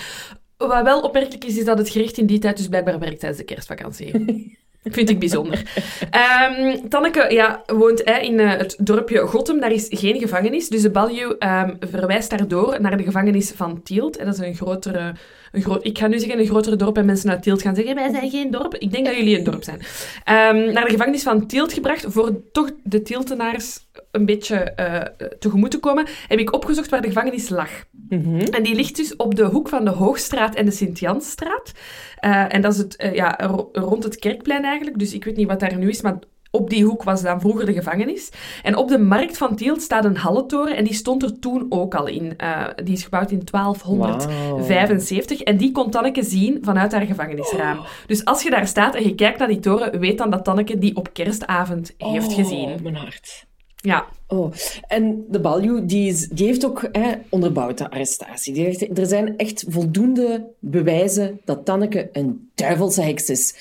Wat 0.68 0.82
wel 0.82 1.00
opmerkelijk 1.00 1.44
is, 1.44 1.56
is 1.58 1.64
dat 1.64 1.78
het 1.78 1.88
gerecht 1.88 2.18
in 2.18 2.26
die 2.26 2.38
tijd 2.38 2.56
dus 2.56 2.68
blijkbaar 2.68 2.98
werkt 2.98 3.20
tijdens 3.20 3.40
de 3.40 3.46
kerstvakantie. 3.46 4.10
Vind 4.84 5.10
ik 5.10 5.18
bijzonder. 5.18 5.62
Ehm, 6.10 6.88
Tanneke 6.88 7.26
ja, 7.34 7.62
woont 7.66 8.02
hè, 8.04 8.18
in 8.18 8.40
eh, 8.40 8.58
het 8.58 8.76
dorpje 8.78 9.18
Gottem. 9.18 9.60
Daar 9.60 9.72
is 9.72 9.86
geen 9.90 10.18
gevangenis. 10.18 10.68
Dus 10.68 10.82
de 10.82 10.90
Baljuw 10.90 11.36
ehm, 11.38 11.74
verwijst 11.80 12.30
daardoor 12.30 12.80
naar 12.80 12.96
de 12.96 13.02
gevangenis 13.02 13.50
van 13.50 13.82
Tielt. 13.82 14.16
En 14.16 14.24
dat 14.24 14.34
is 14.34 14.40
een 14.40 14.54
grotere... 14.54 15.14
Een 15.52 15.62
groot, 15.62 15.84
ik 15.86 15.98
ga 15.98 16.06
nu 16.06 16.18
zeggen 16.18 16.38
een 16.38 16.46
grotere 16.46 16.76
dorp 16.76 16.96
en 16.96 17.04
mensen 17.04 17.30
uit 17.30 17.42
Tielt 17.42 17.62
gaan 17.62 17.74
zeggen 17.74 17.94
wij 17.94 18.10
zijn 18.10 18.30
geen 18.30 18.50
dorp. 18.50 18.74
Ik 18.74 18.90
denk 18.92 19.06
dat 19.06 19.16
jullie 19.16 19.38
een 19.38 19.44
dorp 19.44 19.64
zijn. 19.64 19.80
Ehm, 20.24 20.72
naar 20.72 20.84
de 20.84 20.90
gevangenis 20.90 21.22
van 21.22 21.46
Tielt 21.46 21.72
gebracht 21.72 22.04
voor 22.08 22.40
toch 22.52 22.70
de 22.82 23.02
Tieltenaars 23.02 23.86
een 24.10 24.26
beetje 24.26 24.56
eh, 24.56 25.26
tegemoet 25.38 25.70
te 25.70 25.78
komen, 25.78 26.06
heb 26.28 26.38
ik 26.38 26.52
opgezocht 26.52 26.90
waar 26.90 27.00
de 27.00 27.06
gevangenis 27.08 27.48
lag. 27.48 27.70
Mhm. 28.08 28.38
En 28.40 28.62
die 28.62 28.74
ligt 28.74 28.96
dus 28.96 29.16
op 29.16 29.34
de 29.34 29.44
hoek 29.44 29.68
van 29.68 29.84
de 29.84 29.90
Hoogstraat 29.90 30.54
en 30.54 30.64
de 30.64 30.70
Sint-Jansstraat. 30.70 31.72
Eh, 32.16 32.54
en 32.54 32.60
dat 32.62 32.72
is 32.72 32.78
het, 32.78 32.96
eh, 32.96 33.14
ja, 33.14 33.38
ro- 33.40 33.68
rond 33.72 34.04
het 34.04 34.16
kerkplein 34.16 34.64
eigenlijk. 34.64 34.98
Dus 34.98 35.12
ik 35.14 35.24
weet 35.24 35.36
niet 35.36 35.48
wat 35.48 35.60
daar 35.60 35.76
nu 35.76 35.88
is, 35.88 36.02
maar 36.02 36.18
op 36.54 36.70
die 36.70 36.84
hoek 36.84 37.02
was 37.02 37.22
dan 37.22 37.40
vroeger 37.40 37.66
de 37.66 37.72
gevangenis. 37.72 38.28
En 38.62 38.76
op 38.76 38.88
de 38.88 38.98
markt 38.98 39.36
van 39.36 39.56
Tielt 39.56 39.82
staat 39.82 40.04
een 40.04 40.16
hallentoren 40.16 40.76
en 40.76 40.84
die 40.84 40.94
stond 40.94 41.22
er 41.22 41.38
toen 41.38 41.66
ook 41.68 41.94
al 41.94 42.06
in. 42.06 42.36
Eh, 42.36 42.66
die 42.84 42.94
is 42.94 43.02
gebouwd 43.04 43.30
in 43.30 43.44
1275 43.44 45.40
en 45.40 45.56
die 45.56 45.72
kon 45.72 45.90
Tanneke 45.90 46.22
zien 46.22 46.58
vanuit 46.62 46.92
haar 46.92 47.06
gevangenisraam. 47.06 47.80
Dus 48.06 48.24
als 48.24 48.42
je 48.42 48.50
daar 48.50 48.66
staat 48.66 48.94
en 48.94 49.02
je 49.04 49.14
kijkt 49.14 49.38
naar 49.38 49.48
die 49.48 49.60
toren, 49.60 49.98
weet 50.00 50.18
dan 50.18 50.30
dat 50.30 50.44
Tanneke 50.44 50.78
die 50.78 50.96
op 50.96 51.12
kerstavond 51.12 51.94
heeft 51.98 52.28
Oh, 52.28 52.34
gezien. 52.34 52.78
mijn 52.82 52.96
hart. 52.96 53.44
Ja, 53.76 54.04
Oh, 54.26 54.52
en 54.88 55.24
de 55.28 55.40
Balju, 55.40 55.86
die, 55.86 56.08
is- 56.08 56.28
die 56.28 56.46
heeft 56.46 56.64
ook 56.66 56.88
hè, 56.92 57.10
onderbouwd 57.28 57.78
de 57.78 57.90
arrestatie. 57.90 58.52
Die 58.54 58.64
heeft, 58.64 58.98
er 58.98 59.06
zijn 59.06 59.36
echt 59.36 59.64
voldoende 59.68 60.46
bewijzen 60.58 61.40
dat 61.44 61.64
Tanneke 61.64 62.08
een 62.12 62.50
duivelse 62.54 63.02
heks 63.02 63.28
is. 63.28 63.54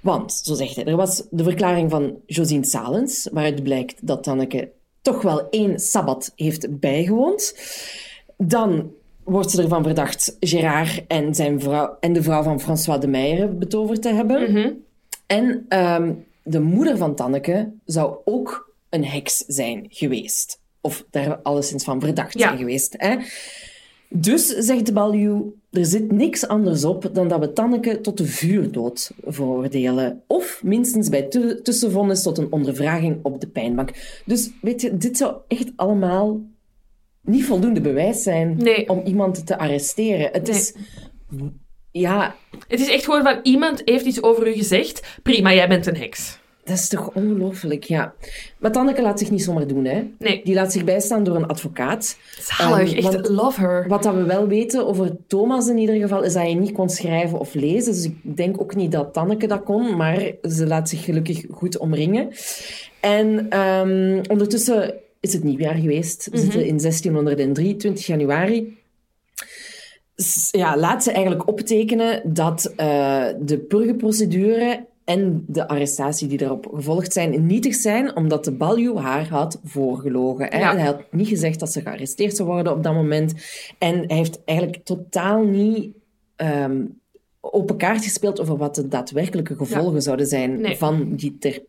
Want, 0.00 0.32
zo 0.32 0.54
zegt 0.54 0.76
hij, 0.76 0.84
er 0.84 0.96
was 0.96 1.22
de 1.30 1.42
verklaring 1.44 1.90
van 1.90 2.16
Josine 2.26 2.64
Salens, 2.64 3.28
waaruit 3.32 3.62
blijkt 3.62 4.06
dat 4.06 4.22
Tanneke 4.22 4.70
toch 5.02 5.22
wel 5.22 5.48
één 5.50 5.78
sabbat 5.78 6.32
heeft 6.36 6.80
bijgewoond. 6.80 7.54
Dan 8.36 8.92
wordt 9.24 9.50
ze 9.50 9.62
ervan 9.62 9.82
verdacht 9.82 10.36
Gérard 10.40 11.04
en, 11.06 11.34
zijn 11.34 11.60
vrouw, 11.60 11.96
en 12.00 12.12
de 12.12 12.22
vrouw 12.22 12.42
van 12.42 12.60
François 12.60 13.00
de 13.00 13.06
Meijer 13.08 13.58
betoverd 13.58 14.02
te 14.02 14.08
hebben. 14.08 14.40
En 15.26 15.64
ehm, 15.68 16.12
de 16.42 16.60
moeder 16.60 16.96
van 16.96 17.14
Tanneke 17.14 17.72
zou 17.84 18.16
ook 18.24 18.72
een 18.88 19.04
heks 19.04 19.36
zijn 19.46 19.86
geweest. 19.88 20.60
Of 20.80 21.04
daar 21.10 21.36
alleszins 21.42 21.84
van 21.84 22.00
verdacht 22.00 22.38
Ja. 22.38 22.46
zijn 22.46 22.58
geweest. 22.58 22.94
Hè? 22.96 23.16
Dus, 24.14 24.46
zegt 24.46 24.86
de 24.86 24.92
Baljuw, 24.92 25.54
er 25.70 25.84
zit 25.84 26.12
niks 26.12 26.46
anders 26.48 26.84
op 26.84 27.10
dan 27.12 27.28
dat 27.28 27.40
we 27.40 27.52
Tanneke 27.52 28.00
tot 28.00 28.16
de 28.18 28.26
vuurdood 28.26 29.10
veroordelen. 29.24 30.22
Of 30.26 30.60
minstens 30.64 31.08
bij 31.08 31.22
tu- 31.22 31.62
tussenvondens 31.62 32.22
tot 32.22 32.38
een 32.38 32.52
ondervraging 32.52 33.18
op 33.22 33.40
de 33.40 33.46
pijnbank. 33.48 33.90
Dus 34.26 34.50
weet 34.60 34.80
je, 34.80 34.96
dit 34.96 35.16
zou 35.16 35.34
echt 35.48 35.70
allemaal 35.76 36.40
niet 37.22 37.44
voldoende 37.44 37.80
bewijs 37.80 38.22
zijn 38.22 38.56
Nee. 38.56 38.88
om 38.88 39.00
iemand 39.04 39.46
te 39.46 39.58
arresteren. 39.58 40.28
Het 40.32 40.46
Nee. 40.46 40.56
is... 40.56 40.74
Ja, 41.92 42.34
het 42.68 42.80
is 42.80 42.88
echt 42.88 43.04
gewoon 43.04 43.22
van 43.22 43.38
iemand 43.42 43.82
heeft 43.84 44.04
iets 44.06 44.22
over 44.22 44.48
u 44.48 44.52
gezegd. 44.52 45.18
Prima, 45.22 45.54
jij 45.54 45.68
bent 45.68 45.86
een 45.86 45.96
heks. 45.96 46.39
Dat 46.70 46.78
is 46.78 46.88
toch 46.88 47.10
ongelooflijk, 47.14 47.84
ja. 47.84 48.14
Maar 48.58 48.72
Tanneke 48.72 49.02
laat 49.02 49.18
zich 49.18 49.30
niet 49.30 49.42
zomaar 49.42 49.66
doen, 49.66 49.84
hè. 49.84 50.02
Nee. 50.18 50.40
Die 50.44 50.54
laat 50.54 50.72
zich 50.72 50.84
bijstaan 50.84 51.24
door 51.24 51.36
een 51.36 51.46
advocaat. 51.46 52.16
Zalig, 52.38 52.88
Ehm, 52.88 52.96
echt 52.96 53.14
want 53.14 53.28
love 53.28 53.60
her. 53.60 53.88
Wat 53.88 54.02
dat 54.02 54.14
we 54.14 54.22
wel 54.22 54.46
weten 54.46 54.86
over 54.86 55.16
Thomas 55.26 55.68
in 55.68 55.78
ieder 55.78 55.94
geval, 55.94 56.22
is 56.22 56.32
dat 56.32 56.42
hij 56.42 56.54
niet 56.54 56.72
kon 56.72 56.88
schrijven 56.88 57.38
of 57.38 57.54
lezen. 57.54 57.92
Dus 57.92 58.04
ik 58.04 58.36
denk 58.36 58.60
ook 58.60 58.74
niet 58.74 58.92
dat 58.92 59.12
Tanneke 59.12 59.46
dat 59.46 59.62
kon, 59.62 59.96
maar 59.96 60.32
ze 60.42 60.66
laat 60.66 60.88
zich 60.88 61.04
gelukkig 61.04 61.44
goed 61.50 61.78
omringen. 61.78 62.28
En 63.00 63.46
ehm, 63.48 64.20
ondertussen 64.28 64.94
is 65.20 65.32
het 65.32 65.44
nieuwjaar 65.44 65.74
geweest. 65.74 66.28
We 66.30 66.38
zitten 66.38 66.66
in 66.66 66.78
1603, 66.80 67.76
20 67.76 68.06
januari. 68.06 68.78
Ja, 70.50 70.76
laat 70.76 71.02
ze 71.02 71.10
eigenlijk 71.10 71.48
optekenen 71.48 72.20
dat 72.24 72.72
eh, 72.76 73.26
de 73.40 73.58
purgeprocedure 73.58 74.88
en 75.10 75.44
de 75.46 75.68
arrestatie 75.68 76.28
die 76.28 76.38
daarop 76.38 76.70
gevolgd 76.74 77.12
zijn 77.12 77.46
nietig 77.46 77.74
zijn, 77.74 78.16
omdat 78.16 78.44
de 78.44 78.52
Baljuw 78.52 78.96
haar 78.96 79.28
had 79.28 79.60
voorgelogen. 79.64 80.46
Hè? 80.50 80.58
Ja. 80.58 80.76
Hij 80.76 80.84
had 80.84 81.02
niet 81.10 81.28
gezegd 81.28 81.60
dat 81.60 81.72
ze 81.72 81.80
gearresteerd 81.80 82.36
zou 82.36 82.48
worden 82.48 82.72
op 82.72 82.82
dat 82.82 82.94
moment. 82.94 83.34
En 83.78 84.04
hij 84.06 84.16
heeft 84.16 84.40
eigenlijk 84.44 84.84
totaal 84.84 85.44
niet 85.44 85.94
ehm, 86.36 86.84
open 87.40 87.76
kaart 87.76 88.04
gespeeld 88.04 88.40
over 88.40 88.56
wat 88.56 88.74
de 88.74 88.88
daadwerkelijke 88.88 89.56
gevolgen 89.56 90.02
zouden 90.02 90.26
zijn 90.26 90.60
Nee. 90.60 90.76
van 90.76 91.14
die 91.16 91.36
ter 91.38 91.62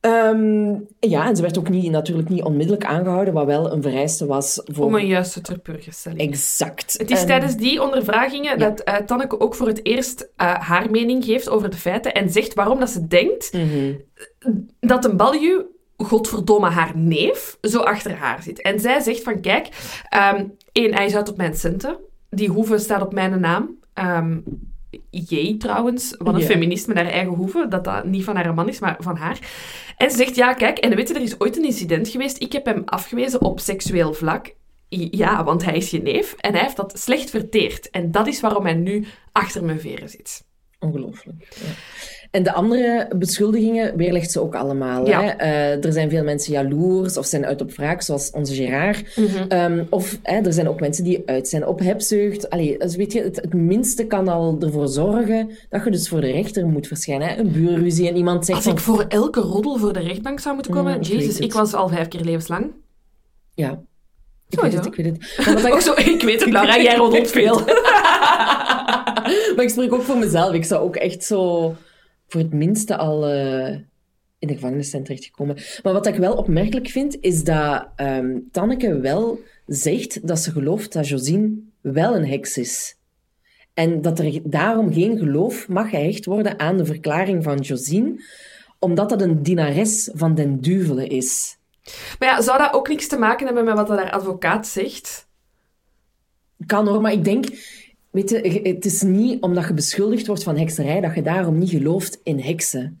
Ehm, 0.00 0.74
ja, 1.00 1.26
en 1.26 1.36
ze 1.36 1.42
werd 1.42 1.58
ook 1.58 1.68
niet, 1.68 1.90
natuurlijk 1.90 2.28
niet 2.28 2.42
onmiddellijk 2.42 2.84
aangehouden, 2.84 3.34
wat 3.34 3.46
wel 3.46 3.72
een 3.72 3.82
vereiste 3.82 4.26
was 4.26 4.60
voor... 4.64 4.84
Om 4.86 4.94
een 4.94 5.06
juiste 5.06 5.40
terpurgestelling. 5.40 6.20
Exact. 6.20 6.94
Het 6.98 7.10
is 7.10 7.20
En- 7.20 7.26
tijdens 7.26 7.56
die 7.56 7.82
ondervragingen 7.82 8.58
Ja. 8.58 8.68
dat 8.68 8.80
eh, 8.80 8.96
Tanneke 8.96 9.40
ook 9.40 9.54
voor 9.54 9.66
het 9.66 9.84
eerst 9.86 10.28
eh, 10.36 10.54
haar 10.54 10.90
mening 10.90 11.24
geeft 11.24 11.48
over 11.48 11.70
de 11.70 11.76
feiten 11.76 12.14
en 12.14 12.30
zegt 12.30 12.54
waarom 12.54 12.78
dat 12.78 12.90
ze 12.90 13.06
denkt 13.06 13.52
Mhm. 13.52 13.94
dat 14.80 15.04
een 15.04 15.16
balju, 15.16 15.66
godverdomme 15.96 16.68
haar 16.70 16.92
neef, 16.96 17.58
zo 17.60 17.78
achter 17.80 18.14
haar 18.16 18.42
zit. 18.42 18.62
En 18.62 18.80
zij 18.80 19.00
zegt 19.00 19.22
van, 19.22 19.40
kijk, 19.40 19.68
ehm 20.08 20.44
één, 20.72 20.94
hij 20.94 21.06
is 21.06 21.14
uit 21.16 21.28
op 21.30 21.36
mijn 21.36 21.54
centen. 21.54 21.96
Die 22.30 22.48
hoeve 22.48 22.78
staat 22.78 23.02
op 23.02 23.12
mijn 23.12 23.40
naam. 23.40 23.76
Ehm 23.94 24.36
Jee, 25.10 25.56
trouwens, 25.56 26.14
wat 26.18 26.34
een 26.34 26.40
Ja. 26.40 26.46
feminist 26.46 26.86
met 26.86 26.96
haar 26.96 27.06
eigen 27.06 27.32
hoeve, 27.34 27.66
dat 27.68 27.84
dat 27.84 28.04
niet 28.04 28.24
van 28.24 28.36
haar 28.36 28.54
man 28.54 28.68
is, 28.68 28.78
maar 28.80 28.96
van 28.98 29.16
haar. 29.16 29.38
En 29.96 30.10
ze 30.10 30.16
zegt, 30.16 30.36
ja, 30.36 30.52
kijk, 30.54 30.78
en 30.78 30.94
weet 30.96 31.08
je, 31.08 31.14
er 31.14 31.20
is 31.20 31.40
ooit 31.40 31.56
een 31.56 31.64
incident 31.64 32.08
geweest, 32.08 32.40
ik 32.42 32.52
heb 32.52 32.64
hem 32.64 32.82
afgewezen 32.84 33.40
op 33.40 33.60
seksueel 33.60 34.14
vlak. 34.14 34.54
Ja, 34.88 35.44
want 35.44 35.64
hij 35.64 35.76
is 35.76 35.90
je 35.90 36.02
neef 36.02 36.34
en 36.34 36.52
hij 36.52 36.62
heeft 36.62 36.76
dat 36.76 36.98
slecht 36.98 37.30
verteerd. 37.30 37.90
En 37.90 38.10
dat 38.10 38.26
is 38.26 38.40
waarom 38.40 38.64
hij 38.64 38.74
nu 38.74 39.06
achter 39.32 39.64
mijn 39.64 39.80
veren 39.80 40.08
zit. 40.08 40.44
Ongelooflijk. 40.78 41.48
Ja. 41.54 41.70
En 42.30 42.42
de 42.42 42.52
andere 42.52 43.08
beschuldigingen 43.16 43.96
weerlegt 43.96 44.30
ze 44.30 44.40
ook 44.40 44.54
allemaal. 44.54 45.06
Ja. 45.06 45.22
Hè? 45.22 45.28
Eh, 45.28 45.84
er 45.84 45.92
zijn 45.92 46.10
veel 46.10 46.24
mensen 46.24 46.52
jaloers 46.52 47.16
of 47.16 47.26
zijn 47.26 47.46
uit 47.46 47.60
op 47.60 47.72
wraak, 47.72 48.02
zoals 48.02 48.30
onze 48.30 48.54
Gerard. 48.54 49.18
Ehm, 49.48 49.84
of 49.90 50.18
hè, 50.22 50.40
er 50.40 50.52
zijn 50.52 50.68
ook 50.68 50.80
mensen 50.80 51.04
die 51.04 51.22
uit 51.26 51.48
zijn 51.48 51.66
op 51.66 51.78
hebzucht. 51.78 52.50
Allee, 52.50 52.78
dus 52.78 52.96
weet 52.96 53.12
je, 53.12 53.22
het, 53.22 53.36
het 53.36 53.54
minste 53.54 54.04
kan 54.06 54.28
al 54.28 54.56
ervoor 54.60 54.88
zorgen 54.88 55.50
dat 55.68 55.84
je 55.84 55.90
dus 55.90 56.08
voor 56.08 56.20
de 56.20 56.30
rechter 56.30 56.66
moet 56.66 56.86
verschijnen. 56.86 57.28
Hè? 57.28 57.36
Een 57.36 57.52
buurruzie 57.52 58.08
en 58.08 58.16
iemand 58.16 58.44
zegt 58.44 58.56
Als 58.56 58.66
van... 58.66 58.74
ik 58.76 58.80
voor 58.80 59.04
elke 59.08 59.40
roddel 59.40 59.76
voor 59.76 59.92
de 59.92 60.00
rechtbank 60.00 60.40
zou 60.40 60.54
moeten 60.54 60.72
komen, 60.72 60.92
Mm, 60.94 61.00
ik 61.00 61.06
jezus, 61.06 61.38
ik 61.38 61.52
was 61.52 61.74
al 61.74 61.88
vijf 61.88 62.08
keer 62.08 62.20
levenslang. 62.20 62.70
Ja, 63.54 63.80
ik 64.48 64.60
weet 64.60 64.72
het, 64.72 64.86
ik 64.86 64.94
weet 64.94 65.06
het. 65.06 65.46
Maar, 65.46 65.66
ik, 65.66 65.74
Ook 65.74 65.80
zo, 65.80 65.92
ik 65.96 66.22
weet 66.22 66.40
het, 66.40 66.52
Laura, 66.52 66.80
jij 66.82 66.96
roddelt 66.96 67.30
veel. 67.38 67.60
maar 69.56 69.64
ik 69.64 69.68
spreek 69.70 69.92
ook 69.92 70.02
voor 70.02 70.18
mezelf. 70.18 70.52
Ik 70.52 70.64
zou 70.64 70.82
ook 70.82 70.96
echt 70.96 71.24
zo 71.24 71.74
voor 72.28 72.40
het 72.40 72.52
minste 72.52 72.96
al 72.96 73.26
eh, 73.26 73.76
in 74.38 74.48
de 74.48 74.54
gevangenis 74.54 74.90
zijn 74.90 75.04
terechtgekomen. 75.04 75.56
Maar 75.82 75.92
wat 75.92 76.06
ik 76.06 76.14
wel 76.14 76.34
opmerkelijk 76.34 76.88
vind, 76.88 77.16
is 77.20 77.44
dat 77.44 77.88
ehm, 77.96 78.38
Tanneke 78.52 79.00
wel 79.00 79.40
zegt 79.66 80.26
dat 80.26 80.38
ze 80.38 80.50
gelooft 80.50 80.92
dat 80.92 81.08
Josine 81.08 81.56
wel 81.80 82.16
een 82.16 82.26
heks 82.26 82.56
is. 82.56 82.96
En 83.74 84.02
dat 84.02 84.18
er 84.18 84.40
daarom 84.44 84.92
geen 84.92 85.18
geloof 85.18 85.68
mag 85.68 85.90
gehecht 85.90 86.24
worden 86.24 86.58
aan 86.58 86.76
de 86.76 86.84
verklaring 86.84 87.42
van 87.42 87.58
Josine, 87.58 88.24
omdat 88.78 89.08
dat 89.08 89.22
een 89.22 89.42
dienares 89.42 90.10
van 90.12 90.34
den 90.34 90.60
duvelen 90.60 91.08
is. 91.08 91.56
Maar 92.18 92.28
ja, 92.28 92.40
zou 92.40 92.58
dat 92.58 92.72
ook 92.72 92.88
niks 92.88 93.08
te 93.08 93.18
maken 93.18 93.46
hebben 93.46 93.64
met 93.64 93.74
wat 93.74 93.88
haar 93.88 94.10
advocaat 94.10 94.66
zegt? 94.66 95.28
Kan 96.66 96.86
hoor, 96.86 97.00
maar 97.00 97.12
ik 97.12 97.24
denk... 97.24 97.46
Weet 98.10 98.30
je, 98.30 98.60
het 98.62 98.84
is 98.84 99.02
niet 99.02 99.42
omdat 99.42 99.66
je 99.66 99.74
beschuldigd 99.74 100.26
wordt 100.26 100.42
van 100.42 100.56
hekserij 100.56 101.00
dat 101.00 101.14
je 101.14 101.22
daarom 101.22 101.58
niet 101.58 101.70
gelooft 101.70 102.20
in 102.22 102.40
heksen. 102.40 103.00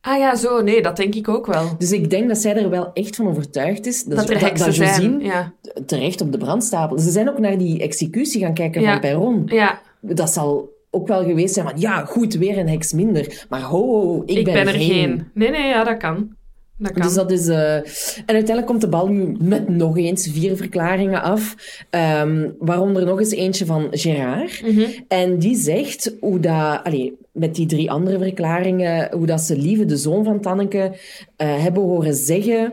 Ah 0.00 0.18
ja, 0.18 0.36
zo. 0.36 0.62
Nee, 0.62 0.82
dat 0.82 0.96
denk 0.96 1.14
ik 1.14 1.28
ook 1.28 1.46
wel. 1.46 1.68
Dus 1.78 1.92
ik 1.92 2.10
denk 2.10 2.28
dat 2.28 2.38
zij 2.38 2.56
er 2.56 2.70
wel 2.70 2.92
echt 2.92 3.16
van 3.16 3.28
overtuigd 3.28 3.86
is 3.86 4.04
dat, 4.04 4.30
er 4.30 4.40
heksen 4.40 4.66
dat 4.66 4.74
zijn. 4.74 5.20
Ja. 5.20 5.52
terecht 5.86 6.20
op 6.20 6.32
de 6.32 6.38
brandstapel. 6.38 6.98
Ze 6.98 7.10
zijn 7.10 7.28
ook 7.28 7.38
naar 7.38 7.58
die 7.58 7.82
executie 7.82 8.40
gaan 8.40 8.54
kijken 8.54 8.84
van 8.84 9.00
Perron. 9.00 9.42
Ja. 9.46 9.80
Dat 10.00 10.30
zal 10.30 10.72
ook 10.90 11.08
wel 11.08 11.24
geweest 11.24 11.54
zijn 11.54 11.68
van, 11.68 11.80
ja, 11.80 12.04
goed, 12.04 12.34
weer 12.34 12.58
een 12.58 12.68
heks 12.68 12.92
minder. 12.92 13.46
Maar 13.48 13.60
ho, 13.60 13.78
ho 13.78 14.22
ik, 14.26 14.38
ik 14.38 14.44
ben, 14.44 14.54
ben, 14.54 14.66
er 14.66 14.80
geen. 14.80 15.30
Nee, 15.34 15.50
nee, 15.50 15.66
ja, 15.66 15.84
dat 15.84 15.96
kan. 15.96 16.36
Dat 16.78 16.92
kan. 16.92 17.02
Dus 17.02 17.14
dat 17.14 17.30
is... 17.30 17.48
Uh... 17.48 17.74
En 17.76 17.84
uiteindelijk 18.26 18.66
komt 18.66 18.80
de 18.80 18.88
bal 18.88 19.08
nu 19.08 19.36
met 19.40 19.68
nog 19.68 19.96
eens 19.96 20.28
vier 20.28 20.56
verklaringen 20.56 21.22
af. 21.22 21.54
Um, 21.90 22.54
waaronder 22.58 23.04
nog 23.04 23.18
eens 23.18 23.30
eentje 23.30 23.66
van 23.66 23.88
Gerard. 23.90 24.62
Mm 24.62 24.74
-hmm. 24.74 25.04
En 25.08 25.38
die 25.38 25.56
zegt 25.56 26.14
hoe 26.20 26.40
dat... 26.40 26.80
Allez, 26.84 27.10
met 27.32 27.54
die 27.54 27.66
drie 27.66 27.90
andere 27.90 28.18
verklaringen, 28.18 29.12
hoe 29.12 29.26
dat 29.26 29.40
ze 29.40 29.56
Lieve, 29.56 29.84
de 29.84 29.96
zoon 29.96 30.24
van 30.24 30.40
Tanneke, 30.40 30.92
uh, 31.36 31.62
hebben 31.62 31.82
horen 31.82 32.14
zeggen 32.14 32.72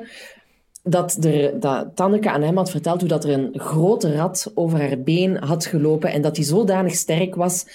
dat, 0.84 1.18
er, 1.24 1.60
dat 1.60 1.96
Tanneke 1.96 2.30
aan 2.30 2.42
hem 2.42 2.58
had 2.58 2.72
verteld 2.72 3.00
hoe 3.00 3.10
dat 3.10 3.24
er 3.24 3.32
een 3.32 3.50
grote 3.54 4.16
rat 4.16 4.52
over 4.56 4.80
haar 4.80 5.02
been 5.02 5.38
had 5.38 5.66
gelopen 5.66 6.12
en 6.12 6.22
dat 6.22 6.36
die 6.36 6.46
zodanig 6.46 6.94
sterk 6.94 7.36
was 7.36 7.66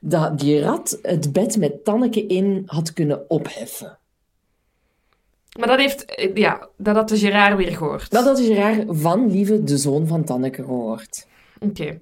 dat 0.00 0.38
die 0.38 0.60
rat 0.60 0.98
het 1.02 1.32
bed 1.32 1.56
met 1.56 1.84
Tanneke 1.84 2.26
in 2.26 2.62
had 2.66 2.92
kunnen 2.92 3.30
opheffen. 3.30 3.98
Maar 5.58 5.68
dat 5.68 5.78
heeft, 5.78 6.30
ja, 6.34 6.68
dat 6.76 6.96
had 6.96 7.08
de 7.08 7.18
Gerard 7.18 7.56
weer 7.56 7.76
gehoord. 7.76 8.10
Dat 8.10 8.24
had 8.24 8.36
de 8.36 8.44
Gerard 8.44 8.84
van 8.88 9.30
Lieve, 9.30 9.64
de 9.64 9.76
zoon 9.76 10.06
van 10.06 10.24
Tanneke, 10.24 10.62
gehoord. 10.62 11.26
Oké. 11.60 11.98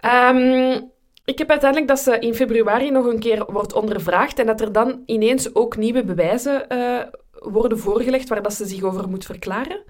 Okay. 0.00 0.30
Um, 0.30 0.92
ik 1.24 1.38
heb 1.38 1.50
uiteindelijk 1.50 1.90
dat 1.90 2.00
ze 2.00 2.18
in 2.18 2.34
februari 2.34 2.90
nog 2.90 3.06
een 3.06 3.18
keer 3.18 3.44
wordt 3.52 3.72
ondervraagd 3.72 4.38
en 4.38 4.46
dat 4.46 4.60
er 4.60 4.72
dan 4.72 5.02
ineens 5.06 5.54
ook 5.54 5.76
nieuwe 5.76 6.04
bewijzen 6.04 6.66
uh, 6.68 7.00
worden 7.32 7.78
voorgelegd 7.78 8.28
waar 8.28 8.42
dat 8.42 8.54
ze 8.54 8.66
zich 8.66 8.82
over 8.82 9.08
moet 9.08 9.24
verklaren. 9.24 9.82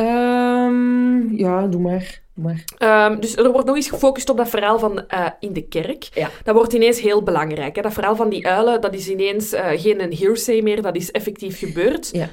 Um, 0.00 1.36
ja, 1.36 1.66
doe 1.66 1.80
maar. 1.80 2.20
Doe 2.34 2.54
maar. 2.78 3.10
Um, 3.10 3.20
dus 3.20 3.36
er 3.36 3.52
wordt 3.52 3.66
nog 3.66 3.76
eens 3.76 3.88
gefocust 3.88 4.30
op 4.30 4.36
dat 4.36 4.48
verhaal 4.48 4.78
van 4.78 5.04
uh, 5.14 5.26
in 5.40 5.52
de 5.52 5.62
kerk. 5.62 6.08
Ja. 6.14 6.30
Dat 6.44 6.54
wordt 6.54 6.72
ineens 6.72 7.00
heel 7.00 7.22
belangrijk. 7.22 7.76
Hè? 7.76 7.82
Dat 7.82 7.92
verhaal 7.92 8.16
van 8.16 8.28
die 8.28 8.46
uilen, 8.46 8.80
dat 8.80 8.94
is 8.94 9.08
ineens 9.08 9.52
uh, 9.52 9.66
geen 9.74 10.02
een 10.02 10.14
hearsay 10.16 10.60
meer, 10.60 10.82
dat 10.82 10.96
is 10.96 11.10
effectief 11.10 11.58
gebeurd. 11.58 12.08
Ja. 12.12 12.28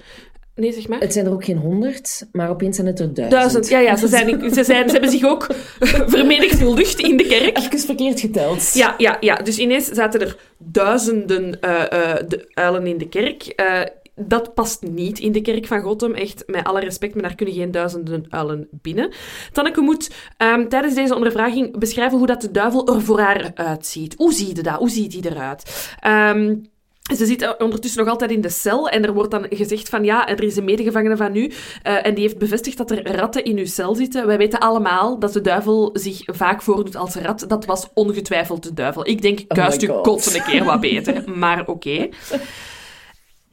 Nee, 0.56 0.74
zeg 0.74 0.88
maar. 0.88 1.00
Het 1.00 1.14
zijn 1.14 1.26
er 1.26 1.32
ook 1.32 1.44
geen 1.44 1.58
honderd, 1.58 2.28
maar 2.32 2.50
opeens 2.50 2.76
zijn 2.76 2.88
het 2.88 3.00
er 3.00 3.14
duizend. 3.14 3.42
Duizend, 3.42 3.70
ja, 3.70 3.80
ja. 3.80 3.96
Ze, 3.96 4.08
zijn, 4.08 4.54
ze, 4.54 4.64
zijn, 4.64 4.88
ze 4.88 4.92
hebben 4.92 5.12
zich 5.12 5.24
ook 5.24 5.48
vermenigvuldigd 6.16 7.00
in 7.00 7.18
de 7.18 7.26
kerk. 7.26 7.58
Even 7.58 7.80
verkeerd 7.80 8.20
geteld. 8.20 8.74
Ja, 8.74 8.96
ja, 8.98 9.18
ja. 9.20 9.36
Dus 9.36 9.58
ineens 9.58 9.88
zaten 9.88 10.22
er 10.22 10.38
duizenden 10.58 11.58
uh, 11.62 11.72
uh, 11.72 12.14
de 12.28 12.52
uilen 12.54 12.88
in 12.88 12.98
de 12.98 13.10
kerk. 13.10 13.54
Uh, 13.62 13.82
dat 14.18 14.54
past 14.54 14.82
niet 14.82 15.20
in 15.20 15.32
de 15.32 15.42
kerk 15.42 15.66
van 15.66 15.82
Gotham. 15.82 16.14
Echt, 16.14 16.44
met 16.46 16.64
alle 16.64 16.80
respect, 16.80 17.14
maar 17.14 17.24
daar 17.24 17.36
kunnen 17.36 17.56
geen 17.56 17.72
duizenden 17.72 18.26
uilen 18.30 18.68
binnen. 18.72 19.12
Tanneke 19.52 19.82
moet 19.82 20.12
um, 20.38 20.70
tijdens 20.70 20.96
deze 20.96 21.16
ondervraging 21.16 21.80
beschrijven 21.80 22.18
hoe 22.18 22.28
dat 22.28 22.42
de 22.42 22.52
duivel 22.52 22.88
er 22.88 23.02
voor 23.02 23.20
haar 23.20 23.52
uitziet. 23.56 24.14
Hoe 24.18 24.34
zie 24.34 24.56
je 24.56 24.62
dat? 24.62 24.76
Hoe 24.76 24.90
ziet 24.90 25.12
die 25.12 25.32
eruit? 25.32 25.96
Um, 26.08 26.70
ze 27.16 27.26
zit 27.26 27.56
ondertussen 27.58 28.00
nog 28.00 28.10
altijd 28.12 28.32
in 28.32 28.42
de 28.42 28.50
cel 28.50 28.90
en 28.90 29.04
er 29.04 29.14
wordt 29.14 29.32
dan 29.32 29.46
gezegd 29.50 29.90
van 29.90 30.04
ja, 30.04 30.28
er 30.28 30.44
is 30.44 30.56
een 30.56 30.64
medegevangene 30.64 31.18
van 31.18 31.36
u 31.36 31.46
uh, 31.46 32.06
en 32.06 32.14
die 32.14 32.24
heeft 32.24 32.38
bevestigd 32.38 32.78
dat 32.78 32.92
er 32.92 33.16
ratten 33.16 33.44
in 33.44 33.58
uw 33.58 33.66
cel 33.66 33.96
zitten. 33.96 34.28
Wij 34.28 34.38
weten 34.38 34.60
allemaal 34.60 35.20
dat 35.20 35.34
de 35.34 35.42
duivel 35.42 35.90
zich 35.94 36.22
vaak 36.26 36.62
voordoet 36.62 36.96
als 36.96 37.16
rat. 37.16 37.46
Dat 37.48 37.66
was 37.66 37.88
ongetwijfeld 37.94 38.64
de 38.64 38.74
duivel. 38.74 39.08
Ik 39.08 39.22
denk, 39.22 39.48
kuist 39.48 39.90
oh 39.90 39.98
u 39.98 40.02
kotsen 40.02 40.36
een 40.36 40.44
keer 40.44 40.64
wat 40.64 40.80
beter, 40.80 41.24
maar 41.36 41.60
oké. 41.60 41.72
Okay. 41.72 42.12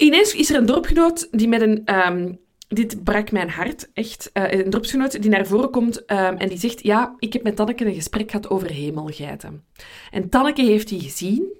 Ineens 0.04 0.34
is 0.34 0.50
er 0.50 0.56
een 0.56 0.66
dorpgenoot 0.66 1.28
die 1.30 1.48
met 1.48 1.60
een... 1.60 1.94
Um, 2.08 2.42
dit 2.68 3.04
brak 3.04 3.32
mijn 3.32 3.50
hart, 3.50 3.90
echt. 3.92 4.30
Uh, 4.34 4.52
een 4.52 4.70
dorpsgenoot 4.70 5.22
die 5.22 5.30
naar 5.30 5.46
voren 5.46 5.70
komt 5.70 5.96
um, 5.96 6.06
en 6.36 6.48
die 6.48 6.58
zegt... 6.58 6.82
Ja, 6.82 7.14
ik 7.18 7.32
heb 7.32 7.42
met 7.42 7.56
Tanneke 7.56 7.86
een 7.86 7.94
gesprek 7.94 8.30
gehad 8.30 8.50
over 8.50 8.70
hemelgeiten. 8.70 9.64
En 10.10 10.28
Tanneke 10.28 10.62
heeft 10.62 10.88
die 10.88 11.00
gezien 11.00 11.52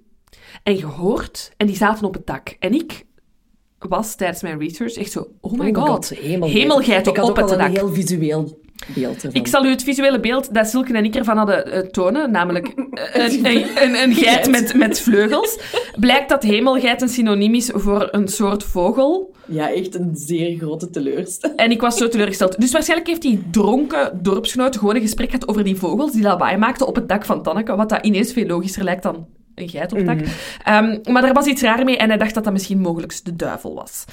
en 0.62 0.76
gehoord 0.76 1.52
en 1.56 1.66
die 1.66 1.76
zaten 1.76 2.06
op 2.06 2.14
het 2.14 2.26
dak. 2.26 2.56
En 2.58 2.74
ik 2.74 3.04
was 3.78 4.14
tijdens 4.14 4.42
mijn 4.42 4.58
research 4.58 4.94
echt 4.94 5.12
zo... 5.12 5.28
Oh 5.40 5.52
my 5.52 5.74
god, 5.74 5.88
god 5.88 6.08
hemelgeiten, 6.08 6.60
hemelgeiten 6.60 7.12
ik 7.12 7.18
had 7.18 7.28
op 7.28 7.36
het 7.36 7.50
al 7.50 7.58
dak. 7.58 7.66
een 7.66 7.74
heel 7.74 7.92
visueel 7.92 8.60
beeld 8.94 9.14
ervan. 9.14 9.40
Ik 9.40 9.46
zal 9.46 9.64
u 9.64 9.68
het 9.68 9.82
visuele 9.82 10.20
beeld 10.20 10.54
dat 10.54 10.68
Silke 10.68 10.92
en 10.92 11.04
ik 11.04 11.14
ervan 11.14 11.36
hadden 11.36 11.68
uh, 11.68 11.78
tonen, 11.78 12.30
namelijk 12.30 12.66
een, 13.12 13.46
een, 13.46 13.82
een, 13.82 14.02
een 14.02 14.14
geit 14.14 14.50
met, 14.50 14.74
met 14.74 15.00
vleugels. 15.00 15.58
Blijkt 15.98 16.28
dat 16.28 16.42
hemelgeit 16.42 17.02
een 17.02 17.08
synoniem 17.08 17.54
is 17.54 17.70
voor 17.74 18.08
een 18.10 18.28
soort 18.28 18.64
vogel. 18.64 19.34
Ja, 19.46 19.72
echt 19.72 19.94
een 19.94 20.10
zeer 20.14 20.58
grote 20.58 20.90
teleurstelling. 20.90 21.58
En 21.58 21.70
ik 21.70 21.80
was 21.80 21.96
zo 21.96 22.08
teleurgesteld. 22.08 22.60
Dus 22.60 22.72
waarschijnlijk 22.72 23.08
heeft 23.08 23.22
die 23.22 23.42
dronken 23.50 24.18
dorpsgenoot 24.22 24.76
gewoon 24.76 24.94
een 24.94 25.00
gesprek 25.00 25.30
gehad 25.30 25.48
over 25.48 25.64
die 25.64 25.76
vogels 25.76 26.12
die 26.12 26.22
lawaai 26.22 26.56
maakten 26.56 26.86
op 26.86 26.94
het 26.94 27.08
dak 27.08 27.24
van 27.24 27.42
Tanneke, 27.42 27.76
wat 27.76 27.88
dat 27.88 28.04
ineens 28.04 28.32
veel 28.32 28.46
logischer 28.46 28.84
lijkt 28.84 29.02
dan 29.02 29.26
een 29.54 29.68
geit 29.68 29.92
op 29.92 29.98
het 29.98 30.06
dak. 30.06 30.18
Mm. 30.18 30.90
Um, 31.04 31.12
maar 31.12 31.24
er 31.24 31.32
was 31.32 31.46
iets 31.46 31.62
raar 31.62 31.84
mee 31.84 31.96
en 31.96 32.08
hij 32.08 32.18
dacht 32.18 32.34
dat 32.34 32.44
dat 32.44 32.52
misschien 32.52 32.80
mogelijk 32.80 33.24
de 33.24 33.36
duivel 33.36 33.74
was. 33.74 34.04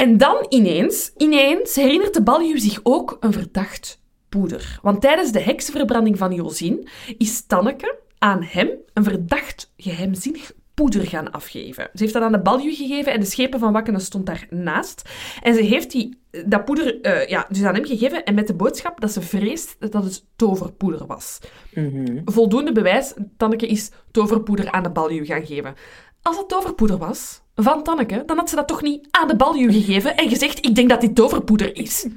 En 0.00 0.16
dan 0.16 0.46
ineens, 0.48 1.12
ineens 1.16 1.74
herinnert 1.74 2.14
de 2.14 2.22
baljuw 2.22 2.58
zich 2.58 2.80
ook 2.82 3.16
een 3.20 3.32
verdacht 3.32 4.00
poeder. 4.28 4.78
Want 4.82 5.00
tijdens 5.00 5.32
de 5.32 5.40
heksenverbranding 5.40 6.18
van 6.18 6.34
Josien 6.34 6.88
is 7.18 7.46
Tanneke 7.46 7.98
aan 8.18 8.42
hem 8.42 8.68
een 8.94 9.04
verdacht 9.04 9.72
geheimzinnig 9.76 10.52
poeder 10.74 11.06
gaan 11.06 11.30
afgeven. 11.30 11.88
Ze 11.92 12.02
heeft 12.02 12.12
dat 12.12 12.22
aan 12.22 12.32
de 12.32 12.42
baljuw 12.42 12.74
gegeven 12.74 13.12
en 13.12 13.20
de 13.20 13.26
schepen 13.26 13.60
van 13.60 13.72
Wakkenen 13.72 14.00
stond 14.00 14.26
daarnaast. 14.26 15.08
En 15.42 15.54
ze 15.54 15.62
heeft 15.62 15.90
die, 15.90 16.18
dat 16.46 16.64
poeder 16.64 17.06
uh, 17.06 17.26
ja, 17.26 17.46
dus 17.48 17.62
aan 17.62 17.74
hem 17.74 17.84
gegeven 17.84 18.24
en 18.24 18.34
met 18.34 18.46
de 18.46 18.54
boodschap 18.54 19.00
dat 19.00 19.12
ze 19.12 19.20
vreest 19.20 19.76
dat 19.92 20.04
het 20.04 20.24
toverpoeder 20.36 21.06
was. 21.06 21.38
Mm 21.74 21.90
-hmm. 21.90 22.22
Voldoende 22.24 22.72
bewijs, 22.72 23.14
Tanneke 23.36 23.66
is 23.66 23.90
toverpoeder 24.10 24.70
aan 24.70 24.82
de 24.82 24.90
baljuw 24.90 25.24
gaan 25.24 25.46
geven. 25.46 25.74
Als 26.22 26.36
het 26.36 26.48
toverpoeder 26.48 26.98
was 26.98 27.42
van 27.62 27.82
Tanneke, 27.82 28.22
dan 28.26 28.36
had 28.36 28.50
ze 28.50 28.56
dat 28.56 28.68
toch 28.68 28.82
niet 28.82 29.08
aan 29.10 29.28
de 29.28 29.36
baljuw 29.36 29.70
gegeven 29.70 30.16
en 30.16 30.28
gezegd, 30.28 30.66
ik 30.66 30.74
denk 30.74 30.88
dat 30.88 31.00
dit 31.00 31.14
toverpoeder 31.14 31.76
is. 31.76 32.06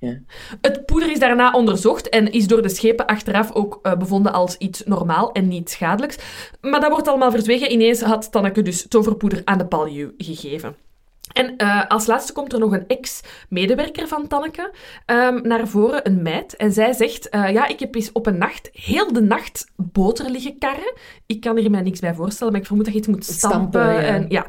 Ja. 0.00 0.18
Het 0.60 0.86
poeder 0.86 1.10
is 1.10 1.18
daarna 1.18 1.50
onderzocht 1.50 2.08
en 2.08 2.32
is 2.32 2.46
door 2.46 2.62
de 2.62 2.68
schepen 2.68 3.06
achteraf 3.06 3.52
ook 3.52 3.78
uh, 3.82 3.96
bevonden 3.96 4.32
als 4.32 4.56
iets 4.56 4.82
normaal 4.84 5.32
en 5.32 5.48
niet 5.48 5.70
schadelijks. 5.70 6.16
Maar 6.60 6.80
dat 6.80 6.90
wordt 6.90 7.08
allemaal 7.08 7.30
verzwegen. 7.30 7.72
Ineens 7.72 8.00
had 8.00 8.32
Tanneke 8.32 8.62
dus 8.62 8.88
toverpoeder 8.88 9.42
aan 9.44 9.58
de 9.58 9.64
baljuw 9.64 10.10
gegeven. 10.18 10.76
En 11.36 11.54
uh, 11.58 11.86
als 11.88 12.06
laatste 12.06 12.32
komt 12.32 12.52
er 12.52 12.58
nog 12.58 12.72
een 12.72 12.86
ex-medewerker 12.86 14.08
van 14.08 14.26
Tanneke 14.26 14.72
um, 15.06 15.42
naar 15.42 15.68
voren, 15.68 16.06
een 16.06 16.22
meid. 16.22 16.56
En 16.56 16.72
zij 16.72 16.92
zegt, 16.92 17.34
uh, 17.34 17.52
ja, 17.52 17.66
ik 17.66 17.80
heb 17.80 17.94
eens 17.94 18.12
op 18.12 18.26
een 18.26 18.38
nacht, 18.38 18.68
heel 18.72 19.12
de 19.12 19.20
nacht, 19.20 19.66
boter 19.76 20.30
liggen 20.30 20.58
karren. 20.58 20.94
Ik 21.26 21.40
kan 21.40 21.56
er 21.56 21.70
mij 21.70 21.80
niks 21.80 22.00
bij 22.00 22.14
voorstellen, 22.14 22.52
maar 22.52 22.60
ik 22.60 22.66
vermoed 22.66 22.84
dat 22.84 22.94
je 22.94 23.00
iets 23.00 23.08
moet 23.08 23.24
stampen. 23.24 23.80
Stampen, 23.80 23.92
ja. 23.92 24.00
En, 24.00 24.26
ja. 24.28 24.46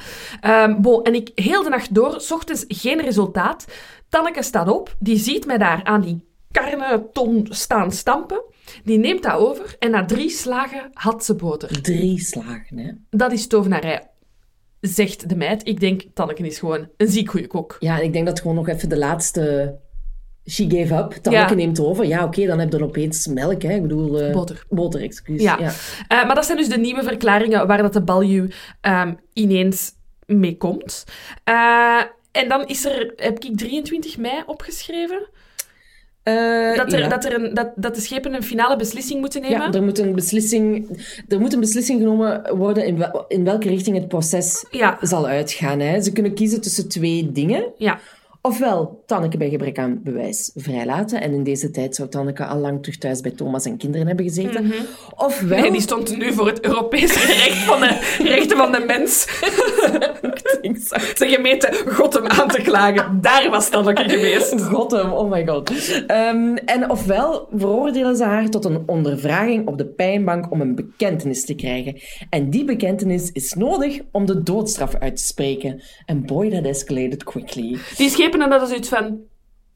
Um, 0.63 0.81
bon, 0.81 1.03
en 1.03 1.13
ik 1.13 1.31
heel 1.35 1.63
de 1.63 1.69
nacht 1.69 1.93
door, 1.93 2.21
's 2.21 2.31
ochtends 2.31 2.65
geen 2.67 3.01
resultaat. 3.01 3.65
Tanneke 4.09 4.43
staat 4.43 4.67
op, 4.67 4.95
die 4.99 5.17
ziet 5.17 5.45
mij 5.45 5.57
daar 5.57 5.83
aan 5.83 6.01
die 6.01 6.25
karneton 6.51 7.47
staan 7.49 7.91
stampen. 7.91 8.41
Die 8.83 8.97
neemt 8.97 9.23
dat 9.23 9.33
over 9.33 9.75
en 9.79 9.91
na 9.91 10.05
drie 10.05 10.29
slagen 10.29 10.89
had 10.93 11.25
ze 11.25 11.35
boter. 11.35 11.81
Drie 11.81 12.19
slagen, 12.19 12.77
hè? 12.77 12.91
Dat 13.09 13.31
is 13.31 13.47
tovenarij 13.47 14.07
zegt 14.87 15.29
de 15.29 15.35
meid. 15.35 15.67
Ik 15.67 15.79
denk, 15.79 16.03
Tanneke 16.13 16.45
is 16.45 16.59
gewoon 16.59 16.89
een 16.97 17.07
ziek 17.07 17.29
goede 17.29 17.47
kok. 17.47 17.75
Ja, 17.79 17.99
ik 17.99 18.13
denk 18.13 18.25
dat 18.25 18.39
gewoon 18.39 18.55
nog 18.55 18.67
even 18.67 18.89
de 18.89 18.97
laatste... 18.97 19.75
She 20.49 20.65
gave 20.69 20.95
up. 20.95 21.11
Tanneke 21.11 21.49
Ja. 21.49 21.55
neemt 21.55 21.79
over. 21.79 22.05
Ja, 22.05 22.23
oké, 22.23 22.45
dan 22.45 22.59
heb 22.59 22.71
je 22.71 22.77
dan 22.77 22.87
opeens 22.87 23.27
melk, 23.27 23.61
hè. 23.61 23.73
Ik 23.73 23.81
bedoel... 23.81 24.21
eh, 24.21 24.33
Boter. 24.33 24.65
Boter, 24.69 25.01
excuus. 25.01 25.41
Ja. 25.41 25.57
ja. 25.59 25.67
Uh, 26.21 26.25
maar 26.25 26.35
dat 26.35 26.45
zijn 26.45 26.57
dus 26.57 26.69
de 26.69 26.77
nieuwe 26.77 27.03
verklaringen 27.03 27.67
waar 27.67 27.77
dat 27.81 27.93
de 27.93 28.01
baljuw 28.01 28.47
um, 28.81 29.17
ineens 29.33 29.91
mee 30.25 30.57
komt. 30.57 31.03
Uh, 31.49 32.01
en 32.31 32.47
dan 32.49 32.67
is 32.67 32.85
er, 32.85 33.13
heb 33.15 33.39
ik 33.43 33.57
23 33.57 34.17
mei 34.17 34.43
opgeschreven, 34.45 35.29
Uh, 36.27 36.75
dat, 36.75 36.93
er, 36.93 36.99
ja. 36.99 37.07
dat, 37.07 37.25
er 37.25 37.33
een, 37.33 37.53
dat, 37.53 37.71
dat 37.75 37.95
de 37.95 38.01
schepen 38.01 38.33
een 38.33 38.43
finale 38.43 38.75
beslissing 38.75 39.19
moeten 39.19 39.41
nemen. 39.41 39.57
Ja, 39.57 39.71
er 39.71 39.83
moet 39.83 39.99
een 39.99 40.15
beslissing, 40.15 40.89
er 41.27 41.39
moet 41.39 41.53
een 41.53 41.59
beslissing 41.59 41.99
genomen 41.99 42.57
worden 42.57 42.85
in, 42.85 42.97
wel, 42.97 43.25
in 43.27 43.43
welke 43.43 43.69
richting 43.69 43.95
het 43.95 44.07
proces 44.07 44.65
Ja. 44.71 44.97
zal 45.01 45.27
uitgaan. 45.27 45.79
Hè. 45.79 46.01
Ze 46.01 46.11
kunnen 46.11 46.33
kiezen 46.33 46.61
tussen 46.61 46.89
twee 46.89 47.31
dingen. 47.31 47.65
ja. 47.77 47.99
Ofwel 48.47 49.03
Tanneke 49.05 49.37
bij 49.37 49.49
gebrek 49.49 49.79
aan 49.79 49.99
bewijs 50.03 50.51
vrijlaten. 50.55 51.21
En 51.21 51.33
in 51.33 51.43
deze 51.43 51.71
tijd 51.71 51.95
zou 51.95 52.09
Tanneke 52.09 52.45
al 52.45 52.59
lang 52.59 52.81
terug 52.81 52.97
thuis 52.97 53.21
bij 53.21 53.31
Thomas 53.31 53.65
en 53.65 53.77
kinderen 53.77 54.07
hebben 54.07 54.25
gezeten. 54.25 54.71
Ofwel... 55.15 55.61
Nee, 55.61 55.71
die 55.71 55.81
stond 55.81 56.17
nu 56.17 56.33
voor 56.33 56.47
het 56.47 56.65
Europese 56.65 57.19
recht 57.43 57.57
van 57.57 57.79
de 57.79 57.99
rechten 58.23 58.57
van 58.57 58.71
de 58.71 58.83
mens. 58.87 59.27
Zijn 61.15 61.29
gemeente 61.29 61.83
Gotham 61.87 62.25
aan 62.25 62.47
te 62.47 62.61
klagen. 62.61 63.21
Daar 63.21 63.49
was 63.49 63.69
Tanneke 63.69 64.09
geweest. 64.09 64.61
Gotham, 64.71 65.11
oh 65.11 65.31
my 65.31 65.47
god. 65.47 65.71
Ehm, 66.07 66.55
en 66.55 66.89
ofwel 66.89 67.47
veroordelen 67.55 68.15
ze 68.15 68.23
haar 68.23 68.49
tot 68.49 68.65
een 68.65 68.83
ondervraging 68.85 69.67
op 69.67 69.77
de 69.77 69.85
pijnbank 69.85 70.51
om 70.51 70.61
een 70.61 70.75
bekentenis 70.75 71.45
te 71.45 71.55
krijgen. 71.55 71.99
En 72.29 72.49
die 72.49 72.65
bekentenis 72.65 73.31
is 73.31 73.53
nodig 73.53 73.99
om 74.11 74.25
de 74.25 74.43
doodstraf 74.43 74.95
uit 74.95 75.15
te 75.15 75.23
spreken. 75.23 75.81
En 76.05 76.25
boy, 76.25 76.49
that 76.49 76.65
escalated 76.65 77.23
quickly. 77.23 77.77
Die 77.97 78.09
schepenen 78.37 78.59
dat 78.59 78.69
is 78.69 78.77
iets 78.77 78.89
van... 78.89 79.19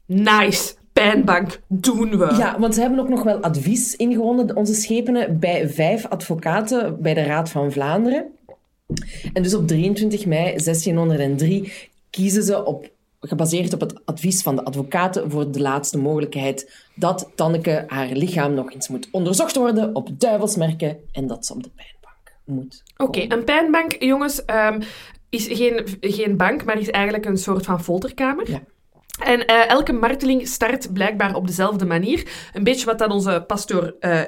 Nice, 0.06 0.74
pijnbank, 0.92 1.60
doen 1.68 2.18
we. 2.18 2.34
Ja, 2.38 2.58
want 2.58 2.74
ze 2.74 2.80
hebben 2.80 2.98
ook 2.98 3.08
nog 3.08 3.22
wel 3.22 3.36
advies 3.42 3.96
ingewonnen, 3.96 4.56
onze 4.56 4.74
schepenen, 4.74 5.38
bij 5.38 5.68
vijf 5.68 6.06
advocaten 6.06 7.02
bij 7.02 7.14
de 7.14 7.22
Raad 7.22 7.50
van 7.50 7.72
Vlaanderen. 7.72 8.26
En 9.32 9.42
dus 9.42 9.54
op 9.54 9.68
23 9.68 10.26
mei 10.26 10.42
1603 10.42 11.72
kiezen 12.10 12.42
ze 12.42 12.64
op, 12.64 12.90
gebaseerd 13.20 13.72
op 13.72 13.80
het 13.80 14.06
advies 14.06 14.42
van 14.42 14.56
de 14.56 14.64
advocaten 14.64 15.30
voor 15.30 15.50
de 15.50 15.60
laatste 15.60 15.98
mogelijkheid 15.98 16.72
dat 16.94 17.30
Tanneke 17.34 17.84
haar 17.86 18.08
lichaam 18.08 18.54
nog 18.54 18.72
eens 18.72 18.88
moet 18.88 19.08
onderzocht 19.10 19.56
worden 19.56 19.94
op 19.94 20.08
duivelsmerken 20.20 20.98
en 21.12 21.26
dat 21.26 21.46
ze 21.46 21.54
op 21.54 21.62
de 21.62 21.70
pijnbank 21.76 22.32
moet. 22.44 22.82
Oké, 22.96 23.24
een 23.28 23.44
pijnbank, 23.44 24.02
jongens, 24.02 24.44
ehm, 24.44 24.80
is 25.32 25.46
geen, 25.50 25.86
geen 26.00 26.36
bank, 26.36 26.64
maar 26.64 26.78
is 26.78 26.90
eigenlijk 26.90 27.24
een 27.24 27.36
soort 27.36 27.64
van 27.64 27.82
folterkamer. 27.82 28.50
Ja. 28.50 28.62
En 29.18 29.40
uh, 29.50 29.70
elke 29.70 29.92
marteling 29.92 30.48
start 30.48 30.92
blijkbaar 30.92 31.34
op 31.34 31.46
dezelfde 31.46 31.84
manier. 31.84 32.26
Een 32.52 32.64
beetje 32.64 32.86
wat 32.86 32.98
dat 32.98 33.10
onze 33.10 33.44
pastoor 33.46 33.94
uh, 34.00 34.20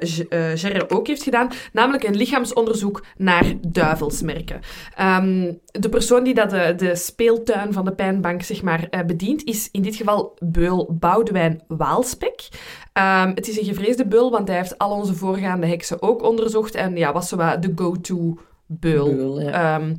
Gerre 0.55 0.91
ook 0.91 1.07
heeft 1.07 1.23
gedaan. 1.23 1.51
Namelijk 1.73 2.05
een 2.05 2.17
lichaamsonderzoek 2.17 3.05
naar 3.17 3.45
duivelsmerken. 3.69 4.61
Um, 5.01 5.61
de 5.65 5.89
persoon 5.89 6.25
die 6.25 6.35
dat 6.35 6.51
de, 6.51 6.75
de, 6.77 6.97
speeltuin 6.97 7.73
van 7.73 7.85
de 7.85 7.93
pijnbank 7.93 8.43
zeg 8.43 8.63
maar, 8.63 8.89
bedient, 9.07 9.45
is 9.45 9.69
in 9.73 9.83
dit 9.83 9.97
geval 9.97 10.37
beul 10.39 10.97
Boudewijn 11.01 11.63
Waalspek. 11.69 12.49
Um, 12.93 13.33
het 13.35 13.49
is 13.49 13.59
een 13.59 13.65
gevreesde 13.65 14.07
beul, 14.07 14.31
want 14.31 14.49
hij 14.49 14.57
heeft 14.57 14.79
al 14.79 14.91
onze 14.91 15.15
voorgaande 15.15 15.67
heksen 15.67 16.03
ook 16.03 16.23
onderzocht. 16.23 16.75
En 16.75 16.97
ja, 16.97 17.13
was 17.13 17.29
zo 17.29 17.37
de 17.37 17.73
go-to 17.75 18.39
beul. 18.67 19.15
Beul, 19.15 19.41
ja. 19.41 19.81
um, 19.81 19.97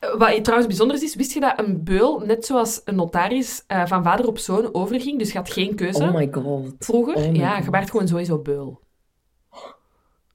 wat 0.00 0.44
trouwens 0.44 0.66
bijzonder 0.66 1.02
is, 1.02 1.14
wist 1.14 1.32
je 1.32 1.40
dat 1.40 1.52
een 1.56 1.84
beul, 1.84 2.18
net 2.18 2.46
zoals 2.46 2.80
een 2.84 2.94
notaris, 2.94 3.64
uh, 3.68 3.86
van 3.86 4.02
vader 4.02 4.26
op 4.26 4.38
zoon 4.38 4.74
overging? 4.74 5.18
Dus 5.18 5.32
je 5.32 5.38
had 5.38 5.50
geen 5.50 5.74
keuze. 5.74 6.02
Oh 6.02 6.14
my 6.14 6.28
god. 6.32 6.74
Vroeger? 6.78 7.14
Oh 7.14 7.28
my 7.28 7.38
ja, 7.38 7.58
je 7.58 7.70
werd 7.70 7.90
gewoon 7.90 8.08
sowieso 8.08 8.38
beul. 8.38 8.80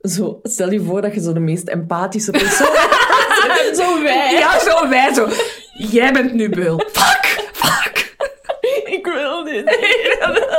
Zo, 0.01 0.39
stel 0.43 0.72
je 0.72 0.82
voor 0.82 1.01
dat 1.01 1.13
je 1.13 1.22
zo 1.22 1.34
de 1.34 1.39
meest 1.39 1.68
empathische 1.68 2.32
persoon 2.32 2.68
bent. 3.63 3.78
zo 3.78 4.03
wij. 4.03 4.34
Ja, 4.34 4.59
zo 4.59 4.89
wij 4.89 5.13
zo. 5.13 5.28
Jij 5.78 6.13
bent 6.13 6.34
nu 6.34 6.49
beul. 6.49 6.80
Fuck! 6.93 7.49
Fuck! 7.53 8.16
Ik 8.86 9.05
wil 9.05 9.43
dit. 9.43 9.66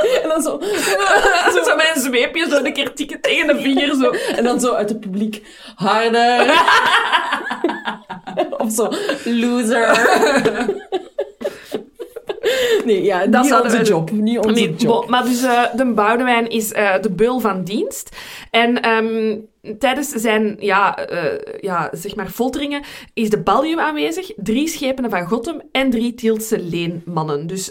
En 0.23 0.29
dan 0.29 0.41
zo... 0.41 0.59
Zo, 1.53 1.63
zo 1.63 1.75
met 1.75 1.91
een 1.95 2.01
zweepje 2.01 2.47
zo 2.49 2.63
een 2.63 2.73
keer 2.73 2.93
tikken 2.93 3.21
tegen 3.21 3.47
de 3.47 3.61
vinger 3.61 3.95
zo. 3.95 4.09
En 4.37 4.43
dan 4.43 4.59
zo 4.59 4.73
uit 4.73 4.89
het 4.89 4.99
publiek... 4.99 5.41
Harder. 5.75 6.53
of 8.57 8.71
zo... 8.71 8.89
Loser. 9.23 10.05
Nee, 12.85 13.03
ja, 13.03 13.25
Dat 13.25 13.41
niet 13.41 13.49
zouden 13.51 13.71
onze 13.71 13.83
we- 13.83 13.89
job. 13.89 14.11
Niet 14.11 14.37
onze 14.37 14.49
Nee, 14.51 14.75
job. 14.75 15.01
bo- 15.01 15.09
maar 15.09 15.23
dus 15.23 15.43
eh, 15.43 15.63
de 15.75 15.85
Boudewijn 15.85 16.49
is 16.49 16.71
eh, 16.73 17.01
de 17.01 17.11
beul 17.11 17.39
van 17.39 17.63
dienst. 17.63 18.15
En 18.51 18.81
ehm, 18.81 19.37
tijdens 19.79 20.09
zijn 20.09 20.55
ja, 20.59 20.97
eh, 21.07 21.39
ja, 21.61 21.89
zeg 21.91 22.15
maar 22.15 22.27
folteringen 22.29 22.83
is 23.13 23.29
de 23.29 23.41
Ballium 23.41 23.79
aanwezig, 23.79 24.31
drie 24.35 24.67
schepenen 24.67 25.09
van 25.09 25.27
Gotham 25.27 25.61
en 25.71 25.89
drie 25.89 26.13
Tieltse 26.13 26.59
leenmannen. 26.59 27.47
Dus 27.47 27.69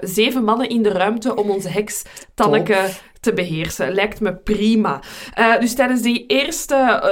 zeven 0.00 0.44
mannen 0.44 0.68
in 0.68 0.82
de 0.82 0.88
ruimte 0.92 1.36
om 1.36 1.50
onze 1.50 1.68
heks 1.68 2.02
Tanneke 2.34 2.78
te 3.20 3.32
beheersen. 3.32 3.94
Lijkt 3.94 4.20
me 4.20 4.34
prima. 4.34 5.00
Dus 5.60 5.74
tijdens 5.74 6.02
die 6.02 6.26
eerste 6.26 7.02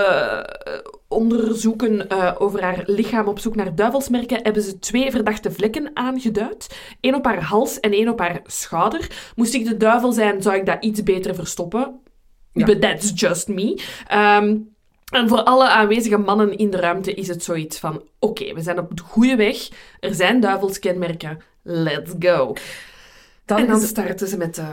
onderzoeken 1.11 2.09
eh, 2.09 2.35
over 2.39 2.63
haar 2.63 2.83
lichaam 2.87 3.29
op 3.29 3.39
zoek 3.39 3.55
naar 3.55 3.75
duivelsmerken 3.75 4.43
hebben 4.43 4.63
ze 4.63 4.79
twee 4.79 5.11
verdachte 5.11 5.51
vlekken 5.51 5.91
aangeduid. 5.95 6.81
Eén 7.01 7.15
op 7.15 7.25
haar 7.25 7.43
hals 7.43 7.81
en 7.81 7.93
één 7.93 8.09
op 8.09 8.19
haar 8.19 8.41
schouder. 8.45 9.33
Moest 9.37 9.55
ik 9.55 9.65
de 9.65 9.77
duivel 9.77 10.13
zijn, 10.13 10.43
zou 10.43 10.57
ik 10.57 10.67
dat 10.67 10.85
iets 10.85 11.03
beter 11.03 11.35
verstoppen. 11.35 12.01
Ja. 12.53 12.65
But 12.65 12.81
that's 12.81 13.13
just 13.15 13.49
me. 13.49 13.83
Ehm, 14.07 14.57
en 15.13 15.29
voor 15.29 15.43
alle 15.43 15.69
aanwezige 15.69 16.19
mannen 16.19 16.57
in 16.57 16.71
de 16.71 16.77
ruimte 16.77 17.15
is 17.15 17.29
het 17.29 17.43
zoiets 17.45 17.79
van... 17.79 18.03
Oké, 18.19 18.55
we 18.55 18.61
zijn 18.61 18.79
op 18.79 18.97
de 18.97 19.03
goede 19.03 19.37
weg. 19.37 19.69
Er 20.01 20.15
zijn 20.15 20.41
duivelskenmerken. 20.41 21.39
Let's 21.63 22.13
go. 22.19 22.55
Dan 23.45 23.59
en 23.59 23.67
dan 23.67 23.81
starten 23.81 24.29
ze 24.29 24.37
met 24.37 24.55
de 24.55 24.73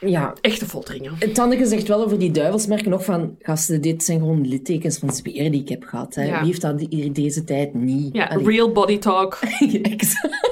Ja, 0.00 0.34
echte 0.40 0.66
folteringen. 0.66 1.32
Tanneke 1.32 1.66
zegt 1.66 1.88
wel 1.88 2.04
over 2.04 2.18
die 2.18 2.30
duivelsmerken 2.30 2.90
nog 2.90 3.04
van... 3.04 3.36
Gasten, 3.38 3.80
dit 3.80 4.02
zijn 4.02 4.18
gewoon 4.18 4.48
littekens 4.48 4.98
van 4.98 5.12
zwier 5.12 5.50
die 5.50 5.60
ik 5.60 5.68
heb 5.68 5.84
gehad. 5.84 6.14
Hè. 6.14 6.22
Ja. 6.22 6.38
Wie 6.38 6.46
heeft 6.46 6.60
dat 6.60 6.86
hier 6.88 7.12
deze 7.12 7.44
tijd 7.44 7.74
niet? 7.74 8.14
Ja, 8.14 8.26
Allee. 8.26 8.46
real 8.46 8.72
body 8.72 8.98
talk. 8.98 9.38
Exact. 9.82 10.44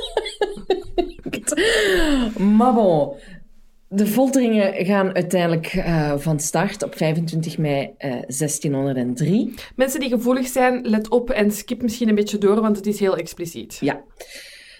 maar 2.38 2.74
bon, 2.74 3.12
de 3.88 4.06
folteringen 4.06 4.84
gaan 4.84 5.14
uiteindelijk 5.14 5.66
eh, 5.66 6.12
van 6.16 6.40
start 6.40 6.82
op 6.82 6.96
25 6.96 7.58
mei 7.58 7.90
eh, 7.98 8.10
1603. 8.10 9.54
Mensen 9.76 10.00
die 10.00 10.08
gevoelig 10.08 10.46
zijn, 10.46 10.80
let 10.88 11.08
op 11.08 11.30
en 11.30 11.50
skip 11.50 11.82
misschien 11.82 12.08
een 12.08 12.14
beetje 12.14 12.38
door, 12.38 12.60
want 12.60 12.76
het 12.76 12.86
is 12.86 13.00
heel 13.00 13.16
expliciet. 13.16 13.76
Ja. 13.80 14.02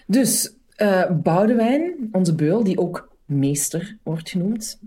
Dus 0.07 0.55
eh 0.75 1.11
Boudewijn, 1.23 2.09
onze 2.11 2.35
beul, 2.35 2.63
die 2.63 2.77
ook 2.77 3.14
meester 3.25 3.97
wordt 4.03 4.29
genoemd, 4.29 4.79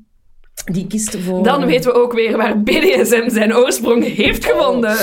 die 0.65 0.87
kiest 0.87 1.17
voor... 1.17 1.43
Dan 1.43 1.67
weten 1.67 1.93
we 1.93 1.99
ook 1.99 2.13
weer 2.13 2.37
waar 2.37 2.63
BDSM 2.63 3.29
zijn 3.29 3.57
oorsprong 3.57 4.15
heeft 4.15 4.45
gevonden. 4.45 4.97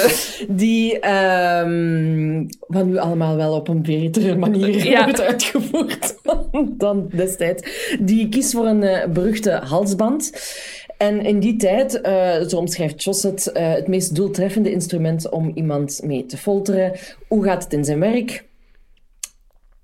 Die, 0.49 0.99
ehm, 0.99 2.45
wat 2.59 2.85
nu 2.85 2.97
allemaal 2.97 3.35
wel 3.35 3.53
op 3.53 3.67
een 3.67 3.81
betere 3.81 4.35
manier 4.35 4.87
Ja. 4.87 5.03
wordt 5.05 5.21
uitgevoerd 5.21 6.15
dan 6.83 7.09
destijds. 7.11 7.95
Die 7.99 8.29
kiest 8.29 8.51
voor 8.51 8.65
een 8.65 8.83
eh, 8.83 9.07
beruchte 9.09 9.51
halsband. 9.51 10.31
En 10.97 11.25
in 11.25 11.39
die 11.39 11.55
tijd, 11.55 12.01
eh, 12.01 12.41
zo 12.47 12.57
omschrijft 12.57 13.03
Jos 13.03 13.23
het, 13.23 13.51
eh, 13.51 13.73
het 13.73 13.87
meest 13.87 14.15
doeltreffende 14.15 14.71
instrument 14.71 15.29
om 15.29 15.51
iemand 15.55 16.01
mee 16.03 16.25
te 16.25 16.37
folteren. 16.37 16.91
Hoe 17.27 17.43
gaat 17.43 17.63
het 17.63 17.73
in 17.73 17.85
zijn 17.85 17.99
werk? 17.99 18.45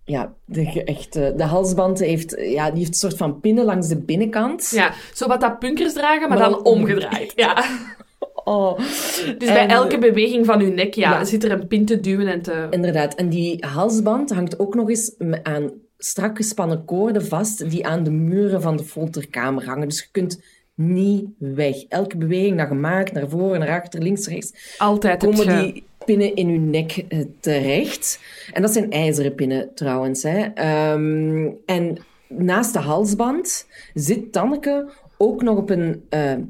Ja, 0.05 0.33
de, 0.45 0.83
echt, 0.83 1.15
eh, 1.15 1.27
de 1.35 1.43
halsband 1.43 1.99
heeft, 1.99 2.35
ja, 2.39 2.69
die 2.69 2.77
heeft 2.77 2.87
een 2.87 3.09
soort 3.09 3.17
van 3.17 3.39
pinnen 3.39 3.65
langs 3.65 3.87
de 3.87 3.97
binnenkant. 3.97 4.69
Ja, 4.69 4.93
zo 5.13 5.27
wat 5.27 5.41
dat 5.41 5.59
punkers 5.59 5.93
dragen, 5.93 6.29
maar, 6.29 6.37
Maar 6.37 6.49
dan 6.49 6.63
omgedraaid. 6.63 7.33
Ja. 7.35 7.63
Oh. 8.43 8.77
Dus 9.37 9.47
bij 9.53 9.67
elke 9.67 9.97
beweging 9.97 10.45
van 10.45 10.61
uw 10.61 10.73
nek 10.73 10.93
ja, 10.93 11.11
Ja. 11.11 11.23
zit 11.23 11.43
er 11.43 11.51
een 11.51 11.67
pin 11.67 11.85
te 11.85 11.99
duwen 11.99 12.27
en 12.27 12.41
te... 12.41 12.67
Inderdaad. 12.69 13.15
En 13.15 13.29
die 13.29 13.65
halsband 13.65 14.33
hangt 14.33 14.59
ook 14.59 14.75
nog 14.75 14.89
eens 14.89 15.15
aan 15.43 15.71
strak 15.97 16.37
gespannen 16.37 16.85
koorden 16.85 17.25
vast 17.25 17.69
die 17.69 17.87
aan 17.87 18.03
de 18.03 18.11
muren 18.11 18.61
van 18.61 18.77
de 18.77 18.83
folterkamer 18.83 19.65
hangen. 19.65 19.87
Dus 19.87 19.99
je 19.99 20.07
kunt 20.11 20.41
niet 20.75 21.25
weg. 21.37 21.83
Elke 21.83 22.17
beweging 22.17 22.57
dat 22.57 22.69
je 22.69 22.75
maakt, 22.75 23.13
naar 23.13 23.29
voren, 23.29 23.59
naar 23.59 23.81
achter, 23.81 24.01
links, 24.01 24.27
rechts, 24.27 24.75
Altijd 24.77 25.23
komen 25.23 25.63
die 25.63 25.83
pinnen 26.05 26.35
in 26.35 26.49
je 26.49 26.59
nek 26.59 27.05
eh, 27.07 27.19
terecht. 27.39 28.19
En 28.53 28.61
dat 28.61 28.71
zijn 28.71 28.91
ijzeren 28.91 29.35
pinnen 29.35 29.73
trouwens. 29.75 30.23
Hè. 30.23 30.39
Ehm, 30.53 31.49
en 31.65 31.97
naast 32.27 32.73
de 32.73 32.79
halsband 32.79 33.67
zit 33.93 34.31
Tanneke 34.31 34.89
ook 35.17 35.41
nog 35.41 35.57
op 35.57 35.69
een 35.69 36.03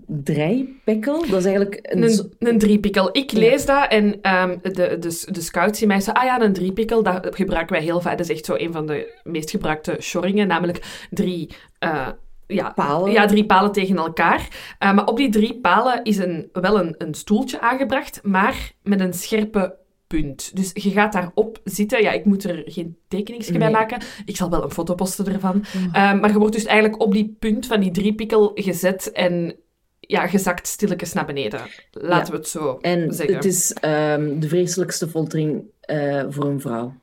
draaipekkel. 0.07 1.19
Dat 1.19 1.39
is 1.39 1.45
eigenlijk 1.45 1.79
een... 1.81 2.03
Een, 2.03 2.33
een 2.39 2.59
driepikkel. 2.59 3.09
Ik 3.11 3.31
lees 3.31 3.65
dat 3.65 3.87
en 3.89 4.21
ehm, 4.21 4.57
de, 4.61 4.71
de, 4.71 5.27
de 5.31 5.41
scouts 5.41 5.79
zien 5.79 5.87
mij 5.87 6.01
zo... 6.01 6.11
Ah 6.11 6.23
ja, 6.23 6.41
een 6.41 6.53
driepikkel, 6.53 7.03
dat 7.03 7.35
gebruiken 7.35 7.75
wij 7.75 7.83
heel 7.83 8.01
vaak. 8.01 8.17
Dat 8.17 8.29
is 8.29 8.35
echt 8.35 8.45
zo 8.45 8.55
een 8.55 8.71
van 8.71 8.85
de 8.85 9.19
meest 9.23 9.49
gebruikte 9.49 9.97
shoringen. 9.99 10.47
Namelijk 10.47 11.05
drie... 11.09 11.49
eh, 11.79 12.07
ja, 12.53 12.69
Palen. 12.69 13.11
Ja, 13.11 13.25
drie 13.25 13.45
palen 13.45 13.71
tegen 13.71 13.97
elkaar. 13.97 14.47
Eh, 14.79 14.93
maar 14.93 15.05
op 15.05 15.17
die 15.17 15.29
drie 15.29 15.59
palen 15.59 16.03
is 16.03 16.17
een, 16.17 16.49
wel 16.51 16.79
een, 16.79 16.95
een 16.97 17.13
stoeltje 17.13 17.61
aangebracht, 17.61 18.19
maar 18.23 18.71
met 18.83 18.99
een 18.99 19.13
scherpe 19.13 19.75
punt. 20.07 20.55
Dus 20.55 20.69
je 20.73 20.89
gaat 20.91 21.13
daarop 21.13 21.59
zitten. 21.63 22.01
Ja, 22.01 22.11
ik 22.11 22.25
moet 22.25 22.43
er 22.43 22.63
geen 22.65 22.97
tekeningsje 23.07 23.57
bij 23.57 23.71
maken. 23.71 24.01
Ik 24.25 24.35
zal 24.35 24.49
wel 24.49 24.63
een 24.63 24.71
foto 24.71 24.95
posten 24.95 25.33
ervan. 25.33 25.63
Eh, 25.91 25.91
maar 26.19 26.31
je 26.31 26.37
wordt 26.37 26.55
dus 26.55 26.65
eigenlijk 26.65 27.01
op 27.01 27.13
die 27.13 27.35
punt 27.39 27.65
van 27.65 27.79
die 27.79 27.91
driepikkel 27.91 28.51
gezet 28.55 29.11
en 29.11 29.55
ja, 29.99 30.27
gezakt 30.27 30.67
stilletjes 30.67 31.13
naar 31.13 31.25
beneden. 31.25 31.59
Laten 31.91 32.25
Ja. 32.25 32.31
we 32.31 32.37
het 32.37 32.47
zo 32.47 32.77
En 32.81 33.13
zeggen. 33.13 33.35
het 33.35 33.45
is 33.45 33.73
ehm, 33.73 34.39
de 34.39 34.47
vreselijkste 34.47 35.07
foltering 35.07 35.63
eh, 35.81 36.23
voor 36.29 36.45
een 36.45 36.61
vrouw. 36.61 36.93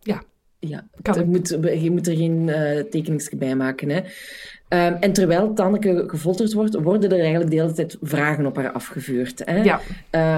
Ja. 0.00 0.22
Ja, 0.58 0.86
Kan 1.02 1.14
je 1.14 1.24
moet, 1.24 1.48
je 1.82 1.90
moet 1.90 2.06
er 2.06 2.16
geen 2.16 2.48
uh, 2.48 2.80
tekeningsje 2.80 3.36
bij 3.36 3.54
maken. 3.56 3.88
Hè. 3.90 4.00
Um, 4.74 4.96
en 5.00 5.12
terwijl 5.12 5.52
Tanneke 5.52 6.04
gefolterd 6.06 6.52
wordt, 6.52 6.74
worden 6.74 7.10
er 7.10 7.20
eigenlijk 7.20 7.50
de 7.50 7.56
hele 7.56 7.72
tijd 7.72 7.96
vragen 8.02 8.46
op 8.46 8.56
haar 8.56 8.72
afgevuurd. 8.72 9.42
Hè. 9.44 9.62
Ja. 9.62 9.80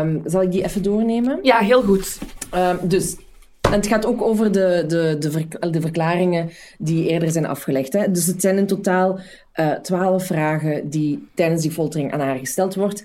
Um, 0.00 0.22
zal 0.24 0.42
ik 0.42 0.50
die 0.50 0.64
even 0.64 0.82
doornemen? 0.82 1.38
Ja, 1.42 1.58
heel 1.58 1.82
goed. 1.82 2.18
Um, 2.54 2.88
dus 2.88 3.16
en 3.60 3.72
het 3.72 3.86
gaat 3.86 4.06
ook 4.06 4.22
over 4.22 4.52
de, 4.52 4.84
de, 4.86 5.16
de, 5.18 5.30
ver, 5.30 5.72
de, 5.72 5.80
verklaringen 5.80 6.50
die 6.78 7.08
eerder 7.08 7.30
zijn 7.30 7.46
afgelegd. 7.46 7.92
Hè. 7.92 8.10
Dus 8.10 8.26
het 8.26 8.40
zijn 8.40 8.58
in 8.58 8.66
totaal 8.66 9.18
uh, 9.60 9.72
twaalf 9.72 10.26
vragen 10.26 10.90
die 10.90 11.28
tijdens 11.34 11.62
die 11.62 11.70
foltering 11.70 12.12
aan 12.12 12.20
haar 12.20 12.38
gesteld 12.38 12.74
wordt. 12.74 13.04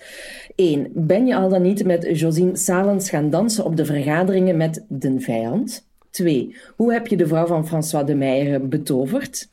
1. 0.56 0.88
Ben 0.94 1.26
je 1.26 1.36
al 1.36 1.50
dan 1.50 1.62
niet 1.62 1.86
met 1.86 2.20
Josine 2.20 2.58
Salens 2.58 3.10
gaan 3.10 3.30
dansen 3.30 3.66
op 3.66 3.78
de 3.78 3.86
vergaderingen 3.86 4.58
met 4.58 4.86
de 4.88 5.20
vijand? 5.20 5.86
2. 6.10 6.56
Hoe 6.76 6.94
heb 6.94 7.08
je 7.08 7.18
de 7.18 7.28
vrouw 7.28 7.46
van 7.46 7.68
François 7.68 8.06
de 8.06 8.16
Meijer 8.16 8.68
betoverd? 8.68 9.50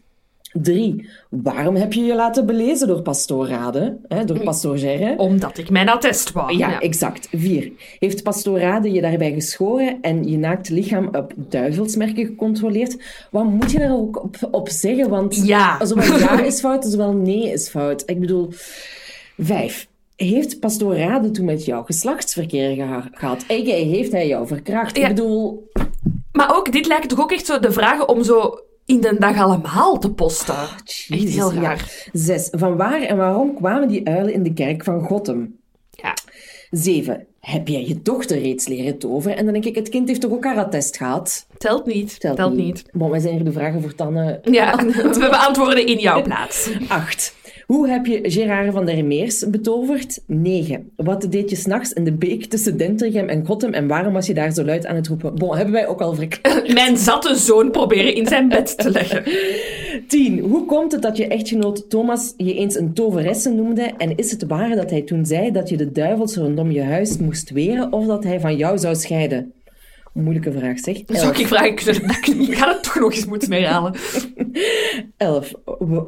3. 0.52 1.08
Waarom 1.28 1.76
heb 1.76 1.92
je 1.92 2.02
je 2.02 2.14
laten 2.14 2.46
belezen 2.46 2.88
door 2.88 3.02
pastoor 3.02 3.48
Rade, 3.48 3.98
hè, 4.08 4.24
door 4.24 4.40
pastoor 4.40 4.78
Gerre? 4.78 5.14
Omdat 5.16 5.58
ik 5.58 5.70
mijn 5.70 5.88
attest 5.88 6.32
wou. 6.32 6.56
Ja, 6.56 6.70
ja, 6.70 6.80
exact. 6.80 7.28
4. 7.32 7.72
Heeft 7.98 8.22
pastoor 8.22 8.58
Rade 8.58 8.92
je 8.92 9.00
daarbij 9.00 9.32
geschoren 9.32 9.98
en 10.00 10.28
je 10.28 10.38
naakt 10.38 10.68
lichaam 10.68 11.08
op 11.12 11.32
duivelsmerken 11.36 12.26
gecontroleerd? 12.26 12.96
Wat 13.30 13.44
moet 13.44 13.70
je 13.70 13.78
daar 13.78 13.96
ook 13.96 14.22
op, 14.22 14.36
op 14.50 14.68
zeggen? 14.68 15.08
Want 15.08 15.46
ja. 15.46 15.86
zowel 15.86 16.18
ja 16.18 16.42
is 16.52 16.60
fout, 16.60 16.84
zowel 16.84 17.12
nee 17.12 17.52
is 17.52 17.68
fout. 17.68 18.02
Ik 18.06 18.20
bedoel... 18.20 18.48
5. 19.38 19.88
Heeft 20.16 20.60
pastoor 20.60 20.96
Rade 20.96 21.30
toen 21.30 21.44
met 21.44 21.64
jou 21.64 21.84
geslachtsverkeer 21.84 22.74
geha 22.74 23.08
gehad? 23.12 23.44
Heeft 23.46 24.12
hij 24.12 24.28
jou 24.28 24.46
verkracht? 24.46 24.96
Ja. 24.96 25.02
Ik 25.02 25.14
bedoel... 25.14 25.70
Maar 26.32 26.56
ook, 26.56 26.72
dit 26.72 26.86
lijkt 26.86 27.08
toch 27.08 27.20
ook 27.20 27.32
echt 27.32 27.46
zo 27.46 27.58
de 27.58 27.72
vragen 27.72 28.08
om 28.08 28.24
zo 28.24 28.60
in 28.88 29.00
de 29.00 29.16
dag 29.18 29.38
allemaal 29.38 29.98
te 29.98 30.10
posten. 30.10 30.54
Oh, 30.54 30.72
echt 31.08 31.28
heel 31.28 31.52
raar. 31.52 31.76
Ja. 32.12 32.20
Zes. 32.20 32.48
Van 32.50 32.76
waar 32.76 33.02
en 33.02 33.16
waarom 33.16 33.54
kwamen 33.54 33.88
die 33.88 34.06
uilen 34.08 34.32
in 34.32 34.42
de 34.42 34.52
kerk 34.52 34.84
van 34.84 35.00
Gottem? 35.00 35.56
Ja. 35.90 36.14
Zeven. 36.70 37.26
Heb 37.40 37.68
jij 37.68 37.86
je 37.86 38.02
dochter 38.02 38.40
reeds 38.40 38.68
leren 38.68 38.98
toveren? 38.98 39.36
En 39.36 39.44
dan 39.44 39.52
denk 39.52 39.64
ik, 39.64 39.74
het 39.74 39.88
kind 39.88 40.08
heeft 40.08 40.20
toch 40.20 40.32
ook 40.32 40.44
haar 40.44 40.56
attest 40.56 40.96
gehad? 40.96 41.46
Telt 41.58 41.86
niet. 41.86 42.20
Telt, 42.20 42.36
Telt 42.36 42.54
niet. 42.54 42.64
niet. 42.64 42.84
Bon, 42.92 43.10
wij 43.10 43.20
zijn 43.20 43.34
hier 43.34 43.44
de 43.44 43.52
vragen 43.52 43.82
voor 43.82 43.94
Tanne. 43.94 44.40
Ja, 44.42 44.76
we 44.86 45.26
beantwoorden 45.30 45.86
in 45.86 45.98
jouw 45.98 46.22
plaats. 46.22 46.70
Acht. 46.88 47.34
Hoe 47.68 47.88
heb 47.88 48.06
je 48.06 48.20
Gerard 48.22 48.72
van 48.72 48.86
der 48.86 49.04
Meers 49.04 49.48
betoverd? 49.50 50.20
9. 50.26 50.90
Wat 50.96 51.26
deed 51.30 51.50
je 51.50 51.56
s'nachts 51.56 51.92
in 51.92 52.04
de 52.04 52.12
beek 52.12 52.44
tussen 52.44 52.76
Dentergem 52.76 53.28
en 53.28 53.46
Gottem 53.46 53.72
en 53.72 53.86
waarom 53.86 54.12
was 54.12 54.26
je 54.26 54.34
daar 54.34 54.52
zo 54.52 54.64
luid 54.64 54.86
aan 54.86 54.96
het 54.96 55.06
roepen? 55.06 55.34
Bon, 55.34 55.56
hebben 55.56 55.74
wij 55.74 55.86
ook 55.86 56.00
al 56.00 56.14
verklaard. 56.14 56.72
Mijn 56.82 56.96
zatte 56.96 57.34
zoon 57.34 57.70
proberen 57.70 58.14
in 58.14 58.26
zijn 58.26 58.48
bed 58.48 58.78
te 58.78 58.90
leggen. 58.90 59.22
10. 60.08 60.38
Hoe 60.38 60.64
komt 60.64 60.92
het 60.92 61.02
dat 61.02 61.16
je 61.16 61.26
echtgenoot 61.26 61.90
Thomas 61.90 62.34
je 62.36 62.54
eens 62.54 62.76
een 62.76 62.92
toveresse 62.92 63.50
noemde 63.50 63.92
en 63.98 64.16
is 64.16 64.30
het 64.30 64.46
waar 64.46 64.76
dat 64.76 64.90
hij 64.90 65.02
toen 65.02 65.26
zei 65.26 65.50
dat 65.50 65.68
je 65.68 65.76
de 65.76 65.92
duivels 65.92 66.36
rondom 66.36 66.70
je 66.70 66.82
huis 66.82 67.18
moest 67.18 67.50
weren 67.50 67.92
of 67.92 68.06
dat 68.06 68.24
hij 68.24 68.40
van 68.40 68.56
jou 68.56 68.78
zou 68.78 68.94
scheiden? 68.94 69.52
Moeilijke 70.12 70.52
vraag, 70.52 70.78
zeg. 70.78 70.96
Zou 71.06 71.38
ik 71.38 71.46
vragen 71.46 71.74
kunnen? 71.74 72.02
Ik 72.48 72.54
ga 72.54 72.68
het 72.68 72.82
toch 72.82 72.98
nog 72.98 73.14
eens 73.14 73.26
moeten 73.26 73.52
herhalen. 73.52 73.94
11. 75.16 75.52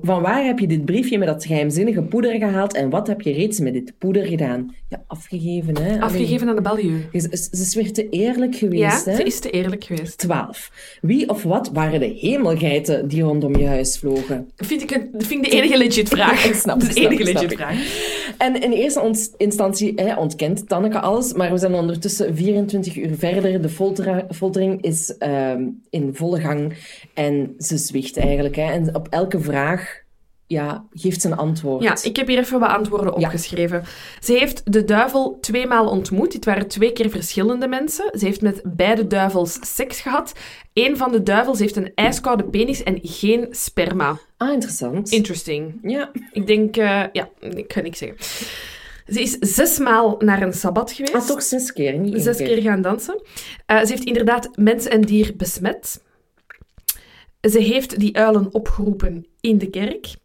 Van 0.02 0.22
waar 0.22 0.44
heb 0.44 0.58
je 0.58 0.66
dit 0.66 0.84
briefje 0.84 1.18
met 1.18 1.28
dat 1.28 1.44
geheimzinnige 1.44 2.02
poeder 2.02 2.38
gehaald 2.38 2.74
en 2.74 2.90
wat 2.90 3.06
heb 3.06 3.20
je 3.20 3.32
reeds 3.32 3.60
met 3.60 3.72
dit 3.72 3.92
poeder 3.98 4.26
gedaan? 4.26 4.74
Ja, 4.88 5.02
afgegeven, 5.06 5.78
hè? 5.82 6.00
Afgegeven 6.00 6.48
aan 6.48 6.56
de 6.56 6.62
Balieu. 6.62 7.08
Ze, 7.12 7.48
ze 7.52 7.62
is 7.62 7.74
weer 7.74 7.92
te 7.92 8.08
eerlijk 8.08 8.54
geweest, 8.54 9.04
ja, 9.04 9.10
hè? 9.10 9.16
ze 9.16 9.22
is 9.22 9.40
te 9.40 9.50
eerlijk 9.50 9.84
geweest. 9.84 10.18
12. 10.18 10.70
Wie 11.00 11.28
of 11.28 11.42
wat 11.42 11.70
waren 11.72 12.00
de 12.00 12.16
hemelgeiten 12.18 13.08
die 13.08 13.22
rondom 13.22 13.56
je 13.56 13.66
huis 13.66 13.98
vlogen? 13.98 14.50
Vind 14.56 14.82
ik, 14.82 14.90
een, 14.90 15.10
vind 15.18 15.44
ik 15.44 15.50
de 15.50 15.56
enige 15.56 15.78
legit 15.78 16.08
vraag. 16.08 16.44
ik 16.50 16.54
snap 16.54 16.80
het. 16.80 16.94
De 16.94 17.00
enige 17.00 17.24
legit 17.24 17.54
vraag. 17.54 17.78
En 18.38 18.62
in 18.62 18.72
eerste 18.72 19.28
instantie 19.36 19.92
hè, 19.96 20.14
ontkent 20.16 20.68
Tanneke 20.68 21.00
alles, 21.00 21.32
maar 21.32 21.50
we 21.50 21.58
zijn 21.58 21.74
ondertussen 21.74 22.36
24 22.36 22.96
uur 22.96 23.14
verder. 23.14 23.62
De 23.62 23.68
foltering 24.30 24.82
is 24.82 25.14
uh, 25.18 25.52
in 25.90 26.10
volle 26.12 26.40
gang 26.40 26.74
en 27.14 27.54
ze 27.58 27.76
zwicht 27.76 28.16
eigenlijk. 28.16 28.56
Hè. 28.56 28.72
En 28.86 28.94
op 28.94 29.08
elke 29.08 29.40
vraag 29.40 30.02
ja, 30.46 30.84
geeft 30.92 31.20
ze 31.20 31.28
een 31.28 31.36
antwoord. 31.36 31.82
Ja, 31.82 31.96
ik 32.02 32.16
heb 32.16 32.26
hier 32.26 32.38
even 32.38 32.60
wat 32.60 32.68
antwoorden 32.68 33.14
opgeschreven. 33.14 33.78
Ja. 33.78 33.88
Ze 34.20 34.32
heeft 34.32 34.72
de 34.72 34.84
duivel 34.84 35.38
tweemaal 35.40 35.88
ontmoet. 35.88 36.32
Dit 36.32 36.44
waren 36.44 36.68
twee 36.68 36.92
keer 36.92 37.10
verschillende 37.10 37.68
mensen. 37.68 38.10
Ze 38.18 38.24
heeft 38.24 38.40
met 38.40 38.62
beide 38.64 39.06
duivels 39.06 39.58
seks 39.60 40.00
gehad. 40.00 40.32
Eén 40.72 40.96
van 40.96 41.12
de 41.12 41.22
duivels 41.22 41.58
heeft 41.58 41.76
een 41.76 41.92
ijskoude 41.94 42.44
penis 42.44 42.82
en 42.82 42.98
geen 43.02 43.46
sperma. 43.50 44.18
Ah, 44.36 44.52
interessant. 44.52 45.10
Interesting. 45.10 45.78
Ja. 45.82 46.10
Ik 46.32 46.46
denk, 46.46 46.76
uh, 46.76 47.04
ja, 47.12 47.28
ik 47.40 47.72
ga 47.72 47.80
niks 47.80 47.98
zeggen. 47.98 48.18
Ze 49.06 49.20
is 49.20 49.36
zesmaal 49.40 50.16
naar 50.18 50.42
een 50.42 50.52
sabbat 50.52 50.92
geweest. 50.92 51.14
Ah, 51.14 51.26
toch 51.26 51.42
zes 51.42 51.72
keer, 51.72 51.98
niet 51.98 52.22
Zes 52.22 52.36
keer. 52.36 52.46
keer 52.46 52.62
gaan 52.62 52.82
dansen. 52.82 53.22
Uh, 53.66 53.80
ze 53.80 53.86
heeft 53.86 54.04
inderdaad 54.04 54.48
mens 54.56 54.86
en 54.86 55.00
dier 55.00 55.32
besmet. 55.36 56.00
Ze 57.40 57.58
heeft 57.58 58.00
die 58.00 58.16
uilen 58.16 58.54
opgeroepen 58.54 59.26
in 59.40 59.58
de 59.58 59.70
kerk. 59.70 60.16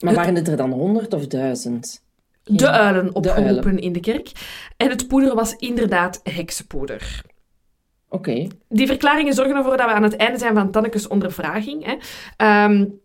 Maar 0.00 0.14
waren 0.14 0.34
het 0.34 0.48
er 0.48 0.56
dan 0.56 0.72
honderd 0.72 1.12
of 1.12 1.26
duizend? 1.26 2.02
De 2.42 2.70
uilen 2.70 3.14
opgeroepen 3.14 3.52
de 3.52 3.60
uilen. 3.62 3.78
in 3.78 3.92
de 3.92 4.00
kerk. 4.00 4.32
En 4.76 4.90
het 4.90 5.08
poeder 5.08 5.34
was 5.34 5.54
inderdaad 5.56 6.20
heksenpoeder. 6.22 7.22
Oké. 8.08 8.30
Okay. 8.30 8.50
Die 8.68 8.86
verklaringen 8.86 9.34
zorgen 9.34 9.56
ervoor 9.56 9.76
dat 9.76 9.86
we 9.86 9.92
aan 9.92 10.02
het 10.02 10.16
einde 10.16 10.38
zijn 10.38 10.54
van 10.54 10.70
Tannekes 10.70 11.06
ondervraging. 11.06 11.84
Hè. 11.84 12.64
Um, 12.64 13.02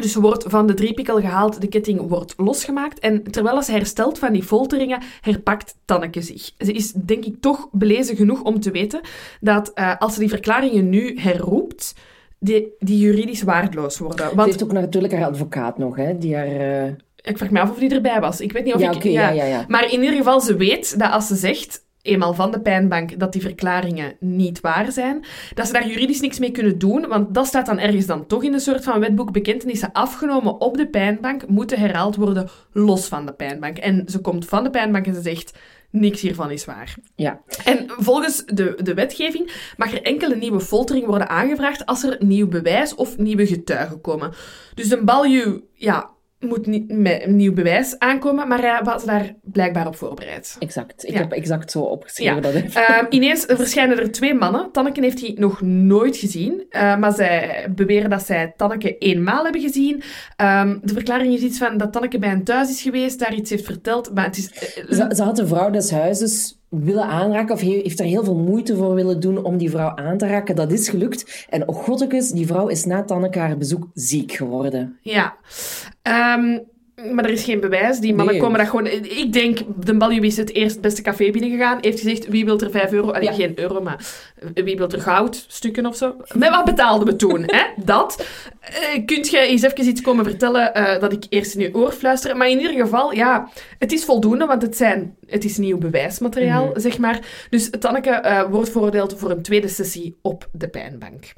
dus 0.00 0.14
wordt 0.14 0.44
van 0.46 0.66
de 0.66 0.74
driepikkel 0.74 1.20
gehaald, 1.20 1.60
de 1.60 1.66
ketting 1.68 2.08
wordt 2.08 2.34
losgemaakt. 2.36 2.98
En 2.98 3.22
terwijl 3.22 3.62
ze 3.62 3.72
herstelt 3.72 4.18
van 4.18 4.32
die 4.32 4.42
folteringen, 4.42 5.02
herpakt 5.20 5.76
Tanneke 5.84 6.22
zich. 6.22 6.50
Ze 6.58 6.72
is 6.72 6.92
denk 6.92 7.24
ik 7.24 7.40
toch 7.40 7.68
belezen 7.72 8.16
genoeg 8.16 8.42
om 8.42 8.60
te 8.60 8.70
weten 8.70 9.00
dat 9.40 9.70
uh, 9.74 9.96
als 9.98 10.14
ze 10.14 10.20
die 10.20 10.28
verklaringen 10.28 10.88
nu 10.88 11.20
herroept, 11.20 11.94
die, 12.42 12.74
die 12.78 12.98
juridisch 12.98 13.42
waardeloos 13.42 13.98
worden. 13.98 14.24
Want 14.24 14.40
ze 14.40 14.44
heeft 14.44 14.62
ook 14.62 14.72
natuurlijk 14.72 15.12
haar 15.12 15.26
advocaat 15.26 15.78
nog, 15.78 15.96
hè, 15.96 16.18
die 16.18 16.36
haar... 16.36 16.84
Uh... 16.86 16.92
Ik 17.22 17.38
vraag 17.38 17.50
me 17.50 17.60
af 17.60 17.70
of 17.70 17.78
die 17.78 17.94
erbij 17.94 18.20
was. 18.20 18.40
Ik 18.40 18.52
weet 18.52 18.64
niet 18.64 18.74
of 18.74 18.80
ja, 18.80 18.90
ik... 18.90 18.96
Okay, 18.96 19.12
ja, 19.12 19.30
ja, 19.30 19.44
ja. 19.44 19.64
Maar 19.68 19.92
in 19.92 20.00
ieder 20.00 20.16
geval, 20.16 20.40
ze 20.40 20.56
weet 20.56 20.98
dat 20.98 21.10
als 21.10 21.26
ze 21.26 21.34
zegt 21.34 21.84
eenmaal 22.02 22.34
van 22.34 22.50
de 22.50 22.60
pijnbank 22.60 23.18
dat 23.18 23.32
die 23.32 23.42
verklaringen 23.42 24.16
niet 24.20 24.60
waar 24.60 24.92
zijn, 24.92 25.24
dat 25.54 25.66
ze 25.66 25.72
daar 25.72 25.88
juridisch 25.88 26.20
niks 26.20 26.38
mee 26.38 26.50
kunnen 26.50 26.78
doen, 26.78 27.08
want 27.08 27.34
dat 27.34 27.46
staat 27.46 27.66
dan 27.66 27.78
ergens 27.78 28.06
dan 28.06 28.26
toch 28.26 28.42
in 28.44 28.52
een 28.52 28.60
soort 28.60 28.84
van 28.84 29.00
wetboek. 29.00 29.32
Bekentenissen 29.32 29.92
afgenomen 29.92 30.60
op 30.60 30.76
de 30.76 30.86
pijnbank 30.86 31.48
moeten 31.48 31.78
herhaald 31.78 32.16
worden 32.16 32.48
los 32.72 33.06
van 33.06 33.26
de 33.26 33.32
pijnbank. 33.32 33.78
En 33.78 34.04
ze 34.06 34.18
komt 34.18 34.44
van 34.44 34.64
de 34.64 34.70
pijnbank 34.70 35.06
en 35.06 35.14
ze 35.14 35.22
zegt, 35.22 35.58
niks 35.92 36.20
hiervan 36.20 36.50
is 36.50 36.64
waar. 36.64 36.94
Ja. 37.14 37.40
En 37.64 37.90
volgens 37.98 38.44
de, 38.46 38.78
de 38.82 38.94
wetgeving 38.94 39.72
mag 39.76 39.92
er 39.92 40.02
enkele 40.02 40.36
nieuwe 40.36 40.60
foltering 40.60 41.06
worden 41.06 41.28
aangevraagd 41.28 41.86
als 41.86 42.02
er 42.02 42.16
nieuw 42.18 42.48
bewijs 42.48 42.94
of 42.94 43.18
nieuwe 43.18 43.46
getuigen 43.46 44.00
komen. 44.00 44.32
Dus 44.74 44.90
een 44.90 45.04
balju, 45.04 45.64
ja, 45.74 46.10
moet 46.42 46.66
niet 46.66 46.92
met 46.98 47.22
een 47.24 47.36
nieuw 47.36 47.52
bewijs 47.52 47.98
aankomen, 47.98 48.48
maar 48.48 48.60
hij 48.60 48.80
was 48.84 49.04
daar 49.04 49.34
blijkbaar 49.42 49.86
op 49.86 49.96
voorbereid. 49.96 50.56
Exact. 50.58 51.04
Ik 51.04 51.12
Ja. 51.12 51.18
heb 51.18 51.32
exact 51.32 51.70
zo 51.70 51.80
opgeschreven 51.80 52.34
Ja. 52.34 52.40
dat. 52.40 52.52
Ehm, 52.54 53.04
ineens 53.10 53.44
verschijnen 53.48 53.98
er 53.98 54.10
twee 54.12 54.34
mannen. 54.34 54.68
Tanneke 54.72 55.00
heeft 55.00 55.20
die 55.20 55.38
nog 55.40 55.60
nooit 55.62 56.16
gezien, 56.16 56.64
eh, 56.70 56.96
maar 56.96 57.12
zij 57.12 57.66
beweren 57.74 58.10
dat 58.10 58.26
zij 58.26 58.52
Tanneke 58.56 58.98
eenmaal 58.98 59.42
hebben 59.44 59.60
gezien. 59.60 60.02
Ehm, 60.36 60.78
de 60.82 60.92
verklaring 60.92 61.34
is 61.34 61.40
iets 61.42 61.58
van 61.58 61.76
dat 61.76 61.92
Tanneke 61.92 62.18
bij 62.18 62.28
hen 62.28 62.44
thuis 62.44 62.70
is 62.70 62.82
geweest, 62.82 63.18
daar 63.18 63.34
iets 63.34 63.50
heeft 63.50 63.64
verteld, 63.64 64.14
maar 64.14 64.24
het 64.24 64.36
is... 64.36 64.50
eh, 64.50 64.84
Ze, 64.94 65.12
ze 65.16 65.22
had 65.22 65.36
de 65.36 65.46
vrouw 65.46 65.70
des 65.70 65.90
huizes 65.90 66.60
willen 66.80 67.04
aanraken, 67.06 67.54
of 67.54 67.60
he- 67.60 67.80
heeft 67.82 68.00
er 68.00 68.06
heel 68.06 68.24
veel 68.24 68.36
moeite 68.36 68.76
voor 68.76 68.94
willen 68.94 69.20
doen 69.20 69.44
om 69.44 69.56
die 69.56 69.70
vrouw 69.70 69.96
aan 69.96 70.18
te 70.18 70.26
raken. 70.26 70.56
Dat 70.56 70.72
is 70.72 70.88
gelukt. 70.88 71.46
En 71.48 71.68
oh 71.68 71.76
godtekes, 71.76 72.30
die 72.30 72.46
vrouw 72.46 72.68
is 72.68 72.84
na 72.84 73.02
Tanneke 73.04 73.38
haar 73.38 73.56
bezoek 73.56 73.88
ziek 73.94 74.32
geworden. 74.32 74.98
Ja. 75.02 75.36
Ehm, 76.02 76.58
maar 77.10 77.24
er 77.24 77.30
is 77.30 77.44
geen 77.44 77.60
bewijs. 77.60 77.98
Die 77.98 78.14
mannen 78.14 78.34
Nee. 78.34 78.42
komen 78.42 78.58
dat 78.58 78.68
gewoon... 78.68 78.86
Ik 78.86 79.32
denk, 79.32 79.58
de 79.84 79.94
Balju 79.96 80.20
is 80.20 80.36
het 80.36 80.52
eerst 80.54 80.80
beste 80.80 81.02
café 81.02 81.30
binnengegaan. 81.30 81.78
Heeft 81.80 82.00
gezegd, 82.00 82.28
wie 82.28 82.44
wil 82.44 82.60
er 82.60 82.70
5 82.70 82.92
euro? 82.92 83.10
Allee, 83.10 83.28
Ja. 83.28 83.32
geen 83.34 83.58
euro, 83.58 83.80
maar 83.82 84.06
wie 84.54 84.76
wil 84.76 84.88
er 84.90 85.00
goud? 85.00 85.44
Stukken 85.48 85.86
of 85.86 85.96
zo? 85.96 86.16
Met 86.34 86.48
wat 86.50 86.64
betaalden 86.64 87.06
we 87.06 87.16
toen? 87.16 87.42
hè? 87.46 87.62
Dat. 87.84 88.26
Eh, 88.60 89.04
kunt 89.06 89.28
je 89.30 89.38
eens 89.38 89.62
even 89.62 89.86
iets 89.86 90.00
komen 90.00 90.24
vertellen 90.24 90.74
eh, 90.74 91.00
dat 91.00 91.12
ik 91.12 91.24
eerst 91.28 91.54
in 91.54 91.60
je 91.60 91.74
oor 91.74 91.92
fluister? 91.92 92.36
Maar 92.36 92.48
in 92.50 92.60
ieder 92.60 92.76
geval, 92.84 93.12
ja, 93.12 93.48
het 93.78 93.92
is 93.92 94.04
voldoende, 94.04 94.46
want 94.46 94.62
het, 94.62 94.76
zijn, 94.76 95.16
het 95.26 95.44
is 95.44 95.56
nieuw 95.58 95.78
bewijsmateriaal, 95.78 96.66
Mhm. 96.66 96.80
zeg 96.80 96.98
maar. 96.98 97.46
Dus 97.50 97.70
Tanneke 97.78 98.10
eh, 98.10 98.50
wordt 98.50 98.70
veroordeeld 98.70 99.14
voor 99.18 99.30
een 99.30 99.42
tweede 99.42 99.68
sessie 99.68 100.18
op 100.22 100.48
de 100.52 100.68
pijnbank. 100.68 101.32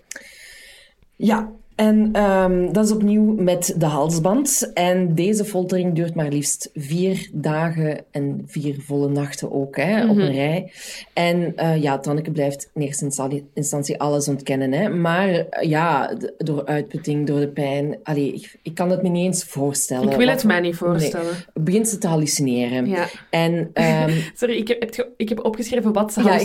Ja, 1.16 1.50
En 1.74 2.08
ehm, 2.12 2.72
dat 2.72 2.84
is 2.84 2.92
opnieuw 2.92 3.22
met 3.22 3.74
de 3.78 3.86
halsband. 3.86 4.70
En 4.74 5.14
deze 5.14 5.44
foltering 5.44 5.94
duurt 5.94 6.14
maar 6.14 6.28
liefst 6.28 6.70
vier 6.74 7.28
dagen 7.32 8.04
en 8.10 8.42
vier 8.46 8.76
volle 8.80 9.08
nachten 9.08 9.52
ook, 9.52 9.76
hè, 9.76 10.08
op 10.08 10.16
een 10.16 10.32
rij. 10.32 10.72
En 11.12 11.52
uh, 11.56 11.82
ja, 11.82 11.98
Tanneke 11.98 12.30
blijft 12.30 12.70
in 12.74 12.82
eerste 12.82 13.10
instantie 13.54 14.00
alles 14.00 14.28
ontkennen. 14.28 14.72
Hè. 14.72 14.88
Maar 14.88 15.28
uh, 15.28 15.44
ja, 15.60 16.16
door 16.38 16.66
uitputting, 16.66 17.26
door 17.26 17.40
de 17.40 17.48
pijn... 17.48 17.98
Allee, 18.02 18.32
ik, 18.32 18.56
ik, 18.62 18.74
kan 18.74 18.90
het 18.90 19.02
me 19.02 19.08
niet 19.08 19.24
eens 19.24 19.44
voorstellen. 19.44 20.10
Ik 20.10 20.16
wil 20.16 20.28
het 20.28 20.44
mij 20.44 20.60
niet 20.60 20.76
voorstellen. 20.76 21.32
Nee, 21.32 21.64
begint 21.64 21.88
ze 21.88 21.98
te 21.98 22.06
hallucineren. 22.06 22.86
Ja. 22.86 23.06
En, 23.30 23.52
um, 23.54 24.14
Sorry, 24.34 24.56
ik 24.56 24.68
heb, 24.68 25.08
ik 25.16 25.28
heb 25.28 25.44
opgeschreven 25.44 25.92
wat 25.92 26.12
ze 26.12 26.22
ja, 26.22 26.32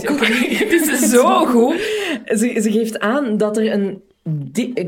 Het 0.66 0.72
is 0.72 1.10
zo 1.10 1.46
goed. 1.46 1.76
Ze, 2.26 2.60
ze 2.62 2.72
geeft 2.72 3.00
aan 3.00 3.38
dat 3.38 3.58
er 3.58 3.72
een 3.72 4.02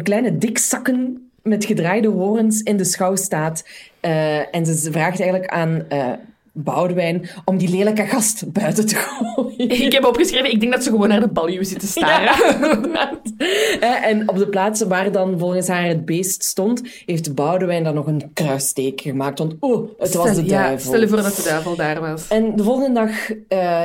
kleine 0.03 0.37
dikzakken 0.37 1.31
met 1.43 1.65
gedraaide 1.65 2.07
horens 2.07 2.61
in 2.61 2.77
de 2.77 2.83
schouw 2.83 3.15
staat. 3.15 3.67
Uh, 4.01 4.55
en 4.55 4.65
ze 4.65 4.91
vraagt 4.91 5.19
eigenlijk 5.19 5.51
aan 5.51 5.85
uh, 5.93 6.13
Boudewijn 6.53 7.29
om 7.45 7.57
die 7.57 7.69
lelijke 7.69 8.05
gast 8.05 8.51
buiten 8.51 8.85
te 8.85 8.95
gooien. 8.95 9.69
Ik 9.85 9.91
heb 9.91 10.05
opgeschreven, 10.05 10.51
ik 10.51 10.59
denk 10.59 10.71
dat 10.71 10.83
ze 10.83 10.89
gewoon 10.89 11.07
naar 11.07 11.19
de 11.19 11.27
baljuw 11.27 11.63
zitten 11.63 11.87
staren. 11.87 12.29
Ja. 13.79 14.03
en 14.03 14.29
op 14.29 14.37
de 14.37 14.47
plaats 14.47 14.81
waar 14.81 15.11
dan 15.11 15.39
volgens 15.39 15.67
haar 15.67 15.85
het 15.85 16.05
beest 16.05 16.43
stond, 16.43 16.81
heeft 17.05 17.35
Boudewijn 17.35 17.83
dan 17.83 17.93
nog 17.93 18.07
een 18.07 18.31
kruissteek 18.33 19.01
gemaakt. 19.01 19.39
Want 19.39 19.55
oh, 19.59 19.89
het 19.97 20.13
was 20.13 20.35
de 20.35 20.43
duivel. 20.43 20.71
Ja, 20.71 20.77
stel 20.77 20.99
je 20.99 21.07
voor 21.07 21.21
dat 21.21 21.35
de 21.35 21.43
duivel 21.43 21.75
daar 21.75 21.99
was. 21.99 22.27
En 22.27 22.55
de 22.55 22.63
volgende 22.63 22.93
dag 22.93 23.29
uh, 23.29 23.37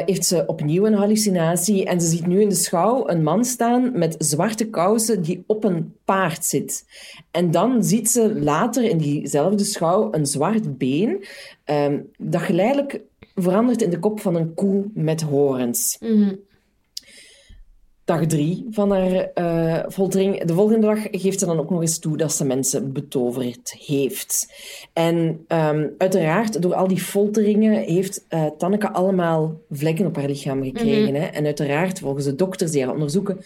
heeft 0.06 0.24
ze 0.24 0.44
opnieuw 0.46 0.86
een 0.86 0.94
hallucinatie 0.94 1.84
en 1.84 2.00
ze 2.00 2.06
ziet 2.06 2.26
nu 2.26 2.40
in 2.40 2.48
de 2.48 2.54
schouw 2.54 3.08
een 3.08 3.22
man 3.22 3.44
staan 3.44 3.98
met 3.98 4.14
zwarte 4.18 4.68
kousen 4.68 5.22
die 5.22 5.44
op 5.46 5.64
een 5.64 5.94
paard 6.04 6.44
zit. 6.44 6.84
En 7.30 7.50
dan 7.50 7.84
ziet 7.84 8.10
ze 8.10 8.40
later 8.40 8.84
in 8.84 8.98
diezelfde 8.98 9.64
schouw 9.64 10.08
een 10.12 10.26
zwart 10.26 10.78
been 10.78 11.24
um, 11.64 12.10
dat 12.16 12.42
geleidelijk 12.56 13.00
verandert 13.34 13.82
in 13.82 13.90
de 13.90 13.98
kop 13.98 14.20
van 14.20 14.34
een 14.34 14.54
koe 14.54 14.84
met 14.94 15.22
horens. 15.22 15.96
Mm 16.00 16.44
Dag 18.04 18.26
drie 18.26 18.66
van 18.70 18.90
haar 18.90 19.30
uh, 19.34 19.84
foltering. 19.88 20.44
De 20.44 20.54
volgende 20.54 20.86
dag 20.86 20.98
geeft 21.10 21.38
ze 21.38 21.46
dan 21.46 21.58
ook 21.58 21.70
nog 21.70 21.80
eens 21.80 21.98
toe 21.98 22.16
dat 22.16 22.32
ze 22.32 22.44
mensen 22.44 22.92
betoverd 22.92 23.76
heeft. 23.86 24.52
En 24.92 25.44
um, 25.48 25.94
uiteraard, 25.98 26.62
door 26.62 26.74
al 26.74 26.88
die 26.88 27.00
folteringen 27.00 27.82
heeft 27.82 28.24
uh, 28.30 28.46
Tanneke 28.58 28.92
allemaal 28.92 29.60
vlekken 29.70 30.06
op 30.06 30.16
haar 30.16 30.26
lichaam 30.26 30.62
gekregen. 30.62 31.00
Mm 31.00 31.14
-hmm. 31.14 31.14
hè? 31.14 31.26
En 31.26 31.44
uiteraard, 31.44 31.98
volgens 31.98 32.24
de 32.24 32.34
dokters 32.34 32.70
die 32.70 32.84
haar 32.84 32.92
onderzoeken, 32.92 33.38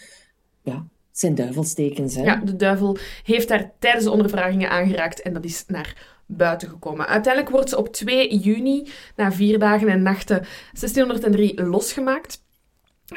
ja, 0.61 0.85
zijn 1.11 1.35
duivelstekens. 1.35 2.15
Hè? 2.15 2.23
Ja, 2.23 2.35
de 2.35 2.55
duivel 2.55 2.97
heeft 3.23 3.49
haar 3.49 3.71
tijdens 3.79 4.03
de 4.03 4.11
ondervragingen 4.11 4.69
aangeraakt 4.69 5.21
en 5.21 5.33
dat 5.33 5.45
is 5.45 5.63
naar 5.67 6.20
buiten 6.37 6.69
gekomen. 6.69 7.07
Uiteindelijk 7.07 7.53
wordt 7.53 7.69
ze 7.69 7.77
op 7.77 7.93
2 7.93 8.37
juni, 8.37 8.89
na 9.15 9.31
vier 9.31 9.59
dagen 9.59 9.87
en 9.87 10.01
nachten, 10.01 10.45
1603 10.71 11.63
losgemaakt. 11.63 12.43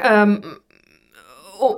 Um, 0.04 0.40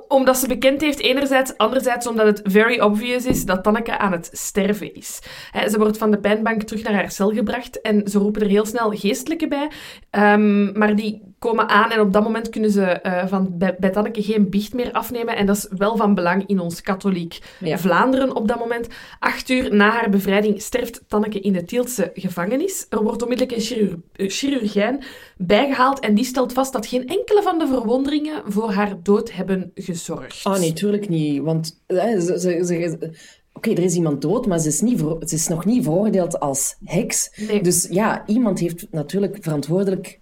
omdat 0.09 0.37
ze 0.37 0.49
bekend 0.49 0.81
heeft, 0.81 1.01
enerzijds. 1.01 1.57
Anderzijds 1.57 2.07
omdat 2.07 2.27
het 2.27 2.41
very 2.45 2.81
obvious 2.81 3.25
is 3.25 3.45
dat 3.45 3.63
Tanneke 3.63 3.99
aan 3.99 4.13
het 4.13 4.29
sterven 4.33 4.95
is. 4.95 5.21
ze 5.69 5.79
wordt 5.79 5.99
van 5.99 6.11
de 6.11 6.19
pijnbank 6.19 6.63
terug 6.63 6.83
naar 6.83 6.95
haar 6.95 7.11
cel 7.11 7.31
gebracht 7.33 7.81
en 7.81 8.09
ze 8.09 8.19
roepen 8.19 8.43
er 8.43 8.49
heel 8.49 8.67
snel 8.67 8.91
geestelijke 8.91 9.49
bij. 9.49 9.71
Um, 10.11 10.79
maar 10.79 10.97
die 10.97 11.23
komen 11.39 11.69
aan 11.69 11.91
en 11.91 12.01
op 12.01 12.13
dat 12.13 12.23
moment 12.23 12.49
kunnen 12.49 12.71
ze 12.71 13.01
uh, 13.03 13.27
van 13.27 13.59
bij, 13.59 13.77
bij, 13.79 13.91
Tanneke 13.91 14.23
geen 14.23 14.51
biecht 14.51 14.75
meer 14.75 14.93
afnemen. 14.93 15.37
En 15.37 15.47
dat 15.47 15.57
is 15.57 15.69
wel 15.77 15.97
van 15.97 16.15
belang 16.15 16.47
in 16.47 16.61
ons 16.61 16.81
katholiek 16.81 17.39
Vlaanderen 17.61 18.37
op 18.37 18.49
dat 18.49 18.59
moment. 18.59 18.89
Acht 19.19 19.49
uur 19.49 19.75
na 19.75 19.91
haar 19.91 20.11
bevrijding 20.11 20.63
sterft 20.63 21.05
Tanneke 21.09 21.41
in 21.41 21.53
de 21.53 21.65
Tieltse 21.65 22.11
gevangenis. 22.15 22.87
Er 22.89 23.03
wordt 23.03 23.23
onmiddellijk 23.23 23.57
een 23.57 23.65
chirurg, 23.65 23.95
uh, 24.17 24.31
chirurgijn 24.31 25.05
bijgehaald 25.37 26.01
en 26.01 26.15
die 26.15 26.25
stelt 26.25 26.53
vast 26.53 26.73
dat 26.73 26.87
geen 26.87 27.07
enkele 27.07 27.43
van 27.43 27.59
de 27.59 27.67
verwonderingen 27.67 28.43
voor 28.47 28.73
haar 28.73 29.03
dood 29.03 29.33
hebben 29.33 29.71
gezorgd. 29.75 30.45
Ah, 30.45 30.59
nee, 30.59 30.73
tuurlijk 30.73 31.09
niet. 31.09 31.43
Want 31.43 31.81
uh, 31.89 32.03
ze, 32.03 32.41
ze, 32.41 32.65
ze 32.65 33.11
Oké, 33.53 33.71
er 33.71 33.83
is 33.83 33.95
iemand 33.95 34.23
dood, 34.23 34.47
maar 34.47 34.59
ze 34.59 34.69
is, 34.69 34.81
niet 34.81 34.99
ze 34.99 35.35
is 35.35 35.49
nog 35.49 35.65
niet 35.65 35.85
veroordeeld 35.85 36.41
als 36.41 36.77
heks. 36.85 37.31
Nee. 37.49 37.63
Dus 37.63 37.87
ja, 37.91 38.27
iemand 38.27 38.59
heeft 38.59 38.87
natuurlijk 38.91 39.37
verantwoordelijk 39.41 40.21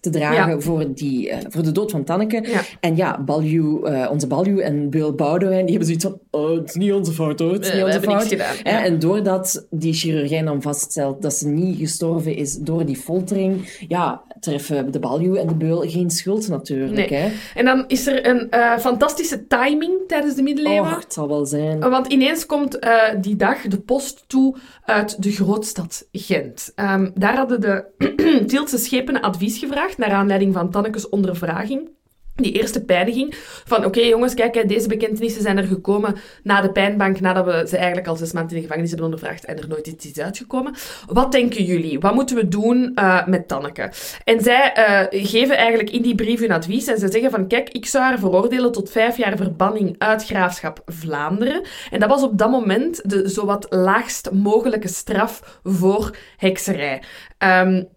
te 0.00 0.10
dragen 0.10 0.62
voor, 0.62 0.94
die, 0.94 1.28
uh, 1.28 1.36
voor 1.48 1.62
de 1.62 1.72
dood 1.72 1.90
van 1.90 2.04
Tanneke. 2.04 2.48
Ja. 2.48 2.60
En 2.80 2.96
ja, 2.96 3.22
Balju, 3.22 3.80
uh, 3.82 4.08
onze 4.10 4.26
Balju 4.26 4.60
en 4.60 4.90
Beul 4.90 5.12
Boudewijn, 5.12 5.66
die 5.66 5.76
hebben 5.76 5.86
zoiets 5.86 6.04
van, 6.04 6.18
oh, 6.34 6.56
het 6.56 6.68
is 6.68 6.74
niet 6.74 6.92
onze 6.92 7.12
fout 7.12 7.38
hoor, 7.38 7.52
het 7.52 7.66
is 7.66 7.72
niet 7.72 7.84
onze 7.84 8.00
fout. 8.00 8.22
Gedaan, 8.22 8.56
ja. 8.62 8.84
En 8.84 8.98
doordat 8.98 9.66
die 9.70 9.92
chirurgijn 9.92 10.44
dan 10.44 10.62
vaststelt 10.62 11.22
dat 11.22 11.32
ze 11.32 11.48
niet 11.48 11.78
gestorven 11.78 12.36
is 12.36 12.56
door 12.56 12.84
die 12.84 12.96
foltering, 12.96 13.84
ja, 13.88 14.22
treffen 14.40 14.92
de 14.92 14.98
Balju 14.98 15.36
en 15.36 15.46
de 15.46 15.54
Beul 15.54 15.80
geen 15.80 16.10
schuld 16.10 16.48
natuurlijk. 16.48 17.10
Nee. 17.10 17.20
Hè. 17.20 17.30
En 17.54 17.64
dan 17.64 17.84
is 17.86 18.06
er 18.06 18.26
een 18.26 18.46
uh, 18.50 18.78
fantastische 18.78 19.46
timing 19.46 19.98
tijdens 20.06 20.34
de 20.34 20.42
middeleeuwen. 20.42 20.90
Oh, 20.90 20.98
het 20.98 21.12
zal 21.12 21.28
wel 21.28 21.46
zijn. 21.46 21.80
Want 21.80 22.06
ineens 22.06 22.46
komt 22.46 22.78
die 23.20 23.36
dag 23.36 23.60
de 23.60 23.80
post 23.80 24.24
toe 24.26 24.56
uit 24.84 25.22
de 25.22 25.30
grootstad 25.30 26.08
Gent. 26.12 26.72
Um, 26.76 27.10
daar 27.14 27.36
hadden 27.36 27.60
de 27.60 27.84
Tieltse 28.46 28.78
schepen 28.78 29.20
advies 29.20 29.58
gevraagd 29.58 29.98
naar 29.98 30.10
aanleiding 30.10 30.54
van 30.54 30.70
Tannekes 30.70 31.08
ondervraging 31.08 31.88
die 32.36 32.52
eerste 32.52 32.84
pijniging. 32.84 33.34
Van 33.64 33.84
oké 33.84 34.00
jongens, 34.00 34.34
kijk, 34.34 34.68
deze 34.68 34.88
bekentenissen 34.88 35.42
zijn 35.42 35.58
er 35.58 35.64
gekomen 35.64 36.16
na 36.42 36.60
de 36.60 36.72
pijnbank, 36.72 37.20
nadat 37.20 37.44
we 37.44 37.66
ze 37.68 37.76
eigenlijk 37.76 38.06
al 38.06 38.16
zes 38.16 38.32
maanden 38.32 38.50
in 38.50 38.56
de 38.56 38.62
gevangenis 38.62 38.90
hebben 38.90 39.08
ondervraagd 39.08 39.44
en 39.44 39.58
er 39.58 39.68
nooit 39.68 39.86
iets 39.86 40.06
is 40.06 40.18
uitgekomen. 40.18 40.74
Wat 41.06 41.32
denken 41.32 41.64
jullie? 41.64 42.00
Wat 42.00 42.14
moeten 42.14 42.36
we 42.36 42.48
doen 42.48 42.92
uh, 42.94 43.26
met 43.26 43.48
Tanneke? 43.48 43.92
En 44.24 44.40
zij 44.40 44.72
uh, 45.12 45.26
geven 45.26 45.56
eigenlijk 45.56 45.90
in 45.90 46.02
die 46.02 46.14
brief 46.14 46.40
hun 46.40 46.52
advies 46.52 46.86
en 46.86 46.98
ze 46.98 47.10
zeggen 47.10 47.30
van 47.30 47.46
kijk, 47.46 47.68
ik 47.68 47.86
zou 47.86 48.04
haar 48.04 48.18
veroordelen 48.18 48.72
tot 48.72 48.90
vijf 48.90 49.16
jaar 49.16 49.36
verbanning 49.36 49.94
uit 49.98 50.24
graafschap 50.24 50.82
Vlaanderen. 50.86 51.62
En 51.90 52.00
dat 52.00 52.08
was 52.08 52.22
op 52.22 52.38
dat 52.38 52.50
moment 52.50 53.10
de 53.10 53.28
zowat 53.28 53.66
laagst 53.70 54.30
mogelijke 54.30 54.88
straf 54.88 55.60
voor 55.62 56.16
hekserij. 56.36 57.02
Um, 57.38 57.88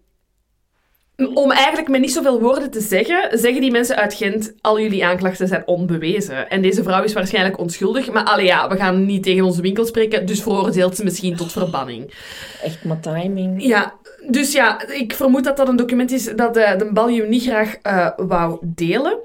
om 1.26 1.50
eigenlijk 1.50 1.88
met 1.88 2.00
niet 2.00 2.12
zoveel 2.12 2.40
woorden 2.40 2.70
te 2.70 2.80
zeggen, 2.80 3.38
zeggen 3.38 3.60
die 3.60 3.70
mensen 3.70 3.96
uit 3.96 4.14
Gent, 4.14 4.52
al 4.60 4.80
jullie 4.80 5.04
aanklachten 5.04 5.48
zijn 5.48 5.66
onbewezen. 5.66 6.50
En 6.50 6.62
deze 6.62 6.82
vrouw 6.82 7.02
is 7.02 7.12
waarschijnlijk 7.12 7.58
onschuldig, 7.58 8.12
maar 8.12 8.24
allee 8.24 8.46
ja, 8.46 8.68
we 8.68 8.76
gaan 8.76 9.04
niet 9.06 9.22
tegen 9.22 9.44
onze 9.44 9.62
winkel 9.62 9.86
spreken, 9.86 10.26
dus 10.26 10.42
veroordeelt 10.42 10.96
ze 10.96 11.04
misschien 11.04 11.36
tot 11.36 11.52
verbanning. 11.52 12.14
Echt 12.62 12.84
maar 12.84 13.00
timing. 13.00 13.62
Ja, 13.62 13.94
dus 14.30 14.52
ja, 14.52 14.88
ik 14.88 15.12
vermoed 15.12 15.44
dat 15.44 15.56
dat 15.56 15.68
een 15.68 15.76
document 15.76 16.10
is 16.10 16.24
dat 16.36 16.54
de, 16.54 16.74
de 16.78 16.92
Ballium 16.92 17.28
niet 17.28 17.42
graag 17.42 17.76
uh, 17.82 18.10
wou 18.16 18.58
delen. 18.62 19.18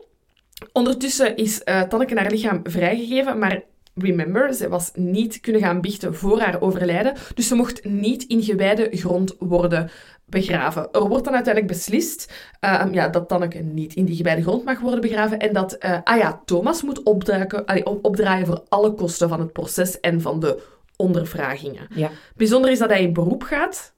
Ondertussen 0.71 1.35
is 1.35 1.61
uh, 1.65 1.81
Tanneke 1.81 2.15
haar 2.15 2.31
lichaam 2.31 2.59
vrijgegeven, 2.63 3.37
maar 3.37 3.63
Remember, 3.95 4.53
ze 4.53 4.69
was 4.69 4.91
niet 4.93 5.39
kunnen 5.39 5.61
gaan 5.61 5.81
biechten 5.81 6.15
voor 6.15 6.39
haar 6.39 6.61
overlijden, 6.61 7.13
dus 7.35 7.47
ze 7.47 7.55
mocht 7.55 7.85
niet 7.85 8.23
in 8.23 8.43
gewijde 8.43 8.89
grond 8.91 9.35
worden 9.39 9.89
begraven. 10.25 10.91
Er 10.91 11.07
wordt 11.07 11.23
dan 11.23 11.33
uiteindelijk 11.33 11.73
beslist 11.73 12.33
uh, 12.61 12.85
ja, 12.91 13.07
dat 13.07 13.27
Tanneke 13.27 13.59
niet 13.59 13.93
in 13.93 14.05
die 14.05 14.15
gewijde 14.15 14.41
grond 14.41 14.63
mag 14.63 14.79
worden 14.79 15.01
begraven 15.01 15.39
en 15.39 15.53
dat 15.53 15.77
uh, 15.79 15.97
ah 16.03 16.17
ja, 16.17 16.41
Thomas 16.45 16.81
moet 16.81 17.03
opdraaien, 17.03 17.65
allee, 17.65 17.85
opdraaien 17.85 18.45
voor 18.45 18.63
alle 18.69 18.93
kosten 18.93 19.29
van 19.29 19.39
het 19.39 19.53
proces 19.53 19.99
en 19.99 20.21
van 20.21 20.39
de 20.39 20.63
ondervragingen. 20.95 21.87
Ja. 21.95 22.09
Bijzonder 22.35 22.71
is 22.71 22.79
dat 22.79 22.89
hij 22.89 23.01
in 23.01 23.13
beroep 23.13 23.43
gaat 23.43 23.93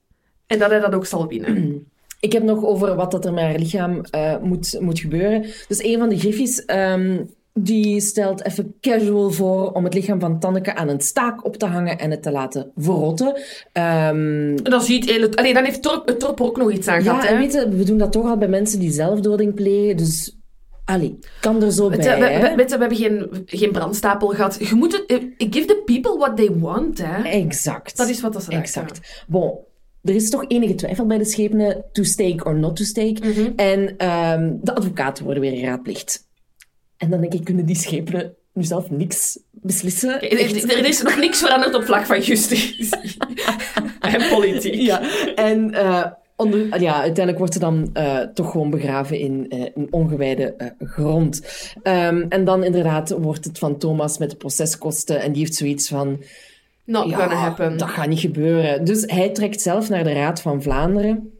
en 0.47 0.59
dat 0.59 0.69
hij 0.69 0.79
dat 0.79 0.93
ook 0.93 1.05
zal 1.05 1.27
winnen. 1.27 1.87
Ik 2.19 2.31
heb 2.31 2.43
nog 2.43 2.63
over 2.63 2.95
wat 2.95 3.11
dat 3.11 3.25
er 3.25 3.33
met 3.33 3.43
haar 3.43 3.59
lichaam 3.59 4.01
uh, 4.15 4.37
moet, 4.37 4.77
moet 4.79 4.99
gebeuren. 4.99 5.41
Dus 5.67 5.83
een 5.83 5.99
van 5.99 6.09
de 6.09 6.19
griffies 6.19 6.63
um, 6.67 7.29
die 7.59 8.01
stelt 8.01 8.45
even 8.45 8.75
casual 8.81 9.31
voor 9.31 9.71
om 9.71 9.83
het 9.83 9.93
lichaam 9.93 10.19
van 10.19 10.39
Tanneke 10.39 10.75
aan 10.75 10.87
een 10.87 11.01
staak 11.01 11.45
op 11.45 11.57
te 11.57 11.65
hangen 11.65 11.99
en 11.99 12.11
het 12.11 12.23
te 12.23 12.31
laten 12.31 12.71
verrotten. 12.75 13.27
Um, 13.73 14.63
dan 14.63 14.81
ziet 14.81 15.15
het 15.21 15.35
Allee, 15.35 15.53
dan 15.53 15.63
heeft 15.63 15.81
Torp, 15.81 16.07
het 16.07 16.19
Torp 16.19 16.41
ook 16.41 16.57
nog 16.57 16.71
iets 16.71 16.87
aan 16.87 17.03
ja, 17.03 17.19
gehad. 17.19 17.29
Ja, 17.29 17.37
weet 17.37 17.53
je, 17.53 17.69
we 17.69 17.83
doen 17.83 17.97
dat 17.97 18.11
toch 18.11 18.25
al 18.25 18.37
bij 18.37 18.47
mensen 18.47 18.79
die 18.79 18.91
zelfdoding 18.91 19.53
plegen, 19.53 19.97
dus... 19.97 20.37
Allee, 20.85 21.19
kan 21.41 21.63
er 21.63 21.71
zo 21.71 21.89
bij, 21.89 21.97
we, 21.97 22.03
we, 22.03 22.55
we, 22.55 22.63
we 22.65 22.77
hebben 22.77 22.97
geen, 22.97 23.29
geen 23.45 23.71
brandstapel 23.71 24.27
gehad. 24.27 24.57
Je 24.59 24.75
moet 24.75 24.91
het... 25.07 25.23
Give 25.37 25.65
the 25.65 25.81
people 25.85 26.17
what 26.17 26.37
they 26.37 26.51
want, 26.51 27.01
hè. 27.03 27.23
Exact. 27.29 27.97
Dat 27.97 28.09
is 28.09 28.21
wat 28.21 28.33
dat 28.33 28.43
ze 28.43 28.51
Exact. 28.51 28.99
Ja. 29.01 29.23
Bon, 29.27 29.57
er 30.03 30.15
is 30.15 30.29
toch 30.29 30.45
enige 30.47 30.75
twijfel 30.75 31.05
bij 31.05 31.17
de 31.17 31.25
schepenen, 31.25 31.85
to 31.91 32.03
stake 32.03 32.43
or 32.43 32.55
not 32.55 32.75
to 32.75 32.83
stake. 32.83 33.17
Mm 33.23 33.31
-hmm. 33.31 33.53
En 33.55 33.79
um, 33.79 34.59
de 34.61 34.75
advocaten 34.75 35.23
worden 35.23 35.41
weer 35.43 35.57
geraadplicht. 35.57 36.23
En 36.97 37.09
dan 37.09 37.21
denk 37.21 37.33
ik, 37.33 37.43
kunnen 37.43 37.65
die 37.65 37.75
schepen 37.75 38.35
nu 38.53 38.63
zelf 38.63 38.89
niks 38.89 39.39
beslissen? 39.51 40.21
Er, 40.21 40.39
er, 40.69 40.85
is 40.85 41.01
nog 41.01 41.17
niks 41.17 41.39
veranderd 41.39 41.75
op 41.75 41.83
vlak 41.83 42.05
van 42.05 42.21
justitie 42.21 42.89
en 43.99 44.29
politiek. 44.29 44.73
Ja, 44.73 45.01
en 45.35 45.73
uh, 45.73 46.05
onder, 46.35 46.81
ja, 46.81 46.93
uiteindelijk 46.93 47.37
wordt 47.37 47.53
ze 47.53 47.59
dan 47.59 47.89
uh, 47.93 48.19
toch 48.19 48.51
gewoon 48.51 48.69
begraven 48.69 49.19
in, 49.19 49.45
uh, 49.49 49.61
in 49.61 49.87
ongewijde 49.89 50.55
uh, 50.57 50.89
grond. 50.89 51.41
Um, 51.83 52.25
en 52.29 52.45
dan 52.45 52.63
inderdaad 52.63 53.09
wordt 53.09 53.45
het 53.45 53.57
van 53.57 53.77
Thomas 53.77 54.17
met 54.17 54.29
de 54.29 54.35
proceskosten 54.35 55.21
en 55.21 55.31
die 55.31 55.41
heeft 55.41 55.55
zoiets 55.55 55.87
van... 55.87 56.23
Not 56.83 57.09
ja, 57.09 57.17
gonna 57.17 57.35
happen. 57.35 57.77
Dat 57.77 57.89
gaat 57.89 58.07
niet 58.07 58.19
gebeuren. 58.19 58.85
Dus 58.85 59.03
hij 59.05 59.29
trekt 59.29 59.61
zelf 59.61 59.89
naar 59.89 60.03
de 60.03 60.13
Raad 60.13 60.41
van 60.41 60.61
Vlaanderen 60.61 61.31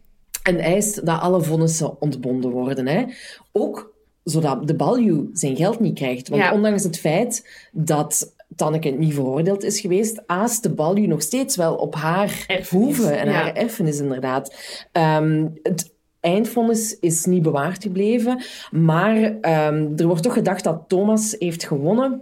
en 0.42 0.58
eist 0.58 1.06
dat 1.06 1.20
alle 1.20 1.42
vonnissen 1.42 2.00
ontbonden 2.00 2.50
worden. 2.50 2.86
Hè. 2.86 3.04
Ook 3.52 3.94
zodat 4.26 4.66
de 4.66 4.74
Balju 4.74 5.30
zijn 5.32 5.56
geld 5.56 5.80
niet 5.80 5.94
krijgt. 5.94 6.28
Want 6.28 6.52
ondanks 6.52 6.82
het 6.82 6.98
feit 6.98 7.48
dat 7.72 8.34
Tanneke 8.56 8.88
niet 8.88 9.14
veroordeeld 9.14 9.64
is 9.64 9.80
geweest, 9.80 10.22
aast 10.26 10.62
de 10.62 10.70
Balju 10.70 11.06
nog 11.06 11.22
steeds 11.22 11.56
wel 11.56 11.74
op 11.74 11.94
haar 11.94 12.44
erfenis. 12.46 12.68
hoeven 12.68 13.18
en 13.18 13.28
haar 13.28 13.54
erfenis 13.54 13.98
inderdaad. 13.98 14.54
Um, 14.92 15.58
het 15.62 15.94
eindvonnis 16.20 16.98
is 16.98 17.24
niet 17.24 17.42
bewaard 17.42 17.82
gebleven, 17.82 18.42
maar 18.70 19.16
um, 19.16 19.92
er 19.96 20.06
wordt 20.06 20.22
toch 20.22 20.32
gedacht 20.32 20.64
dat 20.64 20.84
Thomas 20.88 21.36
heeft 21.38 21.64
gewonnen. 21.64 22.20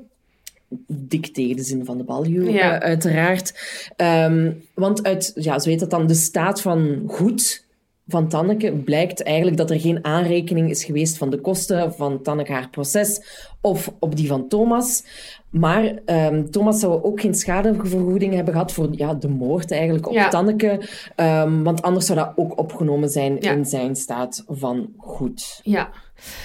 Dik 0.87 1.27
tegen 1.27 1.57
de 1.57 1.63
zin 1.63 1.85
van 1.85 1.99
de 1.99 2.05
balju, 2.05 2.51
ja. 2.51 2.75
uh, 2.75 2.79
uiteraard. 2.79 3.55
Um, 3.97 4.65
want 4.75 5.03
uit, 5.03 5.33
ja, 5.35 5.59
zo 5.59 5.69
heet 5.69 5.81
dat 5.81 5.91
dan, 5.91 6.07
de 6.07 6.15
staat 6.15 6.61
van 6.61 7.03
goed 7.07 7.64
van 8.07 8.29
Tanneke 8.29 8.73
blijkt 8.73 9.23
eigenlijk 9.23 9.57
dat 9.57 9.71
er 9.71 9.81
geen 9.81 10.05
aanrekening 10.05 10.71
is 10.71 10.85
geweest 10.85 11.19
van 11.19 11.31
de 11.31 11.41
kosten 11.41 11.95
van 11.95 12.23
Tanneke 12.23 12.53
haar 12.53 12.71
proces 12.71 13.23
of 13.61 13.93
op 13.99 14.17
die 14.17 14.27
van 14.27 14.49
Thomas. 14.49 15.05
Maar 15.51 15.99
um, 16.07 16.51
Thomas 16.51 16.81
zou 16.81 17.03
ook 17.03 17.21
geen 17.21 17.35
schadevergoeding 17.35 18.35
hebben 18.35 18.53
gehad 18.53 18.73
voor 18.73 18.89
ja, 18.91 19.15
de 19.15 19.29
moord 19.29 19.71
eigenlijk 19.71 20.09
op 20.09 20.17
Tanneke. 20.17 20.81
Um, 21.17 21.65
want 21.65 21.83
anders 21.83 22.07
zou 22.07 22.19
dat 22.19 22.33
ook 22.37 22.59
opgenomen 22.59 23.09
zijn 23.09 23.39
in 23.39 23.65
zijn 23.65 23.97
staat 23.97 24.45
van 24.49 24.93
goed. 24.97 25.61
Ja. 25.63 25.91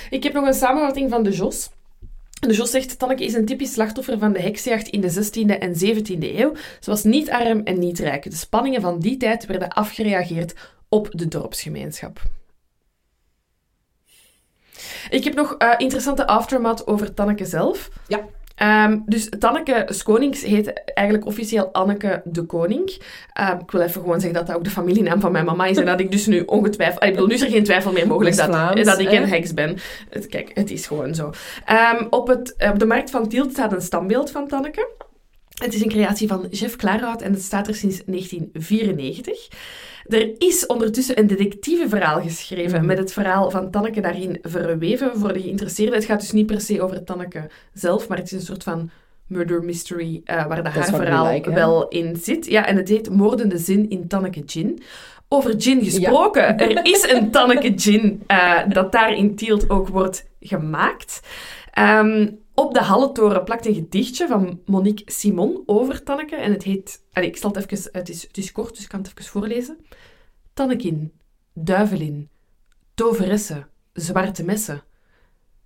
Ik 0.09 0.23
heb 0.23 0.33
nog 0.33 0.45
een 0.45 0.53
samenvatting 0.53 1.09
van 1.09 1.23
de 1.23 1.31
Jos. 1.31 1.69
De 2.39 2.53
Jos 2.53 2.71
zegt, 2.71 2.99
Tanneke 2.99 3.25
is 3.25 3.33
een 3.33 3.45
typisch 3.45 3.73
slachtoffer 3.73 4.19
van 4.19 4.33
de 4.33 4.41
heksjacht 4.41 4.87
in 4.87 5.01
de 5.01 5.13
16e 5.13 5.57
en 5.59 5.73
17e 5.73 6.35
eeuw. 6.35 6.53
Ze 6.79 6.89
was 6.89 7.03
niet 7.03 7.29
arm 7.29 7.61
en 7.63 7.79
niet 7.79 7.99
rijk. 7.99 8.23
De 8.23 8.35
spanningen 8.35 8.81
van 8.81 8.99
die 8.99 9.17
tijd 9.17 9.45
werden 9.45 9.69
afgereageerd 9.69 10.53
op 10.89 11.09
de 11.11 11.27
dorpsgemeenschap. 11.27 12.21
Ik 15.09 15.23
heb 15.23 15.33
nog 15.33 15.55
uh, 15.59 15.73
interessante 15.77 16.27
aftermath 16.27 16.87
over 16.87 17.13
Tanneke 17.13 17.45
zelf. 17.45 17.89
Ja. 18.07 18.25
Um, 18.87 19.03
dus 19.05 19.29
Tanneke 19.39 19.85
Skonings 19.89 20.43
heet 20.43 20.83
eigenlijk 20.93 21.27
officieel 21.27 21.69
Anneke 21.71 22.21
de 22.25 22.43
Koning. 22.43 23.01
Um, 23.39 23.59
ik 23.59 23.71
wil 23.71 23.81
even 23.81 24.01
gewoon 24.01 24.19
zeggen 24.19 24.37
dat 24.39 24.47
dat 24.47 24.55
ook 24.55 24.63
de 24.63 24.69
familienaam 24.69 25.19
van 25.19 25.31
mijn 25.31 25.45
mama 25.45 25.65
is 25.65 25.77
en 25.77 25.85
dat 25.85 25.99
ik 25.99 26.11
dus 26.11 26.25
nu 26.25 26.43
ongetwijfeld... 26.45 27.03
Ik 27.03 27.11
bedoel, 27.11 27.27
nu 27.27 27.33
is 27.33 27.41
er 27.41 27.49
geen 27.49 27.63
twijfel 27.63 27.91
meer 27.91 28.07
mogelijk 28.07 28.35
dat, 28.35 28.75
dat 28.85 28.99
ik 28.99 29.11
een 29.11 29.27
heks 29.27 29.53
ben. 29.53 29.77
Kijk, 30.29 30.51
het 30.53 30.71
is 30.71 30.87
gewoon 30.87 31.15
zo. 31.15 31.31
Um, 31.95 32.07
op, 32.09 32.27
het, 32.27 32.55
op 32.71 32.79
de 32.79 32.85
markt 32.85 33.09
van 33.09 33.27
Tielt 33.27 33.51
staat 33.51 33.71
een 33.71 33.81
standbeeld 33.81 34.31
van 34.31 34.47
Tanneke. 34.47 34.87
Het 35.53 35.73
is 35.73 35.81
een 35.81 35.89
creatie 35.89 36.27
van 36.27 36.47
Jeff 36.49 36.75
Klaarhout 36.75 37.21
en 37.21 37.33
het 37.33 37.41
staat 37.41 37.67
er 37.67 37.75
sinds 37.75 38.01
1994. 38.05 39.47
Er 40.09 40.33
is 40.37 40.65
ondertussen 40.65 41.19
een 41.19 41.27
detectiveverhaal 41.27 42.21
geschreven 42.21 42.85
met 42.85 42.97
het 42.97 43.13
verhaal 43.13 43.51
van 43.51 43.71
Tanneke 43.71 44.01
daarin 44.01 44.37
verweven 44.41 45.11
voor 45.17 45.33
de 45.33 45.41
geïnteresseerden. 45.41 45.95
Het 45.95 46.05
gaat 46.05 46.19
dus 46.19 46.31
niet 46.31 46.45
per 46.45 46.61
se 46.61 46.81
over 46.81 47.03
Tanneke 47.03 47.49
zelf, 47.73 48.07
maar 48.07 48.17
het 48.17 48.25
is 48.25 48.31
een 48.31 48.45
soort 48.45 48.63
van 48.63 48.89
murder 49.27 49.63
mystery 49.63 50.21
uh, 50.25 50.47
waar 50.47 50.63
de 50.63 50.69
haar 50.69 50.85
verhaal 50.85 51.41
wel 51.41 51.87
in 51.87 52.15
zit. 52.15 52.45
Ja, 52.45 52.65
en 52.65 52.75
het 52.75 52.89
heet 52.89 53.09
Moordende 53.09 53.57
Zin 53.57 53.89
in 53.89 54.07
Tanneke 54.07 54.43
Gin. 54.45 54.81
Over 55.27 55.53
gin 55.57 55.83
gesproken. 55.83 56.57
Er 56.57 56.85
is 56.85 57.11
een 57.11 57.31
Tanneke 57.31 57.73
Gin 57.75 58.23
uh, 58.27 58.59
dat 58.69 58.91
daar 58.91 59.15
in 59.15 59.35
Tielt 59.35 59.69
ook 59.69 59.87
wordt 59.87 60.25
gemaakt. 60.39 61.19
Um, 61.79 62.39
op 62.59 62.73
de 62.73 62.81
Halletoren 62.81 63.43
plakt 63.43 63.65
een 63.65 63.73
gedichtje 63.73 64.27
van 64.27 64.61
Monique 64.65 65.11
Simon 65.11 65.63
over 65.65 66.03
Tanneke. 66.03 66.35
En 66.35 66.51
het 66.51 66.63
heet... 66.63 67.03
Allez, 67.13 67.27
ik 67.27 67.37
zal 67.37 67.51
het 67.51 67.71
even... 67.71 67.89
Het 67.91 68.09
is, 68.09 68.21
het 68.21 68.37
is 68.37 68.51
kort, 68.51 68.75
dus 68.75 68.83
ik 68.83 68.89
kan 68.89 68.99
het 68.99 69.09
even 69.09 69.31
voorlezen. 69.31 69.77
Tannekin, 70.53 71.13
duivelin, 71.53 72.29
toveresse, 72.93 73.67
zwarte 73.93 74.43
messen. 74.43 74.83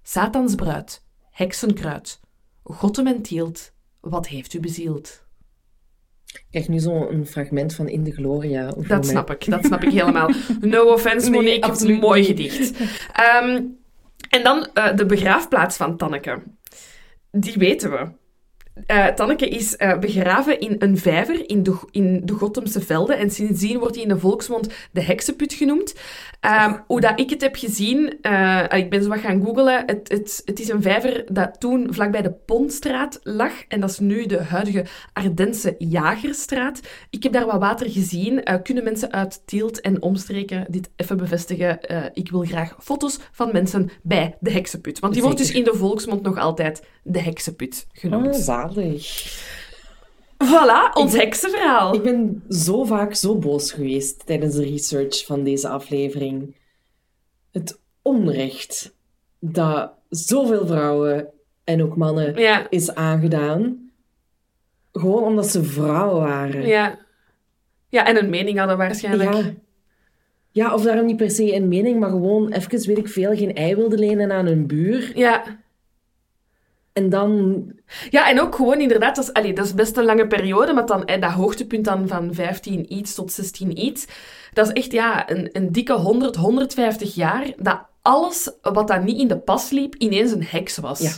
Satans 0.04 0.56
bruid, 0.56 1.04
heksenkruid, 1.32 2.20
gotte 2.64 3.04
mentielt, 3.04 3.72
wat 4.00 4.28
heeft 4.28 4.54
u 4.54 4.60
bezield? 4.60 5.22
Ik 6.26 6.46
krijg 6.50 6.68
nu 6.68 6.80
zo'n 6.80 7.26
fragment 7.26 7.74
van 7.74 7.88
In 7.88 8.04
de 8.04 8.12
Gloria. 8.12 8.74
Dat 8.88 9.06
snap 9.06 9.32
ik, 9.32 9.50
dat 9.50 9.66
snap 9.66 9.84
ik 9.84 9.92
helemaal. 9.92 10.30
No 10.60 10.94
offense, 10.94 11.30
Monique, 11.32 11.86
nee, 11.86 12.00
mooi 12.00 12.24
gedicht. 12.24 12.80
Um, 13.42 13.78
en 14.30 14.44
dan 14.44 14.68
uh, 14.74 14.96
de 14.96 15.06
begraafplaats 15.06 15.78
van 15.78 15.98
Tanneke 15.98 16.42
die 17.34 17.58
weten 17.58 17.92
we. 17.92 18.12
Uh, 18.88 19.08
Tanneke 19.08 19.50
is 19.50 19.76
uh, 19.78 19.98
begraven 19.98 20.60
in 20.60 20.76
een 20.80 20.98
vijver 20.98 21.50
in 21.50 21.64
de, 21.64 21.76
in 21.92 22.22
de 22.26 22.34
Gottemse 22.34 22.82
velden. 22.82 23.18
En 23.18 23.32
sindsdien 23.32 23.80
wordt 23.80 23.96
hij 23.96 24.04
in 24.04 24.10
de 24.10 24.20
volksmond 24.20 24.74
de 24.92 25.04
heksenput 25.04 25.54
genoemd. 25.54 25.94
Um, 26.66 26.84
hoe 26.88 27.02
dat 27.02 27.20
ik 27.20 27.30
het 27.30 27.42
heb 27.42 27.56
gezien, 27.56 28.18
uh, 28.22 28.64
ik 28.70 28.90
ben 28.90 29.04
zo 29.04 29.10
wat 29.10 29.20
gaan 29.20 29.42
googlen. 29.46 29.84
Het, 29.86 30.10
het, 30.12 30.42
het 30.46 30.60
is 30.60 30.70
een 30.70 30.82
vijver 30.82 31.24
dat 31.32 31.60
toen 31.60 31.88
vlakbij 31.94 32.22
de 32.22 32.32
Pontstraat 32.32 33.20
lag. 33.24 33.52
En 33.68 33.80
dat 33.80 33.90
is 33.90 34.00
nu 34.00 34.26
de 34.26 34.42
huidige 34.44 34.86
Ardense 35.14 35.76
Jagerstraat. 35.78 36.80
Ik 37.10 37.24
heb 37.24 37.32
daar 37.34 37.46
wat 37.46 37.60
water 37.60 37.90
gezien. 37.90 38.44
kunnen 38.64 38.84
mensen 38.84 39.12
uit 39.12 39.42
Tielt 39.46 39.82
en 39.82 40.02
omstreken 40.02 40.66
dit 40.70 40.90
even 40.96 41.18
bevestigen? 41.18 41.80
ik 42.14 42.32
wil 42.32 42.42
graag 42.42 42.76
foto's 42.80 43.20
van 43.32 43.50
mensen 43.52 43.90
bij 44.02 44.38
de 44.40 44.52
heksenput. 44.52 45.00
Want 45.00 45.14
die 45.14 45.22
wordt 45.22 45.38
dus 45.38 45.52
in 45.52 45.64
de 45.64 45.76
volksmond 45.76 46.22
nog 46.22 46.38
altijd 46.38 46.84
de 47.04 47.22
heksenput 47.22 47.88
genoemd. 47.92 48.36
Oh, 48.36 48.42
zalig. 48.72 49.52
Voilà, 50.38 50.94
ons 50.94 51.14
heksenverhaal. 51.14 51.96
Ik 51.96 52.02
ben 52.02 52.44
zo 52.50 52.84
vaak 52.84 53.16
zo 53.16 53.36
boos 53.36 53.72
geweest 53.72 54.26
tijdens 54.26 54.56
de 54.56 54.64
research 54.64 55.26
van 55.26 55.44
deze 55.44 55.68
aflevering. 55.68 56.56
Het 57.52 57.80
onrecht 58.02 58.96
dat 59.40 59.92
zoveel 60.10 60.68
vrouwen 60.68 61.28
en 61.64 61.84
ook 61.84 61.96
mannen 61.96 62.70
is 62.70 62.96
aangedaan. 62.96 63.92
Gewoon 64.92 65.24
omdat 65.24 65.48
ze 65.48 65.64
vrouwen 65.64 66.22
waren. 66.22 66.66
Ja. 66.66 67.00
Ja, 67.90 68.06
en 68.06 68.18
een 68.18 68.30
mening 68.30 68.58
hadden 68.58 68.78
waarschijnlijk. 68.78 69.34
Ja. 69.34 69.54
Ja, 70.52 70.74
of 70.74 70.84
daarom 70.84 71.06
niet 71.06 71.18
per 71.18 71.32
se 71.32 71.56
een 71.56 71.68
mening, 71.68 72.00
maar 72.00 72.10
gewoon 72.10 72.52
even, 72.52 72.88
weet 72.88 72.98
ik 72.98 73.08
veel, 73.08 73.36
geen 73.36 73.56
ei 73.56 73.76
wilde 73.76 73.98
lenen 73.98 74.32
aan 74.32 74.46
een 74.46 74.68
buur. 74.68 75.18
Ja. 75.18 75.63
En 76.94 77.10
dan... 77.10 77.66
Ja, 78.10 78.30
en 78.30 78.42
ook 78.42 78.56
gewoon 78.56 78.80
inderdaad, 78.82 79.16
dat 79.16 79.24
is, 79.24 79.34
allee, 79.34 79.54
dat 79.54 79.66
is 79.66 79.74
best 79.74 79.98
een 79.98 80.06
lange 80.06 80.28
periode, 80.28 80.74
maar 80.74 80.86
dan 80.86 81.06
dat 81.06 81.32
hoogtepunt 81.32 81.86
dan 81.86 82.08
van 82.08 82.34
15 82.34 82.94
iets 82.94 83.16
tot 83.16 83.32
16 83.32 83.84
iets, 83.84 84.08
dat 84.54 84.68
is 84.68 84.74
echt 84.74 84.92
ja, 84.92 85.30
een, 85.30 85.50
een 85.52 85.72
dikke 85.72 85.94
100, 85.94 86.36
150 86.36 87.16
jaar, 87.16 87.54
dat 87.58 87.82
alles 88.02 88.52
wat 88.62 88.88
dan 88.88 89.04
niet 89.04 89.20
in 89.20 89.28
de 89.28 89.40
pas 89.40 89.70
liep, 89.70 89.96
ineens 89.96 90.32
een 90.32 90.44
heks 90.44 90.78
was. 90.78 91.00
Ja. 91.00 91.12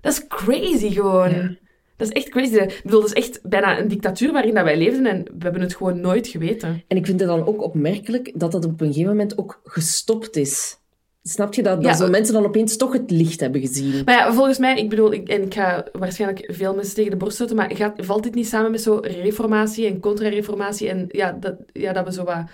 Dat 0.00 0.12
is 0.12 0.26
crazy 0.28 0.90
gewoon. 0.90 1.56
Dat 1.96 2.08
is 2.08 2.12
echt 2.12 2.28
crazy. 2.28 2.54
Ik 2.54 2.80
bedoel, 2.82 3.00
dat 3.00 3.16
is 3.16 3.24
echt 3.24 3.40
bijna 3.42 3.78
een 3.78 3.88
dictatuur 3.88 4.32
waarin 4.32 4.54
dat 4.54 4.64
wij 4.64 4.76
leefden 4.76 5.06
en 5.06 5.22
we 5.22 5.42
hebben 5.42 5.60
het 5.60 5.76
gewoon 5.76 6.00
nooit 6.00 6.26
geweten. 6.26 6.82
En 6.88 6.96
ik 6.96 7.06
vind 7.06 7.20
het 7.20 7.28
dan 7.28 7.46
ook 7.46 7.62
opmerkelijk 7.62 8.32
dat 8.34 8.52
dat 8.52 8.64
op 8.64 8.80
een 8.80 8.86
gegeven 8.86 9.10
moment 9.10 9.38
ook 9.38 9.60
gestopt 9.64 10.36
is. 10.36 10.78
Snap 11.26 11.54
je 11.54 11.62
dat? 11.62 11.82
Dat 11.82 11.96
zo 11.96 12.08
mensen 12.08 12.34
dan 12.34 12.44
opeens 12.44 12.76
toch 12.76 12.92
het 12.92 13.10
licht 13.10 13.40
hebben 13.40 13.60
gezien. 13.60 14.04
Maar 14.04 14.14
ja, 14.14 14.32
volgens 14.32 14.58
mij, 14.58 14.76
ik 14.76 14.88
bedoel, 14.88 15.12
ik, 15.12 15.28
en 15.28 15.42
ik 15.42 15.54
ga 15.54 15.84
waarschijnlijk 15.92 16.50
veel 16.52 16.74
mensen 16.74 16.94
tegen 16.94 17.10
de 17.10 17.16
borst 17.16 17.34
stoten, 17.34 17.56
maar 17.56 17.70
gaat, 17.74 17.94
valt 17.96 18.22
dit 18.22 18.34
niet 18.34 18.48
samen 18.48 18.70
met 18.70 18.82
zo 18.82 19.00
reformatie 19.02 19.86
en 19.86 20.00
contra-reformatie 20.00 20.88
en 20.88 21.04
ja 21.08 21.36
dat, 21.40 21.54
ja, 21.72 21.92
dat 21.92 22.04
we 22.04 22.12
zo 22.12 22.24
wat 22.24 22.44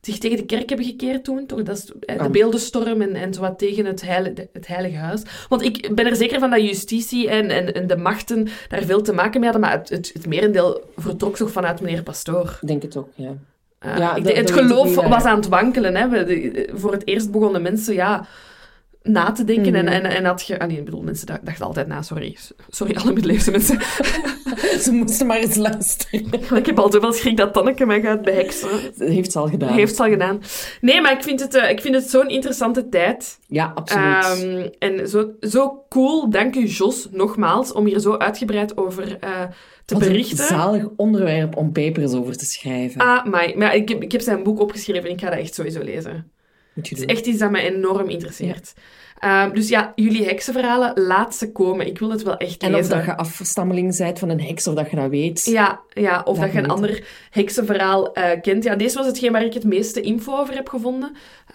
zich 0.00 0.18
tegen 0.18 0.36
de 0.36 0.44
kerk 0.44 0.68
hebben 0.68 0.86
gekeerd 0.86 1.24
toen, 1.24 1.46
toch? 1.46 1.62
Dat 1.62 1.76
is 1.76 1.92
eh, 2.00 2.22
de 2.22 2.30
beeldenstorm 2.30 3.00
en, 3.00 3.14
en 3.14 3.34
zo 3.34 3.40
wat 3.40 3.58
tegen 3.58 3.84
het, 3.84 4.02
heilige, 4.02 4.48
het 4.52 4.66
heilige 4.66 4.96
huis. 4.96 5.22
Want 5.48 5.62
ik 5.62 5.94
ben 5.94 6.06
er 6.06 6.16
zeker 6.16 6.38
van 6.38 6.50
dat 6.50 6.62
justitie 6.62 7.28
en, 7.28 7.50
en, 7.50 7.74
en 7.74 7.86
de 7.86 7.96
machten 7.96 8.48
daar 8.68 8.82
veel 8.82 9.02
te 9.02 9.12
maken 9.12 9.40
mee 9.40 9.50
hadden, 9.50 9.68
maar 9.68 9.78
het, 9.78 9.88
het, 9.88 10.10
het 10.12 10.26
merendeel 10.26 10.84
vertrok 10.96 11.36
toch 11.36 11.50
vanuit 11.50 11.80
meneer 11.80 12.02
Pastoor. 12.02 12.58
Ik 12.60 12.68
denk 12.68 12.82
het 12.82 12.96
ook, 12.96 13.08
ja. 13.14 13.36
Uh, 13.86 13.98
ja, 13.98 14.18
het 14.22 14.50
geloof 14.50 14.94
was 14.94 15.24
aan 15.24 15.36
het 15.36 15.48
wankelen. 15.48 15.96
Hè. 15.96 16.08
voor 16.74 16.92
het 16.92 17.06
eerst 17.06 17.30
begonnen 17.30 17.62
mensen 17.62 17.94
ja, 17.94 18.26
na 19.04 19.32
te 19.32 19.44
denken. 19.44 19.68
Mm. 19.68 19.74
En, 19.74 19.88
en, 19.88 20.04
en 20.04 20.24
had 20.24 20.46
je... 20.46 20.58
Ah, 20.58 20.68
nee, 20.68 20.78
ik 20.78 20.84
bedoel, 20.84 21.02
mensen 21.02 21.26
dachten 21.26 21.66
altijd 21.66 21.86
na. 21.86 22.02
Sorry. 22.02 22.36
Sorry, 22.68 22.96
alle 22.96 23.12
middeleeuwse 23.12 23.50
mensen. 23.50 23.80
ze 24.84 24.92
moesten 24.92 25.26
maar 25.26 25.36
eens 25.36 25.56
luisteren. 25.56 26.32
ik 26.60 26.66
heb 26.66 26.78
altijd 26.78 27.02
wel 27.02 27.12
schrik 27.12 27.36
dat 27.36 27.52
Tanneke 27.52 27.86
mij 27.86 28.00
gaat 28.00 28.22
beheksen. 28.22 28.68
Heeft 28.98 29.32
ze 29.32 29.38
al 29.38 29.48
gedaan. 29.48 29.72
Heeft 29.72 29.96
ze 29.96 30.02
al 30.02 30.08
gedaan. 30.08 30.42
Nee, 30.80 31.00
maar 31.00 31.12
ik 31.12 31.22
vind 31.22 31.40
het, 31.40 31.54
uh, 31.54 31.70
ik 31.70 31.80
vind 31.80 31.94
het 31.94 32.10
zo'n 32.10 32.28
interessante 32.28 32.88
tijd. 32.88 33.38
Ja, 33.46 33.72
absoluut. 33.74 34.42
Um, 34.42 34.70
en 34.78 35.08
zo, 35.08 35.30
zo 35.40 35.84
cool. 35.88 36.30
Dank 36.30 36.56
u, 36.56 36.66
Jos, 36.66 37.08
nogmaals, 37.10 37.72
om 37.72 37.86
hier 37.86 37.98
zo 37.98 38.16
uitgebreid 38.16 38.76
over 38.76 39.18
uh, 39.24 39.40
te 39.84 39.94
Wat 39.94 40.02
een 40.02 40.08
berichten. 40.08 40.36
zalig 40.46 40.88
onderwerp 40.96 41.56
om 41.56 41.72
papers 41.72 42.12
over 42.12 42.36
te 42.36 42.44
schrijven. 42.44 43.00
Ah, 43.00 43.24
maar, 43.24 43.52
maar 43.56 43.74
ik, 43.74 43.88
heb, 43.88 44.02
ik 44.02 44.12
heb 44.12 44.20
zijn 44.20 44.42
boek 44.42 44.60
opgeschreven 44.60 45.04
en 45.08 45.14
ik 45.14 45.20
ga 45.20 45.30
dat 45.30 45.38
echt 45.38 45.54
sowieso 45.54 45.82
lezen. 45.82 46.30
Moet 46.74 46.88
je 46.88 46.94
Het 46.94 47.04
is 47.04 47.16
echt 47.16 47.26
iets 47.26 47.38
dat 47.38 47.50
me 47.50 47.60
enorm 47.60 48.08
interesseert. 48.08 48.72
Ehm, 49.18 49.54
dus 49.54 49.68
ja, 49.68 49.92
jullie 49.94 50.24
heksenverhalen, 50.24 50.92
laat 51.06 51.34
ze 51.34 51.52
komen. 51.52 51.86
Ik 51.86 51.98
wil 51.98 52.10
het 52.10 52.22
wel 52.22 52.36
echt 52.36 52.62
En 52.62 52.70
lezen. 52.70 52.84
of 52.84 52.96
dat 52.98 53.04
je 53.04 53.16
afstammeling 53.16 53.96
bent 53.96 54.18
van 54.18 54.28
een 54.28 54.40
heks, 54.40 54.66
of 54.66 54.74
dat 54.74 54.90
je 54.90 54.96
dat 54.96 55.08
weet. 55.10 55.44
Ja, 55.44 55.80
ja 55.88 56.22
of 56.24 56.38
dat 56.38 56.52
je 56.52 56.58
een 56.58 56.68
ander 56.68 57.04
heksenverhaal 57.30 58.12
eh, 58.14 58.40
kent. 58.40 58.64
Ja, 58.64 58.76
deze 58.76 58.96
was 58.96 59.06
hetgeen 59.06 59.32
waar 59.32 59.44
ik 59.44 59.54
het 59.54 59.64
meeste 59.64 60.00
info 60.00 60.36
over 60.38 60.54
heb 60.54 60.68
gevonden. 60.68 61.16
Ik 61.46 61.54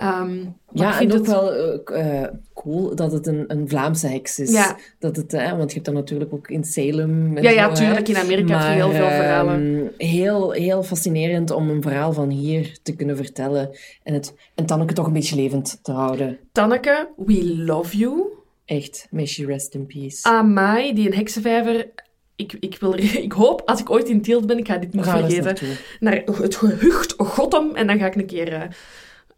Ja, 0.71 0.93
vind 0.93 1.11
en 1.13 1.19
ook 1.19 1.25
het... 1.25 1.35
wel 1.35 1.53
eh, 1.53 2.23
eh, 2.23 2.29
cool 2.61 2.95
dat 2.95 3.11
het 3.11 3.27
een, 3.27 3.43
een 3.47 3.69
Vlaamse 3.69 4.07
heks 4.07 4.39
is. 4.39 4.51
Ja. 4.51 4.77
Dat 4.99 5.15
het, 5.15 5.33
eh, 5.33 5.49
want 5.57 5.69
je 5.69 5.73
hebt 5.73 5.85
dat 5.85 5.93
natuurlijk 5.95 6.33
ook 6.33 6.47
in 6.49 6.63
Salem. 6.63 7.37
Ja, 7.37 7.49
ja, 7.49 7.69
hè. 7.69 7.75
tuurlijk. 7.75 8.07
In 8.07 8.17
Amerika 8.17 8.59
heb 8.59 8.67
je 8.67 8.83
heel 8.83 8.91
veel 8.91 9.05
Maar, 9.05 9.15
verhalen. 9.15 9.91
ehm, 9.97 10.07
heel, 10.07 10.51
heel 10.51 10.83
fascinerend 10.83 11.51
om 11.51 11.69
een 11.69 11.81
verhaal 11.81 12.13
van 12.13 12.29
hier 12.29 12.77
te 12.83 12.95
kunnen 12.95 13.15
vertellen. 13.15 13.69
En, 14.03 14.13
het, 14.13 14.33
en 14.55 14.65
Tanneke 14.65 14.93
toch 14.93 15.07
een 15.07 15.13
beetje 15.13 15.35
levend 15.35 15.79
te 15.81 15.91
houden. 15.91 16.37
Tanneke, 16.51 17.09
we 17.17 17.55
love 17.55 17.97
you. 17.97 18.23
Echt, 18.65 19.07
may 19.11 19.25
she 19.25 19.45
rest 19.45 19.73
in 19.73 19.85
peace. 19.85 20.27
Amai, 20.27 20.93
die 20.93 21.07
een 21.07 21.15
heksenvijver. 21.17 21.87
Ik, 22.35 22.57
ik, 22.59 22.77
wil, 22.79 22.93
ik 23.27 23.31
hoop, 23.31 23.61
als 23.65 23.79
ik 23.79 23.89
ooit 23.89 24.09
in 24.09 24.21
Tielt 24.21 24.47
ben, 24.47 24.57
ik 24.57 24.67
ga 24.67 24.77
dit 24.77 24.93
niet 24.93 25.05
er 25.05 25.11
vergeten, 25.11 25.57
naar 25.99 26.21
het 26.25 26.55
gehucht 26.55 27.13
Gotham. 27.17 27.75
En 27.75 27.87
dan 27.87 27.99
ga 27.99 28.05
ik 28.05 28.15
een 28.15 28.25
keer 28.25 28.53
eh, 28.53 28.61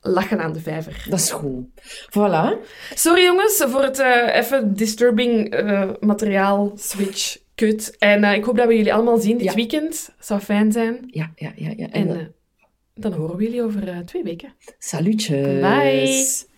lachen 0.01 0.39
aan 0.41 0.53
de 0.53 0.59
vijver. 0.61 1.05
Dat 1.09 1.19
is 1.19 1.31
goed. 1.31 1.65
Voilà. 2.09 2.57
Sorry 2.93 3.23
jongens 3.23 3.63
voor 3.67 3.83
het 3.83 3.99
eh, 3.99 4.35
even 4.35 4.73
disturbing 4.75 5.49
eh, 5.49 5.89
materiaal 5.99 6.71
switch 6.75 7.37
kut. 7.55 7.95
En 7.97 8.23
eh, 8.23 8.33
ik 8.35 8.43
hoop 8.43 8.57
dat 8.57 8.67
we 8.67 8.75
jullie 8.75 8.93
allemaal 8.93 9.17
zien 9.17 9.37
dit 9.37 9.47
Ja. 9.47 9.53
weekend. 9.53 10.09
zou 10.19 10.39
fijn 10.39 10.71
zijn. 10.71 11.03
Ja, 11.07 11.31
ja, 11.35 11.51
ja. 11.55 11.73
ja. 11.77 11.87
En 11.89 12.09
En, 12.09 12.35
dan 12.93 13.13
horen 13.13 13.35
we 13.37 13.43
jullie 13.43 13.63
over 13.63 14.05
twee 14.05 14.23
weken. 14.23 14.53
salutjes. 14.77 15.59
Bye. 15.61 16.50